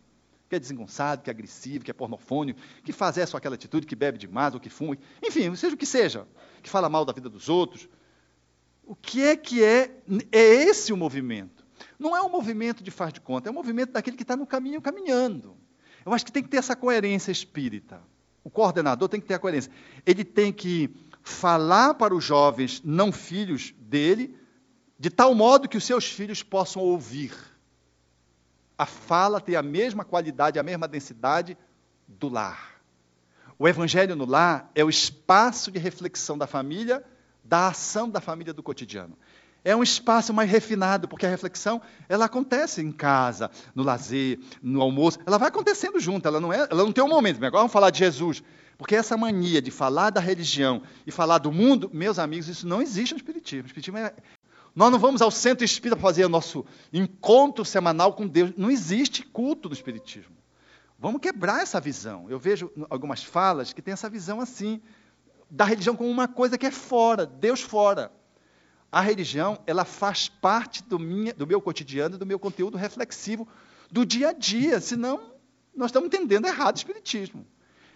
Que 0.48 0.56
é 0.56 0.58
desengonçado, 0.58 1.22
que 1.22 1.30
é 1.30 1.32
agressivo, 1.32 1.84
que 1.84 1.90
é 1.92 1.94
pornofônico, 1.94 2.58
que 2.82 2.92
faz 2.92 3.16
essa 3.16 3.36
ou 3.36 3.38
aquela 3.38 3.54
atitude, 3.54 3.86
que 3.86 3.94
bebe 3.94 4.18
demais 4.18 4.52
ou 4.52 4.58
que 4.58 4.68
fuma. 4.68 4.98
Enfim, 5.22 5.54
seja 5.54 5.76
o 5.76 5.78
que 5.78 5.86
seja, 5.86 6.26
que 6.64 6.68
fala 6.68 6.88
mal 6.88 7.04
da 7.04 7.12
vida 7.12 7.28
dos 7.28 7.48
outros. 7.48 7.88
O 8.82 8.96
que 8.96 9.22
é 9.22 9.36
que 9.36 9.62
é? 9.62 10.00
É 10.32 10.42
esse 10.42 10.92
o 10.92 10.96
movimento. 10.96 11.64
Não 11.96 12.16
é 12.16 12.20
um 12.22 12.28
movimento 12.28 12.82
de 12.82 12.90
faz 12.90 13.12
de 13.12 13.20
conta, 13.20 13.48
é 13.48 13.52
um 13.52 13.54
movimento 13.54 13.92
daquele 13.92 14.16
que 14.16 14.24
está 14.24 14.36
no 14.36 14.44
caminho 14.44 14.82
caminhando. 14.82 15.56
Eu 16.04 16.12
acho 16.12 16.24
que 16.24 16.32
tem 16.32 16.42
que 16.42 16.48
ter 16.48 16.58
essa 16.58 16.76
coerência 16.76 17.32
espírita. 17.32 18.00
O 18.42 18.50
coordenador 18.50 19.08
tem 19.08 19.20
que 19.20 19.26
ter 19.26 19.34
a 19.34 19.38
coerência. 19.38 19.72
Ele 20.04 20.24
tem 20.24 20.52
que 20.52 20.94
falar 21.22 21.94
para 21.94 22.14
os 22.14 22.22
jovens 22.22 22.82
não 22.84 23.10
filhos 23.10 23.74
dele, 23.78 24.36
de 24.98 25.08
tal 25.08 25.34
modo 25.34 25.68
que 25.68 25.78
os 25.78 25.84
seus 25.84 26.04
filhos 26.04 26.42
possam 26.42 26.82
ouvir. 26.82 27.32
A 28.76 28.84
fala 28.84 29.40
tem 29.40 29.56
a 29.56 29.62
mesma 29.62 30.04
qualidade, 30.04 30.58
a 30.58 30.62
mesma 30.62 30.86
densidade 30.86 31.56
do 32.06 32.28
lar. 32.28 32.74
O 33.58 33.66
evangelho 33.66 34.14
no 34.14 34.26
lar 34.26 34.70
é 34.74 34.84
o 34.84 34.90
espaço 34.90 35.70
de 35.70 35.78
reflexão 35.78 36.36
da 36.36 36.46
família, 36.46 37.02
da 37.42 37.68
ação 37.68 38.10
da 38.10 38.20
família 38.20 38.52
do 38.52 38.62
cotidiano 38.62 39.16
é 39.64 39.74
um 39.74 39.82
espaço 39.82 40.32
mais 40.34 40.50
refinado, 40.50 41.08
porque 41.08 41.24
a 41.24 41.30
reflexão 41.30 41.80
ela 42.08 42.26
acontece 42.26 42.82
em 42.82 42.92
casa, 42.92 43.50
no 43.74 43.82
lazer, 43.82 44.38
no 44.62 44.82
almoço, 44.82 45.18
ela 45.26 45.38
vai 45.38 45.48
acontecendo 45.48 45.98
junto, 45.98 46.28
ela 46.28 46.38
não, 46.38 46.52
é, 46.52 46.68
ela 46.70 46.84
não 46.84 46.92
tem 46.92 47.02
um 47.02 47.08
momento. 47.08 47.36
Agora 47.38 47.62
vamos 47.62 47.72
falar 47.72 47.88
de 47.88 47.98
Jesus, 47.98 48.42
porque 48.76 48.94
essa 48.94 49.16
mania 49.16 49.62
de 49.62 49.70
falar 49.70 50.10
da 50.10 50.20
religião 50.20 50.82
e 51.06 51.10
falar 51.10 51.38
do 51.38 51.50
mundo, 51.50 51.90
meus 51.92 52.18
amigos, 52.18 52.48
isso 52.48 52.68
não 52.68 52.82
existe 52.82 53.12
no 53.12 53.18
Espiritismo. 53.18 53.64
O 53.64 53.66
Espiritismo 53.66 53.98
é... 53.98 54.14
Nós 54.76 54.90
não 54.90 54.98
vamos 54.98 55.22
ao 55.22 55.30
centro 55.30 55.64
espírita 55.64 56.00
fazer 56.00 56.24
o 56.24 56.28
nosso 56.28 56.66
encontro 56.92 57.64
semanal 57.64 58.12
com 58.12 58.26
Deus. 58.26 58.52
Não 58.56 58.68
existe 58.68 59.22
culto 59.22 59.68
no 59.68 59.74
Espiritismo. 59.74 60.34
Vamos 60.98 61.20
quebrar 61.20 61.62
essa 61.62 61.80
visão. 61.80 62.28
Eu 62.28 62.40
vejo 62.40 62.72
algumas 62.90 63.22
falas 63.22 63.72
que 63.72 63.80
têm 63.80 63.92
essa 63.92 64.10
visão 64.10 64.40
assim, 64.40 64.80
da 65.48 65.64
religião 65.64 65.94
como 65.94 66.10
uma 66.10 66.26
coisa 66.26 66.58
que 66.58 66.66
é 66.66 66.72
fora, 66.72 67.24
Deus 67.24 67.60
fora. 67.60 68.10
A 68.94 69.00
religião, 69.00 69.58
ela 69.66 69.84
faz 69.84 70.28
parte 70.28 70.80
do, 70.84 71.00
minha, 71.00 71.34
do 71.34 71.48
meu 71.48 71.60
cotidiano, 71.60 72.16
do 72.16 72.24
meu 72.24 72.38
conteúdo 72.38 72.76
reflexivo 72.76 73.48
do 73.90 74.06
dia 74.06 74.28
a 74.28 74.32
dia, 74.32 74.80
senão 74.80 75.32
nós 75.74 75.88
estamos 75.88 76.06
entendendo 76.06 76.46
errado 76.46 76.76
o 76.76 76.78
espiritismo. 76.78 77.44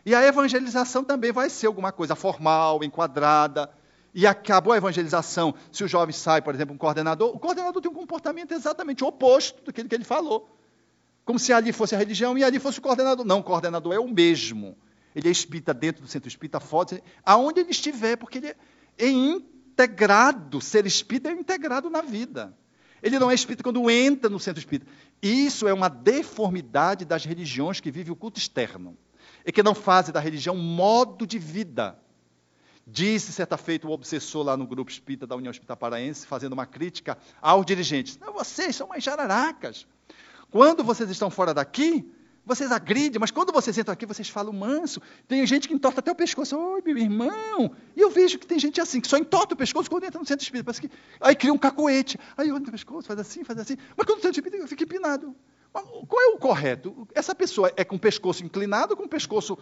E 0.04 0.12
a 0.12 0.26
evangelização 0.26 1.04
também 1.04 1.30
vai 1.30 1.48
ser 1.50 1.68
alguma 1.68 1.92
coisa 1.92 2.16
formal, 2.16 2.82
enquadrada. 2.82 3.70
E 4.12 4.26
acabou 4.26 4.72
a 4.72 4.76
evangelização, 4.76 5.54
se 5.70 5.84
o 5.84 5.86
jovem 5.86 6.12
sai, 6.12 6.42
por 6.42 6.52
exemplo, 6.52 6.74
um 6.74 6.78
coordenador, 6.78 7.32
o 7.32 7.38
coordenador 7.38 7.80
tem 7.80 7.88
um 7.88 7.94
comportamento 7.94 8.50
exatamente 8.50 9.04
oposto 9.04 9.64
daquele 9.64 9.88
que 9.88 9.94
ele 9.94 10.02
falou. 10.02 10.52
Como 11.24 11.38
se 11.38 11.52
ali 11.52 11.70
fosse 11.70 11.94
a 11.94 11.98
religião 11.98 12.36
e 12.36 12.42
ali 12.42 12.58
fosse 12.58 12.80
o 12.80 12.82
coordenador. 12.82 13.24
Não, 13.24 13.38
o 13.38 13.44
coordenador 13.44 13.94
é 13.94 14.00
o 14.00 14.08
mesmo. 14.08 14.76
Ele 15.14 15.28
é 15.28 15.30
espírita 15.30 15.72
dentro 15.72 16.02
do 16.02 16.08
centro 16.08 16.26
espírita, 16.26 16.58
fora, 16.58 17.00
aonde 17.24 17.60
ele 17.60 17.70
estiver, 17.70 18.16
porque 18.16 18.38
ele 18.38 18.48
é 18.48 18.56
integrado. 19.78 20.60
Ser 20.60 20.86
espírita 20.86 21.30
é 21.30 21.32
integrado 21.32 21.88
na 21.88 22.02
vida. 22.02 22.52
Ele 23.00 23.18
não 23.18 23.30
é 23.30 23.34
espírita 23.34 23.62
quando 23.62 23.88
entra 23.88 24.28
no 24.28 24.40
centro 24.40 24.59
espírita. 24.59 24.90
Isso 25.22 25.68
é 25.68 25.72
uma 25.72 25.88
deformidade 25.88 27.05
das 27.05 27.24
religiões 27.24 27.78
que 27.78 27.90
vivem 27.90 28.12
o 28.12 28.16
culto 28.16 28.38
externo. 28.38 28.96
E 29.46 29.52
que 29.52 29.62
não 29.62 29.74
fazem 29.74 30.12
da 30.12 30.18
religião 30.18 30.56
modo 30.56 31.26
de 31.26 31.38
vida. 31.38 31.96
Disse 32.84 33.32
certa 33.32 33.56
feita 33.56 33.86
o 33.86 33.90
obsessor 33.90 34.42
lá 34.42 34.56
no 34.56 34.66
grupo 34.66 34.90
espírita 34.90 35.26
da 35.26 35.36
União 35.36 35.50
Espírita 35.50 35.76
Paraense, 35.76 36.26
fazendo 36.26 36.55
uma 36.55 36.66
crítica 36.66 37.16
aos 37.40 37.64
dirigentes. 37.64 38.18
Não, 38.18 38.32
vocês 38.32 38.74
são 38.74 38.88
mais 38.88 39.05
jararacas. 39.05 39.86
Quando 40.50 40.82
vocês 40.82 41.09
estão 41.10 41.30
fora 41.30 41.52
daqui, 41.52 42.10
vocês 42.48 42.72
agridem, 42.72 43.20
mas 43.20 43.30
quando 43.30 43.52
vocês 43.52 43.76
entram 43.76 43.92
aqui, 43.92 44.06
vocês 44.06 44.28
falam 44.28 44.52
manso. 44.52 45.00
Tem 45.28 45.46
gente 45.46 45.68
que 45.68 45.74
entorta 45.74 46.00
até 46.00 46.10
o 46.10 46.14
pescoço. 46.14 46.56
Oi, 46.56 46.82
meu 46.84 46.96
irmão. 46.96 47.70
E 47.94 48.00
eu 48.00 48.10
vejo 48.10 48.38
que 48.38 48.46
tem 48.46 48.58
gente 48.58 48.80
assim, 48.80 49.00
que 49.00 49.06
só 49.06 49.18
entorta 49.18 49.54
o 49.54 49.56
pescoço 49.56 49.90
quando 49.90 50.04
entra 50.04 50.18
no 50.18 50.26
centro 50.26 50.42
espírita. 50.42 50.64
Parece 50.64 50.80
que, 50.80 50.90
aí 51.20 51.36
cria 51.36 51.52
um 51.52 51.58
cacoete. 51.58 52.18
Aí 52.36 52.50
olha 52.50 52.60
no 52.60 52.72
pescoço, 52.72 53.06
faz 53.06 53.20
assim, 53.20 53.44
faz 53.44 53.58
assim. 53.58 53.76
Mas 53.94 54.06
quando 54.06 54.16
no 54.18 54.22
centro 54.22 54.40
espírita, 54.40 54.66
fica 54.66 54.84
empinado. 54.84 55.36
Mas 55.72 55.84
qual 55.84 56.22
é 56.22 56.28
o 56.28 56.38
correto? 56.38 57.06
Essa 57.14 57.34
pessoa 57.34 57.70
é 57.76 57.84
com 57.84 57.96
o 57.96 57.98
pescoço 58.00 58.42
inclinado 58.42 58.92
ou 58.92 58.96
com 58.96 59.04
o 59.04 59.08
pescoço. 59.08 59.58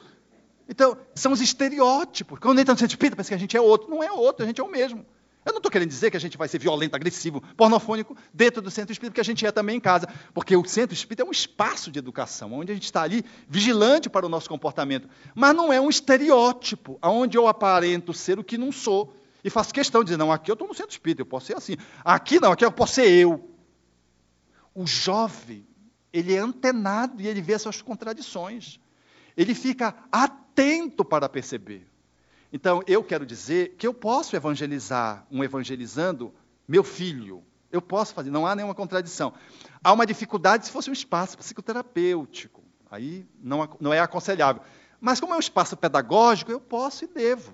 Então, 0.68 0.96
são 1.14 1.32
os 1.32 1.40
estereótipos. 1.40 2.38
Quando 2.38 2.60
entra 2.60 2.72
no 2.72 2.78
centro 2.78 2.94
espírita, 2.94 3.16
parece 3.16 3.30
que 3.30 3.34
a 3.34 3.38
gente 3.38 3.56
é 3.56 3.60
outro. 3.60 3.90
Não 3.90 4.02
é 4.02 4.12
outro, 4.12 4.44
a 4.44 4.46
gente 4.46 4.60
é 4.60 4.64
o 4.64 4.70
mesmo. 4.70 5.04
Eu 5.46 5.52
não 5.52 5.58
estou 5.58 5.70
querendo 5.70 5.88
dizer 5.88 6.10
que 6.10 6.16
a 6.16 6.20
gente 6.20 6.36
vai 6.36 6.48
ser 6.48 6.58
violento, 6.58 6.96
agressivo, 6.96 7.40
pornofônico 7.56 8.16
dentro 8.34 8.60
do 8.60 8.68
centro 8.68 8.90
espírita, 8.90 9.14
que 9.14 9.20
a 9.20 9.24
gente 9.24 9.46
é 9.46 9.52
também 9.52 9.76
em 9.76 9.80
casa. 9.80 10.08
Porque 10.34 10.56
o 10.56 10.64
centro 10.64 10.92
espírita 10.92 11.22
é 11.22 11.24
um 11.24 11.30
espaço 11.30 11.88
de 11.88 12.00
educação, 12.00 12.52
onde 12.52 12.72
a 12.72 12.74
gente 12.74 12.84
está 12.84 13.02
ali 13.02 13.24
vigilante 13.48 14.10
para 14.10 14.26
o 14.26 14.28
nosso 14.28 14.48
comportamento. 14.48 15.08
Mas 15.36 15.54
não 15.54 15.72
é 15.72 15.80
um 15.80 15.88
estereótipo, 15.88 16.98
onde 17.00 17.38
eu 17.38 17.46
aparento 17.46 18.12
ser 18.12 18.40
o 18.40 18.44
que 18.44 18.58
não 18.58 18.72
sou. 18.72 19.14
E 19.44 19.48
faço 19.48 19.72
questão 19.72 20.02
de 20.02 20.06
dizer, 20.06 20.16
não, 20.16 20.32
aqui 20.32 20.50
eu 20.50 20.54
estou 20.54 20.66
no 20.66 20.74
centro 20.74 20.90
espírita, 20.90 21.22
eu 21.22 21.26
posso 21.26 21.46
ser 21.46 21.56
assim. 21.56 21.76
Aqui 22.04 22.40
não, 22.40 22.50
aqui 22.50 22.64
eu 22.64 22.72
posso 22.72 22.94
ser 22.94 23.08
eu. 23.08 23.48
O 24.74 24.84
jovem, 24.84 25.64
ele 26.12 26.34
é 26.34 26.38
antenado 26.38 27.22
e 27.22 27.28
ele 27.28 27.40
vê 27.40 27.54
as 27.54 27.62
suas 27.62 27.80
contradições. 27.80 28.80
Ele 29.36 29.54
fica 29.54 29.94
atento 30.10 31.04
para 31.04 31.28
perceber. 31.28 31.86
Então, 32.56 32.82
eu 32.86 33.04
quero 33.04 33.26
dizer 33.26 33.74
que 33.76 33.86
eu 33.86 33.92
posso 33.92 34.34
evangelizar 34.34 35.26
um 35.30 35.44
evangelizando 35.44 36.32
meu 36.66 36.82
filho. 36.82 37.44
Eu 37.70 37.82
posso 37.82 38.14
fazer, 38.14 38.30
não 38.30 38.46
há 38.46 38.56
nenhuma 38.56 38.74
contradição. 38.74 39.34
Há 39.84 39.92
uma 39.92 40.06
dificuldade 40.06 40.64
se 40.64 40.72
fosse 40.72 40.88
um 40.88 40.92
espaço 40.94 41.36
psicoterapêutico. 41.36 42.64
Aí 42.90 43.26
não, 43.42 43.68
não 43.78 43.92
é 43.92 44.00
aconselhável. 44.00 44.62
Mas 44.98 45.20
como 45.20 45.34
é 45.34 45.36
um 45.36 45.40
espaço 45.40 45.76
pedagógico, 45.76 46.50
eu 46.50 46.58
posso 46.58 47.04
e 47.04 47.08
devo. 47.08 47.52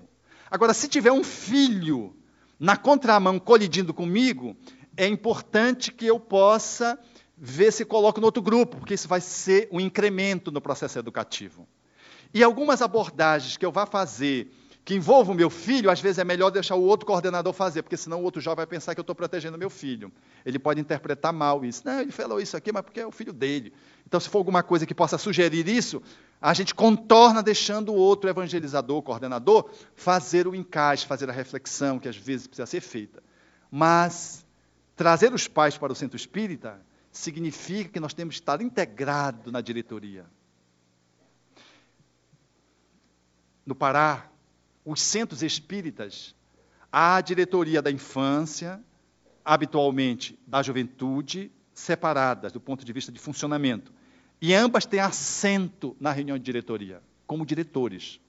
Agora, 0.49 0.73
se 0.73 0.87
tiver 0.87 1.11
um 1.11 1.21
filho 1.21 2.15
na 2.57 2.77
contramão 2.77 3.37
colidindo 3.39 3.93
comigo, 3.93 4.55
é 4.95 5.05
importante 5.05 5.91
que 5.91 6.05
eu 6.05 6.17
possa 6.17 6.97
ver 7.37 7.73
se 7.73 7.83
coloco 7.83 8.21
no 8.21 8.27
outro 8.27 8.41
grupo, 8.41 8.77
porque 8.77 8.93
isso 8.93 9.09
vai 9.09 9.19
ser 9.19 9.67
um 9.69 9.81
incremento 9.81 10.49
no 10.49 10.61
processo 10.61 10.97
educativo. 10.97 11.67
E 12.33 12.41
algumas 12.41 12.81
abordagens 12.81 13.57
que 13.57 13.65
eu 13.65 13.71
vá 13.71 13.85
fazer 13.85 14.49
que 14.85 14.95
envolva 14.95 15.31
o 15.31 15.35
meu 15.35 15.49
filho, 15.49 15.89
às 15.89 16.01
vezes 16.01 16.17
é 16.17 16.25
melhor 16.25 16.49
deixar 16.49 16.75
o 16.75 16.81
outro 16.81 17.05
coordenador 17.05 17.53
fazer, 17.53 17.81
porque 17.83 17.95
senão 17.95 18.19
o 18.19 18.23
outro 18.23 18.41
jovem 18.41 18.57
vai 18.57 18.67
pensar 18.67 18.93
que 18.93 18.99
eu 18.99 19.03
estou 19.03 19.15
protegendo 19.15 19.57
meu 19.57 19.69
filho. 19.69 20.11
Ele 20.45 20.59
pode 20.59 20.81
interpretar 20.81 21.31
mal 21.31 21.63
isso. 21.63 21.83
Não, 21.85 22.01
ele 22.01 22.11
falou 22.11 22.41
isso 22.41 22.57
aqui, 22.57 22.71
mas 22.71 22.83
porque 22.83 22.99
é 22.99 23.07
o 23.07 23.11
filho 23.11 23.31
dele. 23.31 23.73
Então, 24.05 24.19
se 24.19 24.27
for 24.27 24.39
alguma 24.39 24.61
coisa 24.61 24.85
que 24.85 24.93
possa 24.93 25.17
sugerir 25.17 25.69
isso, 25.69 26.01
a 26.41 26.53
gente 26.53 26.75
contorna 26.75 27.41
deixando 27.41 27.93
o 27.93 27.95
outro 27.95 28.29
evangelizador, 28.29 29.01
coordenador, 29.01 29.69
fazer 29.95 30.47
o 30.47 30.53
encaixe, 30.53 31.05
fazer 31.05 31.29
a 31.29 31.33
reflexão 31.33 31.97
que 31.97 32.09
às 32.09 32.17
vezes 32.17 32.45
precisa 32.45 32.65
ser 32.65 32.81
feita. 32.81 33.23
Mas 33.71 34.45
trazer 34.97 35.33
os 35.33 35.47
pais 35.47 35.77
para 35.77 35.93
o 35.93 35.95
centro 35.95 36.17
espírita 36.17 36.81
significa 37.09 37.89
que 37.89 37.99
nós 38.01 38.13
temos 38.13 38.35
que 38.35 38.41
estar 38.41 38.61
integrado 38.61 39.49
na 39.49 39.61
diretoria. 39.61 40.25
No 43.65 43.73
Pará, 43.73 44.29
os 44.85 45.01
centros 45.01 45.41
espíritas, 45.43 46.35
a 46.91 47.19
diretoria 47.21 47.81
da 47.81 47.91
infância, 47.91 48.81
habitualmente 49.43 50.37
da 50.45 50.61
juventude, 50.61 51.51
separadas 51.73 52.51
do 52.51 52.59
ponto 52.59 52.85
de 52.85 52.93
vista 52.93 53.11
de 53.11 53.19
funcionamento. 53.19 53.91
E 54.41 54.53
ambas 54.53 54.85
têm 54.85 54.99
assento 54.99 55.95
na 55.99 56.11
reunião 56.11 56.37
de 56.37 56.43
diretoria, 56.43 57.01
como 57.25 57.45
diretores. 57.45 58.19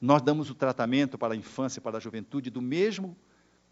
Nós 0.00 0.22
damos 0.22 0.50
o 0.50 0.54
tratamento 0.54 1.18
para 1.18 1.34
a 1.34 1.36
infância 1.36 1.80
e 1.80 1.82
para 1.82 1.96
a 1.96 2.00
juventude 2.00 2.50
do 2.50 2.62
mesmo 2.62 3.16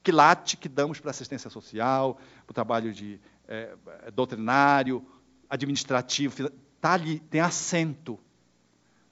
quilate 0.02 0.56
que 0.56 0.68
damos 0.68 1.00
para 1.00 1.10
a 1.10 1.12
assistência 1.12 1.50
social, 1.50 2.14
para 2.46 2.50
o 2.50 2.54
trabalho 2.54 2.92
de 2.92 3.20
é, 3.46 3.74
doutrinário, 4.14 5.04
administrativo, 5.48 6.50
está 6.76 6.92
ali, 6.92 7.20
tem 7.20 7.40
assento. 7.40 8.18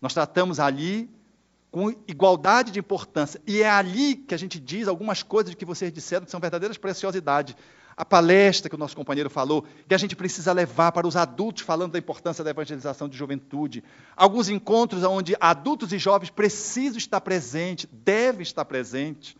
Nós 0.01 0.15
tratamos 0.15 0.61
ali 0.61 1.11
com 1.71 1.91
igualdade 2.09 2.71
de 2.73 2.79
importância. 2.79 3.41
E 3.47 3.63
é 3.63 3.69
ali 3.69 4.17
que 4.17 4.35
a 4.35 4.39
gente 4.39 4.59
diz 4.59 4.89
algumas 4.89 5.23
coisas 5.23 5.55
que 5.55 5.65
vocês 5.65 5.93
disseram 5.93 6.25
que 6.25 6.31
são 6.31 6.41
verdadeiras 6.41 6.79
preciosidades. 6.79 7.55
A 7.97 8.05
palestra 8.05 8.69
que 8.69 8.75
o 8.75 8.79
nosso 8.79 8.95
companheiro 8.95 9.31
falou, 9.31 9.65
que 9.89 9.95
a 9.95 9.99
gente 9.99 10.15
precisa 10.15 10.53
levar 10.53 10.93
para 10.93 11.07
os 11.07 11.17
adultos, 11.17 11.63
falando 11.63 11.93
da 11.93 11.99
importância 11.99 12.45
da 12.45 12.51
evangelização 12.51 13.09
de 13.09 13.17
juventude. 13.17 13.83
Alguns 14.15 14.51
encontros 14.51 15.03
onde 15.03 15.35
adultos 15.41 15.95
e 15.95 15.99
jovens 15.99 16.29
precisam 16.29 16.99
estar 16.99 17.23
presentes, 17.23 17.89
devem 17.91 18.43
estar 18.43 18.67
presentes. 18.67 19.35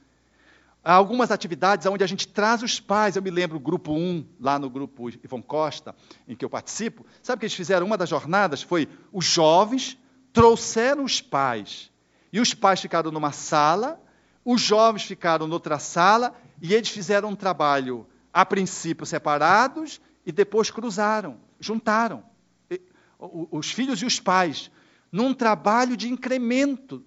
Algumas 0.83 1.31
atividades 1.31 1.85
onde 1.87 2.03
a 2.03 2.07
gente 2.07 2.29
traz 2.29 2.63
os 2.63 2.81
pais. 2.81 3.17
Eu 3.17 3.23
me 3.23 3.31
lembro, 3.31 3.59
o 3.59 3.61
grupo 3.61 3.93
1, 3.93 4.25
lá 4.41 4.59
no 4.59 4.71
grupo 4.71 5.11
Ivon 5.11 5.43
Costa, 5.43 5.95
em 6.27 6.35
que 6.35 6.45
eu 6.45 6.49
participo. 6.49 7.05
Sabe 7.23 7.37
o 7.37 7.41
que 7.41 7.47
eles 7.47 7.55
fizeram? 7.55 7.85
Uma 7.85 7.99
das 7.99 8.09
jornadas 8.09 8.63
foi 8.63 8.89
os 9.13 9.25
jovens 9.27 9.99
trouxeram 10.33 11.05
os 11.05 11.21
pais 11.21 11.91
e 12.37 12.41
os 12.41 12.53
pais 12.53 12.83
ficaram 12.83 13.11
numa 13.11 13.33
sala, 13.33 13.99
os 14.45 14.61
jovens 14.61 15.05
ficaram 15.05 15.47
noutra 15.47 15.79
sala, 15.79 16.35
e 16.61 16.75
eles 16.75 16.91
fizeram 16.91 17.31
um 17.31 17.35
trabalho, 17.35 18.07
a 18.31 18.45
princípio 18.45 19.07
separados, 19.07 20.03
e 20.27 20.31
depois 20.31 20.71
cruzaram, 20.71 21.39
juntaram. 21.59 22.23
Os 23.19 23.71
filhos 23.71 24.03
e 24.03 24.05
os 24.05 24.21
pais, 24.21 24.71
num 25.11 25.33
trabalho 25.33 25.97
de 25.97 26.13
incremento, 26.13 27.03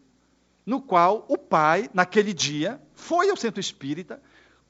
no 0.65 0.81
qual 0.81 1.27
o 1.29 1.37
pai, 1.37 1.91
naquele 1.93 2.33
dia, 2.33 2.81
foi 2.95 3.29
ao 3.29 3.37
centro 3.37 3.59
espírita, 3.59 4.19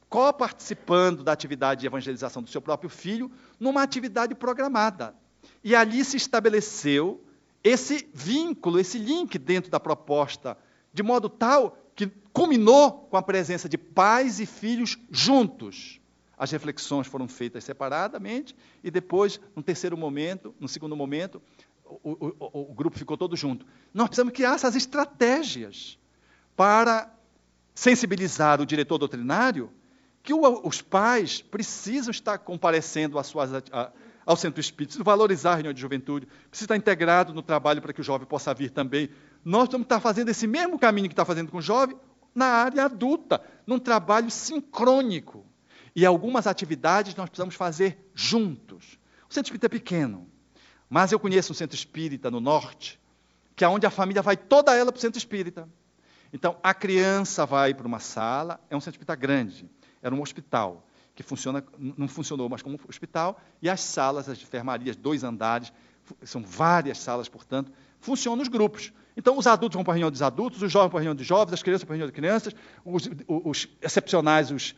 co-participando 0.10 1.24
da 1.24 1.32
atividade 1.32 1.80
de 1.80 1.88
evangelização 1.88 2.44
do 2.44 2.50
seu 2.50 2.62
próprio 2.62 2.90
filho, 2.90 3.32
numa 3.58 3.82
atividade 3.82 4.36
programada. 4.36 5.16
E 5.64 5.74
ali 5.74 6.04
se 6.04 6.18
estabeleceu 6.18 7.24
esse 7.64 8.10
vínculo, 8.14 8.80
esse 8.80 8.98
link 8.98 9.38
dentro 9.38 9.70
da 9.70 9.80
proposta, 9.80 10.58
de 10.94 11.04
modo 11.04 11.30
tal 11.30 11.78
que 11.96 12.08
culminou 12.32 13.08
com 13.10 13.18
a 13.18 13.22
presença 13.22 13.68
de 13.68 13.78
pais 13.78 14.40
e 14.40 14.46
filhos 14.46 14.98
juntos. 15.12 16.00
As 16.38 16.52
reflexões 16.52 17.06
foram 17.06 17.28
feitas 17.28 17.66
separadamente 17.66 18.56
e 18.82 18.90
depois, 18.90 19.42
no 19.56 19.62
terceiro 19.62 19.98
momento, 19.98 20.56
no 20.60 20.70
segundo 20.70 20.96
momento, 20.96 21.42
o, 21.84 22.34
o, 22.40 22.72
o 22.72 22.74
grupo 22.74 22.98
ficou 22.98 23.18
todo 23.18 23.36
junto. 23.36 23.66
Nós 23.94 24.08
precisamos 24.08 24.34
criar 24.34 24.56
essas 24.56 24.76
estratégias 24.76 25.98
para 26.56 27.14
sensibilizar 27.76 28.62
o 28.62 28.66
diretor 28.66 28.98
doutrinário 28.98 29.70
que 30.22 30.34
os 30.34 30.82
pais 30.82 31.42
precisam 31.42 32.12
estar 32.12 32.38
comparecendo 32.38 33.18
às 33.18 33.28
suas, 33.28 33.50
ao 34.30 34.36
centro 34.36 34.62
espírita, 34.62 34.90
precisa 34.90 35.04
valorizar 35.04 35.54
a 35.54 35.56
reunião 35.56 35.74
de 35.74 35.82
juventude, 35.82 36.28
precisa 36.52 36.66
estar 36.66 36.78
integrado 36.78 37.34
no 37.34 37.42
trabalho 37.42 37.82
para 37.82 37.92
que 37.92 38.00
o 38.00 38.04
jovem 38.04 38.28
possa 38.28 38.54
vir 38.54 38.70
também. 38.70 39.10
Nós 39.44 39.68
vamos 39.70 39.86
estar 39.86 40.00
fazendo 40.00 40.30
esse 40.30 40.46
mesmo 40.46 40.78
caminho 40.78 41.08
que 41.08 41.14
está 41.14 41.26
fazendo 41.26 41.50
com 41.50 41.58
o 41.58 41.62
jovem 41.62 41.98
na 42.36 42.46
área 42.46 42.86
adulta, 42.86 43.42
num 43.66 43.80
trabalho 43.80 44.30
sincrônico. 44.30 45.44
E 45.96 46.06
algumas 46.06 46.46
atividades 46.46 47.16
nós 47.16 47.28
precisamos 47.28 47.56
fazer 47.56 48.08
juntos. 48.14 49.00
O 49.28 49.34
centro 49.34 49.48
espírita 49.48 49.66
é 49.66 49.70
pequeno, 49.70 50.30
mas 50.88 51.12
eu 51.12 51.20
conheço 51.20 51.52
um 51.52 51.56
centro 51.56 51.76
espírita 51.76 52.30
no 52.30 52.40
norte, 52.40 53.00
que 53.56 53.66
é 53.66 53.68
onde 53.68 53.88
a 53.88 53.90
família 53.90 54.22
vai 54.22 54.38
toda 54.38 54.76
ela 54.76 54.92
para 54.92 55.00
o 55.00 55.02
centro 55.02 55.18
espírita. 55.18 55.68
Então, 56.32 56.56
a 56.62 56.72
criança 56.72 57.48
vai 57.48 57.74
para 57.74 57.88
uma 57.88 58.00
sala, 58.00 58.60
é 58.70 58.78
um 58.78 58.80
centro 58.80 58.98
espírita 58.98 59.16
grande, 59.16 59.68
era 60.04 60.14
um 60.14 60.22
hospital 60.22 60.86
que 61.20 61.24
funciona, 61.24 61.62
não 61.78 62.08
funcionou 62.08 62.48
mais 62.48 62.62
como 62.62 62.80
hospital, 62.88 63.42
e 63.62 63.70
as 63.70 63.82
salas, 63.82 64.30
as 64.30 64.42
enfermarias, 64.42 64.96
dois 64.96 65.22
andares, 65.22 65.74
são 66.24 66.42
várias 66.42 66.98
salas, 66.98 67.28
portanto, 67.28 67.74
funcionam 68.00 68.38
nos 68.38 68.48
grupos. 68.48 68.94
Então, 69.18 69.38
os 69.38 69.46
adultos 69.46 69.76
vão 69.76 69.84
para 69.84 69.92
a 69.92 69.96
reunião 69.96 70.10
dos 70.10 70.22
adultos, 70.22 70.62
os 70.62 70.72
jovens 70.72 70.92
para 70.92 71.00
a 71.00 71.02
reunião 71.02 71.16
dos 71.16 71.28
jovens, 71.28 71.54
as 71.54 71.62
crianças 71.62 71.84
para 71.84 71.94
a 71.94 71.98
reunião 71.98 72.08
de 72.08 72.14
crianças, 72.14 72.56
os, 72.86 73.10
os 73.28 73.68
excepcionais, 73.82 74.50
os, 74.50 74.74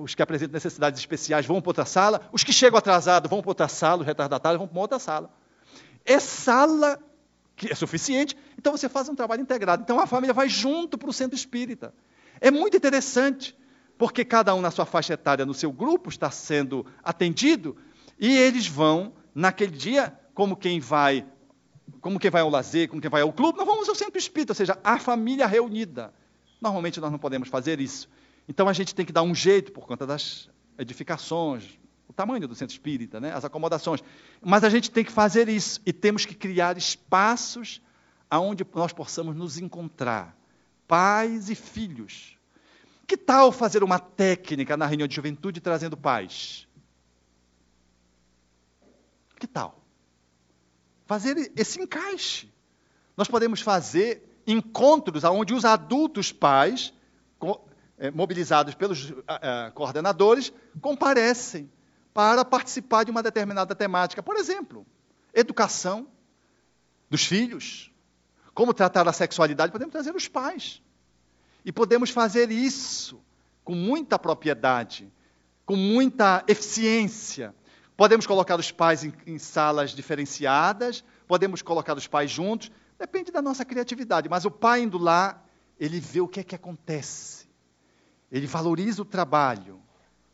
os 0.00 0.14
que 0.14 0.22
apresentam 0.22 0.54
necessidades 0.54 0.98
especiais 0.98 1.44
vão 1.44 1.60
para 1.60 1.68
outra 1.68 1.84
sala, 1.84 2.26
os 2.32 2.42
que 2.42 2.52
chegam 2.52 2.78
atrasados 2.78 3.28
vão 3.28 3.42
para 3.42 3.50
outra 3.50 3.68
sala, 3.68 4.00
os 4.00 4.06
retardatários 4.06 4.58
vão 4.58 4.66
para 4.66 4.80
outra 4.80 4.98
sala. 4.98 5.30
É 6.02 6.18
sala 6.18 6.98
que 7.54 7.70
é 7.70 7.74
suficiente, 7.74 8.34
então 8.56 8.72
você 8.72 8.88
faz 8.88 9.06
um 9.10 9.14
trabalho 9.14 9.42
integrado. 9.42 9.82
Então 9.82 10.00
a 10.00 10.06
família 10.06 10.32
vai 10.32 10.48
junto 10.48 10.96
para 10.96 11.10
o 11.10 11.12
centro 11.12 11.36
espírita. 11.36 11.92
É 12.40 12.50
muito 12.50 12.74
interessante, 12.74 13.54
porque 13.98 14.24
cada 14.24 14.54
um 14.54 14.60
na 14.60 14.70
sua 14.70 14.86
faixa 14.86 15.14
etária, 15.14 15.44
no 15.44 15.52
seu 15.52 15.72
grupo, 15.72 16.08
está 16.08 16.30
sendo 16.30 16.86
atendido, 17.02 17.76
e 18.18 18.34
eles 18.36 18.66
vão, 18.66 19.12
naquele 19.34 19.76
dia, 19.76 20.16
como 20.32 20.56
quem 20.56 20.78
vai, 20.78 21.26
como 22.00 22.18
quem 22.18 22.30
vai 22.30 22.42
ao 22.42 22.48
lazer, 22.48 22.88
como 22.88 23.02
quem 23.02 23.10
vai 23.10 23.22
ao 23.22 23.32
clube, 23.32 23.58
nós 23.58 23.66
vamos 23.66 23.88
ao 23.88 23.94
centro 23.96 24.16
espírita, 24.16 24.52
ou 24.52 24.56
seja, 24.56 24.78
a 24.84 24.98
família 24.98 25.46
reunida. 25.46 26.14
Normalmente 26.60 27.00
nós 27.00 27.10
não 27.10 27.18
podemos 27.18 27.48
fazer 27.48 27.80
isso. 27.80 28.08
Então 28.48 28.68
a 28.68 28.72
gente 28.72 28.94
tem 28.94 29.04
que 29.04 29.12
dar 29.12 29.22
um 29.22 29.34
jeito 29.34 29.72
por 29.72 29.86
conta 29.86 30.06
das 30.06 30.48
edificações, 30.78 31.78
o 32.08 32.12
tamanho 32.12 32.46
do 32.46 32.54
centro 32.54 32.72
espírita, 32.72 33.20
né? 33.20 33.32
as 33.32 33.44
acomodações. 33.44 34.02
Mas 34.40 34.62
a 34.62 34.70
gente 34.70 34.90
tem 34.90 35.04
que 35.04 35.12
fazer 35.12 35.48
isso 35.48 35.80
e 35.84 35.92
temos 35.92 36.24
que 36.24 36.34
criar 36.34 36.78
espaços 36.78 37.82
aonde 38.30 38.64
nós 38.74 38.92
possamos 38.92 39.34
nos 39.34 39.58
encontrar, 39.58 40.36
pais 40.86 41.50
e 41.50 41.54
filhos. 41.54 42.37
Que 43.08 43.16
tal 43.16 43.50
fazer 43.50 43.82
uma 43.82 43.98
técnica 43.98 44.76
na 44.76 44.84
reunião 44.84 45.08
de 45.08 45.16
juventude 45.16 45.62
trazendo 45.62 45.96
pais? 45.96 46.68
Que 49.40 49.46
tal? 49.46 49.82
Fazer 51.06 51.50
esse 51.56 51.80
encaixe. 51.80 52.52
Nós 53.16 53.26
podemos 53.26 53.62
fazer 53.62 54.42
encontros 54.46 55.24
onde 55.24 55.54
os 55.54 55.64
adultos 55.64 56.32
pais, 56.32 56.92
eh, 57.96 58.10
mobilizados 58.10 58.74
pelos 58.74 59.10
eh, 59.10 59.70
coordenadores, 59.74 60.52
comparecem 60.78 61.72
para 62.12 62.44
participar 62.44 63.04
de 63.04 63.10
uma 63.10 63.22
determinada 63.22 63.74
temática. 63.74 64.22
Por 64.22 64.36
exemplo, 64.36 64.86
educação 65.32 66.06
dos 67.08 67.24
filhos, 67.24 67.90
como 68.52 68.74
tratar 68.74 69.08
a 69.08 69.14
sexualidade, 69.14 69.72
podemos 69.72 69.92
trazer 69.92 70.14
os 70.14 70.28
pais. 70.28 70.82
E 71.68 71.72
podemos 71.72 72.08
fazer 72.08 72.50
isso 72.50 73.20
com 73.62 73.74
muita 73.74 74.18
propriedade, 74.18 75.12
com 75.66 75.76
muita 75.76 76.42
eficiência. 76.48 77.54
Podemos 77.94 78.26
colocar 78.26 78.58
os 78.58 78.72
pais 78.72 79.04
em, 79.04 79.12
em 79.26 79.38
salas 79.38 79.90
diferenciadas, 79.90 81.04
podemos 81.26 81.60
colocar 81.60 81.94
os 81.94 82.06
pais 82.06 82.30
juntos, 82.30 82.72
depende 82.98 83.30
da 83.30 83.42
nossa 83.42 83.66
criatividade. 83.66 84.30
Mas 84.30 84.46
o 84.46 84.50
pai 84.50 84.80
indo 84.80 84.96
lá, 84.96 85.44
ele 85.78 86.00
vê 86.00 86.22
o 86.22 86.26
que 86.26 86.40
é 86.40 86.42
que 86.42 86.54
acontece. 86.54 87.46
Ele 88.32 88.46
valoriza 88.46 89.02
o 89.02 89.04
trabalho, 89.04 89.78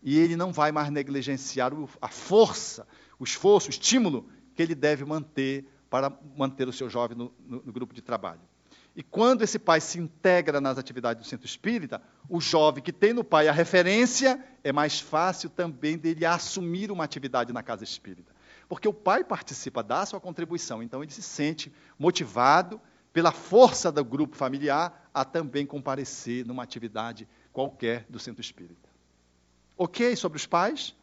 e 0.04 0.16
ele 0.16 0.36
não 0.36 0.52
vai 0.52 0.70
mais 0.70 0.88
negligenciar 0.88 1.72
a 2.00 2.08
força, 2.08 2.86
o 3.18 3.24
esforço, 3.24 3.66
o 3.66 3.70
estímulo 3.70 4.28
que 4.54 4.62
ele 4.62 4.76
deve 4.76 5.04
manter 5.04 5.68
para 5.90 6.16
manter 6.36 6.68
o 6.68 6.72
seu 6.72 6.88
jovem 6.88 7.18
no, 7.18 7.34
no, 7.44 7.60
no, 7.60 7.72
grupo 7.72 7.92
de 7.92 8.02
trabalho. 8.02 8.42
E 8.96 9.02
quando 9.02 9.42
esse 9.42 9.58
pai 9.58 9.80
se 9.80 9.98
integra 9.98 10.60
nas 10.60 10.78
atividades 10.78 11.24
do 11.24 11.28
centro 11.28 11.46
espírita, 11.46 12.00
o 12.28 12.40
jovem 12.40 12.82
que 12.82 12.92
tem 12.92 13.12
no 13.12 13.24
pai 13.24 13.48
a 13.48 13.52
referência, 13.52 14.42
é 14.62 14.72
mais 14.72 15.00
fácil 15.00 15.50
também 15.50 15.98
dele 15.98 16.24
assumir 16.24 16.92
uma 16.92 17.02
atividade 17.02 17.52
na 17.52 17.62
casa 17.62 17.82
espírita. 17.82 18.32
Porque 18.68 18.86
o 18.86 18.94
pai 18.94 19.24
participa, 19.24 19.82
dá 19.82 20.06
sua 20.06 20.20
contribuição, 20.20 20.82
então 20.82 21.02
ele 21.02 21.12
se 21.12 21.22
sente 21.22 21.72
motivado 21.98 22.80
pela 23.12 23.32
força 23.32 23.90
do 23.90 24.04
grupo 24.04 24.36
familiar 24.36 25.10
a 25.12 25.24
também 25.24 25.66
comparecer 25.66 26.46
numa 26.46 26.62
atividade 26.62 27.28
qualquer 27.52 28.06
do 28.08 28.18
centro 28.18 28.40
espírita. 28.40 28.88
Ok 29.76 30.14
sobre 30.14 30.36
os 30.36 30.46
pais? 30.46 30.94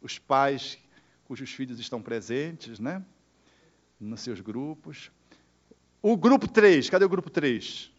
Os 0.00 0.18
pais 0.18 0.78
cujos 1.24 1.50
filhos 1.50 1.80
estão 1.80 2.00
presentes, 2.00 2.78
né? 2.78 3.04
Nos 3.98 4.20
seus 4.20 4.40
grupos. 4.40 5.10
O 6.06 6.18
grupo 6.18 6.46
3, 6.46 6.90
cadê 6.90 7.06
o 7.06 7.08
grupo 7.08 7.30
3? 7.30 7.90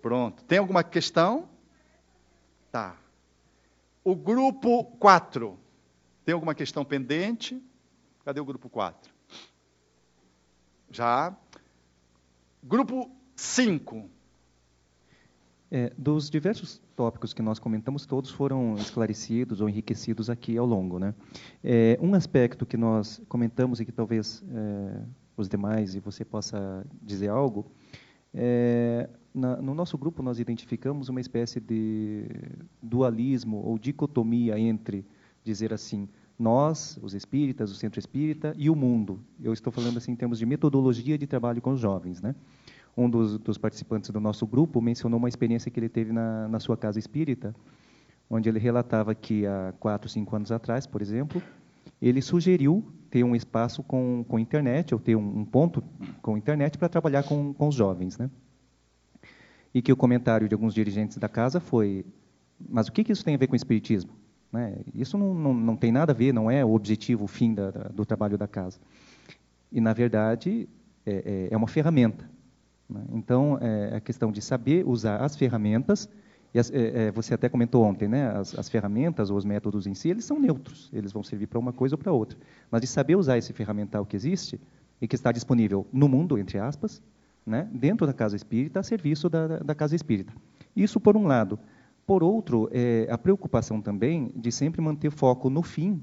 Pronto. 0.00 0.42
Tem 0.44 0.56
alguma 0.56 0.82
questão? 0.82 1.46
Tá. 2.72 2.96
O 4.02 4.16
grupo 4.16 4.82
4. 4.98 5.58
Tem 6.24 6.32
alguma 6.32 6.54
questão 6.54 6.82
pendente? 6.82 7.62
Cadê 8.24 8.40
o 8.40 8.46
grupo 8.46 8.70
4? 8.70 9.12
Já. 10.90 11.36
Grupo 12.62 13.10
5. 13.36 14.08
É, 15.70 15.92
dos 15.98 16.30
diversos 16.30 16.80
tópicos 16.96 17.34
que 17.34 17.42
nós 17.42 17.58
comentamos, 17.58 18.06
todos 18.06 18.30
foram 18.30 18.74
esclarecidos 18.76 19.60
ou 19.60 19.68
enriquecidos 19.68 20.30
aqui 20.30 20.56
ao 20.56 20.64
longo. 20.64 20.98
Né? 20.98 21.14
É, 21.62 21.98
um 22.00 22.14
aspecto 22.14 22.64
que 22.64 22.78
nós 22.78 23.20
comentamos 23.28 23.80
e 23.80 23.84
que 23.84 23.92
talvez 23.92 24.42
é, 24.48 25.02
os 25.36 25.48
demais 25.48 25.94
e 25.94 26.00
você 26.00 26.24
possa 26.24 26.86
dizer 27.02 27.28
algo, 27.28 27.66
é, 28.32 29.08
na, 29.32 29.56
no 29.56 29.74
nosso 29.74 29.96
grupo 29.96 30.22
nós 30.22 30.38
identificamos 30.38 31.08
uma 31.08 31.20
espécie 31.20 31.60
de 31.60 32.26
dualismo 32.82 33.58
ou 33.64 33.78
dicotomia 33.78 34.58
entre 34.58 35.06
dizer 35.42 35.72
assim, 35.72 36.08
nós, 36.38 36.98
os 37.02 37.14
espíritas, 37.14 37.70
o 37.70 37.74
centro 37.74 37.98
espírita 37.98 38.54
e 38.56 38.68
o 38.68 38.74
mundo. 38.74 39.20
Eu 39.40 39.52
estou 39.52 39.72
falando 39.72 39.98
assim 39.98 40.12
em 40.12 40.16
termos 40.16 40.38
de 40.38 40.46
metodologia 40.46 41.16
de 41.16 41.26
trabalho 41.26 41.60
com 41.62 41.72
os 41.72 41.80
jovens, 41.80 42.20
né? 42.20 42.34
um 42.96 43.10
dos, 43.10 43.38
dos, 43.38 43.58
participantes 43.58 44.10
do 44.10 44.20
nosso 44.20 44.46
grupo 44.46 44.80
mencionou 44.80 45.18
uma 45.18 45.28
experiência 45.28 45.70
que 45.70 45.78
ele 45.80 45.88
teve 45.88 46.12
na, 46.12 46.48
na 46.48 46.60
sua 46.60 46.76
casa 46.76 46.98
espírita, 46.98 47.54
onde 48.30 48.48
ele 48.48 48.58
relatava 48.58 49.14
que 49.14 49.46
há 49.46 49.74
quatro, 49.78 50.08
cinco 50.08 50.34
anos 50.34 50.52
atrás, 50.52 50.86
por 50.86 51.02
exemplo, 51.02 51.42
ele 52.00 52.20
sugeriu 52.20 52.84
ter 53.10 53.22
um 53.22 53.36
espaço 53.36 53.82
com, 53.82 54.24
com 54.26 54.38
internet, 54.38 54.92
ou 54.92 55.00
ter 55.00 55.16
um, 55.16 55.40
um 55.40 55.44
ponto 55.44 55.82
com 56.20 56.36
internet 56.36 56.76
para 56.76 56.88
trabalhar 56.88 57.22
com, 57.22 57.54
com 57.54 57.68
os 57.68 57.74
jovens. 57.74 58.18
Né? 58.18 58.28
E 59.72 59.80
que 59.80 59.92
o 59.92 59.96
comentário 59.96 60.48
de 60.48 60.54
alguns 60.54 60.74
dirigentes 60.74 61.16
da 61.18 61.28
casa 61.28 61.60
foi: 61.60 62.04
mas 62.68 62.88
o 62.88 62.92
que, 62.92 63.04
que 63.04 63.12
isso 63.12 63.24
tem 63.24 63.34
a 63.34 63.38
ver 63.38 63.46
com 63.46 63.52
o 63.52 63.56
espiritismo? 63.56 64.12
Né? 64.52 64.78
Isso 64.94 65.18
não, 65.18 65.34
não, 65.34 65.54
não 65.54 65.76
tem 65.76 65.90
nada 65.90 66.12
a 66.12 66.14
ver, 66.14 66.32
não 66.32 66.50
é 66.50 66.64
o 66.64 66.74
objetivo, 66.74 67.24
o 67.24 67.28
fim 67.28 67.54
da, 67.54 67.70
do 67.70 68.04
trabalho 68.04 68.38
da 68.38 68.46
casa. 68.46 68.78
E, 69.70 69.80
na 69.80 69.92
verdade, 69.92 70.68
é, 71.04 71.12
é, 71.12 71.48
é 71.50 71.56
uma 71.56 71.66
ferramenta. 71.66 72.28
Né? 72.88 73.02
Então, 73.12 73.58
é 73.60 73.96
a 73.96 74.00
questão 74.00 74.30
de 74.30 74.40
saber 74.40 74.86
usar 74.86 75.18
as 75.18 75.36
ferramentas, 75.36 76.08
e 76.54 76.58
as, 76.58 76.70
é, 76.70 77.06
é, 77.06 77.10
você 77.10 77.34
até 77.34 77.48
comentou 77.48 77.82
ontem, 77.82 78.06
né? 78.06 78.28
As, 78.28 78.56
as, 78.56 78.68
ferramentas 78.68 79.28
ou 79.28 79.36
os 79.36 79.44
métodos 79.44 79.88
em 79.88 79.94
si, 79.94 80.08
eles 80.08 80.24
são 80.24 80.38
neutros, 80.38 80.88
eles 80.92 81.12
vão 81.12 81.22
servir 81.22 81.48
para 81.48 81.58
uma 81.58 81.72
coisa 81.72 81.96
ou 81.96 81.98
para 81.98 82.12
outra. 82.12 82.38
Mas 82.70 82.80
de 82.80 82.86
saber 82.86 83.16
usar 83.16 83.36
esse 83.36 83.52
ferramental 83.52 84.06
que 84.06 84.14
existe 84.14 84.60
e 85.00 85.08
que 85.08 85.16
está 85.16 85.32
disponível 85.32 85.84
no 85.92 86.08
mundo, 86.08 86.38
entre 86.38 86.58
aspas, 86.58 87.02
né? 87.44 87.68
dentro 87.72 88.06
da 88.06 88.12
casa 88.12 88.36
espírita, 88.36 88.78
a 88.78 88.82
serviço 88.84 89.28
da, 89.28 89.58
da 89.58 89.74
casa 89.74 89.96
espírita. 89.96 90.32
Isso 90.76 91.00
por 91.00 91.16
um 91.16 91.26
lado. 91.26 91.58
Por 92.06 92.22
outro, 92.22 92.68
é, 92.70 93.08
a 93.10 93.18
preocupação 93.18 93.80
também 93.80 94.30
de 94.36 94.52
sempre 94.52 94.80
manter 94.80 95.10
foco 95.10 95.50
no 95.50 95.62
fim 95.62 96.00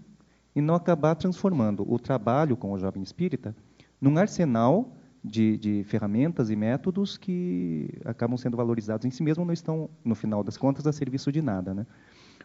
e 0.53 0.60
não 0.60 0.76
acabar 0.76 1.15
transformando 1.15 1.90
o 1.90 1.98
trabalho 1.98 2.57
com 2.57 2.73
o 2.73 2.78
jovem 2.78 3.02
espírita 3.02 3.56
num 4.02 4.18
arsenal 4.18 4.91
de, 5.23 5.57
de, 5.57 5.84
ferramentas 5.84 6.49
e 6.49 6.56
métodos 6.56 7.18
que 7.18 7.89
acabam 8.03 8.38
sendo 8.38 8.57
valorizados 8.57 9.06
em 9.06 9.11
si 9.11 9.22
mesmos, 9.22 9.45
não 9.45 9.53
estão, 9.53 9.89
no 10.03 10.15
final 10.15 10.43
das 10.43 10.57
contas, 10.57 10.88
a 10.88 10.91
serviço 10.91 11.31
de 11.31 11.41
nada. 11.41 11.73
Né? 11.73 11.85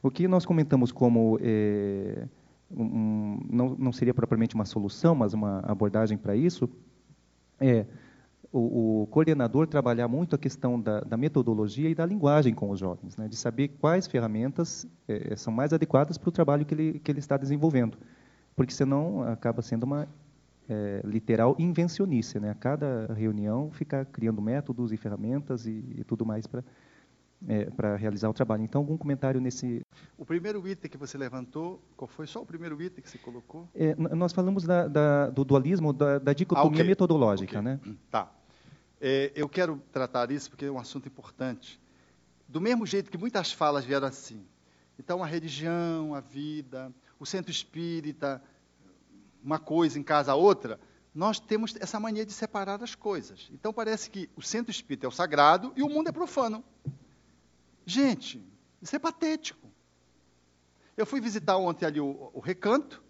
O 0.03 0.11
que 0.11 0.29
nós 0.29 0.45
comentamos 0.45 0.93
como 0.93 1.39
é, 1.41 2.27
um, 2.71 3.41
não, 3.51 3.77
não, 3.79 3.93
seria 3.93 4.13
propriamente 4.13 4.55
uma 4.55 4.65
solução, 4.65 5.15
mas 5.15 5.33
uma 5.33 5.61
abordagem 5.61 6.19
para 6.19 6.37
isso, 6.37 6.69
é 7.59 7.87
o, 8.53 9.03
o, 9.03 9.07
coordenador 9.07 9.67
trabalhar 9.67 10.09
muito 10.09 10.35
a 10.35 10.39
questão 10.39 10.81
da, 10.81 11.01
da, 11.01 11.17
metodologia 11.17 11.89
e 11.89 11.95
da 11.95 12.05
linguagem 12.05 12.55
com 12.55 12.71
os 12.71 12.79
jovens, 12.79 13.17
né? 13.17 13.29
de 13.29 13.37
saber 13.37 13.69
quais 13.69 14.07
ferramentas 14.07 14.87
é, 15.09 15.35
são 15.37 15.53
mais 15.53 15.73
adequadas 15.73 16.19
para 16.19 16.29
o 16.29 16.33
trabalho 16.33 16.65
que 16.65 16.75
ele, 16.75 16.99
que 16.99 17.11
ele 17.11 17.19
está 17.19 17.37
desenvolvendo, 17.37 17.99
porque 18.55 18.73
senão 18.73 19.23
acaba 19.23 19.63
sendo 19.63 19.85
uma 19.85 20.07
é, 20.69 21.01
literal 21.05 21.57
invencionice, 21.59 22.39
né? 22.41 22.51
A 22.51 22.55
cada 22.55 23.13
reunião 23.15 23.71
ficar 23.71 24.05
criando 24.07 24.43
métodos 24.43 24.93
e 24.93 24.97
ferramentas 24.97 25.67
e, 25.67 25.85
e 25.97 26.05
tudo 26.05 26.25
mais 26.25 26.47
para 26.47 26.63
é, 27.47 27.67
para 27.71 27.97
realizar 27.97 28.29
o 28.29 28.33
trabalho. 28.33 28.63
Então, 28.63 28.81
algum 28.81 28.97
comentário 28.97 29.41
nesse... 29.41 29.83
O 30.17 30.25
primeiro 30.25 30.67
item 30.67 30.91
que 30.91 30.97
você 30.97 31.19
levantou, 31.19 31.81
qual 31.97 32.09
foi 32.09 32.27
só 32.27 32.43
o 32.43 32.47
primeiro 32.47 32.81
item 32.81 33.03
que 33.03 33.11
você 33.11 33.19
colocou? 33.19 33.69
É, 33.75 33.95
nós 33.95 34.33
falamos 34.33 34.65
da, 34.65 34.89
da, 34.89 35.31
do 35.31 35.45
dualismo, 35.45 35.93
da, 35.93 36.19
da 36.19 36.33
dicotomia 36.33 36.71
ah, 36.71 36.75
okay. 36.75 36.85
metodológica. 36.85 37.61
Okay. 37.61 37.73
Né? 37.73 37.81
Hum, 37.87 37.97
tá. 38.11 38.33
É, 39.01 39.33
eu 39.35 39.49
quero 39.49 39.81
tratar 39.93 40.31
isso 40.31 40.51
porque 40.51 40.65
é 40.65 40.71
um 40.71 40.79
assunto 40.79 41.07
importante. 41.07 41.81
Do 42.49 42.61
mesmo 42.61 42.87
jeito 42.87 43.11
que 43.11 43.19
muitas 43.19 43.53
falas 43.53 43.85
vieram 43.85 44.07
assim. 44.07 44.43
Então, 44.99 45.23
a 45.23 45.27
religião, 45.27 46.15
a 46.15 46.21
vida, 46.21 46.93
o 47.19 47.27
centro 47.27 47.51
espírita, 47.51 48.43
uma 49.47 49.61
coisa 49.61 49.97
em 49.97 50.03
casa 50.03 50.33
a 50.33 50.35
outra, 50.35 50.81
nós 51.15 51.39
temos 51.39 51.77
essa 51.77 52.01
mania 52.01 52.27
de 52.27 52.33
separar 52.33 52.83
as 52.83 52.97
coisas. 52.97 53.49
Então 53.53 53.73
parece 53.73 54.11
que 54.11 54.29
o 54.35 54.43
centro 54.43 54.73
espírita 54.73 55.07
é 55.07 55.09
o 55.09 55.13
sagrado 55.13 55.73
e 55.77 55.85
o 55.85 55.89
mundo 55.89 56.09
é 56.09 56.13
profano. 56.13 56.65
Gente, 57.87 58.45
isso 58.83 58.97
é 58.97 58.99
patético. 58.99 59.71
Eu 60.97 61.07
fui 61.07 61.21
visitar 61.21 61.57
ontem 61.57 61.87
ali 61.87 62.01
o, 62.01 62.31
o 62.35 62.41
recanto, 62.41 63.03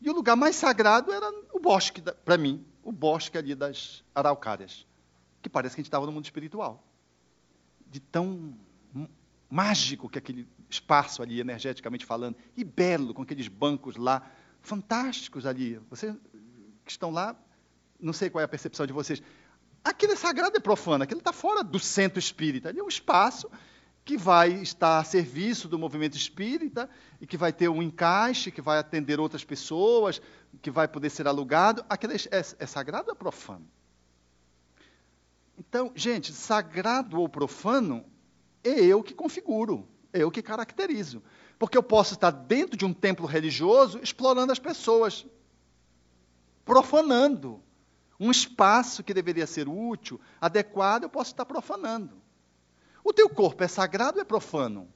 e 0.00 0.08
o 0.08 0.12
lugar 0.12 0.36
mais 0.36 0.54
sagrado 0.54 1.10
era 1.10 1.28
o 1.52 1.58
bosque, 1.58 2.00
para 2.00 2.38
mim, 2.38 2.64
o 2.82 2.92
bosque 2.92 3.36
ali 3.36 3.54
das 3.54 4.04
araucárias, 4.14 4.86
que 5.42 5.48
parece 5.48 5.74
que 5.74 5.80
a 5.80 5.82
gente 5.82 5.88
estava 5.88 6.06
no 6.06 6.12
mundo 6.12 6.24
espiritual. 6.24 6.84
De 7.90 7.98
tão 7.98 8.54
mágico 9.50 10.08
que 10.08 10.18
aquele 10.18 10.46
espaço 10.68 11.22
ali, 11.22 11.40
energeticamente 11.40 12.04
falando, 12.04 12.36
e 12.56 12.62
belo, 12.62 13.14
com 13.14 13.22
aqueles 13.22 13.48
bancos 13.48 13.96
lá, 13.96 14.30
fantásticos 14.64 15.46
ali. 15.46 15.78
Vocês 15.90 16.16
que 16.84 16.90
estão 16.90 17.10
lá, 17.10 17.36
não 18.00 18.12
sei 18.12 18.28
qual 18.28 18.42
é 18.42 18.44
a 18.44 18.48
percepção 18.48 18.86
de 18.86 18.92
vocês. 18.92 19.22
Aquilo 19.82 20.12
é 20.12 20.16
sagrado 20.16 20.56
e 20.56 20.60
profano, 20.60 21.04
aquilo 21.04 21.20
está 21.20 21.32
fora 21.32 21.62
do 21.62 21.78
centro 21.78 22.18
espírita. 22.18 22.70
Ali 22.70 22.80
é 22.80 22.82
um 22.82 22.88
espaço 22.88 23.50
que 24.04 24.18
vai 24.18 24.50
estar 24.50 24.98
a 24.98 25.04
serviço 25.04 25.68
do 25.68 25.78
movimento 25.78 26.16
espírita 26.16 26.90
e 27.20 27.26
que 27.26 27.36
vai 27.36 27.52
ter 27.52 27.68
um 27.68 27.82
encaixe, 27.82 28.50
que 28.50 28.60
vai 28.60 28.78
atender 28.78 29.18
outras 29.18 29.44
pessoas, 29.44 30.20
que 30.60 30.70
vai 30.70 30.88
poder 30.88 31.10
ser 31.10 31.26
alugado. 31.26 31.84
Aquilo 31.88 32.12
é, 32.12 32.16
é, 32.16 32.38
é 32.58 32.66
sagrado 32.66 33.10
ou 33.10 33.16
profano? 33.16 33.66
Então, 35.58 35.92
gente, 35.94 36.32
sagrado 36.32 37.20
ou 37.20 37.28
profano 37.28 38.04
é 38.62 38.84
eu 38.84 39.02
que 39.02 39.14
configuro, 39.14 39.88
é 40.12 40.22
eu 40.22 40.30
que 40.30 40.42
caracterizo. 40.42 41.22
Porque 41.64 41.78
eu 41.78 41.82
posso 41.82 42.12
estar 42.12 42.30
dentro 42.30 42.76
de 42.76 42.84
um 42.84 42.92
templo 42.92 43.24
religioso 43.24 43.98
explorando 44.02 44.52
as 44.52 44.58
pessoas, 44.58 45.24
profanando. 46.62 47.58
Um 48.20 48.30
espaço 48.30 49.02
que 49.02 49.14
deveria 49.14 49.46
ser 49.46 49.66
útil, 49.66 50.20
adequado, 50.38 51.04
eu 51.04 51.08
posso 51.08 51.30
estar 51.30 51.46
profanando. 51.46 52.20
O 53.02 53.14
teu 53.14 53.30
corpo 53.30 53.64
é 53.64 53.66
sagrado 53.66 54.18
ou 54.18 54.20
é 54.20 54.26
profano? 54.26 54.92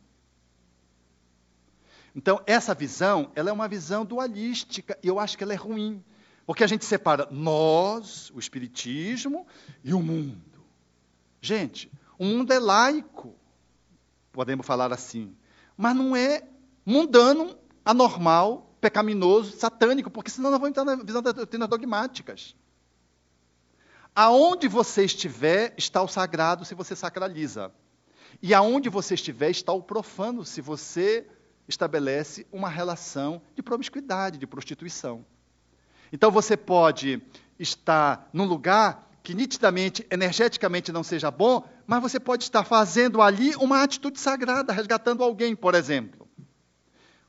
Então, 2.15 2.43
essa 2.47 2.75
visão, 2.75 3.33
ela 3.35 3.49
é 3.49 3.53
uma 3.53 3.67
visão 3.67 4.05
dualística, 4.05 4.99
e 5.03 5.09
eu 5.09 5.19
acho 5.19 5.39
que 5.39 5.45
ela 5.45 5.55
é 5.55 5.57
ruim. 5.57 6.05
Porque 6.45 6.63
a 6.63 6.67
gente 6.67 6.85
separa 6.85 7.27
nós, 7.31 8.31
o 8.35 8.39
espiritismo, 8.39 9.47
e 9.83 9.95
o 9.95 10.03
mundo. 10.03 10.63
Gente, 11.41 11.91
o 12.19 12.27
mundo 12.27 12.53
é 12.53 12.59
laico, 12.59 13.35
podemos 14.31 14.67
falar 14.67 14.93
assim. 14.93 15.35
Mas 15.75 15.97
não 15.97 16.15
é 16.15 16.43
mundano, 16.89 17.55
anormal, 17.85 18.75
pecaminoso, 18.81 19.59
satânico, 19.59 20.11
porque 20.11 20.31
senão 20.31 20.51
nós 20.51 20.59
vamos 20.59 20.71
entrar 20.71 20.87
na 20.87 20.97
visão 20.97 21.21
das 21.21 21.35
doutrinas 21.35 21.69
dogmáticas. 21.69 22.57
Aonde 24.15 24.67
você 24.69 25.05
estiver, 25.05 25.75
está 25.77 26.03
o 26.03 26.09
sagrado 26.09 26.65
se 26.65 26.75
você 26.75 26.97
sacraliza. 26.97 27.71
E 28.41 28.55
aonde 28.55 28.89
você 28.89 29.15
estiver 29.15 29.51
está 29.51 29.71
o 29.71 29.83
profano, 29.83 30.47
se 30.47 30.63
você 30.63 31.27
estabelece 31.69 32.47
uma 32.51 32.71
relação 32.71 33.43
de 33.55 33.63
promiscuidade, 33.63 34.39
de 34.39 34.47
prostituição. 34.47 35.27
Então 36.11 36.31
você 36.31 36.57
pode 36.57 37.23
estar 37.59 38.31
num 38.33 38.47
lugar 38.47 39.11
que 39.23 39.35
nitidamente, 39.35 40.07
energeticamente 40.11 40.91
não 40.91 41.03
seja 41.03 41.31
bom, 41.31 41.69
mas 41.87 42.01
você 42.01 42.19
pode 42.19 42.45
estar 42.45 42.65
fazendo 42.65 43.21
ali 43.21 43.55
uma 43.57 43.83
atitude 43.83 44.19
sagrada, 44.19 44.73
resgatando 44.73 45.23
alguém, 45.23 45.55
por 45.55 45.75
exemplo. 45.75 46.28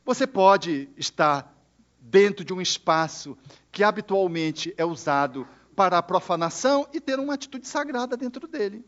Você 0.09 0.25
pode 0.25 0.89
estar 0.97 1.55
dentro 1.99 2.43
de 2.43 2.51
um 2.51 2.59
espaço 2.59 3.37
que 3.71 3.83
habitualmente 3.83 4.73
é 4.75 4.83
usado 4.83 5.47
para 5.75 5.99
a 5.99 6.01
profanação 6.01 6.87
e 6.91 6.99
ter 6.99 7.19
uma 7.19 7.35
atitude 7.35 7.67
sagrada 7.67 8.17
dentro 8.17 8.47
dele. 8.47 8.83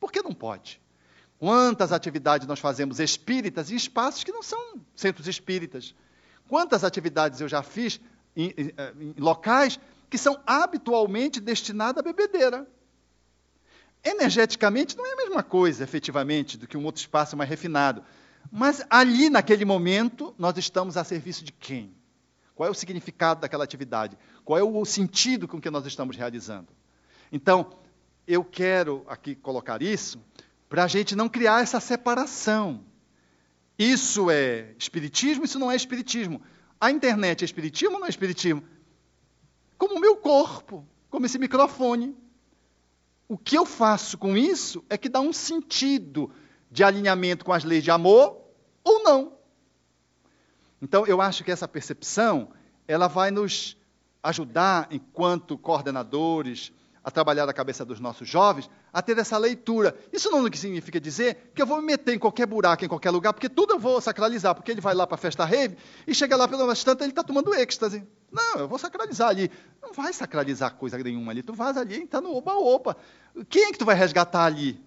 Por 0.00 0.10
que 0.10 0.22
não 0.22 0.32
pode? 0.32 0.80
Quantas 1.38 1.92
atividades 1.92 2.46
nós 2.46 2.58
fazemos 2.58 3.00
espíritas 3.00 3.70
em 3.70 3.76
espaços 3.76 4.24
que 4.24 4.32
não 4.32 4.42
são 4.42 4.80
centros 4.96 5.28
espíritas? 5.28 5.94
Quantas 6.48 6.84
atividades 6.84 7.42
eu 7.42 7.48
já 7.48 7.62
fiz 7.62 8.00
em, 8.34 8.46
em, 8.56 8.72
em 8.98 9.14
locais 9.18 9.78
que 10.08 10.16
são 10.16 10.40
habitualmente 10.46 11.38
destinadas 11.38 11.98
à 11.98 12.02
bebedeira? 12.02 12.66
Energeticamente 14.02 14.96
não 14.96 15.04
é 15.04 15.12
a 15.12 15.16
mesma 15.16 15.42
coisa, 15.42 15.84
efetivamente, 15.84 16.56
do 16.56 16.66
que 16.66 16.78
um 16.78 16.84
outro 16.86 17.02
espaço 17.02 17.36
mais 17.36 17.50
refinado. 17.50 18.02
Mas 18.50 18.84
ali, 18.88 19.28
naquele 19.30 19.64
momento, 19.64 20.34
nós 20.38 20.56
estamos 20.56 20.96
a 20.96 21.04
serviço 21.04 21.44
de 21.44 21.52
quem? 21.52 21.94
Qual 22.54 22.68
é 22.68 22.70
o 22.70 22.74
significado 22.74 23.40
daquela 23.40 23.64
atividade? 23.64 24.16
Qual 24.44 24.58
é 24.58 24.62
o 24.62 24.84
sentido 24.84 25.48
com 25.48 25.60
que 25.60 25.70
nós 25.70 25.86
estamos 25.86 26.16
realizando? 26.16 26.68
Então, 27.32 27.70
eu 28.26 28.44
quero 28.44 29.04
aqui 29.08 29.34
colocar 29.34 29.82
isso 29.82 30.20
para 30.68 30.84
a 30.84 30.88
gente 30.88 31.16
não 31.16 31.28
criar 31.28 31.62
essa 31.62 31.80
separação. 31.80 32.84
Isso 33.78 34.30
é 34.30 34.74
espiritismo, 34.78 35.44
isso 35.44 35.58
não 35.58 35.70
é 35.70 35.76
espiritismo. 35.76 36.40
A 36.80 36.90
internet 36.90 37.42
é 37.42 37.44
espiritismo 37.44 37.94
ou 37.94 38.00
não 38.00 38.06
é 38.06 38.10
espiritismo? 38.10 38.62
Como 39.76 39.96
o 39.96 40.00
meu 40.00 40.16
corpo, 40.16 40.86
como 41.10 41.26
esse 41.26 41.38
microfone. 41.38 42.16
O 43.28 43.38
que 43.38 43.56
eu 43.56 43.64
faço 43.64 44.18
com 44.18 44.36
isso 44.36 44.84
é 44.88 44.98
que 44.98 45.08
dá 45.08 45.20
um 45.20 45.32
sentido 45.32 46.30
de 46.74 46.82
alinhamento 46.82 47.44
com 47.44 47.52
as 47.52 47.62
leis 47.62 47.84
de 47.84 47.92
amor 47.92 48.36
ou 48.82 49.04
não. 49.04 49.34
Então, 50.82 51.06
eu 51.06 51.20
acho 51.20 51.44
que 51.44 51.52
essa 51.52 51.68
percepção, 51.68 52.48
ela 52.88 53.06
vai 53.06 53.30
nos 53.30 53.76
ajudar, 54.20 54.88
enquanto 54.90 55.56
coordenadores, 55.56 56.72
a 57.04 57.12
trabalhar 57.12 57.48
a 57.48 57.52
cabeça 57.52 57.84
dos 57.84 58.00
nossos 58.00 58.28
jovens, 58.28 58.68
a 58.92 59.00
ter 59.00 59.16
essa 59.18 59.38
leitura. 59.38 59.96
Isso 60.12 60.28
não 60.32 60.52
significa 60.52 61.00
dizer 61.00 61.52
que 61.54 61.62
eu 61.62 61.66
vou 61.66 61.80
me 61.80 61.86
meter 61.86 62.12
em 62.12 62.18
qualquer 62.18 62.44
buraco, 62.44 62.84
em 62.84 62.88
qualquer 62.88 63.12
lugar, 63.12 63.32
porque 63.32 63.48
tudo 63.48 63.74
eu 63.74 63.78
vou 63.78 64.00
sacralizar, 64.00 64.52
porque 64.52 64.72
ele 64.72 64.80
vai 64.80 64.96
lá 64.96 65.06
para 65.06 65.14
a 65.14 65.18
festa 65.18 65.44
rave 65.44 65.76
e 66.08 66.12
chega 66.12 66.34
lá 66.34 66.48
pelo 66.48 66.74
tanto 66.74 67.04
ele 67.04 67.12
está 67.12 67.22
tomando 67.22 67.54
êxtase. 67.54 68.04
Não, 68.32 68.62
eu 68.62 68.66
vou 68.66 68.80
sacralizar 68.80 69.28
ali. 69.28 69.48
Não 69.80 69.92
vai 69.92 70.12
sacralizar 70.12 70.74
coisa 70.74 70.98
nenhuma 70.98 71.30
ali. 71.30 71.40
Tu 71.40 71.52
vas 71.52 71.76
ali 71.76 72.00
e 72.00 72.02
está 72.02 72.20
no 72.20 72.34
oba-oba. 72.34 72.96
Quem 73.48 73.66
é 73.66 73.70
que 73.70 73.78
tu 73.78 73.84
vai 73.84 73.94
resgatar 73.94 74.46
ali? 74.46 74.82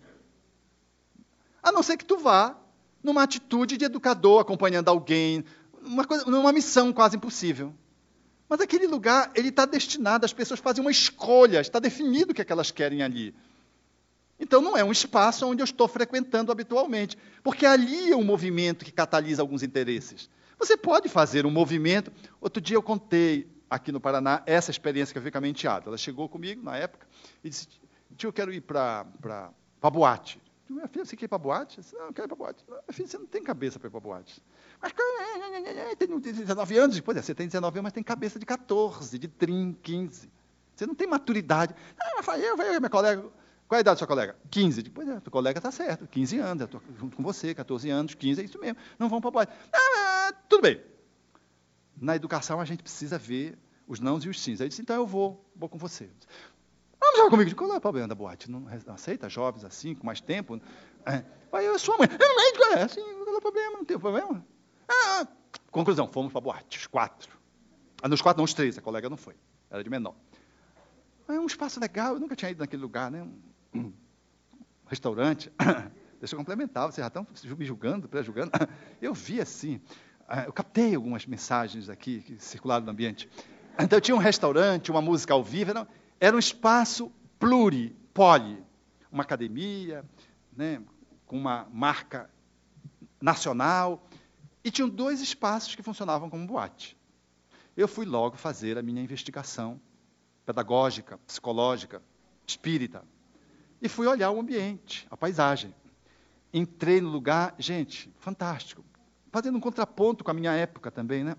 A 1.67 1.71
não 1.73 1.83
ser 1.83 1.97
que 1.97 2.05
tu 2.05 2.17
vá 2.17 2.57
numa 3.03 3.23
atitude 3.23 3.75
de 3.75 3.83
educador, 3.83 4.39
acompanhando 4.39 4.87
alguém, 4.87 5.43
uma 5.83 6.05
coisa, 6.05 6.23
numa 6.23 6.53
missão 6.53 6.93
quase 6.93 7.17
impossível. 7.17 7.75
Mas 8.47 8.61
aquele 8.61 8.87
lugar, 8.87 9.29
ele 9.35 9.49
está 9.49 9.65
destinado, 9.65 10.23
as 10.23 10.31
pessoas 10.31 10.61
fazem 10.61 10.81
uma 10.81 10.89
escolha, 10.89 11.59
está 11.59 11.77
definido 11.77 12.31
o 12.31 12.33
que, 12.33 12.41
é 12.41 12.45
que 12.45 12.53
elas 12.53 12.71
querem 12.71 13.03
ali. 13.03 13.35
Então 14.39 14.61
não 14.61 14.77
é 14.77 14.83
um 14.83 14.93
espaço 14.93 15.45
onde 15.45 15.61
eu 15.61 15.65
estou 15.65 15.89
frequentando 15.89 16.53
habitualmente, 16.53 17.17
porque 17.43 17.65
ali 17.65 18.13
é 18.13 18.15
um 18.15 18.23
movimento 18.23 18.85
que 18.85 18.91
catalisa 18.93 19.41
alguns 19.41 19.61
interesses. 19.61 20.29
Você 20.57 20.77
pode 20.77 21.09
fazer 21.09 21.45
um 21.45 21.51
movimento. 21.51 22.13
Outro 22.39 22.61
dia 22.61 22.77
eu 22.77 22.81
contei 22.81 23.45
aqui 23.69 23.91
no 23.91 23.99
Paraná 23.99 24.41
essa 24.45 24.71
experiência 24.71 25.11
que 25.11 25.19
eu 25.19 25.21
vi 25.21 25.31
com 25.31 25.37
a. 25.37 25.89
Ela 25.89 25.97
chegou 25.97 26.29
comigo 26.29 26.63
na 26.63 26.77
época 26.77 27.05
e 27.43 27.49
disse: 27.49 27.67
Tio, 28.15 28.29
eu 28.29 28.33
quero 28.33 28.53
ir 28.53 28.61
para 28.61 29.03
boate. 29.81 30.39
Eu, 30.69 30.75
minha 30.75 30.87
filha, 30.87 31.05
você 31.05 31.15
quer 31.15 31.25
ir 31.25 31.27
para 31.27 31.37
boate? 31.37 31.77
Eu 31.77 31.83
disse, 31.83 31.95
não, 31.95 32.05
eu 32.07 32.13
quero 32.13 32.25
ir 32.25 32.29
para 32.29 32.37
boate. 32.37 32.63
Minha 32.67 32.81
filha, 32.89 33.07
você 33.07 33.17
não 33.17 33.25
tem 33.25 33.43
cabeça 33.43 33.79
para 33.79 33.87
ir 33.87 33.91
para 33.91 33.99
boate. 33.99 34.43
Mas 34.81 34.93
tem 35.97 36.07
19 36.07 36.77
anos. 36.77 36.99
Pois 36.99 37.17
é, 37.17 37.21
você 37.21 37.33
tem 37.33 37.47
19 37.47 37.79
anos, 37.79 37.83
mas 37.83 37.93
tem 37.93 38.03
cabeça 38.03 38.37
de 38.39 38.45
14, 38.45 39.17
de 39.17 39.27
30, 39.27 39.79
15. 39.81 40.29
Você 40.75 40.85
não 40.85 40.93
tem 40.93 41.07
maturidade. 41.07 41.73
Ah, 41.99 42.17
Rafael, 42.17 42.55
vai, 42.55 42.77
minha 42.79 42.89
colega. 42.89 43.21
Qual 43.67 43.75
é 43.75 43.79
a 43.79 43.81
idade 43.81 43.95
da 43.95 43.97
sua 43.97 44.07
colega? 44.07 44.35
15. 44.49 44.81
Depois, 44.81 45.07
é, 45.07 45.19
tua 45.19 45.31
colega 45.31 45.59
está 45.59 45.71
certo, 45.71 46.07
15 46.07 46.39
anos, 46.39 46.61
eu 46.61 46.65
estou 46.65 46.81
junto 46.97 47.17
com 47.17 47.23
você, 47.23 47.53
14 47.53 47.89
anos, 47.89 48.13
15, 48.13 48.41
é 48.41 48.43
isso 48.45 48.59
mesmo. 48.59 48.77
Não 48.97 49.09
vão 49.09 49.19
para 49.19 49.31
boate. 49.31 49.53
Ah, 49.73 50.33
tudo 50.47 50.61
bem. 50.61 50.81
Na 51.99 52.15
educação, 52.15 52.61
a 52.61 52.65
gente 52.65 52.83
precisa 52.83 53.17
ver 53.17 53.57
os 53.87 53.99
nãos 53.99 54.23
e 54.23 54.29
os 54.29 54.41
sims. 54.41 54.61
Aí 54.61 54.69
disse, 54.69 54.81
então 54.81 54.95
eu 54.95 55.07
vou, 55.07 55.43
vou 55.55 55.67
com 55.67 55.77
você. 55.77 56.09
Vamos 57.07 57.17
jogar 57.17 57.29
comigo. 57.29 57.55
Qual 57.55 57.73
é 57.73 57.77
o 57.77 57.81
problema 57.81 58.07
da 58.07 58.15
boate? 58.15 58.51
Não 58.51 58.65
aceita 58.87 59.29
jovens 59.29 59.63
assim, 59.63 59.95
com 59.95 60.05
mais 60.05 60.19
tempo? 60.19 60.59
É. 61.05 61.23
Aí 61.53 61.65
eu 61.65 61.79
sua 61.79 61.97
mãe. 61.97 62.07
Eu 62.11 62.17
não 62.27 62.77
é 62.77 62.83
assim, 62.83 63.01
não 63.01 63.25
tem 63.25 63.39
problema, 63.39 63.77
não 63.77 63.85
tem 63.85 63.99
problema. 63.99 64.45
Ah, 64.89 65.27
conclusão, 65.71 66.07
fomos 66.07 66.31
para 66.31 66.39
a 66.39 66.41
boate, 66.41 66.77
os 66.77 66.87
quatro. 66.87 67.37
Ah, 68.01 68.09
nos 68.09 68.21
quatro, 68.21 68.39
não, 68.39 68.45
os 68.45 68.53
três, 68.53 68.77
a 68.77 68.81
colega 68.81 69.09
não 69.09 69.17
foi, 69.17 69.35
era 69.69 69.83
de 69.83 69.89
menor. 69.89 70.15
É 71.27 71.39
um 71.39 71.45
espaço 71.45 71.79
legal, 71.79 72.13
eu 72.13 72.19
nunca 72.19 72.35
tinha 72.35 72.51
ido 72.51 72.59
naquele 72.59 72.81
lugar, 72.81 73.09
né? 73.09 73.23
Um, 73.23 73.79
um 73.79 73.93
restaurante. 74.85 75.51
Deixa 76.19 76.35
eu 76.35 76.39
complementar, 76.39 76.91
vocês 76.91 77.03
já 77.03 77.07
estão 77.07 77.25
me 77.57 77.65
julgando, 77.65 78.09
pré-julgando. 78.09 78.51
Eu 78.99 79.13
vi 79.13 79.39
assim, 79.39 79.79
ah, 80.27 80.45
eu 80.45 80.51
captei 80.51 80.95
algumas 80.95 81.27
mensagens 81.27 81.89
aqui 81.89 82.21
que 82.21 82.39
circularam 82.39 82.83
no 82.83 82.91
ambiente. 82.91 83.29
Então, 83.79 84.01
tinha 84.01 84.15
um 84.15 84.19
restaurante, 84.19 84.89
uma 84.89 85.01
música 85.01 85.33
ao 85.33 85.43
vivo, 85.43 85.69
era, 85.69 85.87
era 86.19 86.35
um 86.35 86.39
espaço 86.39 87.11
pluri, 87.39 87.95
poli, 88.13 88.63
uma 89.11 89.23
academia, 89.23 90.03
né, 90.55 90.81
com 91.25 91.37
uma 91.37 91.67
marca 91.71 92.29
nacional, 93.21 94.07
e 94.63 94.71
tinham 94.71 94.89
dois 94.89 95.21
espaços 95.21 95.75
que 95.75 95.83
funcionavam 95.83 96.29
como 96.29 96.45
boate. 96.45 96.97
Eu 97.75 97.87
fui 97.87 98.05
logo 98.05 98.35
fazer 98.35 98.77
a 98.77 98.81
minha 98.81 99.01
investigação 99.01 99.79
pedagógica, 100.45 101.17
psicológica, 101.19 102.01
espírita. 102.45 103.03
E 103.81 103.87
fui 103.87 104.07
olhar 104.07 104.31
o 104.31 104.39
ambiente, 104.39 105.05
a 105.11 105.17
paisagem. 105.17 105.75
entrei 106.53 107.01
no 107.01 107.09
lugar, 107.09 107.53
gente, 107.59 108.11
fantástico. 108.17 108.83
Fazendo 109.31 109.57
um 109.57 109.61
contraponto 109.61 110.23
com 110.23 110.31
a 110.31 110.33
minha 110.33 110.53
época 110.53 110.89
também, 110.89 111.23
né? 111.23 111.35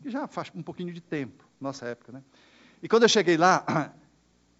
Que 0.00 0.10
já 0.10 0.28
faz 0.28 0.52
um 0.54 0.62
pouquinho 0.62 0.92
de 0.92 1.00
tempo, 1.00 1.48
nossa 1.58 1.86
época, 1.86 2.12
né? 2.12 2.22
E 2.82 2.88
quando 2.88 3.04
eu 3.04 3.08
cheguei 3.08 3.36
lá, 3.38 3.64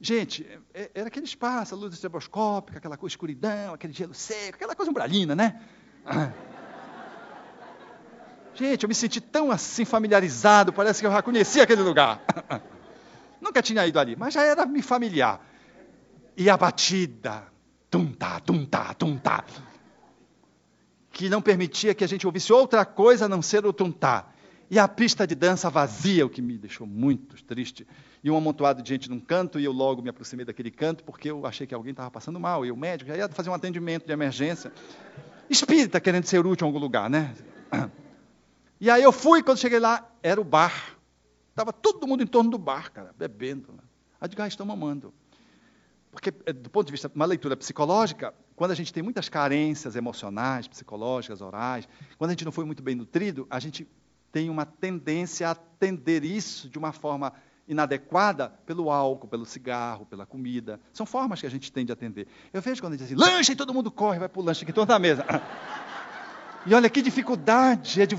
gente, 0.01 0.47
é, 0.73 0.91
era 0.95 1.09
aquele 1.09 1.27
espaço, 1.27 1.75
a 1.75 1.79
luz 1.79 1.95
estroboscópica, 1.95 2.79
aquela 2.79 2.97
coisa, 2.97 3.13
escuridão, 3.13 3.75
aquele 3.75 3.93
gelo 3.93 4.15
seco, 4.15 4.57
aquela 4.57 4.75
coisa 4.75 4.91
umbralina, 4.91 5.35
né? 5.35 5.61
Gente, 8.55 8.85
eu 8.85 8.89
me 8.89 8.95
senti 8.95 9.21
tão 9.21 9.51
assim 9.51 9.85
familiarizado, 9.85 10.73
parece 10.73 11.01
que 11.01 11.07
eu 11.07 11.11
já 11.11 11.21
conhecia 11.21 11.65
aquele 11.65 11.83
lugar. 11.83 12.23
Nunca 13.41 13.61
tinha 13.61 13.85
ido 13.85 13.99
ali, 13.99 14.15
mas 14.15 14.33
já 14.33 14.45
era 14.45 14.65
me 14.65 14.81
familiar. 14.81 15.45
E 16.37 16.49
a 16.49 16.57
batida, 16.57 17.43
tum-tá, 17.91 18.39
tum-tá, 18.39 18.95
tum-tá, 18.95 19.45
que 21.11 21.29
não 21.29 21.43
permitia 21.43 21.95
que 21.95 22.05
a 22.05 22.07
gente 22.07 22.27
ouvisse 22.27 22.53
outra 22.53 22.85
coisa 22.85 23.25
a 23.25 23.29
não 23.29 23.43
ser 23.43 23.67
o 23.67 23.73
tum-tá. 23.73 24.29
E 24.71 24.79
a 24.79 24.89
pista 24.89 25.27
de 25.27 25.35
dança 25.35 25.69
vazia, 25.69 26.25
o 26.25 26.31
que 26.31 26.41
me 26.41 26.57
deixou 26.57 26.87
muito 26.87 27.43
triste. 27.45 27.87
E 28.25 28.31
um 28.31 28.37
amontoado 28.39 28.83
de 28.83 28.89
gente 28.89 29.11
num 29.11 29.21
canto, 29.21 29.61
e 29.61 29.65
eu 29.67 29.71
logo 29.71 30.01
me 30.01 30.09
aproximei 30.09 30.47
daquele 30.47 30.71
canto, 30.71 31.05
porque 31.05 31.31
eu 31.31 31.45
achei 31.45 31.67
que 31.67 31.75
alguém 31.75 31.91
estava 31.91 32.11
passando 32.11 32.41
mal, 32.41 32.65
e 32.65 32.73
o 32.73 32.77
médico 32.77 33.11
já 33.11 33.19
ia 33.19 33.29
fazer 33.29 33.51
um 33.51 33.55
atendimento 33.55 34.07
de 34.07 34.13
emergência. 34.15 34.73
Espírita 35.51 36.01
querendo 36.01 36.25
ser 36.25 36.45
útil 36.47 36.67
em 36.67 36.69
algum 36.69 36.79
lugar, 36.79 37.11
né? 37.11 37.35
E 38.81 38.91
aí 38.91 39.03
eu 39.03 39.13
fui, 39.13 39.43
quando 39.43 39.59
cheguei 39.59 39.79
lá, 39.79 40.07
era 40.23 40.39
o 40.39 40.45
bar. 40.45 40.99
Estava 41.49 41.73
todo 41.73 42.07
mundo 42.07 42.23
em 42.23 42.27
torno 42.27 42.51
do 42.51 42.59
bar, 42.59 42.93
cara, 42.93 43.15
bebendo. 43.17 43.73
Né? 43.73 43.79
Aí 44.21 44.29
de 44.29 44.43
ah, 44.43 44.47
estão 44.47 44.67
mamando. 44.67 45.15
Porque, 46.11 46.35
eh, 46.45 46.53
do 46.53 46.69
ponto 46.69 46.85
de 46.87 46.93
vista 46.93 47.09
de 47.09 47.15
uma 47.15 47.25
leitura 47.25 47.57
psicológica, 47.57 48.35
quando 48.57 48.73
a 48.73 48.75
gente 48.75 48.93
tem 48.93 49.03
muitas 49.03 49.29
carências 49.29 49.97
emocionais, 49.97 50.69
psicológicas, 50.69 51.41
orais, 51.41 51.89
quando 52.19 52.31
a 52.31 52.33
gente 52.33 52.45
não 52.45 52.53
foi 52.53 52.65
muito 52.65 52.83
bem 52.83 52.95
nutrido, 52.95 53.47
a 53.49 53.59
gente 53.59 53.89
tem 54.31 54.51
uma 54.51 54.67
tendência 54.67 55.49
a 55.49 55.53
atender 55.53 56.25
isso 56.25 56.69
de 56.69 56.77
uma 56.77 56.93
forma 56.93 57.33
inadequada 57.67 58.53
pelo 58.67 58.91
álcool, 58.91 59.29
pelo 59.29 59.45
cigarro, 59.45 60.07
pela 60.07 60.27
comida. 60.27 60.81
São 60.93 61.07
formas 61.07 61.41
que 61.41 61.47
a 61.47 61.51
gente 61.51 61.73
tem 61.73 61.85
de 61.85 61.93
atender. 61.93 62.27
Eu 62.53 62.61
vejo 62.61 62.83
quando 62.83 62.95
a 62.95 62.97
gente 62.97 63.07
diz 63.09 63.19
assim, 63.19 63.31
lanche, 63.33 63.53
e 63.53 63.57
todo 63.57 63.73
mundo 63.73 63.91
corre, 63.91 64.19
vai 64.19 64.29
para 64.29 64.41
o 64.41 64.45
lanche 64.45 64.63
aqui 64.63 64.71
em 64.71 64.75
torno 64.75 64.89
da 64.89 64.99
mesa. 64.99 65.25
E 66.67 66.73
olha 66.73 66.89
que 66.89 67.03
dificuldade 67.03 68.01
é 68.01 68.07
de 68.07 68.17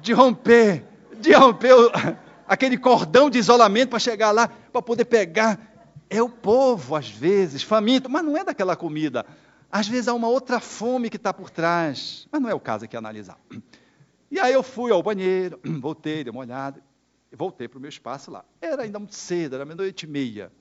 de 0.00 0.12
romper, 0.12 0.84
de 1.20 1.32
romper 1.32 1.72
o, 1.74 1.90
aquele 2.46 2.78
cordão 2.78 3.28
de 3.28 3.38
isolamento 3.38 3.90
para 3.90 3.98
chegar 3.98 4.30
lá, 4.30 4.48
para 4.48 4.82
poder 4.82 5.04
pegar. 5.04 5.74
É 6.08 6.22
o 6.22 6.28
povo, 6.28 6.94
às 6.94 7.08
vezes, 7.08 7.62
faminto, 7.62 8.08
mas 8.08 8.24
não 8.24 8.36
é 8.36 8.44
daquela 8.44 8.76
comida. 8.76 9.26
Às 9.70 9.88
vezes 9.88 10.06
há 10.06 10.14
uma 10.14 10.28
outra 10.28 10.60
fome 10.60 11.10
que 11.10 11.16
está 11.16 11.34
por 11.34 11.50
trás, 11.50 12.28
mas 12.30 12.40
não 12.40 12.48
é 12.48 12.54
o 12.54 12.60
caso 12.60 12.84
aqui 12.84 12.96
analisar. 12.96 13.38
E 14.28 14.40
aí 14.40 14.52
eu 14.52 14.62
fui 14.64 14.90
ao 14.90 15.00
banheiro, 15.04 15.60
voltei, 15.80 16.24
dei 16.24 16.32
uma 16.32 16.40
olhada, 16.40 16.82
voltei 17.36 17.68
para 17.68 17.78
o 17.78 17.80
meu 17.80 17.88
espaço 17.88 18.30
lá. 18.30 18.44
Era 18.60 18.82
ainda 18.82 18.98
muito 18.98 19.14
cedo, 19.14 19.54
era 19.54 19.64
meia-noite 19.64 20.06
e 20.06 20.08
meia. 20.08 20.52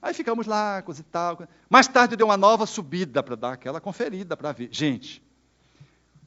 Aí 0.00 0.14
ficamos 0.14 0.46
lá, 0.46 0.82
coisa 0.82 1.00
e 1.00 1.04
tal. 1.04 1.48
Mais 1.68 1.88
tarde 1.88 2.14
eu 2.14 2.16
dei 2.16 2.24
uma 2.24 2.36
nova 2.36 2.64
subida 2.64 3.22
para 3.22 3.34
dar 3.34 3.52
aquela 3.52 3.80
conferida 3.80 4.36
para 4.36 4.52
ver. 4.52 4.68
Gente, 4.70 5.22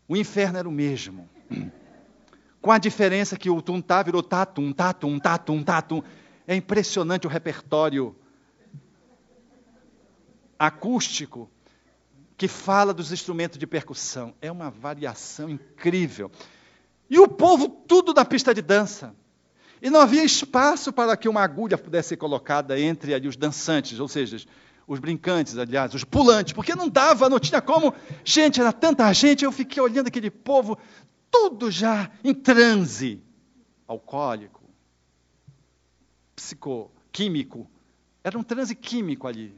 o 0.08 0.18
inferno 0.18 0.58
era 0.58 0.68
o 0.68 0.72
mesmo. 0.72 1.30
Com 2.62 2.72
a 2.72 2.78
diferença 2.78 3.38
que 3.38 3.50
o 3.50 3.62
tum-tá 3.62 4.04
virou 4.04 4.22
tatum, 4.22 4.74
tatum, 4.74 5.18
tatum, 5.18 5.64
tatum. 5.64 6.04
É 6.46 6.56
impressionante 6.56 7.26
o 7.26 7.30
repertório 7.30 8.16
acústico 10.58 11.50
que 12.36 12.48
fala 12.48 12.94
dos 12.94 13.14
instrumentos 13.14 13.58
de 13.58 13.66
percussão. 13.66 14.34
É 14.42 14.52
uma 14.52 14.70
variação 14.70 15.50
incrível. 15.50 16.30
E 17.10 17.18
o 17.18 17.28
povo 17.28 17.70
tudo 17.70 18.14
na 18.14 18.26
pista 18.26 18.54
de 18.54 18.62
dança. 18.62 19.16
E 19.82 19.90
não 19.90 20.02
havia 20.02 20.24
espaço 20.24 20.92
para 20.92 21.16
que 21.16 21.30
uma 21.30 21.42
agulha 21.42 21.78
pudesse 21.78 22.10
ser 22.10 22.18
colocada 22.18 22.80
entre 22.80 23.14
ali 23.14 23.28
os 23.28 23.38
dançantes, 23.38 24.00
ou 24.00 24.08
seja, 24.08 24.38
os 24.86 25.00
brincantes, 25.00 25.58
aliás, 25.58 25.94
os 25.94 26.04
pulantes, 26.04 26.54
porque 26.54 26.76
não 26.76 26.90
dava, 26.90 27.30
não 27.30 27.40
tinha 27.40 27.62
como. 27.62 27.94
Gente, 28.26 28.60
era 28.60 28.74
tanta 28.74 29.12
gente, 29.14 29.46
eu 29.46 29.52
fiquei 29.52 29.82
olhando 29.82 30.08
aquele 30.08 30.32
povo 30.32 30.78
tudo 31.32 31.70
já 31.70 32.12
em 32.24 32.34
transe 32.34 33.22
alcoólico, 33.88 34.64
psicoquímico. 36.36 37.70
Era 38.24 38.38
um 38.38 38.44
transe 38.44 38.76
químico 38.76 39.28
ali. 39.28 39.56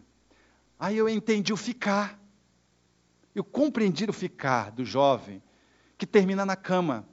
Aí 0.80 0.98
eu 0.98 1.08
entendi 1.08 1.54
o 1.54 1.58
ficar. 1.58 2.20
Eu 3.34 3.44
compreendi 3.44 4.06
o 4.10 4.14
ficar 4.14 4.72
do 4.72 4.84
jovem 4.84 5.42
que 5.98 6.06
termina 6.06 6.46
na 6.46 6.56
cama. 6.56 7.08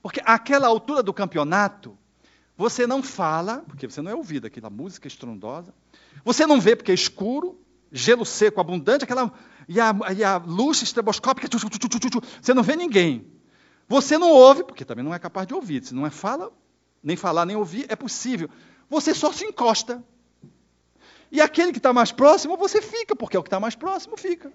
Porque 0.00 0.20
àquela 0.24 0.66
altura 0.66 1.02
do 1.02 1.12
campeonato, 1.12 1.98
você 2.58 2.88
não 2.88 3.04
fala, 3.04 3.64
porque 3.68 3.86
você 3.86 4.02
não 4.02 4.10
é 4.10 4.16
ouvido, 4.16 4.48
aquela 4.48 4.68
música 4.68 5.06
estrondosa. 5.06 5.72
Você 6.24 6.44
não 6.44 6.60
vê 6.60 6.74
porque 6.74 6.90
é 6.90 6.94
escuro, 6.94 7.56
gelo 7.92 8.26
seco 8.26 8.60
abundante, 8.60 9.04
aquela 9.04 9.32
e 9.68 9.80
a, 9.80 9.94
e 10.16 10.24
a 10.24 10.38
luz 10.38 10.82
estroboscópica, 10.82 11.48
você 11.48 12.52
não 12.52 12.64
vê 12.64 12.74
ninguém. 12.74 13.30
Você 13.86 14.18
não 14.18 14.32
ouve, 14.32 14.64
porque 14.64 14.84
também 14.84 15.04
não 15.04 15.14
é 15.14 15.20
capaz 15.20 15.46
de 15.46 15.54
ouvir. 15.54 15.84
Se 15.84 15.94
não 15.94 16.04
é 16.04 16.10
fala, 16.10 16.52
nem 17.00 17.16
falar, 17.16 17.46
nem 17.46 17.54
ouvir, 17.54 17.86
é 17.88 17.94
possível. 17.94 18.50
Você 18.90 19.14
só 19.14 19.32
se 19.32 19.44
encosta. 19.44 20.02
E 21.30 21.40
aquele 21.40 21.70
que 21.70 21.78
está 21.78 21.92
mais 21.92 22.10
próximo, 22.10 22.56
você 22.56 22.82
fica, 22.82 23.14
porque 23.14 23.36
é 23.36 23.40
o 23.40 23.42
que 23.44 23.46
está 23.46 23.60
mais 23.60 23.76
próximo, 23.76 24.16
fica. 24.16 24.52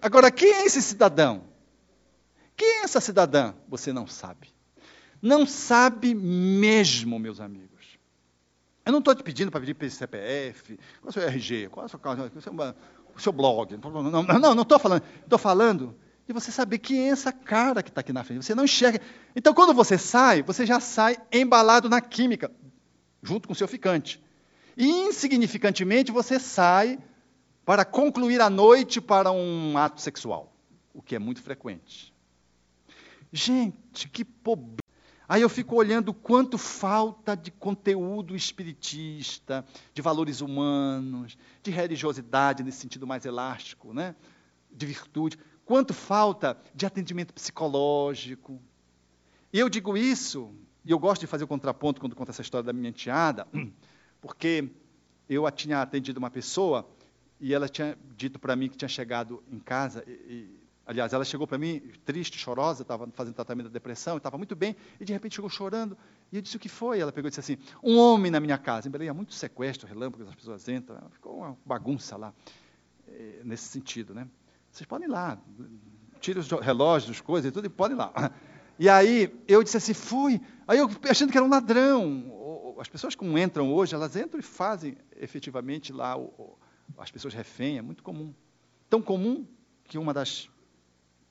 Agora, 0.00 0.30
quem 0.30 0.52
é 0.52 0.66
esse 0.66 0.80
cidadão? 0.80 1.42
Quem 2.56 2.68
é 2.68 2.84
essa 2.84 3.00
cidadã? 3.00 3.54
Você 3.68 3.92
não 3.92 4.06
sabe. 4.06 4.53
Não 5.24 5.46
sabe 5.46 6.14
mesmo, 6.14 7.18
meus 7.18 7.40
amigos. 7.40 7.98
Eu 8.84 8.92
não 8.92 8.98
estou 8.98 9.14
te 9.14 9.22
pedindo 9.22 9.50
para 9.50 9.58
pedir 9.58 9.90
CPF, 9.90 10.78
qual 11.00 11.06
é 11.06 11.08
o 11.08 11.12
seu 11.12 11.22
RG, 11.22 11.68
qual 11.70 11.84
é 11.84 11.86
o 11.86 11.88
seu, 11.88 12.52
o 13.16 13.20
seu 13.20 13.32
blog. 13.32 13.80
Não, 13.82 14.54
não 14.54 14.62
estou 14.62 14.78
falando. 14.78 15.02
Estou 15.22 15.38
falando 15.38 15.96
e 16.28 16.32
você 16.34 16.52
saber 16.52 16.76
quem 16.76 17.08
é 17.08 17.08
essa 17.08 17.32
cara 17.32 17.82
que 17.82 17.88
está 17.88 18.02
aqui 18.02 18.12
na 18.12 18.22
frente. 18.22 18.44
Você 18.44 18.54
não 18.54 18.64
enxerga. 18.64 19.00
Então, 19.34 19.54
quando 19.54 19.72
você 19.72 19.96
sai, 19.96 20.42
você 20.42 20.66
já 20.66 20.78
sai 20.78 21.16
embalado 21.32 21.88
na 21.88 22.02
química, 22.02 22.52
junto 23.22 23.48
com 23.48 23.54
o 23.54 23.56
seu 23.56 23.66
ficante. 23.66 24.22
E, 24.76 24.86
insignificantemente, 24.86 26.12
você 26.12 26.38
sai 26.38 26.98
para 27.64 27.82
concluir 27.82 28.42
a 28.42 28.50
noite 28.50 29.00
para 29.00 29.32
um 29.32 29.78
ato 29.78 30.02
sexual, 30.02 30.54
o 30.92 31.00
que 31.00 31.16
é 31.16 31.18
muito 31.18 31.40
frequente. 31.40 32.12
Gente, 33.32 34.06
que 34.10 34.22
pobreza. 34.22 34.83
Aí 35.28 35.42
eu 35.42 35.48
fico 35.48 35.74
olhando 35.76 36.12
quanto 36.12 36.58
falta 36.58 37.34
de 37.34 37.50
conteúdo 37.50 38.36
espiritista, 38.36 39.64
de 39.92 40.02
valores 40.02 40.40
humanos, 40.40 41.38
de 41.62 41.70
religiosidade 41.70 42.62
nesse 42.62 42.78
sentido 42.78 43.06
mais 43.06 43.24
elástico, 43.24 43.94
né? 43.94 44.14
de 44.70 44.86
virtude 44.86 45.38
quanto 45.64 45.94
falta 45.94 46.56
de 46.74 46.86
atendimento 46.86 47.32
psicológico. 47.32 48.60
E 49.52 49.58
eu 49.58 49.68
digo 49.68 49.96
isso, 49.96 50.52
e 50.84 50.90
eu 50.90 50.98
gosto 50.98 51.22
de 51.22 51.26
fazer 51.26 51.44
o 51.44 51.48
contraponto 51.48 52.00
quando 52.00 52.14
conto 52.14 52.30
essa 52.30 52.42
história 52.42 52.64
da 52.64 52.72
minha 52.72 52.90
enteada, 52.90 53.46
porque 54.20 54.70
eu 55.28 55.50
tinha 55.50 55.80
atendido 55.80 56.18
uma 56.18 56.30
pessoa 56.30 56.88
e 57.40 57.54
ela 57.54 57.68
tinha 57.68 57.96
dito 58.16 58.38
para 58.38 58.54
mim 58.54 58.68
que 58.68 58.76
tinha 58.76 58.88
chegado 58.88 59.42
em 59.50 59.58
casa, 59.58 60.04
e, 60.06 60.10
e, 60.10 60.63
aliás, 60.86 61.12
ela 61.12 61.24
chegou 61.24 61.46
para 61.46 61.58
mim 61.58 61.80
triste, 62.04 62.38
chorosa, 62.38 62.82
estava 62.82 63.08
fazendo 63.14 63.34
tratamento 63.34 63.66
da 63.66 63.72
depressão, 63.72 64.16
estava 64.16 64.36
muito 64.36 64.54
bem, 64.54 64.76
e 65.00 65.04
de 65.04 65.12
repente 65.12 65.34
chegou 65.34 65.50
chorando, 65.50 65.96
e 66.32 66.36
eu 66.36 66.42
disse 66.42 66.56
o 66.56 66.60
que 66.60 66.68
foi? 66.68 67.00
Ela 67.00 67.12
pegou 67.12 67.28
e 67.28 67.30
disse 67.30 67.40
assim, 67.40 67.58
um 67.82 67.98
homem 67.98 68.30
na 68.30 68.40
minha 68.40 68.58
casa. 68.58 68.88
Em 68.88 68.90
Belém 68.90 69.08
há 69.08 69.14
muito 69.14 69.34
sequestro, 69.34 69.88
relâmpago, 69.88 70.28
as 70.28 70.34
pessoas 70.34 70.68
entram, 70.68 70.98
ficou 71.10 71.38
uma 71.38 71.56
bagunça 71.64 72.16
lá, 72.16 72.32
eh, 73.08 73.40
nesse 73.44 73.64
sentido, 73.64 74.14
né? 74.14 74.28
Vocês 74.70 74.86
podem 74.86 75.08
ir 75.08 75.10
lá, 75.10 75.38
tire 76.20 76.38
os 76.38 76.50
relógios, 76.50 77.10
as 77.10 77.20
coisas 77.20 77.48
e 77.48 77.52
tudo, 77.52 77.66
e 77.66 77.70
podem 77.70 77.96
ir 77.96 77.98
lá. 77.98 78.12
E 78.76 78.88
aí 78.88 79.32
eu 79.46 79.62
disse 79.62 79.76
assim, 79.76 79.94
fui. 79.94 80.40
Aí 80.66 80.78
eu 80.78 80.90
achando 81.08 81.30
que 81.30 81.38
era 81.38 81.46
um 81.46 81.48
ladrão. 81.48 82.74
As 82.80 82.88
pessoas 82.88 83.14
como 83.14 83.38
entram 83.38 83.72
hoje, 83.72 83.94
elas 83.94 84.16
entram 84.16 84.40
e 84.40 84.42
fazem 84.42 84.96
efetivamente 85.16 85.92
lá 85.92 86.16
as 86.98 87.10
pessoas 87.10 87.34
refém, 87.34 87.78
é 87.78 87.82
muito 87.82 88.02
comum. 88.02 88.34
Tão 88.90 89.00
comum 89.00 89.46
que 89.84 89.98
uma 89.98 90.12
das 90.12 90.48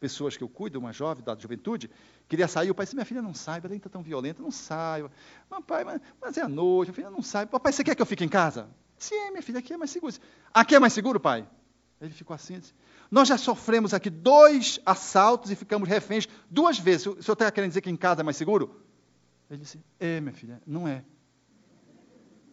pessoas 0.04 0.36
que 0.36 0.44
eu 0.44 0.50
cuido, 0.50 0.78
uma 0.78 0.92
jovem 0.92 1.24
da 1.24 1.34
juventude, 1.34 1.90
queria 2.28 2.46
sair. 2.46 2.70
O 2.70 2.76
pai 2.76 2.86
disse: 2.86 2.94
Minha 2.94 3.06
filha 3.06 3.22
não 3.22 3.34
sai, 3.34 3.62
ela 3.64 3.74
está 3.74 3.90
tão 3.90 4.04
violenta, 4.04 4.44
não 4.44 4.52
sai. 4.52 5.10
Mas, 5.50 5.64
pai, 5.64 5.86
mas, 6.20 6.38
é 6.38 6.42
a 6.42 6.48
noite, 6.50 6.92
a 6.92 6.94
filha 6.94 7.10
não 7.10 7.22
sai. 7.22 7.46
Papai, 7.46 7.72
você 7.72 7.86
quer 7.86 7.96
que 7.96 8.02
eu 8.02 8.06
fique 8.06 8.22
em 8.22 8.28
casa? 8.28 8.68
Sim, 8.98 9.32
minha 9.32 9.42
filha, 9.42 9.60
aqui 9.60 9.72
é 9.72 9.78
mais 9.78 9.92
seguro. 9.92 10.14
Aqui 10.54 10.76
é 10.76 10.80
mais 10.80 10.92
seguro, 10.92 11.22
pai? 11.22 11.48
Ele 12.02 12.12
ficou 12.12 12.34
assim, 12.34 12.60
disse, 12.60 12.74
nós 13.10 13.30
já 13.30 13.38
sofremos 13.38 13.94
aqui 13.94 14.10
dois 14.10 14.78
assaltos 14.86 15.52
e 15.52 15.56
ficamos 15.56 15.88
reféns 15.88 16.28
duas 16.50 16.78
vezes. 16.78 17.08
O 17.08 17.24
senhor 17.24 17.34
está 17.34 17.50
querendo 17.50 17.70
dizer 17.70 17.80
que 17.80 17.90
em 17.90 17.96
casa 17.96 18.20
é 18.20 18.24
mais 18.24 18.36
seguro? 18.36 18.84
Ele 19.50 19.62
disse, 19.62 19.80
é, 20.02 20.20
minha 20.20 20.34
filha, 20.34 20.62
não 20.68 20.86
é. 20.86 21.02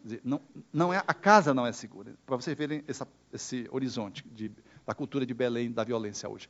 Dizer, 0.05 0.21
não, 0.23 0.41
não 0.73 0.95
é 0.95 1.03
a 1.05 1.15
casa 1.15 1.53
não 1.53 1.67
é 1.67 1.73
segura. 1.73 2.15
Para 2.25 2.37
vocês 2.37 2.57
verem 2.57 2.85
essa, 2.87 3.09
esse 3.33 3.67
horizonte 3.73 4.25
de 4.31 4.53
da 4.91 4.95
cultura 4.95 5.25
de 5.25 5.33
Belém, 5.33 5.71
da 5.71 5.85
violência 5.85 6.29
hoje. 6.29 6.49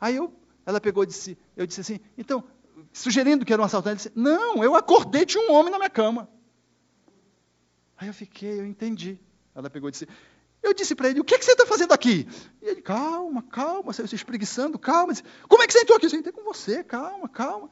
Aí 0.00 0.16
eu, 0.16 0.32
ela 0.64 0.80
pegou 0.80 1.02
e 1.02 1.06
disse, 1.06 1.38
eu 1.56 1.66
disse 1.66 1.80
assim, 1.80 2.00
então, 2.16 2.44
sugerindo 2.92 3.44
que 3.44 3.52
era 3.52 3.60
um 3.60 3.64
assaltante, 3.64 3.88
ela 3.90 3.96
disse, 3.96 4.12
não, 4.14 4.62
eu 4.62 4.74
acordei, 4.74 5.24
tinha 5.24 5.42
um 5.48 5.52
homem 5.52 5.70
na 5.70 5.78
minha 5.78 5.90
cama. 5.90 6.28
Aí 7.96 8.08
eu 8.08 8.14
fiquei, 8.14 8.60
eu 8.60 8.66
entendi. 8.66 9.18
Ela 9.54 9.70
pegou 9.70 9.88
e 9.88 9.92
disse, 9.92 10.06
eu 10.62 10.74
disse 10.74 10.94
para 10.94 11.08
ele, 11.08 11.20
o 11.20 11.24
que, 11.24 11.38
que 11.38 11.44
você 11.44 11.52
está 11.52 11.64
fazendo 11.64 11.92
aqui? 11.92 12.28
E 12.60 12.66
ele, 12.66 12.82
calma, 12.82 13.42
calma, 13.42 13.82
você 13.82 14.06
se 14.06 14.14
espreguiçando, 14.14 14.78
calma. 14.78 15.12
Disse, 15.12 15.24
Como 15.48 15.62
é 15.62 15.66
que 15.66 15.72
você 15.72 15.80
entrou 15.80 15.96
aqui? 15.96 16.06
Eu 16.06 16.10
sentei 16.10 16.32
com 16.32 16.42
você, 16.42 16.82
calma, 16.82 17.28
calma. 17.28 17.70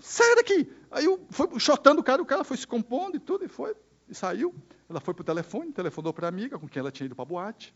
Sai 0.00 0.34
daqui. 0.36 0.72
Aí 0.90 1.04
eu 1.04 1.26
fui 1.30 1.48
chotando 1.60 2.00
o 2.00 2.04
cara, 2.04 2.22
o 2.22 2.26
cara 2.26 2.44
foi 2.44 2.56
se 2.56 2.66
compondo 2.66 3.16
e 3.16 3.20
tudo, 3.20 3.44
e 3.44 3.48
foi, 3.48 3.74
e 4.08 4.14
saiu. 4.14 4.54
Ela 4.88 5.00
foi 5.00 5.12
para 5.12 5.22
o 5.22 5.24
telefone, 5.24 5.72
telefonou 5.72 6.12
para 6.12 6.26
a 6.26 6.30
amiga, 6.30 6.58
com 6.58 6.68
quem 6.68 6.80
ela 6.80 6.90
tinha 6.90 7.06
ido 7.06 7.14
para 7.14 7.24
a 7.24 7.26
boate. 7.26 7.74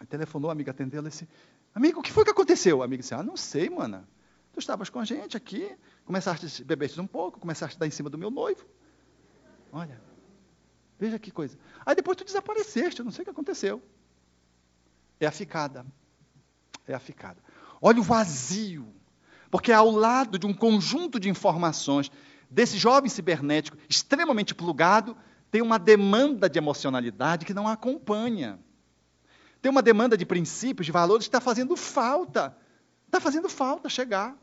Aí 0.00 0.06
telefonou, 0.06 0.50
a 0.50 0.52
amiga 0.52 0.72
atendeu, 0.72 0.98
ela 0.98 1.08
disse, 1.08 1.28
amigo, 1.74 2.00
o 2.00 2.02
que 2.02 2.12
foi 2.12 2.24
que 2.24 2.30
aconteceu? 2.30 2.82
A 2.82 2.84
amiga 2.84 3.02
disse, 3.02 3.14
ah, 3.14 3.22
não 3.22 3.36
sei, 3.36 3.68
mana. 3.70 4.08
Tu 4.52 4.58
estavas 4.58 4.90
com 4.90 4.98
a 4.98 5.04
gente 5.04 5.36
aqui, 5.36 5.74
começaste 6.04 6.62
a 6.62 6.64
beber 6.64 6.90
um 7.00 7.06
pouco, 7.06 7.40
começaste 7.40 7.76
a 7.76 7.80
dar 7.80 7.86
em 7.86 7.90
cima 7.90 8.10
do 8.10 8.18
meu 8.18 8.30
noivo. 8.30 8.66
Olha, 9.72 10.00
veja 10.98 11.18
que 11.18 11.30
coisa. 11.30 11.58
Aí 11.86 11.94
depois 11.94 12.16
tu 12.16 12.24
desapareceste, 12.24 13.00
eu 13.00 13.04
não 13.04 13.12
sei 13.12 13.22
o 13.22 13.24
que 13.24 13.30
aconteceu. 13.30 13.82
É 15.18 15.26
a 15.26 15.30
ficada. 15.30 15.86
É 16.86 16.92
a 16.92 16.98
ficada. 16.98 17.42
Olha 17.80 18.00
o 18.00 18.02
vazio. 18.02 18.86
Porque 19.50 19.72
ao 19.72 19.90
lado 19.90 20.38
de 20.38 20.46
um 20.46 20.52
conjunto 20.52 21.18
de 21.18 21.28
informações 21.28 22.10
desse 22.50 22.76
jovem 22.76 23.08
cibernético 23.08 23.76
extremamente 23.88 24.54
plugado, 24.54 25.16
tem 25.50 25.62
uma 25.62 25.78
demanda 25.78 26.48
de 26.48 26.58
emocionalidade 26.58 27.46
que 27.46 27.54
não 27.54 27.68
acompanha. 27.68 28.58
Tem 29.62 29.70
uma 29.70 29.80
demanda 29.80 30.16
de 30.16 30.26
princípios, 30.26 30.84
de 30.84 30.92
valores 30.92 31.26
que 31.26 31.28
está 31.28 31.40
fazendo 31.40 31.76
falta. 31.76 32.54
Está 33.06 33.20
fazendo 33.20 33.48
falta 33.48 33.88
chegar. 33.88 34.36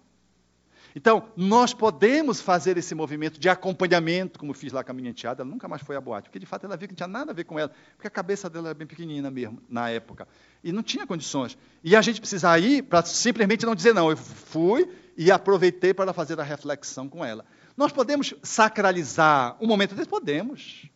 Então, 0.96 1.30
nós 1.36 1.74
podemos 1.74 2.42
fazer 2.42 2.78
esse 2.78 2.96
movimento 2.96 3.40
de 3.40 3.48
acompanhamento, 3.48 4.40
como 4.40 4.54
fiz 4.54 4.74
lá 4.74 4.84
com 4.84 4.92
a 4.92 4.94
minha 4.94 5.10
enteada, 5.10 5.44
ela 5.44 5.52
nunca 5.52 5.68
mais 5.68 5.82
foi 5.82 5.96
à 5.96 6.02
boate, 6.02 6.30
porque 6.30 6.40
de 6.40 6.46
fato 6.46 6.66
ela 6.66 6.76
viu 6.76 6.88
que 6.88 6.94
não 6.94 6.98
tinha 6.98 7.08
nada 7.08 7.32
a 7.32 7.34
ver 7.34 7.44
com 7.44 7.60
ela, 7.60 7.72
porque 7.96 8.08
a 8.08 8.10
cabeça 8.10 8.50
dela 8.50 8.70
era 8.70 8.74
bem 8.74 8.88
pequenina 8.88 9.30
mesmo, 9.30 9.62
na 9.70 9.90
época, 9.90 10.28
e 10.64 10.72
não 10.72 10.82
tinha 10.82 11.06
condições. 11.06 11.58
E 11.84 11.96
a 11.96 12.02
gente 12.02 12.20
precisa 12.20 12.58
ir 12.58 12.84
para 12.84 13.04
simplesmente 13.06 13.66
não 13.66 13.76
dizer 13.76 13.94
não, 13.94 14.10
eu 14.10 14.18
fui 14.18 14.90
e 15.16 15.30
aproveitei 15.30 15.94
para 15.94 16.12
fazer 16.12 16.40
a 16.40 16.44
reflexão 16.44 17.08
com 17.08 17.24
ela. 17.24 17.46
Nós 17.78 17.92
podemos 17.92 18.34
sacralizar 18.42 19.58
um 19.62 19.68
momento 19.68 19.94
desse? 19.94 20.10
Podemos. 20.10 20.90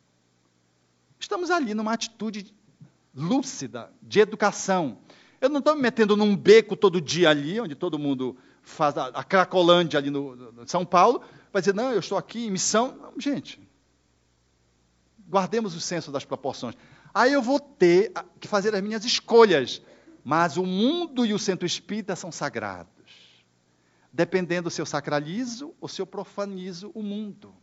Estamos 1.19 1.51
ali 1.51 1.73
numa 1.73 1.93
atitude 1.93 2.53
lúcida, 3.15 3.91
de 4.01 4.19
educação. 4.19 4.97
Eu 5.39 5.49
não 5.49 5.59
estou 5.59 5.75
me 5.75 5.81
metendo 5.81 6.15
num 6.15 6.35
beco 6.35 6.75
todo 6.75 7.01
dia 7.01 7.29
ali, 7.29 7.59
onde 7.59 7.75
todo 7.75 7.99
mundo 7.99 8.37
faz 8.61 8.97
a, 8.97 9.07
a 9.07 9.23
Cracolândia 9.23 9.99
ali 9.99 10.09
no, 10.09 10.35
no, 10.35 10.67
São 10.67 10.85
Paulo, 10.85 11.21
vai 11.51 11.61
dizer, 11.61 11.75
não, 11.75 11.91
eu 11.91 11.99
estou 11.99 12.17
aqui 12.17 12.45
em 12.45 12.51
missão. 12.51 12.95
Não, 12.95 13.19
gente, 13.19 13.59
guardemos 15.29 15.75
o 15.75 15.81
senso 15.81 16.11
das 16.11 16.25
proporções. 16.25 16.75
Aí 17.13 17.33
eu 17.33 17.41
vou 17.41 17.59
ter 17.59 18.11
que 18.39 18.47
fazer 18.47 18.73
as 18.73 18.81
minhas 18.81 19.05
escolhas, 19.05 19.81
mas 20.23 20.57
o 20.57 20.65
mundo 20.65 21.25
e 21.25 21.33
o 21.33 21.39
centro 21.39 21.65
espírita 21.65 22.15
são 22.15 22.31
sagrados. 22.31 22.91
Dependendo 24.11 24.69
se 24.69 24.81
eu 24.81 24.85
sacralizo 24.85 25.73
ou 25.81 25.87
se 25.87 26.01
eu 26.01 26.07
profanizo 26.07 26.91
o 26.93 27.03
mundo. 27.03 27.53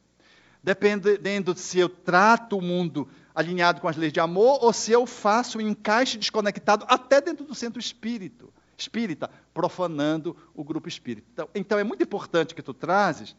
Dependendo 0.62 1.56
se 1.56 1.78
eu 1.78 1.88
trato 1.88 2.58
o 2.58 2.62
mundo 2.62 3.08
alinhado 3.34 3.80
com 3.80 3.88
as 3.88 3.96
leis 3.96 4.12
de 4.12 4.20
amor 4.20 4.62
ou 4.62 4.72
se 4.72 4.92
eu 4.92 5.06
faço 5.06 5.58
um 5.58 5.60
encaixe 5.60 6.18
desconectado 6.18 6.84
até 6.88 7.20
dentro 7.20 7.44
do 7.44 7.54
centro 7.54 7.80
espírito 7.80 8.52
espírita, 8.80 9.30
profanando 9.52 10.36
o 10.54 10.64
grupo 10.64 10.88
espírita. 10.88 11.26
Então, 11.32 11.48
então 11.54 11.78
é 11.78 11.84
muito 11.84 12.02
importante 12.02 12.54
que 12.54 12.62
tu 12.62 12.72
trazes, 12.72 13.36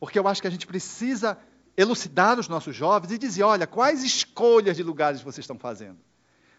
porque 0.00 0.18
eu 0.18 0.26
acho 0.26 0.40
que 0.40 0.48
a 0.48 0.50
gente 0.50 0.66
precisa 0.66 1.38
elucidar 1.76 2.38
os 2.38 2.48
nossos 2.48 2.74
jovens 2.74 3.12
e 3.12 3.18
dizer, 3.18 3.42
olha, 3.42 3.66
quais 3.66 4.02
escolhas 4.02 4.76
de 4.76 4.82
lugares 4.82 5.20
vocês 5.20 5.44
estão 5.44 5.58
fazendo? 5.58 5.98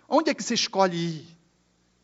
Onde 0.08 0.30
é 0.30 0.34
que 0.34 0.44
você 0.44 0.54
escolhe 0.54 0.98
ir? 0.98 1.28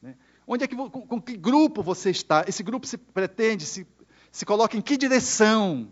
Né? 0.02 0.16
Onde 0.46 0.64
é 0.64 0.68
que, 0.68 0.76
com, 0.76 0.90
com, 0.90 1.22
que 1.22 1.38
grupo 1.38 1.82
você 1.82 2.10
está? 2.10 2.44
Esse 2.48 2.62
grupo 2.62 2.86
se 2.86 2.98
pretende, 2.98 3.66
se, 3.66 3.88
se 4.32 4.46
coloca 4.46 4.76
em 4.76 4.82
que 4.82 4.98
direção? 4.98 5.92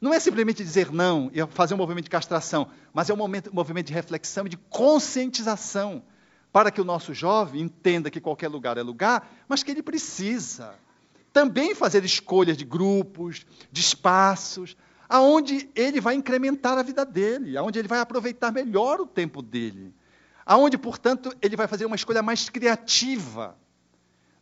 Não 0.00 0.14
é 0.14 0.18
simplesmente 0.18 0.64
dizer 0.64 0.90
não 0.90 1.30
e 1.32 1.44
fazer 1.48 1.74
um 1.74 1.76
movimento 1.76 2.04
de 2.04 2.10
castração, 2.10 2.68
mas 2.92 3.10
é 3.10 3.14
um 3.14 3.16
momento, 3.16 3.50
um 3.50 3.54
movimento 3.54 3.88
de 3.88 3.92
reflexão 3.92 4.46
e 4.46 4.48
de 4.48 4.56
conscientização 4.56 6.02
para 6.52 6.70
que 6.70 6.80
o 6.80 6.84
nosso 6.84 7.12
jovem 7.12 7.60
entenda 7.62 8.10
que 8.10 8.20
qualquer 8.20 8.48
lugar 8.48 8.78
é 8.78 8.82
lugar, 8.82 9.30
mas 9.46 9.62
que 9.62 9.70
ele 9.70 9.82
precisa 9.82 10.74
também 11.32 11.74
fazer 11.74 12.04
escolhas 12.04 12.56
de 12.56 12.64
grupos, 12.64 13.46
de 13.70 13.80
espaços, 13.80 14.76
aonde 15.08 15.68
ele 15.74 16.00
vai 16.00 16.14
incrementar 16.14 16.78
a 16.78 16.82
vida 16.82 17.04
dele, 17.04 17.56
aonde 17.56 17.78
ele 17.78 17.88
vai 17.88 18.00
aproveitar 18.00 18.52
melhor 18.52 19.00
o 19.00 19.06
tempo 19.06 19.42
dele, 19.42 19.94
aonde, 20.44 20.78
portanto, 20.78 21.32
ele 21.40 21.56
vai 21.56 21.68
fazer 21.68 21.84
uma 21.84 21.94
escolha 21.94 22.22
mais 22.22 22.48
criativa. 22.48 23.56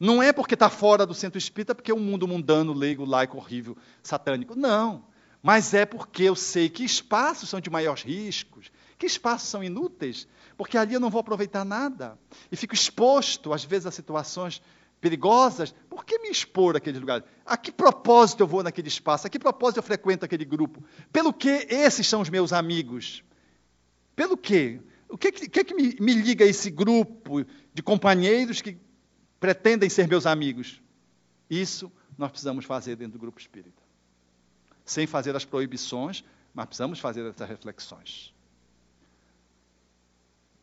Não 0.00 0.22
é 0.22 0.32
porque 0.32 0.54
está 0.54 0.70
fora 0.70 1.04
do 1.04 1.12
centro 1.12 1.36
espírita, 1.36 1.74
porque 1.74 1.90
é 1.90 1.94
um 1.94 2.00
mundo 2.00 2.28
mundano, 2.28 2.72
leigo, 2.72 3.04
laico, 3.04 3.36
horrível, 3.36 3.76
satânico. 4.02 4.54
Não. 4.54 5.04
Mas 5.48 5.72
é 5.72 5.86
porque 5.86 6.24
eu 6.24 6.36
sei 6.36 6.68
que 6.68 6.84
espaços 6.84 7.48
são 7.48 7.58
de 7.58 7.70
maiores 7.70 8.02
riscos, 8.02 8.70
que 8.98 9.06
espaços 9.06 9.48
são 9.48 9.64
inúteis, 9.64 10.28
porque 10.58 10.76
ali 10.76 10.92
eu 10.92 11.00
não 11.00 11.08
vou 11.08 11.22
aproveitar 11.22 11.64
nada. 11.64 12.18
E 12.52 12.54
fico 12.54 12.74
exposto, 12.74 13.54
às 13.54 13.64
vezes, 13.64 13.86
a 13.86 13.90
situações 13.90 14.60
perigosas. 15.00 15.74
Por 15.88 16.04
que 16.04 16.18
me 16.18 16.28
expor 16.28 16.76
àquele 16.76 16.98
lugar? 16.98 17.24
A 17.46 17.56
que 17.56 17.72
propósito 17.72 18.40
eu 18.40 18.46
vou 18.46 18.62
naquele 18.62 18.88
espaço? 18.88 19.26
A 19.26 19.30
que 19.30 19.38
propósito 19.38 19.78
eu 19.78 19.82
frequento 19.82 20.22
aquele 20.22 20.44
grupo? 20.44 20.84
Pelo 21.10 21.32
que 21.32 21.66
esses 21.70 22.06
são 22.06 22.20
os 22.20 22.28
meus 22.28 22.52
amigos? 22.52 23.24
Pelo 24.14 24.36
quê? 24.36 24.82
O 25.08 25.16
que, 25.16 25.32
que, 25.32 25.64
que 25.64 25.74
me, 25.74 25.96
me 25.98 26.12
liga 26.12 26.44
a 26.44 26.48
esse 26.48 26.70
grupo 26.70 27.42
de 27.72 27.82
companheiros 27.82 28.60
que 28.60 28.76
pretendem 29.40 29.88
ser 29.88 30.06
meus 30.08 30.26
amigos? 30.26 30.82
Isso 31.48 31.90
nós 32.18 32.30
precisamos 32.30 32.66
fazer 32.66 32.96
dentro 32.96 33.14
do 33.14 33.18
grupo 33.18 33.40
espírita. 33.40 33.77
Sem 34.88 35.06
fazer 35.06 35.36
as 35.36 35.44
proibições, 35.44 36.24
mas 36.54 36.64
precisamos 36.64 36.98
fazer 36.98 37.28
essas 37.28 37.46
reflexões. 37.46 38.32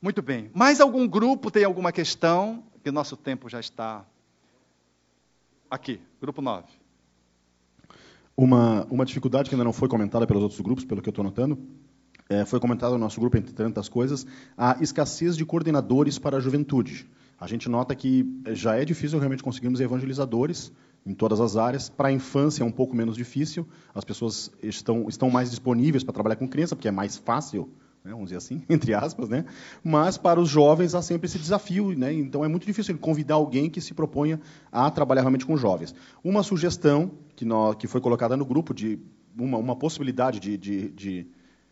Muito 0.02 0.20
bem. 0.20 0.50
Mais 0.52 0.82
algum 0.82 1.08
grupo 1.08 1.52
tem 1.52 1.64
alguma 1.64 1.92
questão? 1.92 2.64
Que 2.84 2.90
nosso 2.90 3.16
tempo 3.16 3.48
já 3.48 3.60
está 3.60 4.04
aqui. 5.70 6.02
Grupo 6.20 6.42
9. 6.42 6.66
Uma, 8.36 8.86
uma 8.90 9.06
dificuldade 9.06 9.48
que 9.48 9.54
ainda 9.54 9.64
não 9.64 9.72
foi 9.72 9.88
comentada 9.88 10.26
pelos 10.26 10.42
outros 10.42 10.60
grupos, 10.60 10.84
pelo 10.84 11.04
que 11.04 11.08
eu 11.08 11.12
estou 11.12 11.24
notando, 11.24 11.60
é, 12.28 12.46
foi 12.46 12.60
comentada 12.60 12.94
no 12.94 12.98
nosso 12.98 13.20
grupo, 13.20 13.38
entre 13.38 13.54
tantas 13.54 13.88
coisas, 13.88 14.26
a 14.58 14.76
escassez 14.82 15.38
de 15.38 15.46
coordenadores 15.46 16.18
para 16.18 16.38
a 16.38 16.40
juventude. 16.40 17.08
A 17.40 17.46
gente 17.46 17.70
nota 17.70 17.94
que 17.94 18.26
já 18.48 18.76
é 18.76 18.84
difícil 18.84 19.20
realmente 19.20 19.44
conseguirmos 19.44 19.80
evangelizadores 19.80 20.72
em 21.06 21.14
todas 21.14 21.40
as 21.40 21.56
áreas. 21.56 21.90
Para 21.90 22.10
a 22.10 22.12
infância 22.12 22.64
é 22.64 22.66
um 22.66 22.72
pouco 22.72 22.96
menos 22.96 23.16
difícil, 23.16 23.68
as 23.94 24.04
pessoas 24.04 24.52
estão, 24.62 25.08
estão 25.08 25.30
mais 25.30 25.50
disponíveis 25.50 26.04
para 26.04 26.14
trabalhar 26.14 26.36
com 26.36 26.48
criança, 26.48 26.76
porque 26.76 26.88
é 26.88 26.92
mais 26.92 27.18
fácil 27.18 27.70
né, 28.04 28.12
vamos 28.12 28.26
dizer 28.26 28.38
assim, 28.38 28.62
entre 28.70 28.94
aspas, 28.94 29.28
né? 29.28 29.46
mas 29.84 30.18
para 30.18 30.40
os 30.40 30.48
jovens 30.48 30.94
há 30.94 31.02
sempre 31.02 31.26
esse 31.26 31.40
desafio, 31.40 31.98
né? 31.98 32.14
então 32.14 32.46
é 32.46 32.48
muito 32.48 32.66
difícil 32.66 32.96
convidar 33.00 33.36
alguém 33.36 33.70
que 33.70 33.82
se 33.82 33.94
proponha 33.94 34.40
a 34.72 34.90
trabalhar 34.92 35.22
realmente 35.22 35.46
com 35.46 35.58
jovens. 35.58 35.94
Uma 36.24 36.44
sugestão 36.44 37.12
que, 37.36 37.44
nós, 37.44 37.76
que 37.76 37.88
foi 37.88 38.00
colocada 38.00 38.38
no 38.38 38.46
grupo 38.46 38.74
de 38.74 39.00
uma, 39.38 39.58
uma 39.58 39.76
possibilidade 39.76 40.40
de, 40.40 40.56
de, 40.56 40.90
de 40.92 41.28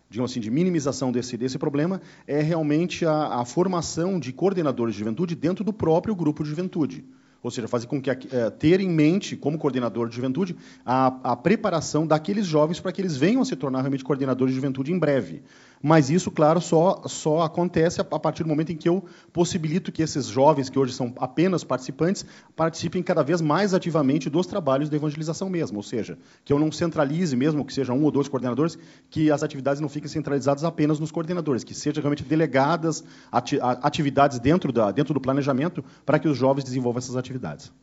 digamos 0.09 0.31
assim, 0.31 0.39
de 0.39 0.49
minimização 0.49 1.11
desse, 1.11 1.37
desse 1.37 1.59
problema 1.59 2.01
é 2.25 2.41
realmente 2.41 3.05
a, 3.05 3.39
a 3.39 3.45
formação 3.45 4.19
de 4.19 4.33
coordenadores 4.33 4.95
de 4.95 4.99
juventude 4.99 5.35
dentro 5.35 5.63
do 5.63 5.71
próprio 5.71 6.15
grupo 6.15 6.43
de 6.43 6.49
juventude 6.49 7.05
ou 7.43 7.51
seja, 7.51 7.67
fazer 7.67 7.87
com 7.87 8.01
que 8.01 8.09
é, 8.09 8.15
ter 8.57 8.79
em 8.79 8.89
mente, 8.89 9.35
como 9.35 9.57
coordenador 9.57 10.07
de 10.07 10.15
juventude, 10.15 10.55
a, 10.85 11.31
a 11.31 11.35
preparação 11.35 12.07
daqueles 12.07 12.45
jovens 12.45 12.79
para 12.79 12.93
que 12.93 13.01
eles 13.01 13.17
venham 13.17 13.41
a 13.41 13.45
se 13.45 13.55
tornar 13.57 13.81
realmente 13.81 14.03
coordenadores 14.03 14.53
de 14.53 14.55
juventude 14.55 14.93
em 14.93 14.97
breve. 14.97 15.43
Mas 15.85 16.09
isso, 16.09 16.31
claro, 16.31 16.61
só, 16.61 17.01
só 17.07 17.41
acontece 17.41 17.99
a, 17.99 18.05
partir 18.05 18.43
do 18.43 18.47
momento 18.47 18.71
em 18.71 18.77
que 18.77 18.87
eu 18.87 19.03
possibilito 19.33 19.91
que 19.91 20.01
esses 20.01 20.27
jovens, 20.27 20.69
que 20.69 20.79
hoje 20.79 20.93
são 20.93 21.13
apenas 21.17 21.65
participantes, 21.65 22.25
participem 22.55 23.03
cada 23.03 23.21
vez 23.21 23.41
mais 23.41 23.73
ativamente 23.73 24.29
dos 24.29 24.47
trabalhos 24.47 24.89
de 24.89 24.95
evangelização 24.95 25.49
mesmo, 25.49 25.75
ou 25.75 25.83
seja, 25.83 26.17
que 26.45 26.53
eu 26.53 26.57
não 26.57 26.71
centralize 26.71 27.35
mesmo, 27.35 27.65
que 27.65 27.73
seja 27.73 27.91
um 27.91 28.01
ou 28.05 28.11
dois 28.11 28.29
coordenadores, 28.29 28.77
que 29.09 29.29
as 29.29 29.43
atividades 29.43 29.81
não 29.81 29.89
fiquem 29.89 30.07
centralizadas 30.07 30.63
apenas 30.63 31.01
nos 31.01 31.11
coordenadores, 31.11 31.65
que 31.65 31.73
sejam 31.73 32.01
realmente 32.01 32.23
delegadas 32.23 33.03
ati 33.29 33.59
atividades 33.61 34.39
dentro, 34.39 34.71
da, 34.71 34.89
dentro 34.89 35.13
do 35.13 35.19
planejamento 35.19 35.83
para 36.05 36.17
que 36.17 36.29
os 36.29 36.37
jovens 36.37 36.63
desenvolvam 36.63 36.99
essas 36.99 37.17
atividades. 37.17 37.73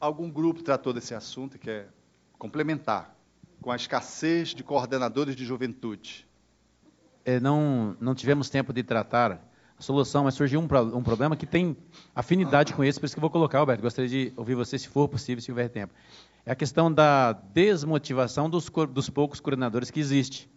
Algum 0.00 0.30
grupo 0.30 0.62
tratou 0.62 0.94
desse 0.94 1.14
assunto 1.14 1.56
e 1.56 1.58
quer 1.58 1.90
complementar 2.38 3.14
com 3.60 3.70
a 3.70 3.76
escassez 3.76 4.54
de 4.54 4.64
coordenadores 4.64 5.36
de 5.36 5.44
juventude? 5.44 6.26
É, 7.24 7.40
não, 7.40 7.96
não 8.00 8.14
tivemos 8.14 8.50
tempo 8.50 8.72
de 8.72 8.82
tratar 8.82 9.40
a 9.78 9.82
solução, 9.82 10.24
mas 10.24 10.34
surgiu 10.34 10.60
um, 10.60 10.64
um 10.96 11.02
problema 11.02 11.36
que 11.36 11.46
tem 11.46 11.76
afinidade 12.14 12.72
com 12.74 12.84
esse, 12.84 13.00
por 13.00 13.06
isso 13.06 13.14
que 13.14 13.18
eu 13.18 13.22
vou 13.22 13.30
colocar, 13.30 13.58
Alberto. 13.58 13.82
Gostaria 13.82 14.08
de 14.08 14.32
ouvir 14.36 14.54
você, 14.54 14.78
se 14.78 14.88
for 14.88 15.08
possível, 15.08 15.42
se 15.42 15.50
houver 15.50 15.68
tempo. 15.68 15.92
É 16.46 16.52
a 16.52 16.54
questão 16.54 16.92
da 16.92 17.32
desmotivação 17.32 18.50
dos, 18.50 18.70
dos 18.90 19.08
poucos 19.08 19.40
coordenadores 19.40 19.90
que 19.90 19.98
existe. 19.98 20.50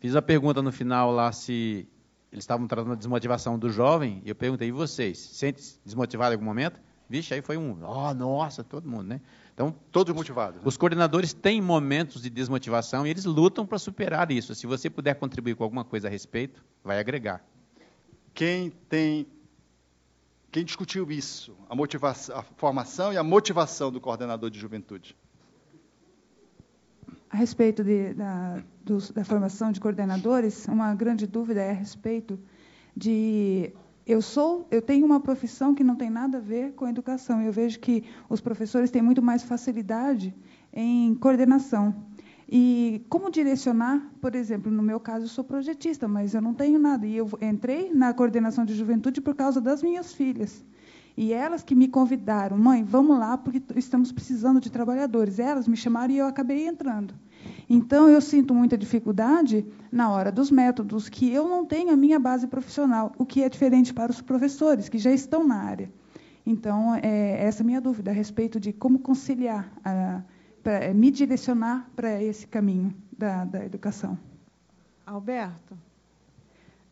Fiz 0.00 0.14
a 0.16 0.22
pergunta 0.22 0.60
no 0.60 0.72
final 0.72 1.10
lá 1.12 1.32
se 1.32 1.88
eles 2.32 2.42
estavam 2.42 2.66
tratando 2.66 2.90
da 2.90 2.96
desmotivação 2.96 3.58
do 3.58 3.70
jovem, 3.70 4.20
e 4.24 4.28
eu 4.28 4.34
perguntei, 4.34 4.68
e 4.68 4.72
vocês, 4.72 5.18
sente 5.18 5.62
desmotivado 5.84 6.32
em 6.32 6.34
algum 6.34 6.44
momento? 6.44 6.80
Vixe, 7.08 7.32
aí 7.32 7.40
foi 7.40 7.56
um, 7.56 7.78
oh, 7.82 8.12
nossa, 8.12 8.64
todo 8.64 8.88
mundo, 8.88 9.04
né? 9.04 9.20
Então, 9.56 9.74
todos 9.90 10.14
motivados. 10.14 10.60
Né? 10.60 10.68
Os 10.68 10.76
coordenadores 10.76 11.32
têm 11.32 11.62
momentos 11.62 12.20
de 12.20 12.28
desmotivação 12.28 13.06
e 13.06 13.10
eles 13.10 13.24
lutam 13.24 13.64
para 13.64 13.78
superar 13.78 14.30
isso. 14.30 14.54
Se 14.54 14.66
você 14.66 14.90
puder 14.90 15.14
contribuir 15.14 15.56
com 15.56 15.64
alguma 15.64 15.82
coisa 15.82 16.08
a 16.08 16.10
respeito, 16.10 16.62
vai 16.84 16.98
agregar. 16.98 17.42
Quem 18.34 18.68
tem 18.86 19.26
quem 20.52 20.62
discutiu 20.62 21.10
isso, 21.10 21.56
a 21.70 21.74
motivação, 21.74 22.36
a 22.36 22.42
formação 22.42 23.12
e 23.12 23.16
a 23.16 23.22
motivação 23.22 23.90
do 23.90 23.98
coordenador 23.98 24.50
de 24.50 24.58
juventude? 24.58 25.16
A 27.30 27.36
respeito 27.36 27.82
de, 27.82 28.12
da, 28.12 28.62
dos, 28.84 29.10
da 29.10 29.24
formação 29.24 29.72
de 29.72 29.80
coordenadores, 29.80 30.66
uma 30.68 30.94
grande 30.94 31.26
dúvida 31.26 31.62
é 31.62 31.70
a 31.70 31.74
respeito 31.74 32.38
de 32.94 33.72
eu 34.06 34.22
sou, 34.22 34.68
eu 34.70 34.80
tenho 34.80 35.04
uma 35.04 35.18
profissão 35.18 35.74
que 35.74 35.82
não 35.82 35.96
tem 35.96 36.08
nada 36.08 36.38
a 36.38 36.40
ver 36.40 36.72
com 36.74 36.86
educação. 36.86 37.42
Eu 37.42 37.50
vejo 37.50 37.80
que 37.80 38.04
os 38.28 38.40
professores 38.40 38.88
têm 38.88 39.02
muito 39.02 39.20
mais 39.20 39.42
facilidade 39.42 40.32
em 40.72 41.12
coordenação. 41.16 41.92
E 42.48 43.04
como 43.08 43.32
direcionar, 43.32 44.08
por 44.20 44.36
exemplo, 44.36 44.70
no 44.70 44.80
meu 44.80 45.00
caso 45.00 45.24
eu 45.24 45.28
sou 45.28 45.42
projetista, 45.42 46.06
mas 46.06 46.34
eu 46.34 46.40
não 46.40 46.54
tenho 46.54 46.78
nada. 46.78 47.04
E 47.04 47.16
eu 47.16 47.28
entrei 47.42 47.92
na 47.92 48.14
coordenação 48.14 48.64
de 48.64 48.76
juventude 48.76 49.20
por 49.20 49.34
causa 49.34 49.60
das 49.60 49.82
minhas 49.82 50.12
filhas. 50.12 50.64
E 51.16 51.32
elas 51.32 51.64
que 51.64 51.74
me 51.74 51.88
convidaram, 51.88 52.56
mãe, 52.56 52.84
vamos 52.84 53.18
lá, 53.18 53.36
porque 53.36 53.60
estamos 53.74 54.12
precisando 54.12 54.60
de 54.60 54.70
trabalhadores. 54.70 55.40
Elas 55.40 55.66
me 55.66 55.76
chamaram 55.76 56.14
e 56.14 56.18
eu 56.18 56.26
acabei 56.26 56.68
entrando. 56.68 57.12
Então, 57.68 58.08
eu 58.08 58.20
sinto 58.20 58.54
muita 58.54 58.76
dificuldade 58.76 59.66
na 59.90 60.10
hora 60.10 60.30
dos 60.30 60.50
métodos, 60.50 61.08
que 61.08 61.32
eu 61.32 61.48
não 61.48 61.64
tenho 61.64 61.90
a 61.90 61.96
minha 61.96 62.18
base 62.18 62.46
profissional, 62.46 63.12
o 63.18 63.26
que 63.26 63.42
é 63.42 63.48
diferente 63.48 63.92
para 63.92 64.10
os 64.10 64.20
professores, 64.20 64.88
que 64.88 64.98
já 64.98 65.10
estão 65.10 65.46
na 65.46 65.56
área. 65.62 65.90
Então, 66.44 66.94
é, 66.94 67.44
essa 67.44 67.62
é 67.62 67.64
a 67.64 67.66
minha 67.66 67.80
dúvida 67.80 68.10
a 68.10 68.14
respeito 68.14 68.60
de 68.60 68.72
como 68.72 69.00
conciliar, 69.00 69.72
a, 69.84 70.22
pra, 70.62 70.74
é, 70.74 70.94
me 70.94 71.10
direcionar 71.10 71.90
para 71.96 72.22
esse 72.22 72.46
caminho 72.46 72.94
da, 73.16 73.44
da 73.44 73.64
educação. 73.64 74.16
Alberto, 75.04 75.76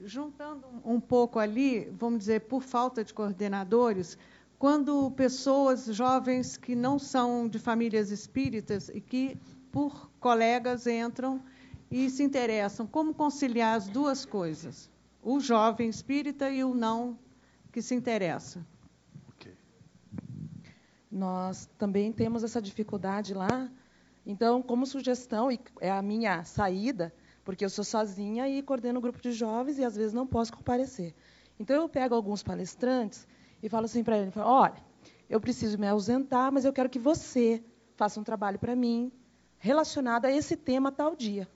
juntando 0.04 0.64
um 0.84 1.00
pouco 1.00 1.38
ali, 1.38 1.92
vamos 1.98 2.20
dizer, 2.20 2.40
por 2.42 2.62
falta 2.62 3.04
de 3.04 3.14
coordenadores, 3.14 4.18
quando 4.58 5.10
pessoas 5.12 5.86
jovens 5.86 6.56
que 6.56 6.74
não 6.74 6.98
são 6.98 7.48
de 7.48 7.58
famílias 7.58 8.10
espíritas 8.10 8.88
e 8.88 9.00
que 9.00 9.36
por 9.74 10.08
colegas 10.20 10.86
entram 10.86 11.42
e 11.90 12.08
se 12.08 12.22
interessam. 12.22 12.86
Como 12.86 13.12
conciliar 13.12 13.76
as 13.76 13.88
duas 13.88 14.24
coisas? 14.24 14.88
O 15.20 15.40
jovem 15.40 15.88
espírita 15.88 16.48
e 16.48 16.62
o 16.62 16.72
não 16.72 17.18
que 17.72 17.82
se 17.82 17.92
interessa. 17.92 18.64
Nós 21.10 21.68
também 21.76 22.12
temos 22.12 22.44
essa 22.44 22.62
dificuldade 22.62 23.34
lá. 23.34 23.68
Então, 24.24 24.62
como 24.62 24.86
sugestão, 24.86 25.50
e 25.50 25.58
é 25.80 25.90
a 25.90 26.00
minha 26.00 26.44
saída, 26.44 27.12
porque 27.44 27.64
eu 27.64 27.70
sou 27.70 27.84
sozinha 27.84 28.48
e 28.48 28.62
coordeno 28.62 29.00
um 29.00 29.02
grupo 29.02 29.20
de 29.20 29.32
jovens 29.32 29.78
e 29.78 29.84
às 29.84 29.96
vezes 29.96 30.12
não 30.12 30.26
posso 30.26 30.52
comparecer. 30.52 31.12
Então, 31.58 31.74
eu 31.82 31.88
pego 31.88 32.14
alguns 32.14 32.44
palestrantes 32.44 33.26
e 33.60 33.68
falo 33.68 33.86
assim 33.86 34.04
para 34.04 34.18
eles: 34.18 34.36
olha, 34.36 34.82
eu 35.28 35.40
preciso 35.40 35.78
me 35.78 35.88
ausentar, 35.88 36.52
mas 36.52 36.64
eu 36.64 36.72
quero 36.72 36.88
que 36.88 36.98
você 36.98 37.62
faça 37.96 38.20
um 38.20 38.24
trabalho 38.24 38.58
para 38.58 38.74
mim, 38.76 39.12
relacionada 39.64 40.28
a 40.28 40.30
esse 40.30 40.56
tema 40.58 40.92
tal 40.92 41.16
dia. 41.16 41.48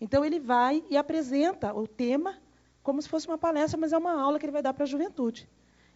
Então 0.00 0.24
ele 0.24 0.38
vai 0.38 0.84
e 0.88 0.96
apresenta 0.96 1.74
o 1.74 1.84
tema 1.84 2.38
como 2.80 3.02
se 3.02 3.08
fosse 3.08 3.26
uma 3.26 3.36
palestra, 3.36 3.76
mas 3.76 3.92
é 3.92 3.98
uma 3.98 4.12
aula 4.12 4.38
que 4.38 4.44
ele 4.46 4.52
vai 4.52 4.62
dar 4.62 4.72
para 4.72 4.84
a 4.84 4.86
juventude. 4.86 5.48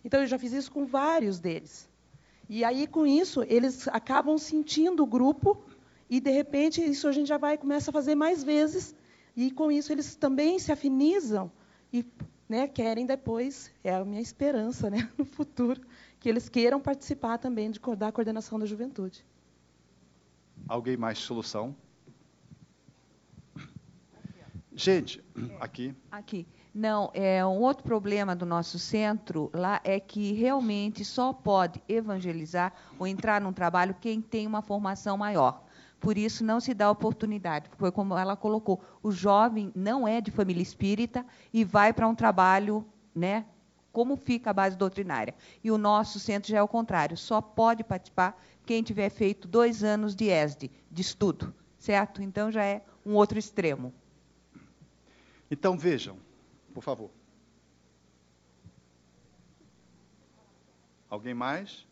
Então 0.05 0.21
eu 0.21 0.27
já 0.27 0.37
fiz 0.37 0.53
isso 0.53 0.73
com 0.73 0.85
vários 0.85 1.39
deles. 1.39 1.89
E 2.49 2.65
aí 2.65 2.89
com 2.89 3.07
isso 3.07 3.45
eles 3.45 3.87
acabam 3.87 4.37
sentindo 4.37 5.05
o 5.05 5.07
grupo 5.07 5.63
e 6.11 6.19
de 6.19 6.31
repente 6.31 6.83
isso 6.83 7.07
a 7.07 7.13
gente 7.13 7.29
já 7.29 7.39
vai 7.39 7.57
começa 7.57 7.93
a 7.93 7.93
fazer 7.93 8.17
mais 8.17 8.43
vezes 8.43 8.93
e 9.37 9.53
com 9.53 9.71
isso 9.71 9.93
eles 9.93 10.17
também 10.17 10.59
se 10.59 10.73
afinizam 10.73 11.53
e 11.93 12.05
né, 12.49 12.67
querem 12.67 13.07
depois 13.07 13.71
é 13.85 13.95
a 13.95 14.05
minha 14.05 14.21
esperança, 14.21 14.91
né, 14.91 15.09
no 15.17 15.25
futuro 15.25 15.81
que 16.19 16.29
eles 16.29 16.49
queiram 16.49 16.81
participar 16.81 17.39
também 17.39 17.71
de, 17.71 17.79
da 17.97 18.11
coordenação 18.11 18.59
da 18.59 18.67
juventude. 18.67 19.25
Alguém 20.67 20.97
mais 20.97 21.19
solução? 21.19 21.77
Gente, 24.79 25.23
aqui. 25.61 25.95
Aqui. 26.11 26.47
Não, 26.73 27.11
é 27.13 27.45
um 27.45 27.61
outro 27.61 27.83
problema 27.83 28.37
do 28.37 28.47
nosso 28.47 28.79
centro 28.79 29.51
lá 29.53 29.81
é 29.83 29.99
que 29.99 30.33
realmente 30.33 31.05
só 31.05 31.33
pode 31.33 31.83
evangelizar 31.89 32.73
ou 32.97 33.05
entrar 33.05 33.41
num 33.41 33.53
trabalho 33.53 33.97
quem 34.01 34.21
tem 34.21 34.47
uma 34.47 34.63
formação 34.63 35.17
maior. 35.17 35.65
Por 35.99 36.17
isso 36.17 36.45
não 36.45 36.61
se 36.61 36.75
dá 36.75 36.89
oportunidade. 36.89 37.69
Foi 37.77 37.91
como 37.91 38.17
ela 38.17 38.37
colocou, 38.37 38.81
o 39.03 39.11
jovem 39.11 39.73
não 39.75 40.07
é 40.07 40.21
de 40.21 40.31
família 40.31 40.63
espírita 40.63 41.27
e 41.53 41.65
vai 41.65 41.93
para 41.93 42.07
um 42.07 42.15
trabalho, 42.15 42.87
né, 43.13 43.47
como 43.91 44.17
fica 44.17 44.51
a 44.51 44.55
base 44.55 44.77
doutrinária. 44.77 45.35
E 45.65 45.73
o 45.73 45.79
nosso 45.79 46.21
centro 46.21 46.49
já 46.49 46.59
é 46.59 46.63
o 46.63 46.69
contrário, 46.69 47.17
só 47.17 47.41
pode 47.41 47.83
participar 47.83 48.41
quem 48.69 48.83
tiver 48.83 49.09
feito 49.09 49.49
dois 49.49 49.83
anos 49.83 50.15
de 50.15 50.27
ESD, 50.27 50.71
de 50.91 51.01
estudo, 51.01 51.55
certo? 51.79 52.21
Então 52.21 52.53
já 52.53 52.63
é 52.63 52.85
um 53.05 53.15
outro 53.15 53.39
extremo. 53.39 53.95
Então 55.51 55.79
vejam, 55.79 56.19
por 56.75 56.83
favor. 56.83 57.11
Alguém 61.09 61.33
mais? 61.33 61.87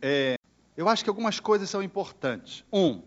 É, 0.00 0.38
eu 0.74 0.88
acho 0.88 1.04
que 1.04 1.10
algumas 1.10 1.38
coisas 1.38 1.68
são 1.68 1.82
importantes. 1.82 2.64
Um, 2.72 3.02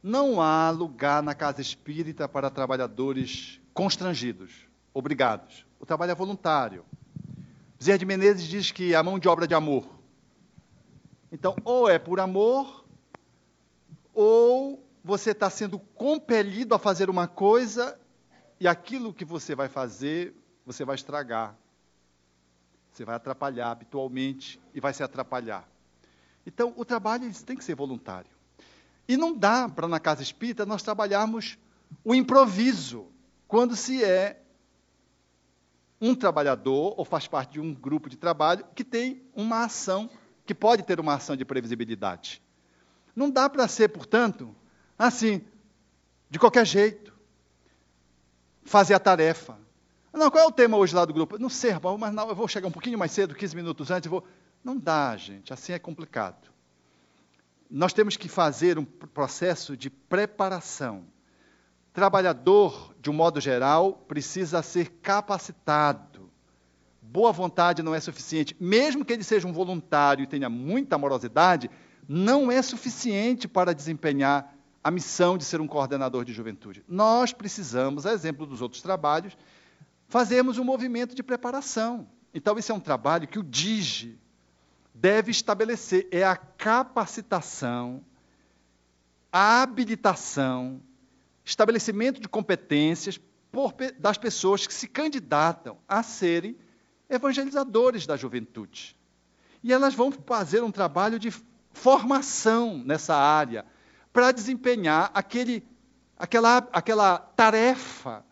não 0.00 0.40
há 0.40 0.70
lugar 0.70 1.20
na 1.20 1.34
casa 1.34 1.60
espírita 1.60 2.28
para 2.28 2.48
trabalhadores 2.48 3.60
constrangidos, 3.74 4.68
obrigados. 4.94 5.66
O 5.80 5.84
trabalho 5.84 6.12
é 6.12 6.14
voluntário. 6.14 6.84
Zé 7.82 7.98
de 7.98 8.06
Menezes 8.06 8.46
diz 8.46 8.70
que 8.70 8.94
a 8.94 9.02
mão 9.02 9.18
de 9.18 9.28
obra 9.28 9.48
de 9.48 9.54
amor. 9.56 10.01
Então, 11.32 11.56
ou 11.64 11.88
é 11.88 11.98
por 11.98 12.20
amor, 12.20 12.84
ou 14.12 14.86
você 15.02 15.30
está 15.30 15.48
sendo 15.48 15.78
compelido 15.78 16.74
a 16.74 16.78
fazer 16.78 17.08
uma 17.08 17.26
coisa 17.26 17.98
e 18.60 18.68
aquilo 18.68 19.14
que 19.14 19.24
você 19.24 19.54
vai 19.54 19.66
fazer, 19.66 20.34
você 20.66 20.84
vai 20.84 20.94
estragar. 20.94 21.56
Você 22.92 23.06
vai 23.06 23.16
atrapalhar 23.16 23.70
habitualmente 23.70 24.60
e 24.74 24.80
vai 24.80 24.92
se 24.92 25.02
atrapalhar. 25.02 25.66
Então, 26.46 26.74
o 26.76 26.84
trabalho 26.84 27.32
tem 27.46 27.56
que 27.56 27.64
ser 27.64 27.74
voluntário. 27.74 28.30
E 29.08 29.16
não 29.16 29.34
dá 29.34 29.70
para, 29.70 29.88
na 29.88 29.98
casa 29.98 30.22
espírita, 30.22 30.66
nós 30.66 30.82
trabalharmos 30.82 31.58
o 32.04 32.14
improviso, 32.14 33.06
quando 33.48 33.74
se 33.74 34.04
é 34.04 34.42
um 35.98 36.14
trabalhador 36.14 36.94
ou 36.98 37.06
faz 37.06 37.26
parte 37.26 37.52
de 37.52 37.60
um 37.60 37.72
grupo 37.72 38.10
de 38.10 38.18
trabalho 38.18 38.66
que 38.74 38.84
tem 38.84 39.22
uma 39.34 39.64
ação 39.64 40.10
que 40.44 40.54
pode 40.54 40.82
ter 40.82 40.98
uma 40.98 41.14
ação 41.14 41.36
de 41.36 41.44
previsibilidade. 41.44 42.42
Não 43.14 43.30
dá 43.30 43.48
para 43.48 43.68
ser, 43.68 43.88
portanto, 43.88 44.54
assim, 44.98 45.44
de 46.30 46.38
qualquer 46.38 46.66
jeito, 46.66 47.12
fazer 48.64 48.94
a 48.94 48.98
tarefa. 48.98 49.58
Não, 50.12 50.30
qual 50.30 50.44
é 50.44 50.46
o 50.46 50.52
tema 50.52 50.76
hoje 50.76 50.94
lá 50.94 51.04
do 51.04 51.14
grupo? 51.14 51.38
Não 51.38 51.48
sei, 51.48 51.72
mas 51.98 52.12
não, 52.12 52.28
eu 52.28 52.34
vou 52.34 52.48
chegar 52.48 52.68
um 52.68 52.72
pouquinho 52.72 52.98
mais 52.98 53.12
cedo, 53.12 53.34
15 53.34 53.56
minutos 53.56 53.90
antes, 53.90 54.10
vou. 54.10 54.26
Não 54.62 54.76
dá, 54.76 55.16
gente, 55.16 55.52
assim 55.52 55.72
é 55.72 55.78
complicado. 55.78 56.50
Nós 57.70 57.92
temos 57.92 58.16
que 58.16 58.28
fazer 58.28 58.78
um 58.78 58.84
processo 58.84 59.76
de 59.76 59.88
preparação. 59.88 61.06
Trabalhador, 61.92 62.94
de 63.00 63.10
um 63.10 63.12
modo 63.12 63.40
geral, 63.40 63.94
precisa 64.06 64.62
ser 64.62 64.90
capacitado 65.02 66.11
boa 67.12 67.30
vontade 67.30 67.82
não 67.82 67.94
é 67.94 68.00
suficiente. 68.00 68.56
Mesmo 68.58 69.04
que 69.04 69.12
ele 69.12 69.22
seja 69.22 69.46
um 69.46 69.52
voluntário 69.52 70.22
e 70.22 70.26
tenha 70.26 70.48
muita 70.48 70.96
amorosidade, 70.96 71.70
não 72.08 72.50
é 72.50 72.62
suficiente 72.62 73.46
para 73.46 73.74
desempenhar 73.74 74.56
a 74.82 74.90
missão 74.90 75.36
de 75.36 75.44
ser 75.44 75.60
um 75.60 75.66
coordenador 75.66 76.24
de 76.24 76.32
juventude. 76.32 76.82
Nós 76.88 77.32
precisamos, 77.32 78.06
a 78.06 78.12
exemplo 78.12 78.46
dos 78.46 78.62
outros 78.62 78.80
trabalhos, 78.80 79.36
fazermos 80.08 80.58
um 80.58 80.64
movimento 80.64 81.14
de 81.14 81.22
preparação. 81.22 82.08
Então, 82.32 82.58
esse 82.58 82.72
é 82.72 82.74
um 82.74 82.80
trabalho 82.80 83.28
que 83.28 83.38
o 83.38 83.42
DIGE 83.42 84.18
deve 84.94 85.30
estabelecer: 85.30 86.08
é 86.10 86.24
a 86.24 86.34
capacitação, 86.34 88.02
a 89.30 89.62
habilitação, 89.62 90.80
estabelecimento 91.44 92.20
de 92.20 92.28
competências 92.28 93.20
por, 93.52 93.74
das 93.98 94.16
pessoas 94.16 94.66
que 94.66 94.72
se 94.72 94.88
candidatam 94.88 95.76
a 95.86 96.02
serem 96.02 96.56
evangelizadores 97.12 98.06
da 98.06 98.16
juventude. 98.16 98.96
E 99.62 99.72
elas 99.72 99.94
vão 99.94 100.10
fazer 100.10 100.62
um 100.62 100.72
trabalho 100.72 101.18
de 101.18 101.30
formação 101.72 102.82
nessa 102.84 103.14
área 103.14 103.64
para 104.12 104.32
desempenhar 104.32 105.10
aquele, 105.14 105.62
aquela, 106.18 106.58
aquela 106.72 107.18
tarefa 107.18 108.24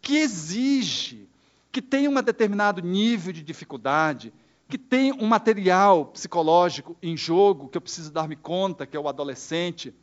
que 0.00 0.16
exige 0.16 1.28
que 1.70 1.80
tenha 1.80 2.10
um 2.10 2.22
determinado 2.22 2.82
nível 2.82 3.32
de 3.32 3.42
dificuldade, 3.42 4.32
que 4.68 4.76
tem 4.76 5.12
um 5.12 5.26
material 5.26 6.06
psicológico 6.06 6.96
em 7.02 7.16
jogo 7.16 7.68
que 7.68 7.76
eu 7.76 7.80
preciso 7.80 8.10
dar-me 8.10 8.36
conta, 8.36 8.86
que 8.86 8.96
é 8.96 9.00
o 9.00 9.08
adolescente, 9.08 9.94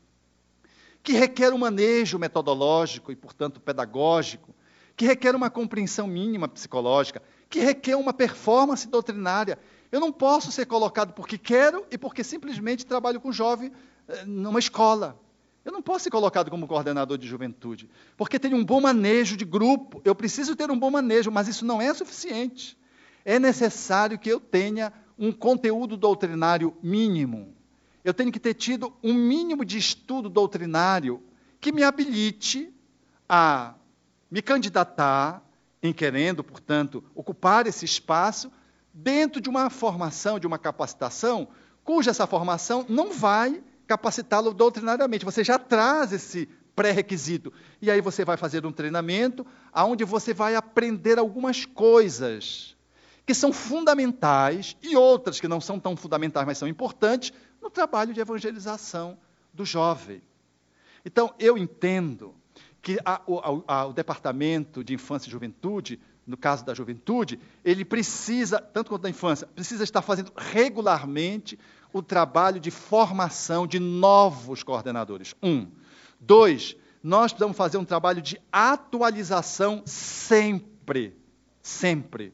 que 1.04 1.14
requer 1.14 1.54
um 1.54 1.58
manejo 1.58 2.18
metodológico 2.18 3.12
e, 3.12 3.16
portanto, 3.16 3.60
pedagógico, 3.60 4.54
que 4.96 5.06
requer 5.06 5.36
uma 5.36 5.50
compreensão 5.50 6.08
mínima 6.08 6.48
psicológica, 6.48 7.22
que 7.50 7.60
requer 7.60 7.96
uma 7.96 8.14
performance 8.14 8.88
doutrinária. 8.88 9.58
Eu 9.92 10.00
não 10.00 10.12
posso 10.12 10.52
ser 10.52 10.66
colocado 10.66 11.14
porque 11.14 11.38
quero 11.38 11.86
e 11.90 11.98
porque 11.98 12.24
simplesmente 12.24 12.86
trabalho 12.86 13.20
com 13.20 13.32
jovem 13.32 13.72
eh, 14.08 14.24
numa 14.26 14.60
escola. 14.60 15.20
Eu 15.66 15.72
não 15.72 15.82
posso 15.82 16.06
ser 16.06 16.12
colocado 16.12 16.50
como 16.50 16.68
coordenador 16.68 17.18
de 17.18 17.28
juventude, 17.28 17.90
porque 18.16 18.40
tenho 18.40 18.56
um 18.56 18.64
bom 18.64 18.80
manejo 18.80 19.36
de 19.36 19.44
grupo. 19.44 20.02
Eu 20.06 20.16
preciso 20.16 20.56
ter 20.56 20.70
um 20.72 20.80
bom 20.80 20.92
manejo, 20.92 21.32
mas 21.32 21.48
isso 21.48 21.66
não 21.66 21.82
é 21.82 21.94
suficiente. 21.94 22.78
É 23.26 23.40
necessário 23.40 24.18
que 24.18 24.30
eu 24.30 24.40
tenha 24.40 24.94
um 25.18 25.32
conteúdo 25.32 25.98
doutrinário 25.98 26.76
mínimo. 26.82 27.54
Eu 28.04 28.14
tenho 28.14 28.32
que 28.32 28.40
ter 28.40 28.54
tido 28.54 28.94
um 29.04 29.14
mínimo 29.14 29.66
de 29.66 29.78
estudo 29.78 30.30
doutrinário 30.30 31.22
que 31.60 31.72
me 31.72 31.84
habilite 31.84 32.74
a 33.28 33.76
me 34.32 34.42
candidatar 34.42 35.44
em 35.82 35.94
querendo, 35.94 36.44
portanto, 36.44 37.04
ocupar 37.16 37.68
esse 37.68 37.86
espaço 37.86 38.52
dentro 38.94 39.40
de 39.40 39.50
uma 39.50 39.70
formação, 39.70 40.40
de 40.40 40.48
uma 40.48 40.58
capacitação, 40.58 41.48
cuja 41.84 42.12
essa 42.12 42.28
formação 42.28 42.86
não 42.90 43.12
vai 43.12 43.64
capacitá-lo 43.88 44.54
doutrinariamente. 44.54 45.26
Você 45.26 45.44
já 45.44 45.58
traz 45.58 46.12
esse 46.12 46.48
pré-requisito. 46.76 47.52
E 47.82 47.92
aí 47.92 48.00
você 48.00 48.24
vai 48.24 48.38
fazer 48.38 48.66
um 48.66 48.72
treinamento 48.72 49.46
onde 49.76 50.06
você 50.06 50.34
vai 50.34 50.56
aprender 50.56 51.20
algumas 51.20 51.66
coisas 51.66 52.76
que 53.26 53.34
são 53.34 53.52
fundamentais 53.52 54.78
e 54.82 54.96
outras 54.96 55.40
que 55.40 55.48
não 55.48 55.60
são 55.60 55.80
tão 55.80 55.96
fundamentais, 55.96 56.46
mas 56.46 56.58
são 56.58 56.68
importantes 56.68 57.34
no 57.62 57.70
trabalho 57.70 58.14
de 58.14 58.20
evangelização 58.20 59.18
do 59.54 59.66
jovem. 59.66 60.22
Então, 61.06 61.34
eu 61.38 61.58
entendo 61.58 62.34
que 62.82 62.98
a, 63.04 63.22
a, 63.68 63.86
o 63.88 63.94
Departamento 63.94 64.84
de 64.84 64.94
Infância 64.94 65.28
e 65.28 65.32
Juventude, 65.32 66.00
no 66.26 66.38
caso 66.38 66.64
da 66.64 66.74
juventude, 66.74 67.40
ele 67.66 67.84
precisa, 67.84 68.60
tanto 68.62 68.90
quanto 68.90 69.02
da 69.02 69.10
infância, 69.10 69.48
precisa 69.48 69.84
estar 69.84 70.02
fazendo 70.02 70.32
regularmente 70.36 71.58
o 71.92 72.02
trabalho 72.04 72.60
de 72.60 72.70
formação 72.70 73.66
de 73.66 73.80
novos 73.80 74.62
coordenadores. 74.62 75.36
Um. 75.42 75.68
Dois, 76.20 76.76
nós 77.02 77.32
precisamos 77.32 77.58
fazer 77.58 77.78
um 77.78 77.86
trabalho 77.86 78.22
de 78.22 78.40
atualização 78.52 79.82
sempre, 79.86 81.18
sempre. 81.62 82.34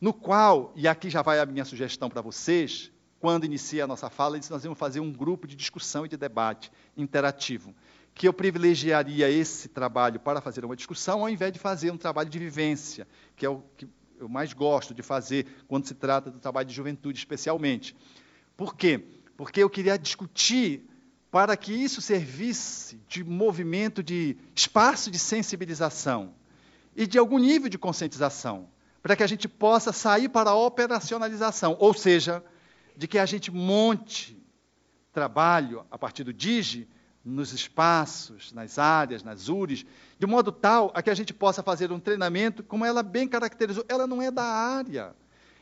No 0.00 0.14
qual, 0.14 0.72
e 0.74 0.88
aqui 0.88 1.10
já 1.10 1.20
vai 1.20 1.38
a 1.40 1.46
minha 1.46 1.64
sugestão 1.64 2.08
para 2.08 2.22
vocês, 2.22 2.90
quando 3.20 3.44
inicia 3.44 3.84
a 3.84 3.86
nossa 3.86 4.08
fala, 4.08 4.38
nós 4.48 4.62
vamos 4.62 4.78
fazer 4.78 5.00
um 5.00 5.12
grupo 5.12 5.46
de 5.46 5.54
discussão 5.54 6.06
e 6.06 6.08
de 6.08 6.16
debate 6.16 6.72
interativo 6.96 7.74
que 8.14 8.28
eu 8.28 8.32
privilegiaria 8.32 9.30
esse 9.30 9.68
trabalho 9.68 10.20
para 10.20 10.40
fazer 10.40 10.64
uma 10.64 10.76
discussão, 10.76 11.20
ao 11.20 11.28
invés 11.28 11.52
de 11.52 11.58
fazer 11.58 11.90
um 11.90 11.96
trabalho 11.96 12.28
de 12.28 12.38
vivência, 12.38 13.06
que 13.36 13.46
é 13.46 13.48
o 13.48 13.62
que 13.76 13.88
eu 14.18 14.28
mais 14.28 14.52
gosto 14.52 14.92
de 14.92 15.02
fazer 15.02 15.46
quando 15.66 15.86
se 15.86 15.94
trata 15.94 16.30
do 16.30 16.38
trabalho 16.38 16.68
de 16.68 16.74
juventude, 16.74 17.18
especialmente. 17.18 17.96
Por 18.56 18.76
quê? 18.76 19.02
Porque 19.36 19.62
eu 19.62 19.70
queria 19.70 19.98
discutir 19.98 20.86
para 21.30 21.56
que 21.56 21.72
isso 21.72 22.02
servisse 22.02 23.00
de 23.08 23.24
movimento 23.24 24.02
de 24.02 24.36
espaço 24.54 25.10
de 25.10 25.18
sensibilização 25.18 26.34
e 26.94 27.06
de 27.06 27.18
algum 27.18 27.38
nível 27.38 27.68
de 27.68 27.78
conscientização, 27.78 28.68
para 29.02 29.16
que 29.16 29.22
a 29.22 29.26
gente 29.26 29.48
possa 29.48 29.92
sair 29.92 30.28
para 30.28 30.50
a 30.50 30.54
operacionalização, 30.54 31.76
ou 31.78 31.94
seja, 31.94 32.44
de 32.96 33.08
que 33.08 33.18
a 33.18 33.24
gente 33.24 33.50
monte 33.50 34.36
trabalho 35.12 35.86
a 35.90 35.96
partir 35.96 36.24
do 36.24 36.32
DIGI 36.32 36.86
nos 37.24 37.52
espaços, 37.52 38.52
nas 38.52 38.78
áreas, 38.78 39.22
nas 39.22 39.48
URIs, 39.48 39.84
de 40.18 40.26
modo 40.26 40.50
tal 40.50 40.90
a 40.94 41.02
que 41.02 41.10
a 41.10 41.14
gente 41.14 41.34
possa 41.34 41.62
fazer 41.62 41.92
um 41.92 42.00
treinamento, 42.00 42.62
como 42.62 42.84
ela 42.84 43.02
bem 43.02 43.28
caracterizou, 43.28 43.84
ela 43.88 44.06
não 44.06 44.22
é 44.22 44.30
da 44.30 44.44
área. 44.44 45.14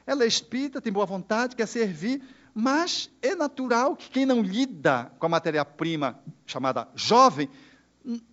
Ela 0.06 0.24
é 0.24 0.26
espírita, 0.26 0.80
tem 0.80 0.92
boa 0.92 1.04
vontade, 1.04 1.56
quer 1.56 1.66
servir, 1.66 2.22
mas 2.54 3.10
é 3.20 3.34
natural 3.34 3.94
que 3.96 4.08
quem 4.08 4.24
não 4.24 4.40
lida 4.40 5.12
com 5.18 5.26
a 5.26 5.28
matéria-prima 5.28 6.18
chamada 6.46 6.88
jovem, 6.94 7.48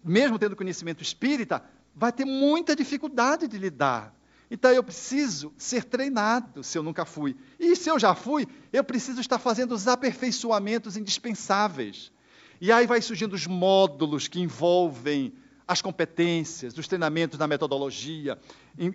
mesmo 0.04 0.40
tendo 0.40 0.56
conhecimento 0.56 1.04
espírita, 1.04 1.64
vai 1.96 2.12
ter 2.12 2.26
muita 2.26 2.76
dificuldade 2.76 3.48
de 3.48 3.58
lidar. 3.58 4.14
Então 4.50 4.72
eu 4.72 4.84
preciso 4.84 5.52
ser 5.58 5.84
treinado, 5.84 6.64
se 6.64 6.78
eu 6.78 6.84
nunca 6.84 7.04
fui. 7.06 7.36
E 7.60 7.76
se 7.76 7.90
eu 7.90 7.98
já 7.98 8.14
fui, 8.14 8.48
eu 8.72 8.84
preciso 8.84 9.20
estar 9.20 9.40
fazendo 9.40 9.74
os 9.74 9.88
aperfeiçoamentos 9.88 10.96
indispensáveis. 10.96 12.12
E 12.60 12.72
aí 12.72 12.88
vai 12.88 13.02
surgindo 13.02 13.34
os 13.34 13.48
módulos 13.48 14.28
que 14.28 14.40
envolvem 14.40 15.34
as 15.68 15.82
competências, 15.82 16.78
os 16.78 16.88
treinamentos 16.88 17.40
na 17.40 17.48
metodologia, 17.48 18.38
em, 18.78 18.94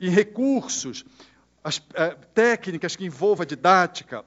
em 0.00 0.10
recursos, 0.10 1.04
as 1.64 1.80
é, 1.94 2.10
técnicas 2.34 2.96
que 2.96 3.04
envolvem 3.04 3.44
a 3.44 3.46
didática, 3.46 4.24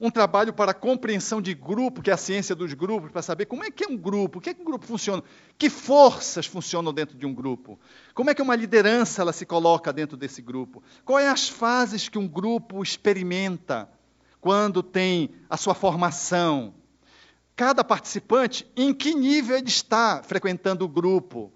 um 0.00 0.10
trabalho 0.10 0.52
para 0.52 0.72
a 0.72 0.74
compreensão 0.74 1.40
de 1.40 1.54
grupo, 1.54 2.02
que 2.02 2.10
é 2.10 2.12
a 2.12 2.18
ciência 2.18 2.54
dos 2.54 2.74
grupos, 2.74 3.10
para 3.10 3.22
saber 3.22 3.46
como 3.46 3.64
é 3.64 3.70
que 3.70 3.84
é 3.84 3.88
um 3.88 3.96
grupo, 3.96 4.38
o 4.38 4.40
que 4.42 4.50
é 4.50 4.54
que 4.54 4.60
um 4.60 4.64
grupo 4.64 4.84
funciona, 4.86 5.22
que 5.56 5.70
forças 5.70 6.46
funcionam 6.46 6.92
dentro 6.92 7.16
de 7.16 7.24
um 7.24 7.34
grupo, 7.34 7.78
como 8.14 8.30
é 8.30 8.34
que 8.34 8.42
uma 8.42 8.54
liderança 8.54 9.22
ela 9.22 9.32
se 9.32 9.46
coloca 9.46 9.92
dentro 9.92 10.16
desse 10.16 10.42
grupo, 10.42 10.82
quais 11.04 11.26
as 11.28 11.48
fases 11.48 12.08
que 12.08 12.18
um 12.18 12.28
grupo 12.28 12.82
experimenta 12.82 13.88
quando 14.40 14.82
tem 14.82 15.30
a 15.48 15.56
sua 15.56 15.74
formação, 15.74 16.74
cada 17.56 17.82
participante, 17.82 18.70
em 18.76 18.92
que 18.92 19.14
nível 19.14 19.56
ele 19.56 19.68
está 19.68 20.22
frequentando 20.22 20.84
o 20.84 20.88
grupo. 20.88 21.50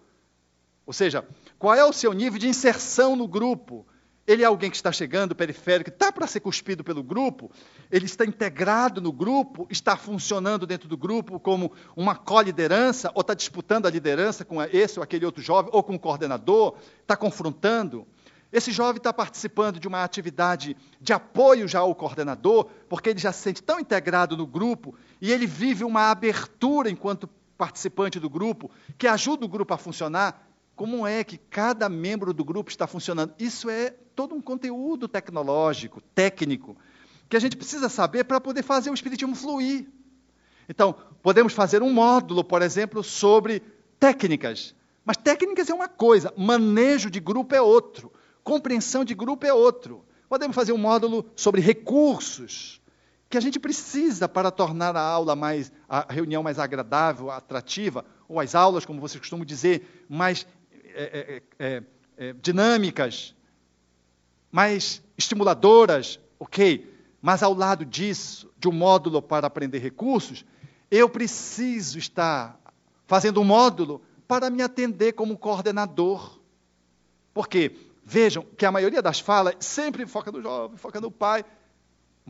Ou 0.86 0.93
seja, 0.94 1.24
qual 1.59 1.74
é 1.74 1.85
o 1.85 1.93
seu 1.93 2.12
nível 2.14 2.39
de 2.39 2.48
inserção 2.48 3.14
no 3.14 3.28
grupo? 3.28 3.86
Ele 4.27 4.43
é 4.43 4.47
alguém 4.47 4.70
que 4.70 4.77
está 4.77 4.90
chegando, 4.90 5.35
periférico, 5.35 5.90
está 5.90 6.10
para 6.10 6.27
ser 6.27 6.40
cuspido 6.40 6.85
pelo 6.85 7.02
grupo, 7.02 7.51
ele 7.90 8.06
está 8.06 8.24
integrado 8.24 9.01
no 9.01 9.12
grupo, 9.12 9.66
está 9.70 9.97
funcionando 9.97 10.66
dentro 10.66 10.89
do 10.89 10.97
grupo 10.97 11.39
como 11.40 11.72
uma 11.97 12.14
co-liderança, 12.14 13.10
ou 13.14 13.22
está 13.22 13.35
disputando 13.35 13.86
a 13.86 13.90
liderança 13.90 14.44
com 14.44 14.62
esse 14.62 14.98
ou 14.98 15.02
aquele 15.02 15.27
outro 15.27 15.43
jovem, 15.43 15.70
ou 15.74 15.82
com 15.82 15.97
o 15.97 15.98
coordenador, 15.98 16.77
está 17.02 17.16
confrontando. 17.16 18.06
Esse 18.52 18.72
jovem 18.72 18.97
está 18.97 19.12
participando 19.12 19.78
de 19.78 19.86
uma 19.86 20.02
atividade 20.02 20.77
de 21.01 21.12
apoio 21.12 21.68
já 21.68 21.81
ao 21.81 21.94
coordenador, 21.94 22.68
porque 22.89 23.10
ele 23.10 23.18
já 23.18 23.32
se 23.32 23.43
sente 23.43 23.62
tão 23.62 23.78
integrado 23.78 24.36
no 24.36 24.47
grupo 24.47 24.94
e 25.20 25.30
ele 25.30 25.47
vive 25.47 25.84
uma 25.84 26.10
abertura 26.10 26.90
enquanto 26.90 27.28
participante 27.59 28.18
do 28.18 28.30
grupo, 28.30 28.70
que 28.97 29.06
ajuda 29.06 29.44
o 29.44 29.48
grupo 29.48 29.74
a 29.74 29.78
funcionar. 29.78 30.48
Como 30.74 31.06
é 31.06 31.22
que 31.22 31.36
cada 31.36 31.88
membro 31.90 32.32
do 32.32 32.42
grupo 32.42 32.70
está 32.70 32.86
funcionando? 32.86 33.34
Isso 33.38 33.68
é 33.68 33.90
todo 34.16 34.34
um 34.34 34.40
conteúdo 34.40 35.06
tecnológico, 35.06 36.01
técnico, 36.14 36.74
que 37.28 37.36
a 37.36 37.40
gente 37.40 37.56
precisa 37.56 37.88
saber 37.88 38.24
para 38.24 38.40
poder 38.40 38.62
fazer 38.62 38.90
o 38.90 38.94
espiritismo 38.94 39.36
fluir. 39.36 39.86
Então, 40.68 40.94
podemos 41.22 41.52
fazer 41.52 41.82
um 41.82 41.92
módulo, 41.92 42.42
por 42.42 42.62
exemplo, 42.62 43.05
sobre 43.05 43.62
técnicas. 43.98 44.74
Mas 45.05 45.18
técnicas 45.18 45.68
é 45.68 45.74
uma 45.74 45.88
coisa, 45.88 46.32
manejo 46.36 47.10
de 47.10 47.20
grupo 47.20 47.55
é 47.55 47.60
outro. 47.60 48.10
Compreensão 48.42 49.05
de 49.05 49.14
grupo 49.14 49.44
é 49.44 49.52
outro. 49.52 50.02
Podemos 50.30 50.55
fazer 50.55 50.72
um 50.72 50.78
módulo 50.78 51.26
sobre 51.36 51.60
recursos 51.60 52.80
que 53.31 53.39
a 53.39 53.40
gente 53.40 53.61
precisa 53.61 54.28
para 54.28 54.51
tornar 54.51 54.97
a 54.97 55.01
aula 55.01 55.36
mais, 55.36 55.70
a 55.89 56.12
reunião 56.12 56.43
mais 56.43 56.59
agradável, 56.59 57.31
atrativa, 57.31 58.05
ou 58.28 58.40
as 58.40 58.57
aulas, 58.57 58.85
como 58.85 59.01
vocês 59.01 59.20
costumam 59.20 59.47
dizer, 59.47 60.05
mais 60.09 60.44
é, 60.85 61.43
é, 61.59 61.65
é, 61.65 61.82
é 62.16 62.32
dinâmicas, 62.32 63.32
mais 64.51 65.01
estimuladoras, 65.16 66.19
ok. 66.40 66.93
Mas 67.23 67.40
ao 67.44 67.55
lado 67.55 67.85
disso, 67.85 68.51
de 68.59 68.69
um 68.69 68.73
módulo 68.73 69.23
para 69.23 69.47
aprender 69.47 69.78
recursos, 69.78 70.44
eu 70.90 71.09
preciso 71.09 71.98
estar 71.98 72.61
fazendo 73.07 73.40
um 73.40 73.44
módulo 73.44 74.02
para 74.27 74.51
me 74.51 74.61
atender 74.61 75.12
como 75.12 75.39
coordenador. 75.39 76.40
Por 77.32 77.47
quê? 77.47 77.77
Vejam 78.05 78.44
que 78.57 78.66
a 78.66 78.73
maioria 78.73 79.01
das 79.01 79.20
falas 79.20 79.55
sempre 79.61 80.05
foca 80.05 80.32
no 80.32 80.43
jovem, 80.43 80.77
foca 80.77 81.01
no 81.01 81.12
pai, 81.12 81.44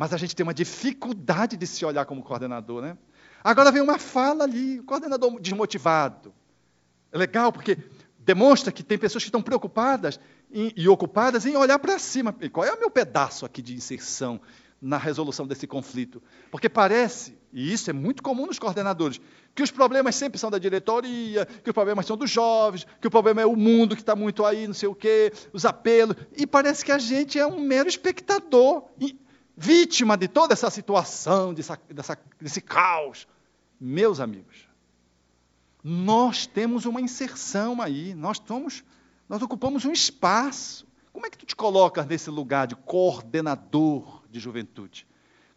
mas 0.01 0.15
a 0.15 0.17
gente 0.17 0.35
tem 0.35 0.43
uma 0.43 0.55
dificuldade 0.55 1.59
de 1.59 1.67
se 1.67 1.85
olhar 1.85 2.07
como 2.07 2.23
coordenador, 2.23 2.81
né? 2.81 2.97
Agora 3.45 3.71
vem 3.71 3.83
uma 3.83 3.99
fala 3.99 4.45
ali, 4.45 4.79
coordenador 4.87 5.39
desmotivado. 5.39 6.33
É 7.13 7.19
legal 7.19 7.53
porque 7.53 7.77
demonstra 8.19 8.73
que 8.73 8.83
tem 8.83 8.97
pessoas 8.97 9.23
que 9.23 9.29
estão 9.29 9.43
preocupadas 9.43 10.19
em, 10.51 10.73
e 10.75 10.89
ocupadas 10.89 11.45
em 11.45 11.55
olhar 11.55 11.79
para 11.79 11.99
cima. 11.99 12.35
Qual 12.51 12.65
é 12.65 12.73
o 12.73 12.81
meu 12.81 12.91
pedaço 12.91 13.45
aqui 13.45 13.61
de 13.61 13.75
inserção 13.75 14.41
na 14.81 14.97
resolução 14.97 15.47
desse 15.47 15.67
conflito? 15.67 16.23
Porque 16.51 16.71
parece, 16.71 17.39
e 17.53 17.71
isso 17.71 17.91
é 17.91 17.93
muito 17.93 18.23
comum 18.23 18.47
nos 18.47 18.59
coordenadores, 18.59 19.21
que 19.55 19.63
os 19.63 19.71
problemas 19.71 20.15
sempre 20.15 20.39
são 20.39 20.51
da 20.51 20.57
diretoria, 20.57 21.45
que 21.45 21.69
os 21.69 21.75
problemas 21.75 22.07
são 22.07 22.17
dos 22.17 22.31
jovens, 22.31 22.87
que 23.03 23.07
o 23.07 23.11
problema 23.11 23.43
é 23.43 23.47
o 23.47 23.55
mundo 23.55 23.95
que 23.95 24.01
está 24.01 24.17
muito 24.17 24.47
aí, 24.47 24.67
não 24.67 24.73
sei 24.73 24.89
o 24.89 24.95
quê, 24.95 25.31
os 25.53 25.67
apelos, 25.67 26.17
e 26.35 26.47
parece 26.47 26.87
que 26.87 26.91
a 26.91 26.97
gente 26.99 27.39
é 27.39 27.47
um 27.47 27.61
mero 27.61 27.87
espectador, 27.87 28.85
vítima 29.61 30.16
de 30.16 30.27
toda 30.27 30.55
essa 30.55 30.70
situação, 30.70 31.53
dessa, 31.53 31.78
dessa, 31.91 32.19
desse 32.41 32.62
caos. 32.62 33.28
Meus 33.78 34.19
amigos, 34.19 34.66
nós 35.85 36.47
temos 36.47 36.87
uma 36.87 37.01
inserção 37.01 37.81
aí, 37.82 38.15
nós, 38.15 38.41
somos, 38.47 38.82
nós 39.28 39.43
ocupamos 39.43 39.85
um 39.85 39.93
espaço. 39.93 40.87
Como 41.12 41.27
é 41.27 41.31
que 41.31 41.37
tu 41.37 41.45
te 41.45 41.55
colocas 41.55 42.07
nesse 42.07 42.31
lugar 42.31 42.66
de 42.66 42.74
coordenador 42.74 44.23
de 44.31 44.41
juventude? 44.41 45.07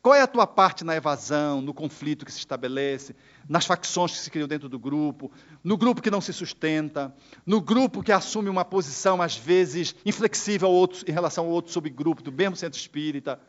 Qual 0.02 0.14
é 0.14 0.22
a 0.22 0.28
tua 0.28 0.46
parte 0.46 0.84
na 0.84 0.98
evasão, 0.98 1.62
no 1.62 1.74
conflito 1.74 2.26
que 2.26 2.32
se 2.32 2.40
estabelece, 2.40 3.16
nas 3.48 3.66
facções 3.66 4.12
que 4.12 4.18
se 4.18 4.30
criam 4.30 4.50
dentro 4.50 4.68
do 4.68 4.78
grupo, 4.78 5.32
no 5.64 5.78
grupo 5.78 6.02
que 6.02 6.12
não 6.12 6.20
se 6.20 6.34
sustenta, 6.34 7.16
no 7.46 7.62
grupo 7.62 8.04
que 8.04 8.12
assume 8.12 8.50
uma 8.50 8.66
posição, 8.66 9.22
às 9.22 9.38
vezes, 9.38 9.96
inflexível 10.06 10.70
outro, 10.70 11.10
em 11.10 11.14
relação 11.14 11.46
ao 11.46 11.52
outro 11.52 11.72
subgrupo 11.72 12.22
do 12.22 12.34
mesmo 12.34 12.58
centro 12.58 12.78
espírita? 12.78 13.40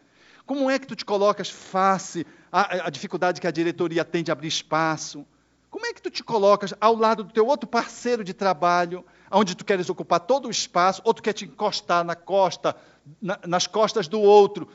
Como 0.47 0.69
é 0.71 0.79
que 0.79 0.87
tu 0.87 0.95
te 0.95 1.05
colocas 1.05 1.49
face 1.49 2.27
à, 2.53 2.87
à 2.87 2.91
dificuldade 2.91 3.41
que 3.41 3.47
a 3.47 3.51
diretoria 3.51 4.05
tem 4.05 4.23
de 4.23 4.31
abrir 4.31 4.49
espaço? 4.49 5.27
Como 5.71 5.87
é 5.87 5.93
que 5.93 6.01
tu 6.01 6.11
te 6.11 6.23
colocas 6.23 6.73
ao 6.81 6.95
lado 6.95 7.25
do 7.25 7.33
teu 7.33 7.47
outro 7.47 7.69
parceiro 7.69 8.23
de 8.23 8.33
trabalho, 8.33 9.05
onde 9.31 9.57
tu 9.57 9.65
queres 9.65 9.91
ocupar 9.91 10.21
todo 10.21 10.47
o 10.47 10.51
espaço, 10.51 11.03
ou 11.05 11.13
tu 11.13 11.23
quer 11.23 11.33
te 11.33 11.47
encostar 11.47 12.05
na 12.05 12.15
costa, 12.15 12.77
na, 13.21 13.41
nas 13.47 13.67
costas 13.67 14.07
do 14.07 14.21
outro, 14.21 14.69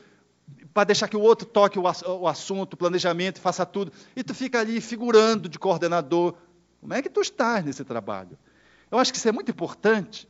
para 0.74 0.84
deixar 0.84 1.08
que 1.08 1.16
o 1.16 1.20
outro 1.20 1.46
toque 1.46 1.78
o, 1.78 1.82
o 1.82 2.28
assunto, 2.28 2.74
o 2.74 2.76
planejamento, 2.76 3.40
faça 3.40 3.64
tudo, 3.64 3.92
e 4.14 4.22
tu 4.22 4.34
fica 4.34 4.60
ali 4.60 4.80
figurando 4.80 5.48
de 5.48 5.58
coordenador. 5.58 6.34
Como 6.80 6.92
é 6.92 7.00
que 7.00 7.08
tu 7.08 7.20
estás 7.20 7.64
nesse 7.64 7.84
trabalho? 7.84 8.38
Eu 8.90 8.98
acho 8.98 9.12
que 9.12 9.18
isso 9.18 9.28
é 9.28 9.32
muito 9.32 9.50
importante, 9.50 10.28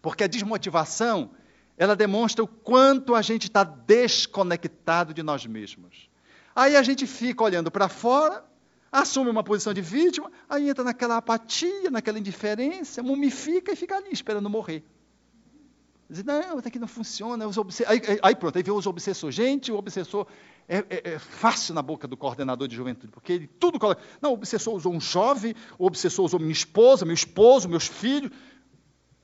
porque 0.00 0.24
a 0.24 0.26
desmotivação, 0.26 1.30
ela 1.78 1.94
demonstra 1.94 2.44
o 2.44 2.48
quanto 2.48 3.14
a 3.14 3.22
gente 3.22 3.46
está 3.46 3.62
desconectado 3.62 5.14
de 5.14 5.22
nós 5.22 5.46
mesmos. 5.46 6.10
Aí 6.54 6.76
a 6.76 6.82
gente 6.82 7.06
fica 7.06 7.44
olhando 7.44 7.70
para 7.70 7.88
fora, 7.88 8.44
assume 8.90 9.30
uma 9.30 9.44
posição 9.44 9.72
de 9.72 9.80
vítima, 9.80 10.30
aí 10.48 10.68
entra 10.68 10.82
naquela 10.82 11.16
apatia, 11.16 11.88
naquela 11.88 12.18
indiferença, 12.18 13.00
mumifica 13.00 13.72
e 13.72 13.76
fica 13.76 13.96
ali 13.96 14.08
esperando 14.10 14.50
morrer. 14.50 14.84
Diz, 16.10 16.24
não, 16.24 16.58
até 16.58 16.70
que 16.70 16.78
não 16.78 16.88
funciona. 16.88 17.44
Aí, 17.86 18.00
aí, 18.22 18.34
pronto, 18.34 18.56
aí 18.56 18.62
vem 18.62 18.74
os 18.74 18.86
obsessores. 18.86 19.36
Gente, 19.36 19.70
o 19.70 19.76
obsessor 19.76 20.26
é, 20.66 20.78
é, 20.78 21.02
é, 21.12 21.18
fácil 21.18 21.74
na 21.74 21.82
boca 21.82 22.08
do 22.08 22.16
coordenador 22.16 22.66
de 22.66 22.74
juventude, 22.74 23.12
porque 23.12 23.34
ele 23.34 23.46
tudo 23.46 23.78
coloca. 23.78 24.02
Não, 24.20 24.30
o 24.30 24.34
obsessor 24.34 24.74
usou 24.74 24.92
um 24.92 25.00
jovem, 25.00 25.54
o 25.78 25.86
obsessor 25.86 26.24
usou 26.24 26.40
minha 26.40 26.52
esposa, 26.52 27.04
meu 27.04 27.14
esposo, 27.14 27.68
meus 27.68 27.86
filhos. 27.86 28.32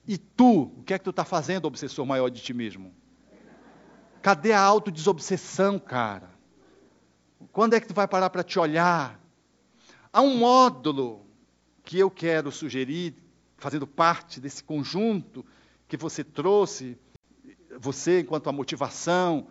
E 0.06 0.18
tu, 0.18 0.72
o 0.78 0.82
que 0.82 0.94
é 0.94 0.98
que 0.98 1.04
tu 1.04 1.10
está 1.10 1.24
fazendo, 1.24 1.64
obsessor 1.64 2.04
maior 2.04 2.28
de 2.28 2.42
ti 2.42 2.52
mesmo? 2.52 2.94
Cadê 4.20 4.52
a 4.52 4.60
autodesobsessão, 4.60 5.78
cara? 5.78 6.30
Quando 7.52 7.74
é 7.74 7.80
que 7.80 7.86
tu 7.86 7.94
vai 7.94 8.08
parar 8.08 8.30
para 8.30 8.42
te 8.42 8.58
olhar? 8.58 9.20
Há 10.12 10.20
um 10.20 10.36
módulo 10.36 11.24
que 11.82 11.98
eu 11.98 12.10
quero 12.10 12.50
sugerir, 12.50 13.14
fazendo 13.56 13.86
parte 13.86 14.40
desse 14.40 14.62
conjunto 14.62 15.44
que 15.86 15.96
você 15.96 16.24
trouxe, 16.24 16.98
você 17.78 18.20
enquanto 18.20 18.48
a 18.48 18.52
motivação, 18.52 19.46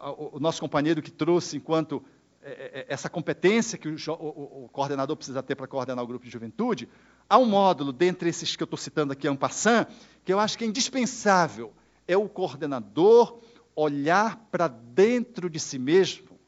o 0.00 0.38
nosso 0.38 0.60
companheiro 0.60 1.02
que 1.02 1.10
trouxe 1.10 1.56
enquanto 1.56 2.02
essa 2.88 3.08
competência 3.08 3.76
que 3.76 3.88
o, 3.88 4.68
coordenador 4.72 5.16
precisa 5.16 5.42
ter 5.42 5.56
para 5.56 5.66
coordenar 5.66 6.04
o 6.04 6.06
grupo 6.06 6.24
de 6.24 6.30
juventude, 6.30 6.88
há 7.28 7.38
um 7.38 7.44
módulo, 7.44 7.92
dentre 7.92 8.28
esses 8.28 8.54
que 8.54 8.62
eu 8.62 8.66
estou 8.66 8.78
citando 8.78 9.12
aqui, 9.12 9.28
en 9.28 9.34
passant, 9.34 9.88
que 10.24 10.32
eu 10.32 10.38
acho 10.38 10.56
que 10.56 10.64
é 10.64 10.66
indispensável. 10.66 11.72
É 12.06 12.16
o 12.16 12.28
coordenador 12.28 13.40
olhar 13.74 14.36
para 14.50 14.68
dentro 14.68 15.50
de 15.50 15.58
si 15.58 15.78
mesmo 15.78 16.38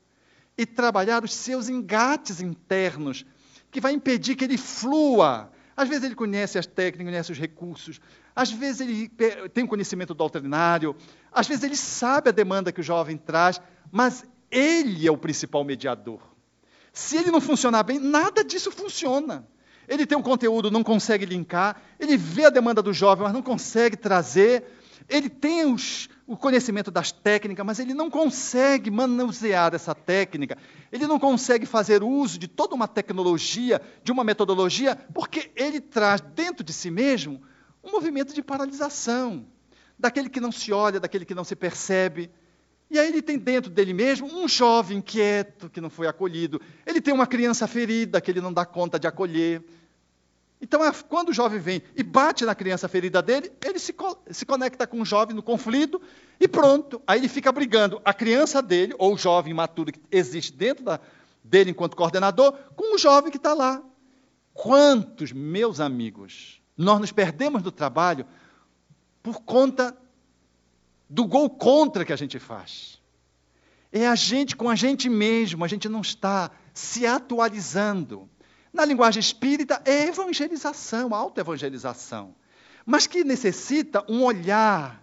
e 0.56 0.64
trabalhar 0.64 1.24
os 1.24 1.34
seus 1.34 1.68
engates 1.68 2.40
internos 2.40 3.26
que 3.70 3.80
vai 3.80 3.92
impedir 3.92 4.36
que 4.36 4.44
ele 4.44 4.56
flua. 4.56 5.50
Às 5.76 5.88
vezes 5.88 6.04
ele 6.04 6.14
conhece 6.14 6.58
as 6.58 6.66
técnicas, 6.66 7.12
conhece 7.12 7.32
os 7.32 7.38
recursos, 7.38 8.00
às 8.34 8.52
vezes 8.52 8.80
ele 8.80 9.08
tem 9.52 9.64
um 9.64 9.66
conhecimento 9.66 10.14
doutrinário, 10.14 10.94
às 11.32 11.46
vezes 11.46 11.64
ele 11.64 11.76
sabe 11.76 12.28
a 12.28 12.32
demanda 12.32 12.72
que 12.72 12.80
o 12.80 12.84
jovem 12.84 13.16
traz, 13.16 13.60
mas 13.90 14.24
ele 14.50 15.06
é 15.06 15.10
o 15.10 15.16
principal 15.18 15.64
mediador. 15.64 16.20
Se 16.92 17.16
ele 17.16 17.30
não 17.30 17.40
funcionar 17.40 17.82
bem, 17.82 17.98
nada 17.98 18.42
disso 18.42 18.70
funciona. 18.70 19.46
Ele 19.86 20.04
tem 20.04 20.18
um 20.18 20.22
conteúdo, 20.22 20.70
não 20.70 20.82
consegue 20.82 21.24
linkar, 21.24 21.80
ele 21.98 22.16
vê 22.16 22.46
a 22.46 22.50
demanda 22.50 22.82
do 22.82 22.92
jovem, 22.92 23.24
mas 23.24 23.32
não 23.32 23.40
consegue 23.40 23.96
trazer, 23.96 24.64
ele 25.08 25.30
tem 25.30 25.64
os, 25.64 26.10
o 26.26 26.36
conhecimento 26.36 26.90
das 26.90 27.10
técnicas, 27.10 27.64
mas 27.64 27.78
ele 27.78 27.94
não 27.94 28.10
consegue 28.10 28.90
manusear 28.90 29.74
essa 29.74 29.94
técnica, 29.94 30.58
ele 30.92 31.06
não 31.06 31.18
consegue 31.18 31.64
fazer 31.64 32.02
uso 32.02 32.38
de 32.38 32.46
toda 32.46 32.74
uma 32.74 32.86
tecnologia, 32.86 33.80
de 34.04 34.12
uma 34.12 34.22
metodologia, 34.22 34.94
porque 35.14 35.50
ele 35.56 35.80
traz 35.80 36.20
dentro 36.20 36.62
de 36.62 36.72
si 36.72 36.90
mesmo 36.90 37.40
um 37.82 37.90
movimento 37.90 38.34
de 38.34 38.42
paralisação, 38.42 39.46
daquele 39.98 40.28
que 40.28 40.40
não 40.40 40.52
se 40.52 40.70
olha, 40.70 41.00
daquele 41.00 41.24
que 41.24 41.34
não 41.34 41.44
se 41.44 41.56
percebe. 41.56 42.30
E 42.90 42.98
aí 42.98 43.08
ele 43.08 43.20
tem 43.20 43.38
dentro 43.38 43.70
dele 43.70 43.92
mesmo 43.92 44.26
um 44.26 44.48
jovem 44.48 45.00
quieto 45.00 45.68
que 45.68 45.80
não 45.80 45.90
foi 45.90 46.06
acolhido, 46.06 46.60
ele 46.86 47.00
tem 47.00 47.12
uma 47.12 47.26
criança 47.26 47.66
ferida 47.66 48.20
que 48.20 48.30
ele 48.30 48.40
não 48.40 48.52
dá 48.52 48.64
conta 48.64 48.98
de 48.98 49.06
acolher. 49.06 49.62
Então, 50.60 50.84
é, 50.84 50.92
quando 51.08 51.28
o 51.28 51.32
jovem 51.32 51.60
vem 51.60 51.82
e 51.94 52.02
bate 52.02 52.44
na 52.44 52.54
criança 52.54 52.88
ferida 52.88 53.22
dele, 53.22 53.52
ele 53.64 53.78
se, 53.78 53.94
se 54.30 54.44
conecta 54.44 54.86
com 54.86 55.00
o 55.00 55.04
jovem 55.04 55.36
no 55.36 55.42
conflito 55.42 56.00
e 56.40 56.48
pronto. 56.48 57.00
Aí 57.06 57.20
ele 57.20 57.28
fica 57.28 57.52
brigando 57.52 58.00
a 58.04 58.12
criança 58.12 58.60
dele, 58.60 58.94
ou 58.98 59.14
o 59.14 59.18
jovem 59.18 59.52
imaturo 59.52 59.92
que 59.92 60.00
existe 60.10 60.52
dentro 60.52 60.84
da, 60.84 60.98
dele 61.44 61.70
enquanto 61.70 61.96
coordenador, 61.96 62.52
com 62.74 62.94
o 62.94 62.98
jovem 62.98 63.30
que 63.30 63.36
está 63.36 63.54
lá. 63.54 63.80
Quantos, 64.52 65.30
meus 65.30 65.78
amigos, 65.78 66.60
nós 66.76 66.98
nos 66.98 67.12
perdemos 67.12 67.62
do 67.62 67.70
trabalho 67.70 68.26
por 69.22 69.42
conta 69.42 69.96
do 71.08 71.24
gol 71.24 71.48
contra 71.48 72.04
que 72.04 72.12
a 72.12 72.16
gente 72.16 72.38
faz. 72.38 73.00
É 73.90 74.06
a 74.06 74.14
gente 74.14 74.54
com 74.54 74.68
a 74.68 74.74
gente 74.74 75.08
mesmo, 75.08 75.64
a 75.64 75.68
gente 75.68 75.88
não 75.88 76.02
está 76.02 76.50
se 76.74 77.06
atualizando. 77.06 78.28
Na 78.72 78.84
linguagem 78.84 79.20
espírita, 79.20 79.80
é 79.84 80.08
evangelização, 80.08 81.14
autoevangelização, 81.14 82.34
mas 82.84 83.06
que 83.06 83.24
necessita 83.24 84.04
um 84.08 84.22
olhar 84.22 85.02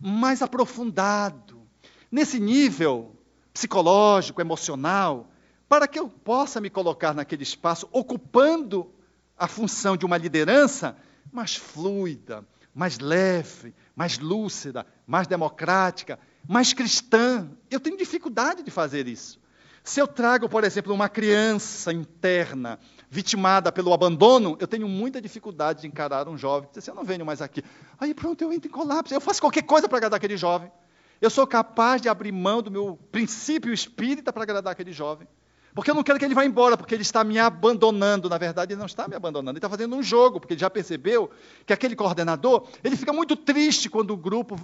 mais 0.00 0.42
aprofundado, 0.42 1.62
nesse 2.10 2.40
nível 2.40 3.14
psicológico, 3.52 4.40
emocional, 4.40 5.30
para 5.68 5.86
que 5.86 5.98
eu 5.98 6.08
possa 6.08 6.60
me 6.60 6.70
colocar 6.70 7.14
naquele 7.14 7.42
espaço, 7.42 7.88
ocupando 7.92 8.90
a 9.36 9.46
função 9.46 9.96
de 9.96 10.04
uma 10.06 10.16
liderança 10.16 10.96
mais 11.32 11.56
fluida, 11.56 12.46
mais 12.74 12.98
leve, 12.98 13.74
mais 13.94 14.18
lúcida, 14.18 14.86
mais 15.06 15.26
democrática, 15.26 16.18
mais 16.48 16.72
cristã. 16.72 17.48
Eu 17.70 17.80
tenho 17.80 17.96
dificuldade 17.96 18.62
de 18.62 18.70
fazer 18.70 19.06
isso. 19.06 19.40
Se 19.82 20.00
eu 20.00 20.08
trago, 20.08 20.48
por 20.48 20.64
exemplo, 20.64 20.94
uma 20.94 21.10
criança 21.10 21.92
interna 21.92 22.78
vitimada 23.10 23.70
pelo 23.70 23.92
abandono, 23.92 24.56
eu 24.58 24.66
tenho 24.66 24.88
muita 24.88 25.20
dificuldade 25.20 25.82
de 25.82 25.86
encarar 25.86 26.26
um 26.26 26.38
jovem 26.38 26.68
que 26.68 26.74
diz 26.74 26.84
assim, 26.84 26.90
eu 26.90 26.94
não 26.94 27.04
venho 27.04 27.24
mais 27.24 27.42
aqui. 27.42 27.62
Aí 28.00 28.14
pronto, 28.14 28.42
eu 28.42 28.50
entro 28.50 28.68
em 28.68 28.72
colapso. 28.72 29.12
Eu 29.12 29.20
faço 29.20 29.42
qualquer 29.42 29.62
coisa 29.62 29.86
para 29.86 29.98
agradar 29.98 30.16
aquele 30.16 30.38
jovem. 30.38 30.72
Eu 31.20 31.28
sou 31.28 31.46
capaz 31.46 32.00
de 32.00 32.08
abrir 32.08 32.32
mão 32.32 32.62
do 32.62 32.70
meu 32.70 32.98
princípio 33.12 33.72
espírita 33.72 34.32
para 34.32 34.42
agradar 34.42 34.72
aquele 34.72 34.90
jovem. 34.90 35.28
Porque 35.74 35.90
eu 35.90 35.94
não 35.94 36.04
quero 36.04 36.18
que 36.18 36.24
ele 36.24 36.34
vá 36.34 36.44
embora, 36.44 36.76
porque 36.76 36.94
ele 36.94 37.02
está 37.02 37.24
me 37.24 37.38
abandonando. 37.38 38.28
Na 38.28 38.38
verdade, 38.38 38.72
ele 38.72 38.78
não 38.78 38.86
está 38.86 39.08
me 39.08 39.16
abandonando, 39.16 39.50
ele 39.50 39.58
está 39.58 39.68
fazendo 39.68 39.96
um 39.96 40.02
jogo, 40.02 40.38
porque 40.38 40.54
ele 40.54 40.60
já 40.60 40.70
percebeu 40.70 41.30
que 41.66 41.72
aquele 41.72 41.96
coordenador, 41.96 42.68
ele 42.84 42.96
fica 42.96 43.12
muito 43.12 43.34
triste 43.34 43.90
quando 43.90 44.12
o 44.12 44.16
grupo 44.16 44.56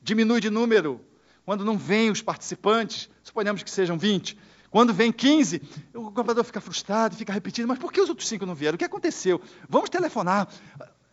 diminui 0.00 0.40
de 0.40 0.48
número, 0.48 1.00
quando 1.44 1.64
não 1.64 1.76
vem 1.76 2.10
os 2.10 2.22
participantes, 2.22 3.10
suponhamos 3.22 3.62
que 3.62 3.70
sejam 3.70 3.98
20. 3.98 4.38
Quando 4.70 4.92
vem 4.92 5.12
15, 5.12 5.62
o 5.94 6.10
comprador 6.10 6.42
fica 6.42 6.60
frustrado, 6.60 7.14
fica 7.14 7.32
repetindo, 7.32 7.68
mas 7.68 7.78
por 7.78 7.92
que 7.92 8.00
os 8.00 8.08
outros 8.08 8.26
cinco 8.26 8.46
não 8.46 8.54
vieram? 8.54 8.74
O 8.74 8.78
que 8.78 8.84
aconteceu? 8.84 9.40
Vamos 9.68 9.90
telefonar. 9.90 10.48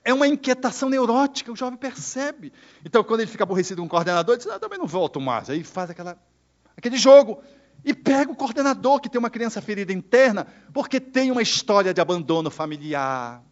É 0.04 0.14
uma 0.14 0.28
inquietação 0.28 0.90
neurótica, 0.90 1.52
o 1.52 1.56
jovem 1.56 1.78
percebe. 1.78 2.52
Então, 2.84 3.04
quando 3.04 3.20
ele 3.20 3.30
fica 3.30 3.44
aborrecido 3.44 3.82
com 3.82 3.86
o 3.86 3.90
coordenador, 3.90 4.34
ele 4.34 4.44
diz, 4.44 4.52
ah, 4.52 4.58
também 4.58 4.80
não 4.80 4.88
volto 4.88 5.22
mais. 5.22 5.50
Aí 5.50 5.64
faz 5.64 5.90
aquela, 5.92 6.18
aquele 6.76 6.98
jogo. 6.98 7.44
E 7.84 7.94
pega 7.94 8.32
o 8.32 8.36
coordenador 8.36 9.00
que 9.00 9.10
tem 9.10 9.20
uma 9.20 9.30
criança 9.30 9.62
ferida 9.62 9.92
interna, 9.92 10.46
porque 10.74 11.00
tem 11.00 11.32
uma 11.32 11.42
história 11.42 11.94
de 11.94 12.02
abandono 12.02 12.52
familiar. 12.52 13.44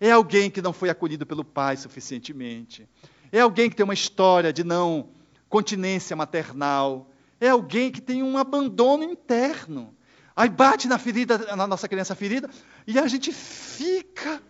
É 0.00 0.10
alguém 0.10 0.50
que 0.50 0.62
não 0.62 0.72
foi 0.72 0.88
acolhido 0.88 1.26
pelo 1.26 1.44
pai 1.44 1.76
suficientemente. 1.76 2.88
É 3.30 3.40
alguém 3.40 3.68
que 3.68 3.76
tem 3.76 3.84
uma 3.84 3.94
história 3.94 4.52
de 4.52 4.64
não 4.64 5.10
continência 5.48 6.16
maternal. 6.16 7.10
É 7.40 7.48
alguém 7.48 7.90
que 7.90 8.00
tem 8.00 8.22
um 8.22 8.38
abandono 8.38 9.04
interno. 9.04 9.94
Aí 10.34 10.48
bate 10.48 10.86
na 10.86 10.98
ferida, 10.98 11.56
na 11.56 11.66
nossa 11.66 11.88
criança 11.88 12.14
ferida, 12.14 12.50
e 12.86 12.98
a 12.98 13.06
gente 13.06 13.32
fica, 13.32 14.42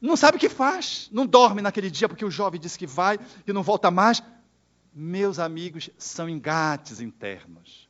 não 0.00 0.16
sabe 0.16 0.36
o 0.36 0.40
que 0.40 0.48
faz, 0.48 1.08
não 1.12 1.24
dorme 1.24 1.62
naquele 1.62 1.88
dia 1.88 2.08
porque 2.08 2.24
o 2.24 2.30
jovem 2.30 2.60
disse 2.60 2.76
que 2.76 2.88
vai 2.88 3.16
e 3.46 3.52
não 3.52 3.62
volta 3.62 3.88
mais. 3.88 4.20
Meus 4.92 5.38
amigos, 5.38 5.90
são 5.96 6.28
engates 6.28 7.00
internos. 7.00 7.85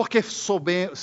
Porque 0.00 0.24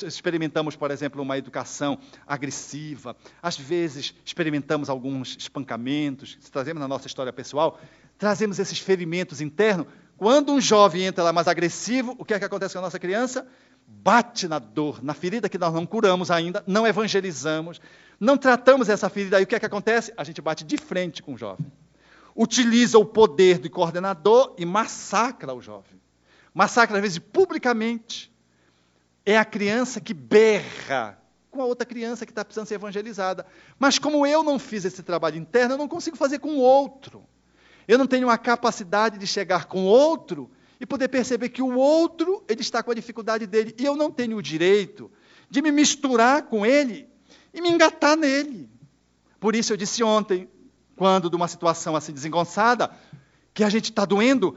experimentamos, 0.07 0.75
por 0.75 0.89
exemplo, 0.89 1.21
uma 1.21 1.37
educação 1.37 1.99
agressiva, 2.25 3.15
às 3.39 3.55
vezes 3.55 4.15
experimentamos 4.25 4.89
alguns 4.89 5.37
espancamentos, 5.37 6.35
trazemos 6.51 6.81
na 6.81 6.87
nossa 6.87 7.05
história 7.05 7.31
pessoal, 7.31 7.79
trazemos 8.17 8.57
esses 8.57 8.79
ferimentos 8.79 9.39
internos. 9.39 9.85
Quando 10.17 10.51
um 10.51 10.59
jovem 10.59 11.03
entra 11.03 11.23
lá 11.23 11.31
mais 11.31 11.47
agressivo, 11.47 12.15
o 12.17 12.25
que 12.25 12.33
é 12.33 12.39
que 12.39 12.45
acontece 12.45 12.73
com 12.73 12.79
a 12.79 12.81
nossa 12.81 12.97
criança? 12.97 13.47
bate 13.85 14.47
na 14.47 14.57
dor, 14.57 15.03
na 15.03 15.13
ferida 15.13 15.47
que 15.47 15.59
nós 15.59 15.71
não 15.71 15.85
curamos 15.85 16.31
ainda, 16.31 16.63
não 16.65 16.87
evangelizamos, 16.87 17.79
não 18.19 18.35
tratamos 18.35 18.89
essa 18.89 19.07
ferida, 19.09 19.37
aí 19.37 19.43
o 19.43 19.47
que 19.47 19.53
é 19.53 19.59
que 19.59 19.65
acontece? 19.67 20.11
A 20.17 20.23
gente 20.23 20.41
bate 20.41 20.63
de 20.63 20.75
frente 20.75 21.21
com 21.21 21.35
o 21.35 21.37
jovem. 21.37 21.71
Utiliza 22.35 22.97
o 22.97 23.05
poder 23.05 23.59
do 23.59 23.69
coordenador 23.69 24.55
e 24.57 24.65
massacra 24.65 25.53
o 25.53 25.61
jovem. 25.61 26.01
Massacra, 26.51 26.95
às 26.97 27.01
vezes, 27.03 27.19
publicamente. 27.19 28.35
É 29.27 29.37
a 29.37 29.43
criança 29.43 29.99
que 29.99 30.13
berra 30.13 31.21
com 31.51 31.61
a 31.61 31.65
outra 31.65 31.85
criança 31.85 32.25
que 32.25 32.31
está 32.31 32.45
precisando 32.45 32.65
ser 32.65 32.75
evangelizada. 32.75 33.45
Mas 33.77 33.99
como 33.99 34.25
eu 34.25 34.41
não 34.41 34.57
fiz 34.57 34.85
esse 34.85 35.03
trabalho 35.03 35.35
interno, 35.35 35.73
eu 35.73 35.77
não 35.77 35.89
consigo 35.89 36.15
fazer 36.15 36.39
com 36.39 36.51
o 36.51 36.59
outro. 36.59 37.25
Eu 37.85 37.97
não 37.97 38.07
tenho 38.07 38.29
a 38.29 38.37
capacidade 38.37 39.17
de 39.17 39.27
chegar 39.27 39.65
com 39.65 39.83
o 39.83 39.85
outro 39.85 40.49
e 40.79 40.85
poder 40.85 41.09
perceber 41.09 41.49
que 41.49 41.61
o 41.61 41.75
outro 41.75 42.41
ele 42.47 42.61
está 42.61 42.81
com 42.81 42.89
a 42.89 42.93
dificuldade 42.93 43.45
dele 43.45 43.75
e 43.77 43.83
eu 43.83 43.97
não 43.97 44.09
tenho 44.09 44.37
o 44.37 44.41
direito 44.41 45.11
de 45.49 45.61
me 45.61 45.73
misturar 45.73 46.43
com 46.43 46.65
ele 46.65 47.05
e 47.53 47.59
me 47.59 47.69
engatar 47.69 48.15
nele. 48.15 48.69
Por 49.41 49.57
isso 49.57 49.73
eu 49.73 49.77
disse 49.77 50.01
ontem, 50.03 50.49
quando 50.95 51.29
de 51.29 51.35
uma 51.35 51.49
situação 51.49 51.97
assim 51.97 52.13
desengonçada, 52.13 52.91
que 53.53 53.61
a 53.61 53.69
gente 53.69 53.89
está 53.89 54.05
doendo, 54.05 54.55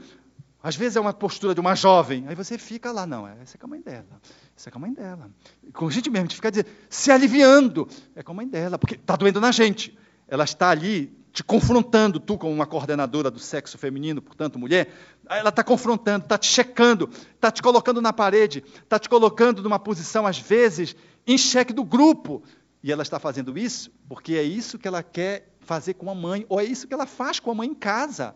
às 0.63 0.75
vezes 0.75 0.95
é 0.95 0.99
uma 0.99 1.13
postura 1.13 1.53
de 1.53 1.59
uma 1.59 1.75
jovem, 1.75 2.25
aí 2.27 2.35
você 2.35 2.57
fica 2.57 2.91
lá, 2.91 3.05
não, 3.07 3.27
essa 3.27 3.57
é 3.57 3.59
a 3.61 3.67
mãe 3.67 3.81
dela, 3.81 4.21
essa 4.61 4.69
é 4.69 4.71
com 4.71 4.77
a 4.77 4.81
mãe 4.81 4.93
dela. 4.93 5.31
Com 5.73 5.87
a 5.87 5.91
gente 5.91 6.07
mesmo, 6.11 6.25
gente 6.25 6.35
fica 6.35 6.51
se 6.87 7.11
aliviando, 7.11 7.89
é 8.15 8.21
com 8.21 8.31
a 8.31 8.35
mãe 8.35 8.47
dela, 8.47 8.77
porque 8.77 8.93
está 8.93 9.15
doendo 9.15 9.41
na 9.41 9.51
gente. 9.51 9.97
Ela 10.27 10.43
está 10.43 10.69
ali 10.69 11.11
te 11.33 11.43
confrontando, 11.43 12.19
tu 12.19 12.37
como 12.37 12.53
uma 12.53 12.67
coordenadora 12.67 13.31
do 13.31 13.39
sexo 13.39 13.77
feminino, 13.79 14.21
portanto 14.21 14.59
mulher, 14.59 14.93
ela 15.27 15.49
está 15.49 15.63
confrontando, 15.63 16.25
está 16.25 16.37
te 16.37 16.45
checando, 16.45 17.09
está 17.33 17.49
te 17.49 17.61
colocando 17.61 18.01
na 18.01 18.13
parede, 18.13 18.63
está 18.83 18.99
te 18.99 19.09
colocando 19.09 19.63
numa 19.63 19.79
posição, 19.79 20.27
às 20.27 20.37
vezes, 20.37 20.95
em 21.25 21.37
xeque 21.39 21.73
do 21.73 21.83
grupo. 21.83 22.43
E 22.83 22.91
ela 22.91 23.01
está 23.01 23.19
fazendo 23.19 23.57
isso 23.57 23.91
porque 24.07 24.35
é 24.35 24.43
isso 24.43 24.77
que 24.77 24.87
ela 24.87 25.01
quer 25.01 25.55
fazer 25.61 25.95
com 25.95 26.11
a 26.11 26.13
mãe, 26.13 26.45
ou 26.47 26.59
é 26.59 26.63
isso 26.63 26.87
que 26.87 26.93
ela 26.93 27.07
faz 27.07 27.39
com 27.39 27.49
a 27.49 27.55
mãe 27.55 27.69
em 27.69 27.73
casa. 27.73 28.35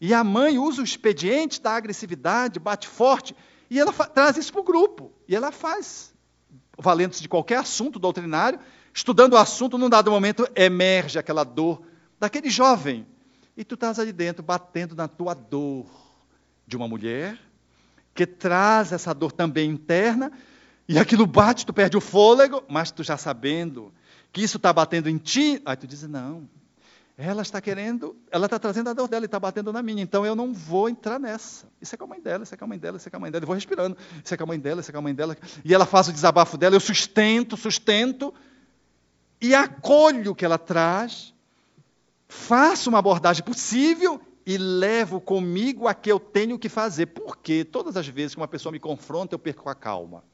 E 0.00 0.14
a 0.14 0.22
mãe 0.22 0.58
usa 0.58 0.82
o 0.82 0.84
expediente 0.84 1.60
da 1.60 1.72
agressividade, 1.72 2.60
bate 2.60 2.86
forte, 2.86 3.34
e 3.72 3.80
ela 3.80 3.92
traz 3.92 4.36
isso 4.36 4.52
para 4.52 4.60
o 4.60 4.64
grupo. 4.64 5.10
E 5.26 5.34
ela 5.34 5.50
faz, 5.50 6.12
valendo-se 6.78 7.22
de 7.22 7.28
qualquer 7.28 7.56
assunto 7.56 7.98
doutrinário, 7.98 8.60
estudando 8.92 9.32
o 9.32 9.38
assunto, 9.38 9.78
num 9.78 9.88
dado 9.88 10.10
momento 10.10 10.46
emerge 10.54 11.18
aquela 11.18 11.42
dor 11.42 11.82
daquele 12.20 12.50
jovem. 12.50 13.06
E 13.56 13.64
tu 13.64 13.74
estás 13.74 13.98
ali 13.98 14.12
dentro 14.12 14.42
batendo 14.42 14.94
na 14.94 15.08
tua 15.08 15.32
dor 15.32 15.86
de 16.66 16.76
uma 16.76 16.86
mulher 16.86 17.38
que 18.14 18.26
traz 18.26 18.92
essa 18.92 19.14
dor 19.14 19.32
também 19.32 19.70
interna, 19.70 20.30
e 20.86 20.98
aquilo 20.98 21.26
bate, 21.26 21.64
tu 21.64 21.72
perde 21.72 21.96
o 21.96 22.00
fôlego, 22.00 22.62
mas 22.68 22.90
tu 22.90 23.02
já 23.02 23.16
sabendo 23.16 23.90
que 24.30 24.42
isso 24.42 24.58
está 24.58 24.70
batendo 24.70 25.08
em 25.08 25.16
ti, 25.16 25.62
aí 25.64 25.76
tu 25.76 25.86
diz: 25.86 26.02
não, 26.02 26.46
ela 27.16 27.42
está 27.42 27.60
querendo, 27.60 28.16
ela 28.30 28.46
está 28.46 28.58
trazendo 28.58 28.88
a 28.88 28.92
dor 28.92 29.06
dela 29.06 29.24
e 29.24 29.26
está 29.26 29.38
batendo 29.38 29.72
na 29.72 29.82
minha, 29.82 30.02
então 30.02 30.24
eu 30.24 30.34
não 30.34 30.52
vou 30.52 30.88
entrar 30.88 31.18
nessa. 31.18 31.66
Isso 31.80 31.94
é 31.94 31.98
com 31.98 32.04
a 32.04 32.06
mãe 32.06 32.20
dela, 32.20 32.42
isso 32.42 32.54
é 32.54 32.56
com 32.56 32.64
a 32.64 32.68
mãe 32.68 32.78
dela, 32.78 32.96
isso 32.96 33.08
é 33.08 33.10
com 33.10 33.16
a 33.16 33.20
mãe 33.20 33.30
dela. 33.30 33.42
Eu 33.42 33.46
vou 33.46 33.54
respirando, 33.54 33.96
isso 34.24 34.32
é 34.32 34.36
com 34.36 34.44
a 34.44 34.46
mãe 34.46 34.58
dela, 34.58 34.80
isso 34.80 34.90
é 34.90 34.92
com 34.92 34.98
a 34.98 35.02
mãe 35.02 35.14
dela. 35.14 35.36
E 35.64 35.74
ela 35.74 35.84
faz 35.84 36.08
o 36.08 36.12
desabafo 36.12 36.56
dela, 36.56 36.74
eu 36.74 36.80
sustento, 36.80 37.56
sustento, 37.56 38.32
e 39.40 39.54
acolho 39.54 40.32
o 40.32 40.34
que 40.34 40.44
ela 40.44 40.58
traz, 40.58 41.34
faço 42.28 42.88
uma 42.88 42.98
abordagem 42.98 43.44
possível 43.44 44.20
e 44.46 44.56
levo 44.56 45.20
comigo 45.20 45.86
a 45.86 45.94
que 45.94 46.10
eu 46.10 46.18
tenho 46.18 46.58
que 46.58 46.68
fazer. 46.68 47.06
Porque 47.06 47.64
todas 47.64 47.96
as 47.96 48.06
vezes 48.08 48.34
que 48.34 48.40
uma 48.40 48.48
pessoa 48.48 48.72
me 48.72 48.80
confronta, 48.80 49.34
eu 49.34 49.38
perco 49.38 49.68
a 49.68 49.74
calma. 49.74 50.24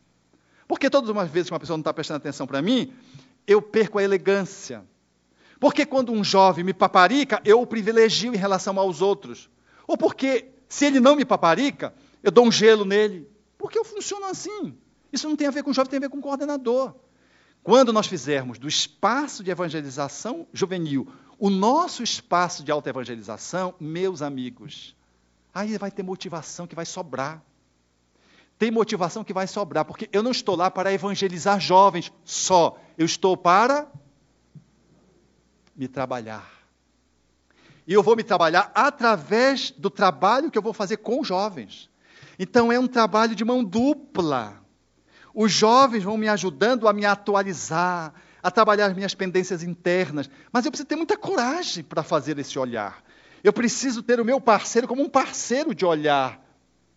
Porque 0.66 0.88
todas 0.88 1.14
as 1.14 1.30
vezes 1.30 1.48
que 1.48 1.54
uma 1.54 1.60
pessoa 1.60 1.76
não 1.76 1.80
está 1.80 1.92
prestando 1.92 2.18
atenção 2.18 2.46
para 2.46 2.62
mim, 2.62 2.92
eu 3.46 3.60
perco 3.60 3.98
a 3.98 4.02
elegância. 4.02 4.84
Porque 5.58 5.84
quando 5.84 6.12
um 6.12 6.22
jovem 6.22 6.64
me 6.64 6.72
paparica, 6.72 7.40
eu 7.44 7.60
o 7.60 7.66
privilegio 7.66 8.32
em 8.34 8.36
relação 8.36 8.78
aos 8.78 9.02
outros. 9.02 9.50
Ou 9.86 9.96
porque, 9.96 10.50
se 10.68 10.86
ele 10.86 11.00
não 11.00 11.16
me 11.16 11.24
paparica, 11.24 11.94
eu 12.22 12.30
dou 12.30 12.46
um 12.46 12.52
gelo 12.52 12.84
nele. 12.84 13.28
Porque 13.56 13.78
eu 13.78 13.84
funciono 13.84 14.26
assim. 14.26 14.74
Isso 15.12 15.28
não 15.28 15.36
tem 15.36 15.46
a 15.46 15.50
ver 15.50 15.62
com 15.62 15.72
jovem, 15.72 15.90
tem 15.90 15.96
a 15.98 16.00
ver 16.00 16.10
com 16.10 16.20
coordenador. 16.20 16.94
Quando 17.62 17.92
nós 17.92 18.06
fizermos 18.06 18.58
do 18.58 18.68
espaço 18.68 19.42
de 19.42 19.50
evangelização 19.50 20.46
juvenil 20.52 21.08
o 21.38 21.48
nosso 21.48 22.02
espaço 22.02 22.64
de 22.64 22.72
autoevangelização, 22.72 23.74
meus 23.78 24.22
amigos, 24.22 24.96
aí 25.54 25.78
vai 25.78 25.90
ter 25.90 26.02
motivação 26.02 26.66
que 26.66 26.74
vai 26.74 26.84
sobrar. 26.84 27.42
Tem 28.58 28.72
motivação 28.72 29.22
que 29.22 29.32
vai 29.32 29.46
sobrar, 29.46 29.84
porque 29.84 30.08
eu 30.12 30.20
não 30.20 30.32
estou 30.32 30.56
lá 30.56 30.68
para 30.68 30.92
evangelizar 30.92 31.60
jovens 31.60 32.12
só, 32.24 32.76
eu 32.96 33.06
estou 33.06 33.36
para 33.36 33.86
me 35.78 35.86
trabalhar. 35.86 36.58
E 37.86 37.92
eu 37.94 38.02
vou 38.02 38.16
me 38.16 38.24
trabalhar 38.24 38.70
através 38.74 39.70
do 39.70 39.88
trabalho 39.88 40.50
que 40.50 40.58
eu 40.58 40.62
vou 40.62 40.74
fazer 40.74 40.98
com 40.98 41.22
jovens. 41.22 41.88
Então 42.38 42.70
é 42.70 42.78
um 42.78 42.88
trabalho 42.88 43.34
de 43.34 43.44
mão 43.44 43.64
dupla. 43.64 44.60
Os 45.32 45.52
jovens 45.52 46.02
vão 46.02 46.18
me 46.18 46.28
ajudando 46.28 46.88
a 46.88 46.92
me 46.92 47.06
atualizar, 47.06 48.12
a 48.42 48.50
trabalhar 48.50 48.86
as 48.86 48.94
minhas 48.94 49.14
pendências 49.14 49.62
internas. 49.62 50.28
Mas 50.52 50.64
eu 50.64 50.70
preciso 50.70 50.88
ter 50.88 50.96
muita 50.96 51.16
coragem 51.16 51.84
para 51.84 52.02
fazer 52.02 52.38
esse 52.38 52.58
olhar. 52.58 53.02
Eu 53.42 53.52
preciso 53.52 54.02
ter 54.02 54.20
o 54.20 54.24
meu 54.24 54.40
parceiro 54.40 54.88
como 54.88 55.02
um 55.02 55.08
parceiro 55.08 55.74
de 55.74 55.86
olhar, 55.86 56.44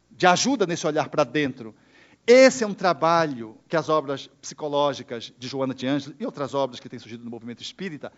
de 0.10 0.26
ajuda 0.26 0.66
nesse 0.66 0.88
olhar 0.88 1.08
para 1.08 1.24
dentro. 1.24 1.76
Esse 2.26 2.64
é 2.64 2.68
um 2.68 2.74
trabalho 2.74 3.58
que 3.68 3.76
as 3.76 3.90
obras 3.90 4.28
psicológicas 4.42 5.34
de 5.38 5.48
Joana 5.48 5.74
de 5.74 5.88
Ângeles 5.88 6.16
e 6.20 6.26
outras 6.26 6.54
obras 6.54 6.80
que 6.80 6.90
têm 6.90 7.00
surgido 7.00 7.24
no 7.24 7.32
movimento 7.32 7.62
espírita 7.62 8.12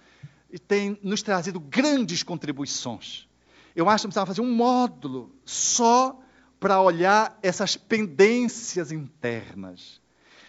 têm 0.59 0.97
nos 1.01 1.21
trazido 1.21 1.59
grandes 1.59 2.23
contribuições. 2.23 3.27
Eu 3.75 3.89
acho 3.89 4.03
que 4.03 4.07
precisava 4.07 4.27
fazer 4.27 4.41
um 4.41 4.53
módulo 4.53 5.35
só 5.45 6.19
para 6.59 6.81
olhar 6.81 7.37
essas 7.41 7.75
pendências 7.75 8.91
internas 8.91 10.01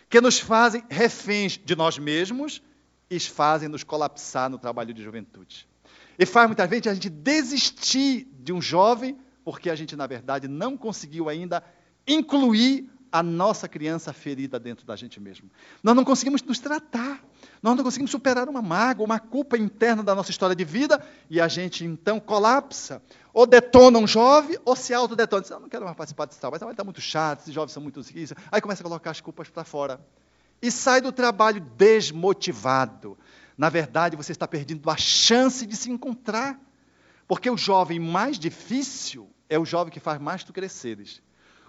que 0.08 0.20
nos 0.20 0.38
fazem 0.38 0.84
reféns 0.88 1.58
de 1.58 1.74
nós 1.74 1.98
mesmos 1.98 2.62
e 3.10 3.18
fazem 3.18 3.68
nos 3.68 3.82
colapsar 3.82 4.48
no 4.48 4.58
trabalho 4.58 4.94
de 4.94 5.02
juventude. 5.02 5.66
E 6.18 6.24
faz 6.24 6.46
muitas 6.46 6.68
vezes 6.68 6.86
a 6.86 6.94
gente 6.94 7.10
desistir 7.10 8.28
de 8.40 8.52
um 8.52 8.62
jovem 8.62 9.18
porque 9.44 9.68
a 9.68 9.74
gente, 9.74 9.94
na 9.94 10.06
verdade, 10.06 10.48
não 10.48 10.76
conseguiu 10.76 11.28
ainda 11.28 11.62
incluir 12.06 12.88
a 13.14 13.22
nossa 13.22 13.68
criança 13.68 14.12
ferida 14.12 14.58
dentro 14.58 14.84
da 14.84 14.96
gente 14.96 15.20
mesmo. 15.20 15.48
Nós 15.84 15.94
não 15.94 16.02
conseguimos 16.02 16.42
nos 16.42 16.58
tratar, 16.58 17.22
nós 17.62 17.76
não 17.76 17.84
conseguimos 17.84 18.10
superar 18.10 18.48
uma 18.48 18.60
mágoa, 18.60 19.06
uma 19.06 19.20
culpa 19.20 19.56
interna 19.56 20.02
da 20.02 20.16
nossa 20.16 20.32
história 20.32 20.56
de 20.56 20.64
vida, 20.64 21.00
e 21.30 21.40
a 21.40 21.46
gente 21.46 21.84
então 21.84 22.18
colapsa. 22.18 23.00
Ou 23.32 23.46
detona 23.46 24.00
um 24.00 24.06
jovem, 24.06 24.58
ou 24.64 24.74
se 24.74 24.92
autodetona. 24.92 25.42
Diz, 25.42 25.50
eu 25.52 25.60
não 25.60 25.68
quero 25.68 25.84
mais 25.84 25.96
participar 25.96 26.26
desse 26.26 26.40
trabalho, 26.40 26.68
está 26.68 26.82
muito 26.82 27.00
chato, 27.00 27.42
esses 27.42 27.54
jovens 27.54 27.70
são 27.70 27.80
muito 27.80 28.00
isso. 28.00 28.34
Aí 28.50 28.60
começa 28.60 28.82
a 28.82 28.84
colocar 28.84 29.12
as 29.12 29.20
culpas 29.20 29.48
para 29.48 29.62
fora. 29.62 30.00
E 30.60 30.68
sai 30.68 31.00
do 31.00 31.12
trabalho 31.12 31.60
desmotivado. 31.60 33.16
Na 33.56 33.68
verdade, 33.68 34.16
você 34.16 34.32
está 34.32 34.48
perdendo 34.48 34.90
a 34.90 34.96
chance 34.96 35.64
de 35.64 35.76
se 35.76 35.88
encontrar. 35.88 36.58
Porque 37.28 37.48
o 37.48 37.56
jovem 37.56 38.00
mais 38.00 38.40
difícil 38.40 39.30
é 39.48 39.56
o 39.56 39.64
jovem 39.64 39.92
que 39.92 40.00
faz 40.00 40.20
mais 40.20 40.42
tu 40.42 40.52
cresceres. 40.52 41.22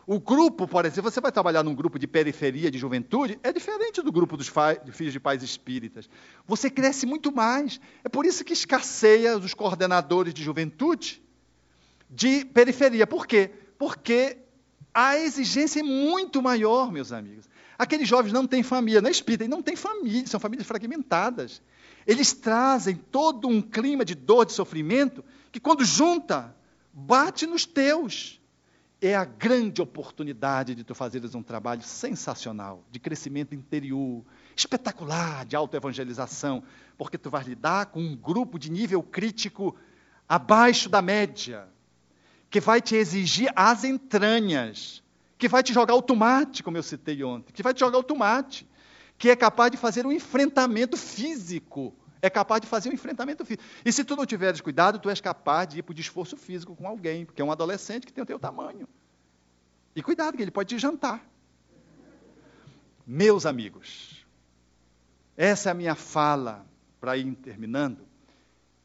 O 0.08 0.20
grupo, 0.20 0.68
por 0.68 0.86
exemplo, 0.86 1.10
você 1.10 1.20
vai 1.20 1.32
trabalhar 1.32 1.64
num 1.64 1.74
grupo 1.74 1.98
de 1.98 2.06
periferia 2.06 2.70
de 2.70 2.78
juventude, 2.78 3.40
é 3.42 3.52
diferente 3.52 4.04
do 4.04 4.12
grupo 4.12 4.38
dos 4.38 4.52
filhos 4.92 5.14
de 5.14 5.20
pais 5.20 5.42
espíritas. 5.42 6.08
Você 6.46 6.70
cresce 6.70 7.08
muito 7.08 7.32
mais. 7.32 7.80
É 8.04 8.10
por 8.10 8.24
isso 8.26 8.44
que 8.44 8.54
escasseia 8.54 9.36
os 9.38 9.54
coordenadores 9.56 10.34
de 10.34 10.44
juventude 10.44 11.24
de 12.08 12.46
periferia. 12.46 13.08
Por 13.08 13.26
quê? 13.26 13.50
Porque 13.80 14.38
a 14.94 15.18
exigência 15.18 15.80
é 15.80 15.84
muito 15.84 16.40
maior, 16.42 16.92
meus 16.92 17.12
amigos. 17.12 17.50
Aqueles 17.78 18.08
jovens 18.08 18.32
não 18.32 18.46
têm 18.46 18.62
família, 18.62 19.02
não 19.02 19.10
é 19.10 19.12
espírita, 19.12 19.48
não 19.48 19.62
têm 19.62 19.76
família, 19.76 20.28
são 20.28 20.40
famílias 20.40 20.68
fragmentadas. 20.68 21.64
Eles 22.06 22.32
trazem 22.32 22.96
todo 22.96 23.48
um 23.48 23.60
clima 23.60 24.06
de 24.06 24.14
dor, 24.14 24.46
de 24.46 24.54
sofrimento, 24.54 25.26
que 25.52 25.60
quando 25.60 25.84
junta, 25.84 26.56
bate 26.94 27.48
nos 27.48 27.66
teus. 27.66 28.40
É 29.06 29.14
a 29.14 29.24
grande 29.24 29.84
oportunidade 29.84 30.74
de 30.74 30.84
tu 30.84 30.96
fazeres 30.96 31.36
um 31.36 31.44
trabalho 31.44 31.84
sensacional, 31.84 32.84
de 32.90 33.00
crescimento 33.00 33.54
interior, 33.54 34.24
espetacular, 34.56 35.46
de 35.46 35.56
autoevangelização, 35.56 36.64
porque 36.98 37.16
tu 37.16 37.30
vais 37.30 37.46
lidar 37.46 37.86
com 37.86 38.00
um 38.00 38.16
grupo 38.16 38.58
de 38.58 38.72
nível 38.72 39.04
crítico 39.04 39.76
abaixo 40.28 40.90
da 40.90 41.04
média, 41.04 41.68
que 42.50 42.60
vai 42.60 42.82
te 42.82 42.96
exigir 42.96 43.54
as 43.56 43.84
entranhas, 43.84 45.04
que 45.38 45.48
vai 45.48 45.62
te 45.62 45.72
jogar 45.72 45.94
o 45.94 46.02
tomate, 46.02 46.64
como 46.64 46.76
eu 46.76 46.82
citei 46.82 47.24
ontem, 47.24 47.54
que 47.54 47.62
vai 47.62 47.76
te 47.76 47.82
jogar 47.82 48.00
o 48.00 48.04
tomate 48.04 48.68
que 49.18 49.30
é 49.30 49.36
capaz 49.36 49.72
de 49.72 49.78
fazer 49.78 50.06
um 50.06 50.12
enfrentamento 50.12 50.98
físico. 50.98 51.94
É 52.26 52.30
capaz 52.32 52.60
de 52.60 52.66
fazer 52.66 52.90
um 52.90 52.94
enfrentamento 52.94 53.46
físico. 53.46 53.64
E 53.86 53.92
se 53.92 54.04
tu 54.04 54.16
não 54.16 54.26
tiveres 54.26 54.60
cuidado, 54.60 54.98
tu 54.98 55.12
és 55.12 55.22
capaz 55.22 55.68
de 55.68 55.78
ir 55.78 55.84
para 55.84 55.94
o 55.94 56.00
esforço 56.00 56.36
físico 56.36 56.76
com 56.76 56.88
alguém, 56.88 57.24
porque 57.24 57.40
é 57.40 57.46
um 57.46 57.52
adolescente 57.52 58.08
que 58.08 58.12
tem 58.12 58.24
o 58.24 58.26
teu 58.26 58.40
tamanho. 58.40 58.88
E 59.96 60.02
cuidado, 60.02 60.36
que 60.36 60.42
ele 60.42 60.50
pode 60.50 60.70
te 60.70 60.80
jantar. 60.80 61.24
Meus 63.06 63.46
amigos, 63.46 64.26
essa 65.38 65.70
é 65.70 65.72
a 65.72 65.76
minha 65.76 65.94
fala, 65.94 66.66
para 67.00 67.16
ir 67.16 67.32
terminando, 67.36 68.08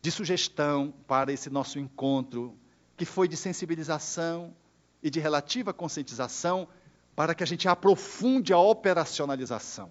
de 0.03 0.11
sugestão 0.11 0.93
para 1.07 1.33
esse 1.33 1.49
nosso 1.49 1.79
encontro, 1.79 2.55
que 2.95 3.07
foi 3.07 3.27
de 3.27 3.39
sensibilização 3.39 4.55
e 5.03 5.09
de 5.09 5.19
relativa 5.19 5.73
conscientização, 5.73 6.69
para 7.17 7.35
que 7.35 7.43
a 7.43 7.47
gente 7.47 7.67
aprofunde 7.67 8.53
a 8.53 8.59
operacionalização. 8.59 9.91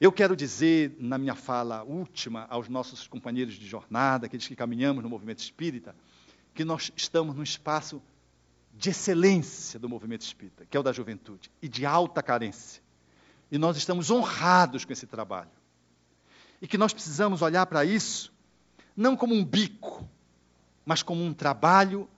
Eu 0.00 0.12
quero 0.12 0.36
dizer, 0.36 0.96
na 1.00 1.18
minha 1.18 1.34
fala 1.34 1.82
última, 1.82 2.46
aos 2.48 2.68
nossos 2.68 3.08
companheiros 3.08 3.54
de 3.54 3.66
jornada, 3.66 4.26
aqueles 4.26 4.46
que 4.46 4.54
caminhamos 4.54 5.02
no 5.02 5.10
movimento 5.10 5.40
espírita, 5.40 5.94
que 6.54 6.64
nós 6.64 6.92
estamos 6.96 7.34
num 7.34 7.42
espaço 7.42 8.00
de 8.74 8.90
excelência 8.90 9.78
do 9.78 9.88
movimento 9.88 10.22
espírita, 10.22 10.64
que 10.64 10.76
é 10.76 10.80
o 10.80 10.84
da 10.84 10.92
juventude, 10.92 11.50
e 11.60 11.68
de 11.68 11.84
alta 11.84 12.22
carência. 12.22 12.80
E 13.50 13.58
nós 13.58 13.76
estamos 13.76 14.08
honrados 14.08 14.84
com 14.84 14.92
esse 14.92 15.06
trabalho. 15.06 15.50
E 16.62 16.68
que 16.68 16.78
nós 16.78 16.92
precisamos 16.92 17.42
olhar 17.42 17.66
para 17.66 17.84
isso 17.84 18.32
não 18.96 19.16
como 19.16 19.34
um 19.34 19.44
bico, 19.44 20.08
mas 20.84 21.02
como 21.02 21.24
um 21.24 21.32
trabalho 21.32 22.08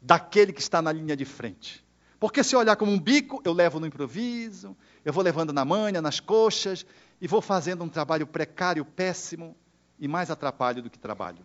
daquele 0.00 0.52
que 0.52 0.60
está 0.60 0.80
na 0.80 0.92
linha 0.92 1.16
de 1.16 1.24
frente. 1.24 1.84
Porque 2.22 2.44
se 2.44 2.54
eu 2.54 2.60
olhar 2.60 2.76
como 2.76 2.92
um 2.92 3.00
bico, 3.00 3.42
eu 3.44 3.52
levo 3.52 3.80
no 3.80 3.86
improviso, 3.88 4.76
eu 5.04 5.12
vou 5.12 5.24
levando 5.24 5.52
na 5.52 5.64
manha, 5.64 6.00
nas 6.00 6.20
coxas, 6.20 6.86
e 7.20 7.26
vou 7.26 7.42
fazendo 7.42 7.82
um 7.82 7.88
trabalho 7.88 8.28
precário, 8.28 8.84
péssimo, 8.84 9.56
e 9.98 10.06
mais 10.06 10.30
atrapalho 10.30 10.80
do 10.80 10.88
que 10.88 11.00
trabalho. 11.00 11.44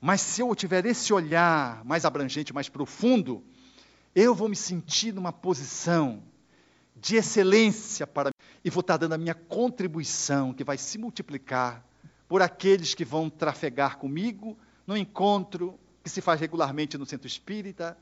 Mas 0.00 0.20
se 0.20 0.40
eu 0.40 0.52
tiver 0.56 0.84
esse 0.86 1.12
olhar 1.12 1.84
mais 1.84 2.04
abrangente, 2.04 2.52
mais 2.52 2.68
profundo, 2.68 3.44
eu 4.12 4.34
vou 4.34 4.48
me 4.48 4.56
sentir 4.56 5.14
numa 5.14 5.32
posição 5.32 6.20
de 6.96 7.14
excelência 7.14 8.04
para 8.04 8.32
e 8.64 8.70
vou 8.70 8.80
estar 8.80 8.96
dando 8.96 9.12
a 9.12 9.18
minha 9.18 9.34
contribuição, 9.36 10.52
que 10.52 10.64
vai 10.64 10.78
se 10.78 10.98
multiplicar 10.98 11.86
por 12.26 12.42
aqueles 12.42 12.92
que 12.92 13.04
vão 13.04 13.30
trafegar 13.30 13.98
comigo 13.98 14.58
no 14.84 14.96
encontro 14.96 15.78
que 16.02 16.10
se 16.10 16.20
faz 16.20 16.40
regularmente 16.40 16.98
no 16.98 17.06
centro 17.06 17.28
espírita, 17.28 17.96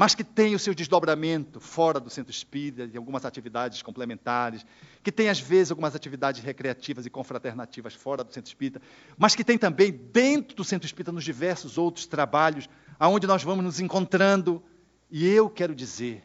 mas 0.00 0.14
que 0.14 0.24
tem 0.24 0.54
o 0.54 0.58
seu 0.58 0.72
desdobramento 0.72 1.60
fora 1.60 2.00
do 2.00 2.08
centro 2.08 2.30
espírita, 2.30 2.88
de 2.88 2.96
algumas 2.96 3.26
atividades 3.26 3.82
complementares, 3.82 4.64
que 5.02 5.12
tem, 5.12 5.28
às 5.28 5.38
vezes, 5.38 5.70
algumas 5.70 5.94
atividades 5.94 6.42
recreativas 6.42 7.04
e 7.04 7.10
confraternativas 7.10 7.92
fora 7.92 8.24
do 8.24 8.32
centro 8.32 8.48
espírita, 8.48 8.80
mas 9.18 9.34
que 9.36 9.44
tem 9.44 9.58
também, 9.58 9.92
dentro 9.92 10.56
do 10.56 10.64
centro 10.64 10.86
espírita, 10.86 11.12
nos 11.12 11.22
diversos 11.22 11.76
outros 11.76 12.06
trabalhos, 12.06 12.66
aonde 12.98 13.26
nós 13.26 13.42
vamos 13.42 13.62
nos 13.62 13.78
encontrando. 13.78 14.62
E 15.10 15.28
eu 15.28 15.50
quero 15.50 15.74
dizer 15.74 16.24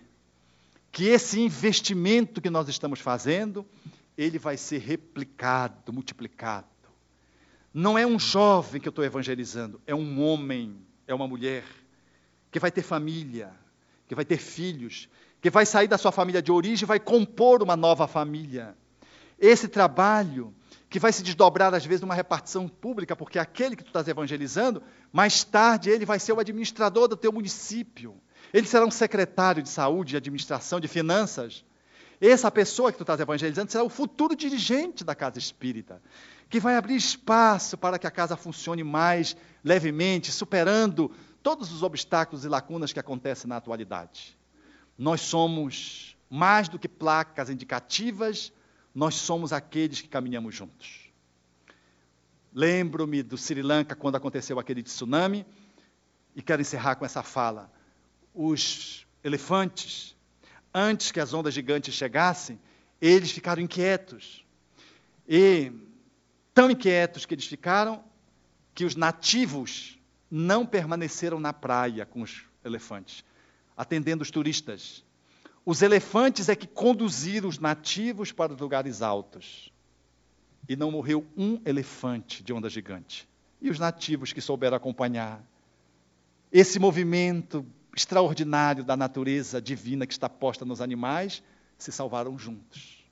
que 0.90 1.08
esse 1.10 1.42
investimento 1.42 2.40
que 2.40 2.50
nós 2.50 2.70
estamos 2.70 3.02
fazendo, 3.02 3.66
ele 4.18 4.40
vai 4.40 4.56
ser 4.56 4.78
replicado, 4.78 5.92
multiplicado. 5.92 6.66
Não 7.74 7.98
é 7.98 8.08
um 8.08 8.18
jovem 8.18 8.80
que 8.80 8.88
eu 8.88 8.92
estou 8.92 9.04
evangelizando, 9.04 9.82
é 9.86 9.94
um 9.94 10.22
homem, 10.24 10.78
é 11.06 11.14
uma 11.14 11.28
mulher 11.28 11.66
que 12.50 12.58
vai 12.58 12.72
ter 12.72 12.82
família, 12.82 13.52
que 14.08 14.16
vai 14.16 14.26
ter 14.26 14.38
filhos, 14.38 15.10
que 15.42 15.50
vai 15.50 15.66
sair 15.66 15.88
da 15.88 15.98
sua 15.98 16.12
família 16.12 16.42
de 16.42 16.52
origem 16.52 16.86
e 16.86 16.88
vai 16.88 17.00
compor 17.00 17.62
uma 17.62 17.76
nova 17.76 18.08
família. 18.08 18.76
Esse 19.40 19.68
trabalho 19.68 20.54
que 20.90 21.00
vai 21.00 21.12
se 21.12 21.24
desdobrar, 21.24 21.74
às 21.74 21.86
vezes, 21.86 22.02
numa 22.02 22.16
repartição 22.16 22.68
pública, 22.68 23.16
porque 23.16 23.38
aquele 23.38 23.76
que 23.76 23.84
tu 23.84 23.88
estás 23.88 24.08
evangelizando, 24.08 24.82
mais 25.12 25.44
tarde 25.44 25.90
ele 25.90 26.06
vai 26.06 26.20
ser 26.20 26.34
o 26.34 26.40
administrador 26.40 27.08
do 27.08 27.18
teu 27.18 27.34
município. 27.34 28.16
Ele 28.54 28.66
será 28.66 28.86
um 28.86 28.92
secretário 28.92 29.62
de 29.62 29.70
saúde, 29.70 30.12
de 30.12 30.18
administração, 30.18 30.80
de 30.80 30.88
finanças. 30.88 31.66
Essa 32.22 32.50
pessoa 32.50 32.92
que 32.92 32.98
tu 32.98 33.04
estás 33.04 33.20
evangelizando 33.20 33.72
será 33.72 33.84
o 33.84 33.90
futuro 33.90 34.36
dirigente 34.36 35.04
da 35.04 35.14
casa 35.14 35.38
espírita, 35.38 36.02
que 36.50 36.60
vai 36.60 36.78
abrir 36.78 36.96
espaço 36.96 37.78
para 37.78 38.00
que 38.00 38.08
a 38.08 38.12
casa 38.12 38.38
funcione 38.38 38.84
mais 38.84 39.36
levemente, 39.64 40.32
superando 40.32 41.12
todos 41.46 41.72
os 41.72 41.84
obstáculos 41.84 42.44
e 42.44 42.48
lacunas 42.50 42.92
que 42.92 43.00
acontecem 43.00 43.48
na 43.48 43.58
atualidade. 43.58 44.36
Nós 44.98 45.22
somos 45.22 46.18
mais 46.28 46.68
do 46.68 46.80
que 46.80 46.90
placas 46.90 47.52
indicativas, 47.52 48.52
nós 48.96 49.14
somos 49.14 49.54
aqueles 49.54 50.02
que 50.02 50.08
caminhamos 50.08 50.56
juntos. 50.56 51.12
Lembro-me 52.52 53.22
do 53.22 53.38
Sri 53.38 53.62
Lanka 53.62 53.96
quando 53.96 54.16
aconteceu 54.16 54.58
aquele 54.58 54.82
tsunami, 54.82 55.46
e 56.36 56.42
quero 56.42 56.64
encerrar 56.64 56.96
com 56.96 57.06
essa 57.06 57.22
fala. 57.22 57.72
Os 58.34 59.06
elefantes, 59.24 60.16
antes 60.74 61.12
que 61.12 61.20
as 61.20 61.32
ondas 61.32 61.54
gigantes 61.54 61.94
chegassem, 61.94 62.60
eles 63.00 63.30
ficaram 63.30 63.62
inquietos. 63.62 64.44
E 65.30 65.72
tão 66.56 66.72
inquietos 66.72 67.24
que 67.24 67.36
eles 67.36 67.46
ficaram, 67.46 68.04
que 68.74 68.84
os 68.84 68.96
nativos 68.96 69.95
não 70.38 70.66
permaneceram 70.66 71.40
na 71.40 71.54
praia 71.54 72.06
com 72.06 72.22
os 72.22 72.44
elefantes, 72.66 73.24
atendendo 73.78 74.22
os 74.22 74.30
turistas. 74.30 75.02
Os 75.66 75.82
elefantes 75.82 76.50
é 76.50 76.56
que 76.58 76.68
conduziram 76.68 77.48
os 77.48 77.58
nativos 77.58 78.34
para 78.34 78.52
os 78.52 78.60
lugares 78.60 79.02
altos. 79.02 79.72
E 80.68 80.76
não 80.76 80.92
morreu 80.92 81.26
um 81.38 81.62
elefante 81.66 82.44
de 82.44 82.52
onda 82.52 82.70
gigante. 82.70 83.30
E 83.62 83.70
os 83.70 83.80
nativos 83.80 84.34
que 84.34 84.42
souberam 84.42 84.76
acompanhar 84.76 85.42
esse 86.52 86.80
movimento 86.80 87.66
extraordinário 87.96 88.84
da 88.84 88.98
natureza 88.98 89.62
divina 89.62 90.06
que 90.06 90.12
está 90.12 90.28
posta 90.28 90.66
nos 90.66 90.82
animais 90.82 91.42
se 91.78 91.94
salvaram 91.94 92.38
juntos. 92.38 93.06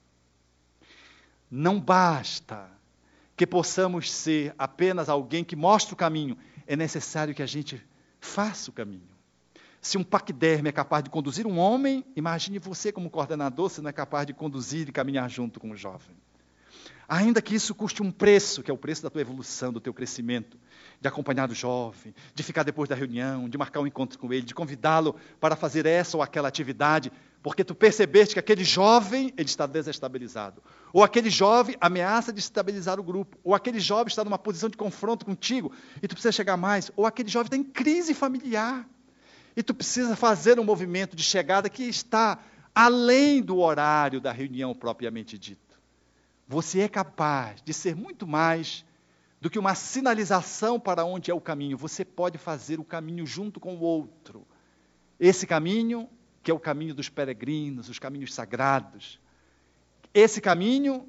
Não 1.49 1.79
basta 1.79 2.69
que 3.37 3.47
possamos 3.47 4.11
ser 4.11 4.53
apenas 4.57 5.07
alguém 5.07 5.43
que 5.43 5.55
mostre 5.55 5.93
o 5.93 5.97
caminho, 5.97 6.37
é 6.67 6.75
necessário 6.75 7.33
que 7.33 7.43
a 7.43 7.45
gente 7.45 7.83
faça 8.19 8.69
o 8.69 8.73
caminho. 8.73 9.13
Se 9.81 9.97
um 9.97 10.03
paquiderme 10.03 10.69
é 10.69 10.71
capaz 10.71 11.03
de 11.03 11.09
conduzir 11.09 11.45
um 11.45 11.59
homem, 11.59 12.05
imagine 12.15 12.57
você 12.57 12.91
como 12.91 13.09
coordenador 13.09 13.69
se 13.69 13.81
não 13.81 13.89
é 13.89 13.93
capaz 13.93 14.25
de 14.25 14.33
conduzir 14.33 14.87
e 14.87 14.91
caminhar 14.91 15.29
junto 15.29 15.59
com 15.59 15.71
o 15.71 15.75
jovem. 15.75 16.15
Ainda 17.07 17.41
que 17.41 17.53
isso 17.53 17.75
custe 17.75 18.01
um 18.01 18.09
preço, 18.09 18.63
que 18.63 18.71
é 18.71 18.73
o 18.73 18.77
preço 18.77 19.03
da 19.03 19.09
tua 19.09 19.21
evolução, 19.21 19.73
do 19.73 19.81
teu 19.81 19.93
crescimento, 19.93 20.57
de 21.01 21.07
acompanhar 21.07 21.49
o 21.51 21.53
jovem, 21.53 22.15
de 22.33 22.43
ficar 22.43 22.63
depois 22.63 22.87
da 22.87 22.95
reunião, 22.95 23.49
de 23.49 23.57
marcar 23.57 23.81
um 23.81 23.87
encontro 23.87 24.17
com 24.17 24.31
ele, 24.31 24.45
de 24.45 24.55
convidá-lo 24.55 25.17
para 25.39 25.55
fazer 25.55 25.85
essa 25.85 26.15
ou 26.15 26.23
aquela 26.23 26.47
atividade, 26.47 27.11
porque 27.43 27.65
tu 27.65 27.75
percebeste 27.75 28.33
que 28.33 28.39
aquele 28.39 28.63
jovem 28.63 29.33
ele 29.35 29.49
está 29.49 29.67
desestabilizado, 29.67 30.63
ou 30.93 31.03
aquele 31.03 31.29
jovem 31.29 31.75
ameaça 31.81 32.31
de 32.31 32.39
estabilizar 32.39 33.01
o 33.01 33.03
grupo, 33.03 33.37
ou 33.43 33.53
aquele 33.53 33.81
jovem 33.81 34.07
está 34.07 34.23
numa 34.23 34.39
posição 34.39 34.69
de 34.69 34.77
confronto 34.77 35.25
contigo 35.25 35.73
e 36.01 36.07
tu 36.07 36.15
precisa 36.15 36.31
chegar 36.31 36.55
mais, 36.55 36.89
ou 36.95 37.05
aquele 37.05 37.29
jovem 37.29 37.47
está 37.47 37.57
em 37.57 37.63
crise 37.63 38.13
familiar 38.13 38.87
e 39.57 39.61
tu 39.61 39.73
precisa 39.73 40.15
fazer 40.15 40.57
um 40.57 40.63
movimento 40.63 41.17
de 41.17 41.23
chegada 41.23 41.69
que 41.69 41.83
está 41.83 42.39
além 42.73 43.41
do 43.41 43.59
horário 43.59 44.21
da 44.21 44.31
reunião 44.31 44.73
propriamente 44.73 45.37
dito. 45.37 45.61
Você 46.47 46.79
é 46.79 46.87
capaz 46.87 47.61
de 47.61 47.73
ser 47.73 47.93
muito 47.93 48.25
mais 48.25 48.85
do 49.41 49.49
que 49.49 49.59
uma 49.59 49.75
sinalização 49.75 50.79
para 50.79 51.03
onde 51.03 51.29
é 51.29 51.33
o 51.33 51.41
caminho. 51.41 51.77
Você 51.77 52.05
pode 52.05 52.37
fazer 52.37 52.79
o 52.79 52.85
caminho 52.85 53.25
junto 53.25 53.59
com 53.59 53.75
o 53.75 53.81
outro. 53.81 54.47
Esse 55.19 55.45
caminho 55.45 56.09
que 56.43 56.51
é 56.51 56.53
o 56.53 56.59
caminho 56.59 56.93
dos 56.93 57.07
peregrinos, 57.07 57.87
os 57.87 57.97
caminhos 57.97 58.33
sagrados. 58.33 59.17
Esse 60.13 60.41
caminho, 60.41 61.07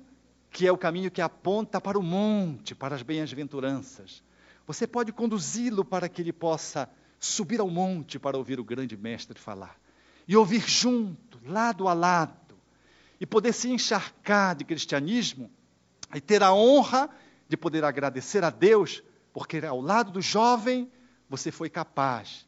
que 0.50 0.64
é 0.64 0.70
o 0.70 0.78
caminho 0.78 1.10
que 1.10 1.20
aponta 1.20 1.80
para 1.80 1.98
o 1.98 2.02
monte, 2.02 2.72
para 2.72 2.94
as 2.94 3.02
bem-aventuranças. 3.02 4.22
Você 4.64 4.86
pode 4.86 5.12
conduzi-lo 5.12 5.84
para 5.84 6.08
que 6.08 6.22
ele 6.22 6.32
possa 6.32 6.88
subir 7.18 7.60
ao 7.60 7.68
monte 7.68 8.18
para 8.18 8.38
ouvir 8.38 8.60
o 8.60 8.64
grande 8.64 8.96
mestre 8.96 9.38
falar. 9.38 9.76
E 10.26 10.36
ouvir 10.36 10.60
junto, 10.60 11.40
lado 11.44 11.88
a 11.88 11.92
lado, 11.92 12.56
e 13.20 13.26
poder 13.26 13.52
se 13.52 13.68
encharcar 13.68 14.54
de 14.54 14.64
cristianismo 14.64 15.50
e 16.14 16.20
ter 16.20 16.42
a 16.42 16.54
honra 16.54 17.10
de 17.48 17.56
poder 17.56 17.84
agradecer 17.84 18.44
a 18.44 18.50
Deus, 18.50 19.02
porque 19.32 19.58
ao 19.58 19.80
lado 19.80 20.12
do 20.12 20.22
jovem 20.22 20.90
você 21.28 21.50
foi 21.50 21.68
capaz 21.68 22.43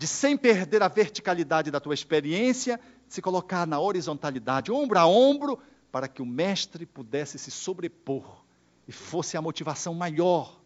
de, 0.00 0.06
sem 0.06 0.34
perder 0.34 0.82
a 0.82 0.88
verticalidade 0.88 1.70
da 1.70 1.78
tua 1.78 1.92
experiência, 1.92 2.80
se 3.06 3.20
colocar 3.20 3.66
na 3.66 3.78
horizontalidade, 3.78 4.72
ombro 4.72 4.98
a 4.98 5.06
ombro, 5.06 5.58
para 5.92 6.08
que 6.08 6.22
o 6.22 6.26
mestre 6.26 6.86
pudesse 6.86 7.38
se 7.38 7.50
sobrepor 7.50 8.42
e 8.88 8.92
fosse 8.92 9.36
a 9.36 9.42
motivação 9.42 9.92
maior 9.92 10.58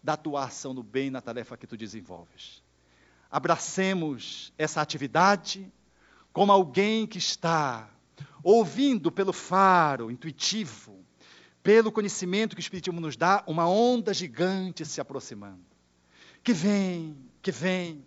da 0.00 0.16
tua 0.16 0.44
ação 0.44 0.72
no 0.72 0.84
bem 0.84 1.10
na 1.10 1.20
tarefa 1.20 1.56
que 1.56 1.66
tu 1.66 1.76
desenvolves. 1.76 2.62
Abracemos 3.28 4.52
essa 4.56 4.80
atividade 4.80 5.68
como 6.32 6.52
alguém 6.52 7.04
que 7.04 7.18
está 7.18 7.90
ouvindo 8.44 9.10
pelo 9.10 9.32
faro 9.32 10.08
intuitivo, 10.08 11.04
pelo 11.64 11.90
conhecimento 11.90 12.54
que 12.54 12.60
o 12.60 12.62
Espiritismo 12.62 13.00
nos 13.00 13.16
dá, 13.16 13.42
uma 13.44 13.68
onda 13.68 14.14
gigante 14.14 14.84
se 14.84 15.00
aproximando. 15.00 15.66
Que 16.44 16.52
vem, 16.52 17.18
que 17.42 17.50
vem. 17.50 18.06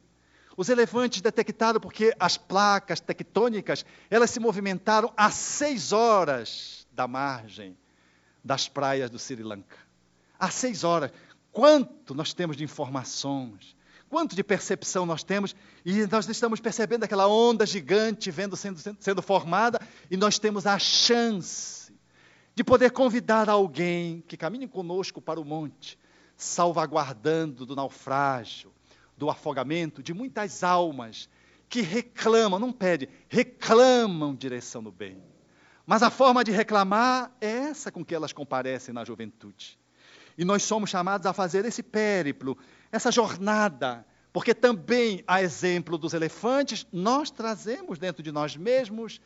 Os 0.61 0.69
elefantes 0.69 1.21
detectaram 1.21 1.79
porque 1.79 2.13
as 2.19 2.38
placas 2.38 2.99
tectônicas, 2.99 3.83
elas 4.11 4.29
se 4.29 4.39
movimentaram 4.39 5.11
a 5.17 5.31
seis 5.31 5.91
horas 5.91 6.85
da 6.91 7.07
margem 7.07 7.75
das 8.43 8.69
praias 8.69 9.09
do 9.09 9.17
Sri 9.17 9.41
Lanka. 9.41 9.75
Há 10.38 10.51
seis 10.51 10.83
horas. 10.83 11.11
Quanto 11.51 12.13
nós 12.13 12.31
temos 12.31 12.55
de 12.55 12.63
informações, 12.63 13.75
quanto 14.07 14.35
de 14.35 14.43
percepção 14.43 15.03
nós 15.03 15.23
temos, 15.23 15.55
e 15.83 16.05
nós 16.05 16.29
estamos 16.29 16.59
percebendo 16.59 17.05
aquela 17.05 17.27
onda 17.27 17.65
gigante 17.65 18.29
vendo 18.29 18.55
sendo, 18.55 18.79
sendo 18.99 19.21
formada, 19.23 19.81
e 20.11 20.15
nós 20.15 20.38
temos 20.38 20.67
a 20.67 20.77
chance 20.77 21.91
de 22.53 22.63
poder 22.63 22.91
convidar 22.91 23.49
alguém 23.49 24.23
que 24.27 24.38
caminhe 24.38 24.67
conosco 24.67 25.19
para 25.19 25.41
o 25.41 25.43
monte, 25.43 25.97
salvaguardando 26.38 27.65
do 27.65 27.75
naufrágio, 27.75 28.71
do 29.22 29.30
afogamento 29.30 30.02
de 30.02 30.15
muitas 30.15 30.64
almas 30.64 31.30
que 31.69 31.81
reclamam, 31.81 32.60
não 32.60 32.72
pedem, 32.72 33.07
reclamam 33.30 34.34
direção 34.34 34.81
no 34.81 34.91
bem. 34.91 35.22
Mas 35.85 36.02
a 36.02 36.10
forma 36.10 36.43
de 36.43 36.52
reclamar 36.52 37.31
é 37.39 37.48
essa 37.48 37.91
com 37.91 38.03
que 38.03 38.15
elas 38.15 38.34
comparecem 38.34 38.91
na 38.91 39.06
juventude. 39.06 39.77
E 40.35 40.43
nós 40.43 40.64
somos 40.64 40.89
chamados 40.89 41.27
a 41.27 41.34
fazer 41.34 41.64
esse 41.65 41.84
périplo, 41.84 42.57
essa 42.91 43.11
jornada, 43.11 44.03
porque 44.34 44.56
também, 44.56 45.23
a 45.27 45.39
exemplo 45.39 45.99
dos 45.99 46.15
elefantes, 46.15 46.88
nós 46.91 47.30
trazemos 47.30 47.99
dentro 47.99 48.23
de 48.23 48.31
nós 48.31 48.57
mesmos 48.57 49.22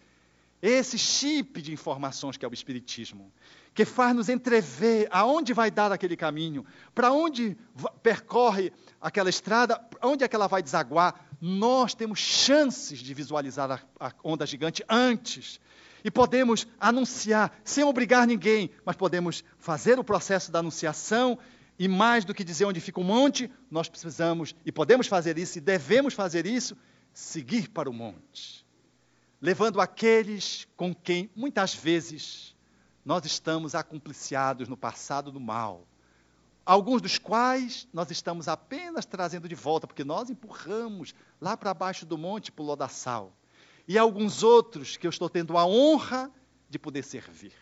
esse 0.61 0.97
chip 0.97 1.61
de 1.61 1.71
informações 1.71 2.35
que 2.35 2.43
é 2.43 2.49
o 2.49 2.53
Espiritismo, 2.53 3.31
que 3.75 3.83
faz 3.83 4.15
nos 4.15 4.29
entrever 4.29 5.05
aonde 5.11 5.51
vai 5.51 5.69
dar 5.69 5.91
aquele 5.91 6.15
caminho, 6.15 6.65
para 6.95 7.11
onde 7.11 7.57
percorre 8.01 8.71
aquela 9.01 9.29
estrada, 9.29 9.85
onde 10.01 10.23
é 10.23 10.29
que 10.29 10.35
ela 10.35 10.47
vai 10.47 10.63
desaguar. 10.63 11.27
Nós 11.41 11.93
temos 11.93 12.17
chances 12.17 12.99
de 12.99 13.13
visualizar 13.13 13.69
a, 13.69 14.07
a 14.07 14.13
onda 14.23 14.45
gigante 14.45 14.81
antes 14.87 15.59
e 16.05 16.09
podemos 16.09 16.65
anunciar, 16.79 17.59
sem 17.65 17.83
obrigar 17.83 18.25
ninguém, 18.25 18.71
mas 18.85 18.95
podemos 18.95 19.43
fazer 19.57 19.99
o 19.99 20.05
processo 20.05 20.53
da 20.53 20.59
anunciação. 20.59 21.37
E 21.77 21.89
mais 21.89 22.23
do 22.23 22.33
que 22.33 22.45
dizer 22.45 22.63
onde 22.63 22.79
fica 22.79 23.01
o 23.01 23.03
monte, 23.03 23.51
nós 23.69 23.89
precisamos 23.89 24.55
e 24.65 24.71
podemos 24.71 25.07
fazer 25.07 25.37
isso 25.37 25.57
e 25.57 25.61
devemos 25.61 26.13
fazer 26.13 26.45
isso, 26.45 26.77
seguir 27.11 27.67
para 27.67 27.89
o 27.89 27.93
monte, 27.93 28.65
levando 29.41 29.81
aqueles 29.81 30.65
com 30.77 30.95
quem 30.95 31.29
muitas 31.35 31.75
vezes 31.75 32.54
nós 33.05 33.23
estamos 33.23 33.75
acompliciados 33.75 34.67
no 34.67 34.75
passado 34.75 35.31
do 35.31 35.39
mal, 35.39 35.87
alguns 36.65 37.01
dos 37.01 37.19
quais 37.19 37.87
nós 37.93 38.09
estamos 38.09 38.47
apenas 38.47 39.05
trazendo 39.05 39.47
de 39.47 39.53
volta, 39.53 39.85
porque 39.85 40.03
nós 40.03 40.29
empurramos 40.29 41.13
lá 41.39 41.55
para 41.55 41.73
baixo 41.73 42.05
do 42.05 42.17
monte 42.17 42.51
para 42.51 42.63
o 42.63 42.65
lodaçal 42.65 43.31
e 43.87 43.97
alguns 43.97 44.41
outros 44.41 44.97
que 44.97 45.05
eu 45.05 45.11
estou 45.11 45.29
tendo 45.29 45.57
a 45.57 45.65
honra 45.65 46.31
de 46.67 46.79
poder 46.79 47.03
servir. 47.03 47.53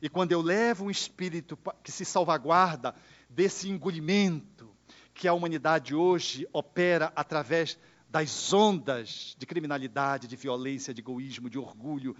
E 0.00 0.08
quando 0.08 0.32
eu 0.32 0.40
levo 0.40 0.86
um 0.86 0.90
espírito 0.90 1.58
que 1.82 1.92
se 1.92 2.06
salvaguarda 2.06 2.94
desse 3.28 3.68
engolimento 3.68 4.74
que 5.12 5.28
a 5.28 5.34
humanidade 5.34 5.94
hoje 5.94 6.48
opera 6.50 7.12
através 7.14 7.78
das 8.08 8.52
ondas 8.52 9.36
de 9.38 9.44
criminalidade, 9.44 10.26
de 10.26 10.34
violência, 10.34 10.94
de 10.94 11.00
egoísmo, 11.00 11.50
de 11.50 11.58
orgulho, 11.58 12.16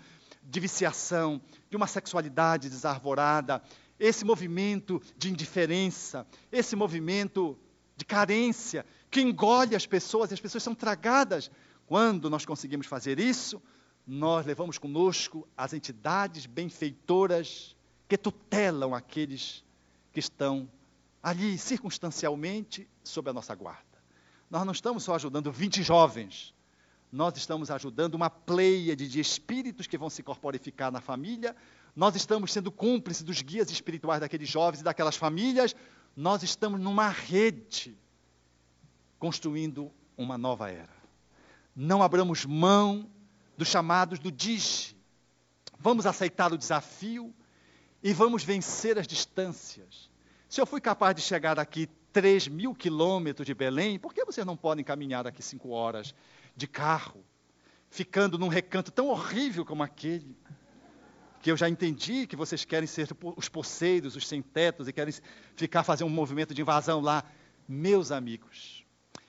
de 0.51 0.61
viciação, 0.61 1.41
de 1.71 1.77
uma 1.77 1.87
sexualidade 1.87 2.69
desarvorada, 2.69 3.63
esse 3.99 4.25
movimento 4.25 5.01
de 5.17 5.31
indiferença, 5.31 6.27
esse 6.51 6.75
movimento 6.75 7.57
de 7.97 8.05
carência 8.05 8.85
que 9.11 9.21
engole 9.21 9.77
as 9.77 9.87
pessoas, 9.87 10.31
e 10.31 10.35
as 10.35 10.41
pessoas 10.41 10.63
são 10.63 10.75
tragadas 10.75 11.51
quando 11.87 12.29
nós 12.29 12.45
conseguimos 12.45 12.87
fazer 12.87 13.21
isso, 13.21 13.63
nós 14.07 14.45
levamos 14.45 14.79
conosco 14.79 15.47
as 15.57 15.73
entidades 15.73 16.47
benfeitoras 16.47 17.77
que 18.09 18.17
tutelam 18.17 18.95
aqueles 18.95 19.65
que 20.13 20.19
estão 20.19 20.69
ali 21.23 21.57
circunstancialmente 21.59 22.89
sob 23.05 23.31
a 23.31 23.33
nossa 23.33 23.55
guarda. 23.55 23.85
Nós 24.51 24.65
não 24.65 24.73
estamos 24.73 25.05
só 25.05 25.15
ajudando 25.15 25.53
20 25.53 25.83
jovens, 25.83 26.55
nós 27.11 27.37
estamos 27.37 27.71
ajudando 27.71 28.15
uma 28.15 28.31
pleiade 28.31 29.09
de 29.09 29.21
espíritos 29.21 29.87
que 29.87 29.99
vão 29.99 30.11
se 30.11 30.23
corporificar 30.23 30.93
na 30.93 31.01
família, 31.01 31.57
nós 31.95 32.15
estamos 32.15 32.53
sendo 32.53 32.71
cúmplices 32.71 33.23
dos 33.23 33.43
guias 33.43 33.71
espirituais 33.71 34.21
daqueles 34.21 34.49
jovens 34.49 34.81
e 34.81 34.85
daquelas 34.85 35.17
famílias, 35.17 35.75
nós 36.17 36.43
estamos 36.43 36.81
numa 36.81 37.09
rede 37.09 37.97
construindo 39.19 39.91
uma 40.17 40.39
nova 40.39 40.71
era 40.71 41.01
não 41.75 42.03
abramos 42.03 42.45
mão 42.45 43.09
dos 43.57 43.69
chamados 43.69 44.19
do 44.19 44.31
DIGE. 44.31 44.97
Vamos 45.79 46.05
aceitar 46.07 46.53
o 46.53 46.59
desafio 46.59 47.35
e 48.03 48.13
vamos 48.13 48.45
vencer 48.45 48.99
as 48.99 49.07
distâncias. 49.07 50.11
Se 50.49 50.61
eu 50.61 50.67
fui 50.67 50.81
capaz 50.81 51.15
de 51.15 51.23
chegar 51.23 51.59
aqui 51.59 51.89
3 52.13 52.49
mil 52.49 52.75
quilômetros 52.75 53.47
de 53.47 53.55
Belém, 53.55 53.99
por 53.99 54.13
que 54.13 54.25
vocês 54.25 54.45
não 54.45 54.57
podem 54.57 54.85
caminhar 54.85 55.27
aqui 55.27 55.43
cinco 55.43 55.71
horas 55.71 56.15
de 56.61 56.69
carro, 56.69 57.25
ficando 57.89 58.39
num 58.39 58.49
recanto 58.49 58.93
tão 58.93 59.09
horrível 59.09 59.65
como 59.65 59.83
aquele? 59.83 60.37
Que 61.41 61.51
eu 61.51 61.57
já 61.57 61.69
entendi 61.69 62.27
que 62.27 62.37
vocês 62.37 62.65
querem 62.65 62.87
ser 62.87 63.09
os 63.37 63.49
poceiros, 63.49 64.15
os 64.15 64.29
sem-tetos, 64.29 64.87
e 64.87 64.93
querem 64.93 65.13
ficar 65.57 65.83
fazendo 65.83 66.09
um 66.09 66.15
movimento 66.15 66.53
de 66.53 66.61
invasão 66.61 67.01
lá. 67.01 67.25
Meus 67.67 68.13
amigos, 68.13 68.85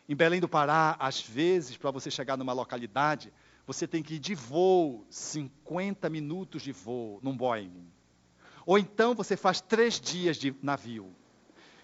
em 0.10 0.16
Belém 0.16 0.42
do 0.42 0.50
Pará, 0.50 0.98
às 1.00 1.22
vezes, 1.22 1.78
para 1.78 1.90
você 1.90 2.12
chegar 2.12 2.36
numa 2.36 2.52
localidade, 2.52 3.32
você 3.66 3.88
tem 3.88 4.04
que 4.04 4.16
ir 4.16 4.20
de 4.20 4.36
voo, 4.36 5.06
50 5.10 6.10
minutos 6.10 6.62
de 6.62 6.74
voo, 6.74 7.20
num 7.24 7.38
Boeing. 7.38 7.88
Ou 8.66 8.78
então 8.78 9.16
você 9.16 9.38
faz 9.38 9.62
três 9.62 10.00
dias 10.00 10.36
de 10.38 10.54
navio. 10.62 11.16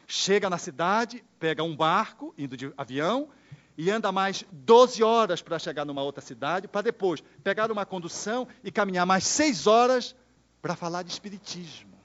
Chega 0.06 0.50
na 0.50 0.58
cidade, 0.58 1.24
pega 1.40 1.64
um 1.64 1.76
barco, 1.76 2.34
indo 2.38 2.58
de 2.58 2.74
avião, 2.76 3.30
e 3.78 3.92
anda 3.92 4.12
mais 4.12 4.44
12 4.52 5.04
horas 5.04 5.42
para 5.42 5.60
chegar 5.60 5.86
numa 5.86 6.02
outra 6.02 6.22
cidade, 6.22 6.68
para 6.68 6.82
depois 6.82 7.24
pegar 7.44 7.72
uma 7.72 7.86
condução 7.86 8.48
e 8.64 8.72
caminhar 8.72 9.06
mais 9.06 9.24
seis 9.24 9.68
horas 9.68 10.16
para 10.62 10.76
falar 10.76 11.04
de 11.04 11.12
espiritismo. 11.12 11.96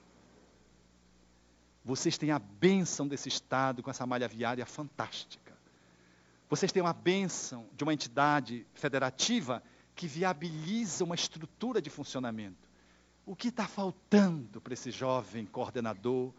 Vocês 1.83 2.17
têm 2.17 2.31
a 2.31 2.39
bênção 2.39 3.07
desse 3.07 3.27
estado 3.27 3.81
com 3.81 3.89
essa 3.89 4.05
malha 4.05 4.27
viária 4.27 4.65
fantástica. 4.65 5.51
Vocês 6.47 6.71
têm 6.71 6.83
uma 6.83 6.93
bênção 6.93 7.65
de 7.75 7.83
uma 7.83 7.93
entidade 7.93 8.65
federativa 8.75 9.61
que 9.95 10.07
viabiliza 10.07 11.03
uma 11.03 11.15
estrutura 11.15 11.81
de 11.81 11.89
funcionamento. 11.89 12.69
O 13.25 13.35
que 13.35 13.47
está 13.47 13.67
faltando 13.67 14.61
para 14.61 14.73
esse 14.73 14.91
jovem 14.91 15.45
coordenador, 15.45 16.31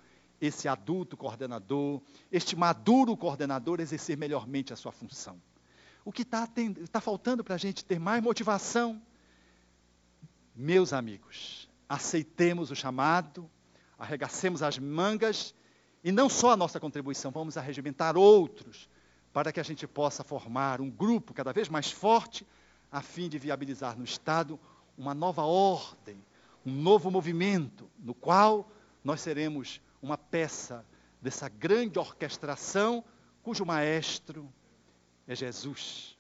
esse 0.47 0.69
adulto 0.69 1.17
coordenador, 1.17 2.01
este 2.31 2.57
maduro 2.57 3.17
coordenador 3.17 3.81
exercer 3.81 4.17
melhormente 4.17 4.73
a 4.73 4.77
sua 4.77 4.93
função? 4.93 5.41
O 6.05 6.13
que 6.13 6.23
está 6.23 6.49
tá 6.93 7.01
faltando 7.01 7.43
para 7.43 7.55
a 7.55 7.59
gente 7.59 7.85
ter 7.85 7.99
mais 7.99 8.23
motivação? 8.23 9.01
Meus 10.55 10.93
amigos, 10.93 11.69
aceitemos 11.89 12.71
o 12.71 12.77
chamado, 12.77 13.51
arregacemos 13.99 14.63
as 14.63 14.79
mangas 14.79 15.55
e 16.03 16.13
não 16.13 16.29
só 16.29 16.51
a 16.51 16.57
nossa 16.57 16.79
contribuição, 16.79 17.31
vamos 17.31 17.57
arregimentar 17.57 18.17
outros 18.17 18.89
para 19.33 19.51
que 19.51 19.59
a 19.59 19.65
gente 19.65 19.87
possa 19.87 20.23
formar 20.23 20.81
um 20.81 20.91
grupo 20.91 21.35
cada 21.35 21.53
vez 21.53 21.69
mais 21.69 21.91
forte, 21.91 22.47
a 22.93 23.01
fim 23.01 23.29
de 23.29 23.39
viabilizar 23.39 23.99
no 23.99 24.05
Estado 24.05 24.61
uma 24.97 25.13
nova 25.13 25.43
ordem, 25.43 26.17
um 26.65 26.73
novo 26.73 27.11
movimento, 27.11 27.91
no 27.99 28.15
qual 28.15 28.71
nós 29.03 29.21
seremos 29.21 29.81
uma 30.05 30.19
peça 30.19 30.85
dessa 31.21 31.49
grande 31.49 31.99
orquestração, 31.99 33.03
cujo 33.43 33.65
maestro 33.65 34.53
é 35.27 35.35
Jesus, 35.35 36.19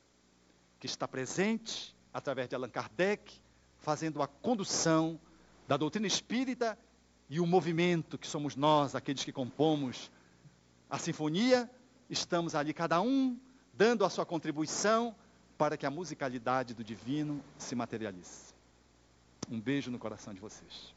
que 0.80 0.86
está 0.86 1.06
presente 1.06 1.94
através 2.12 2.48
de 2.48 2.54
Allan 2.54 2.70
Kardec, 2.70 3.40
fazendo 3.76 4.22
a 4.22 4.26
condução 4.26 5.20
da 5.68 5.76
doutrina 5.76 6.06
espírita 6.06 6.78
e 7.28 7.38
o 7.38 7.46
movimento 7.46 8.16
que 8.16 8.26
somos 8.26 8.56
nós, 8.56 8.94
aqueles 8.94 9.22
que 9.22 9.32
compomos 9.32 10.10
a 10.88 10.98
sinfonia, 10.98 11.70
estamos 12.08 12.54
ali 12.54 12.72
cada 12.72 13.02
um 13.02 13.38
dando 13.74 14.04
a 14.04 14.10
sua 14.10 14.24
contribuição 14.24 15.14
para 15.58 15.76
que 15.76 15.84
a 15.84 15.90
musicalidade 15.90 16.72
do 16.72 16.82
divino 16.82 17.44
se 17.58 17.74
materialize. 17.74 18.54
Um 19.50 19.60
beijo 19.60 19.90
no 19.90 19.98
coração 19.98 20.32
de 20.32 20.40
vocês. 20.40 20.94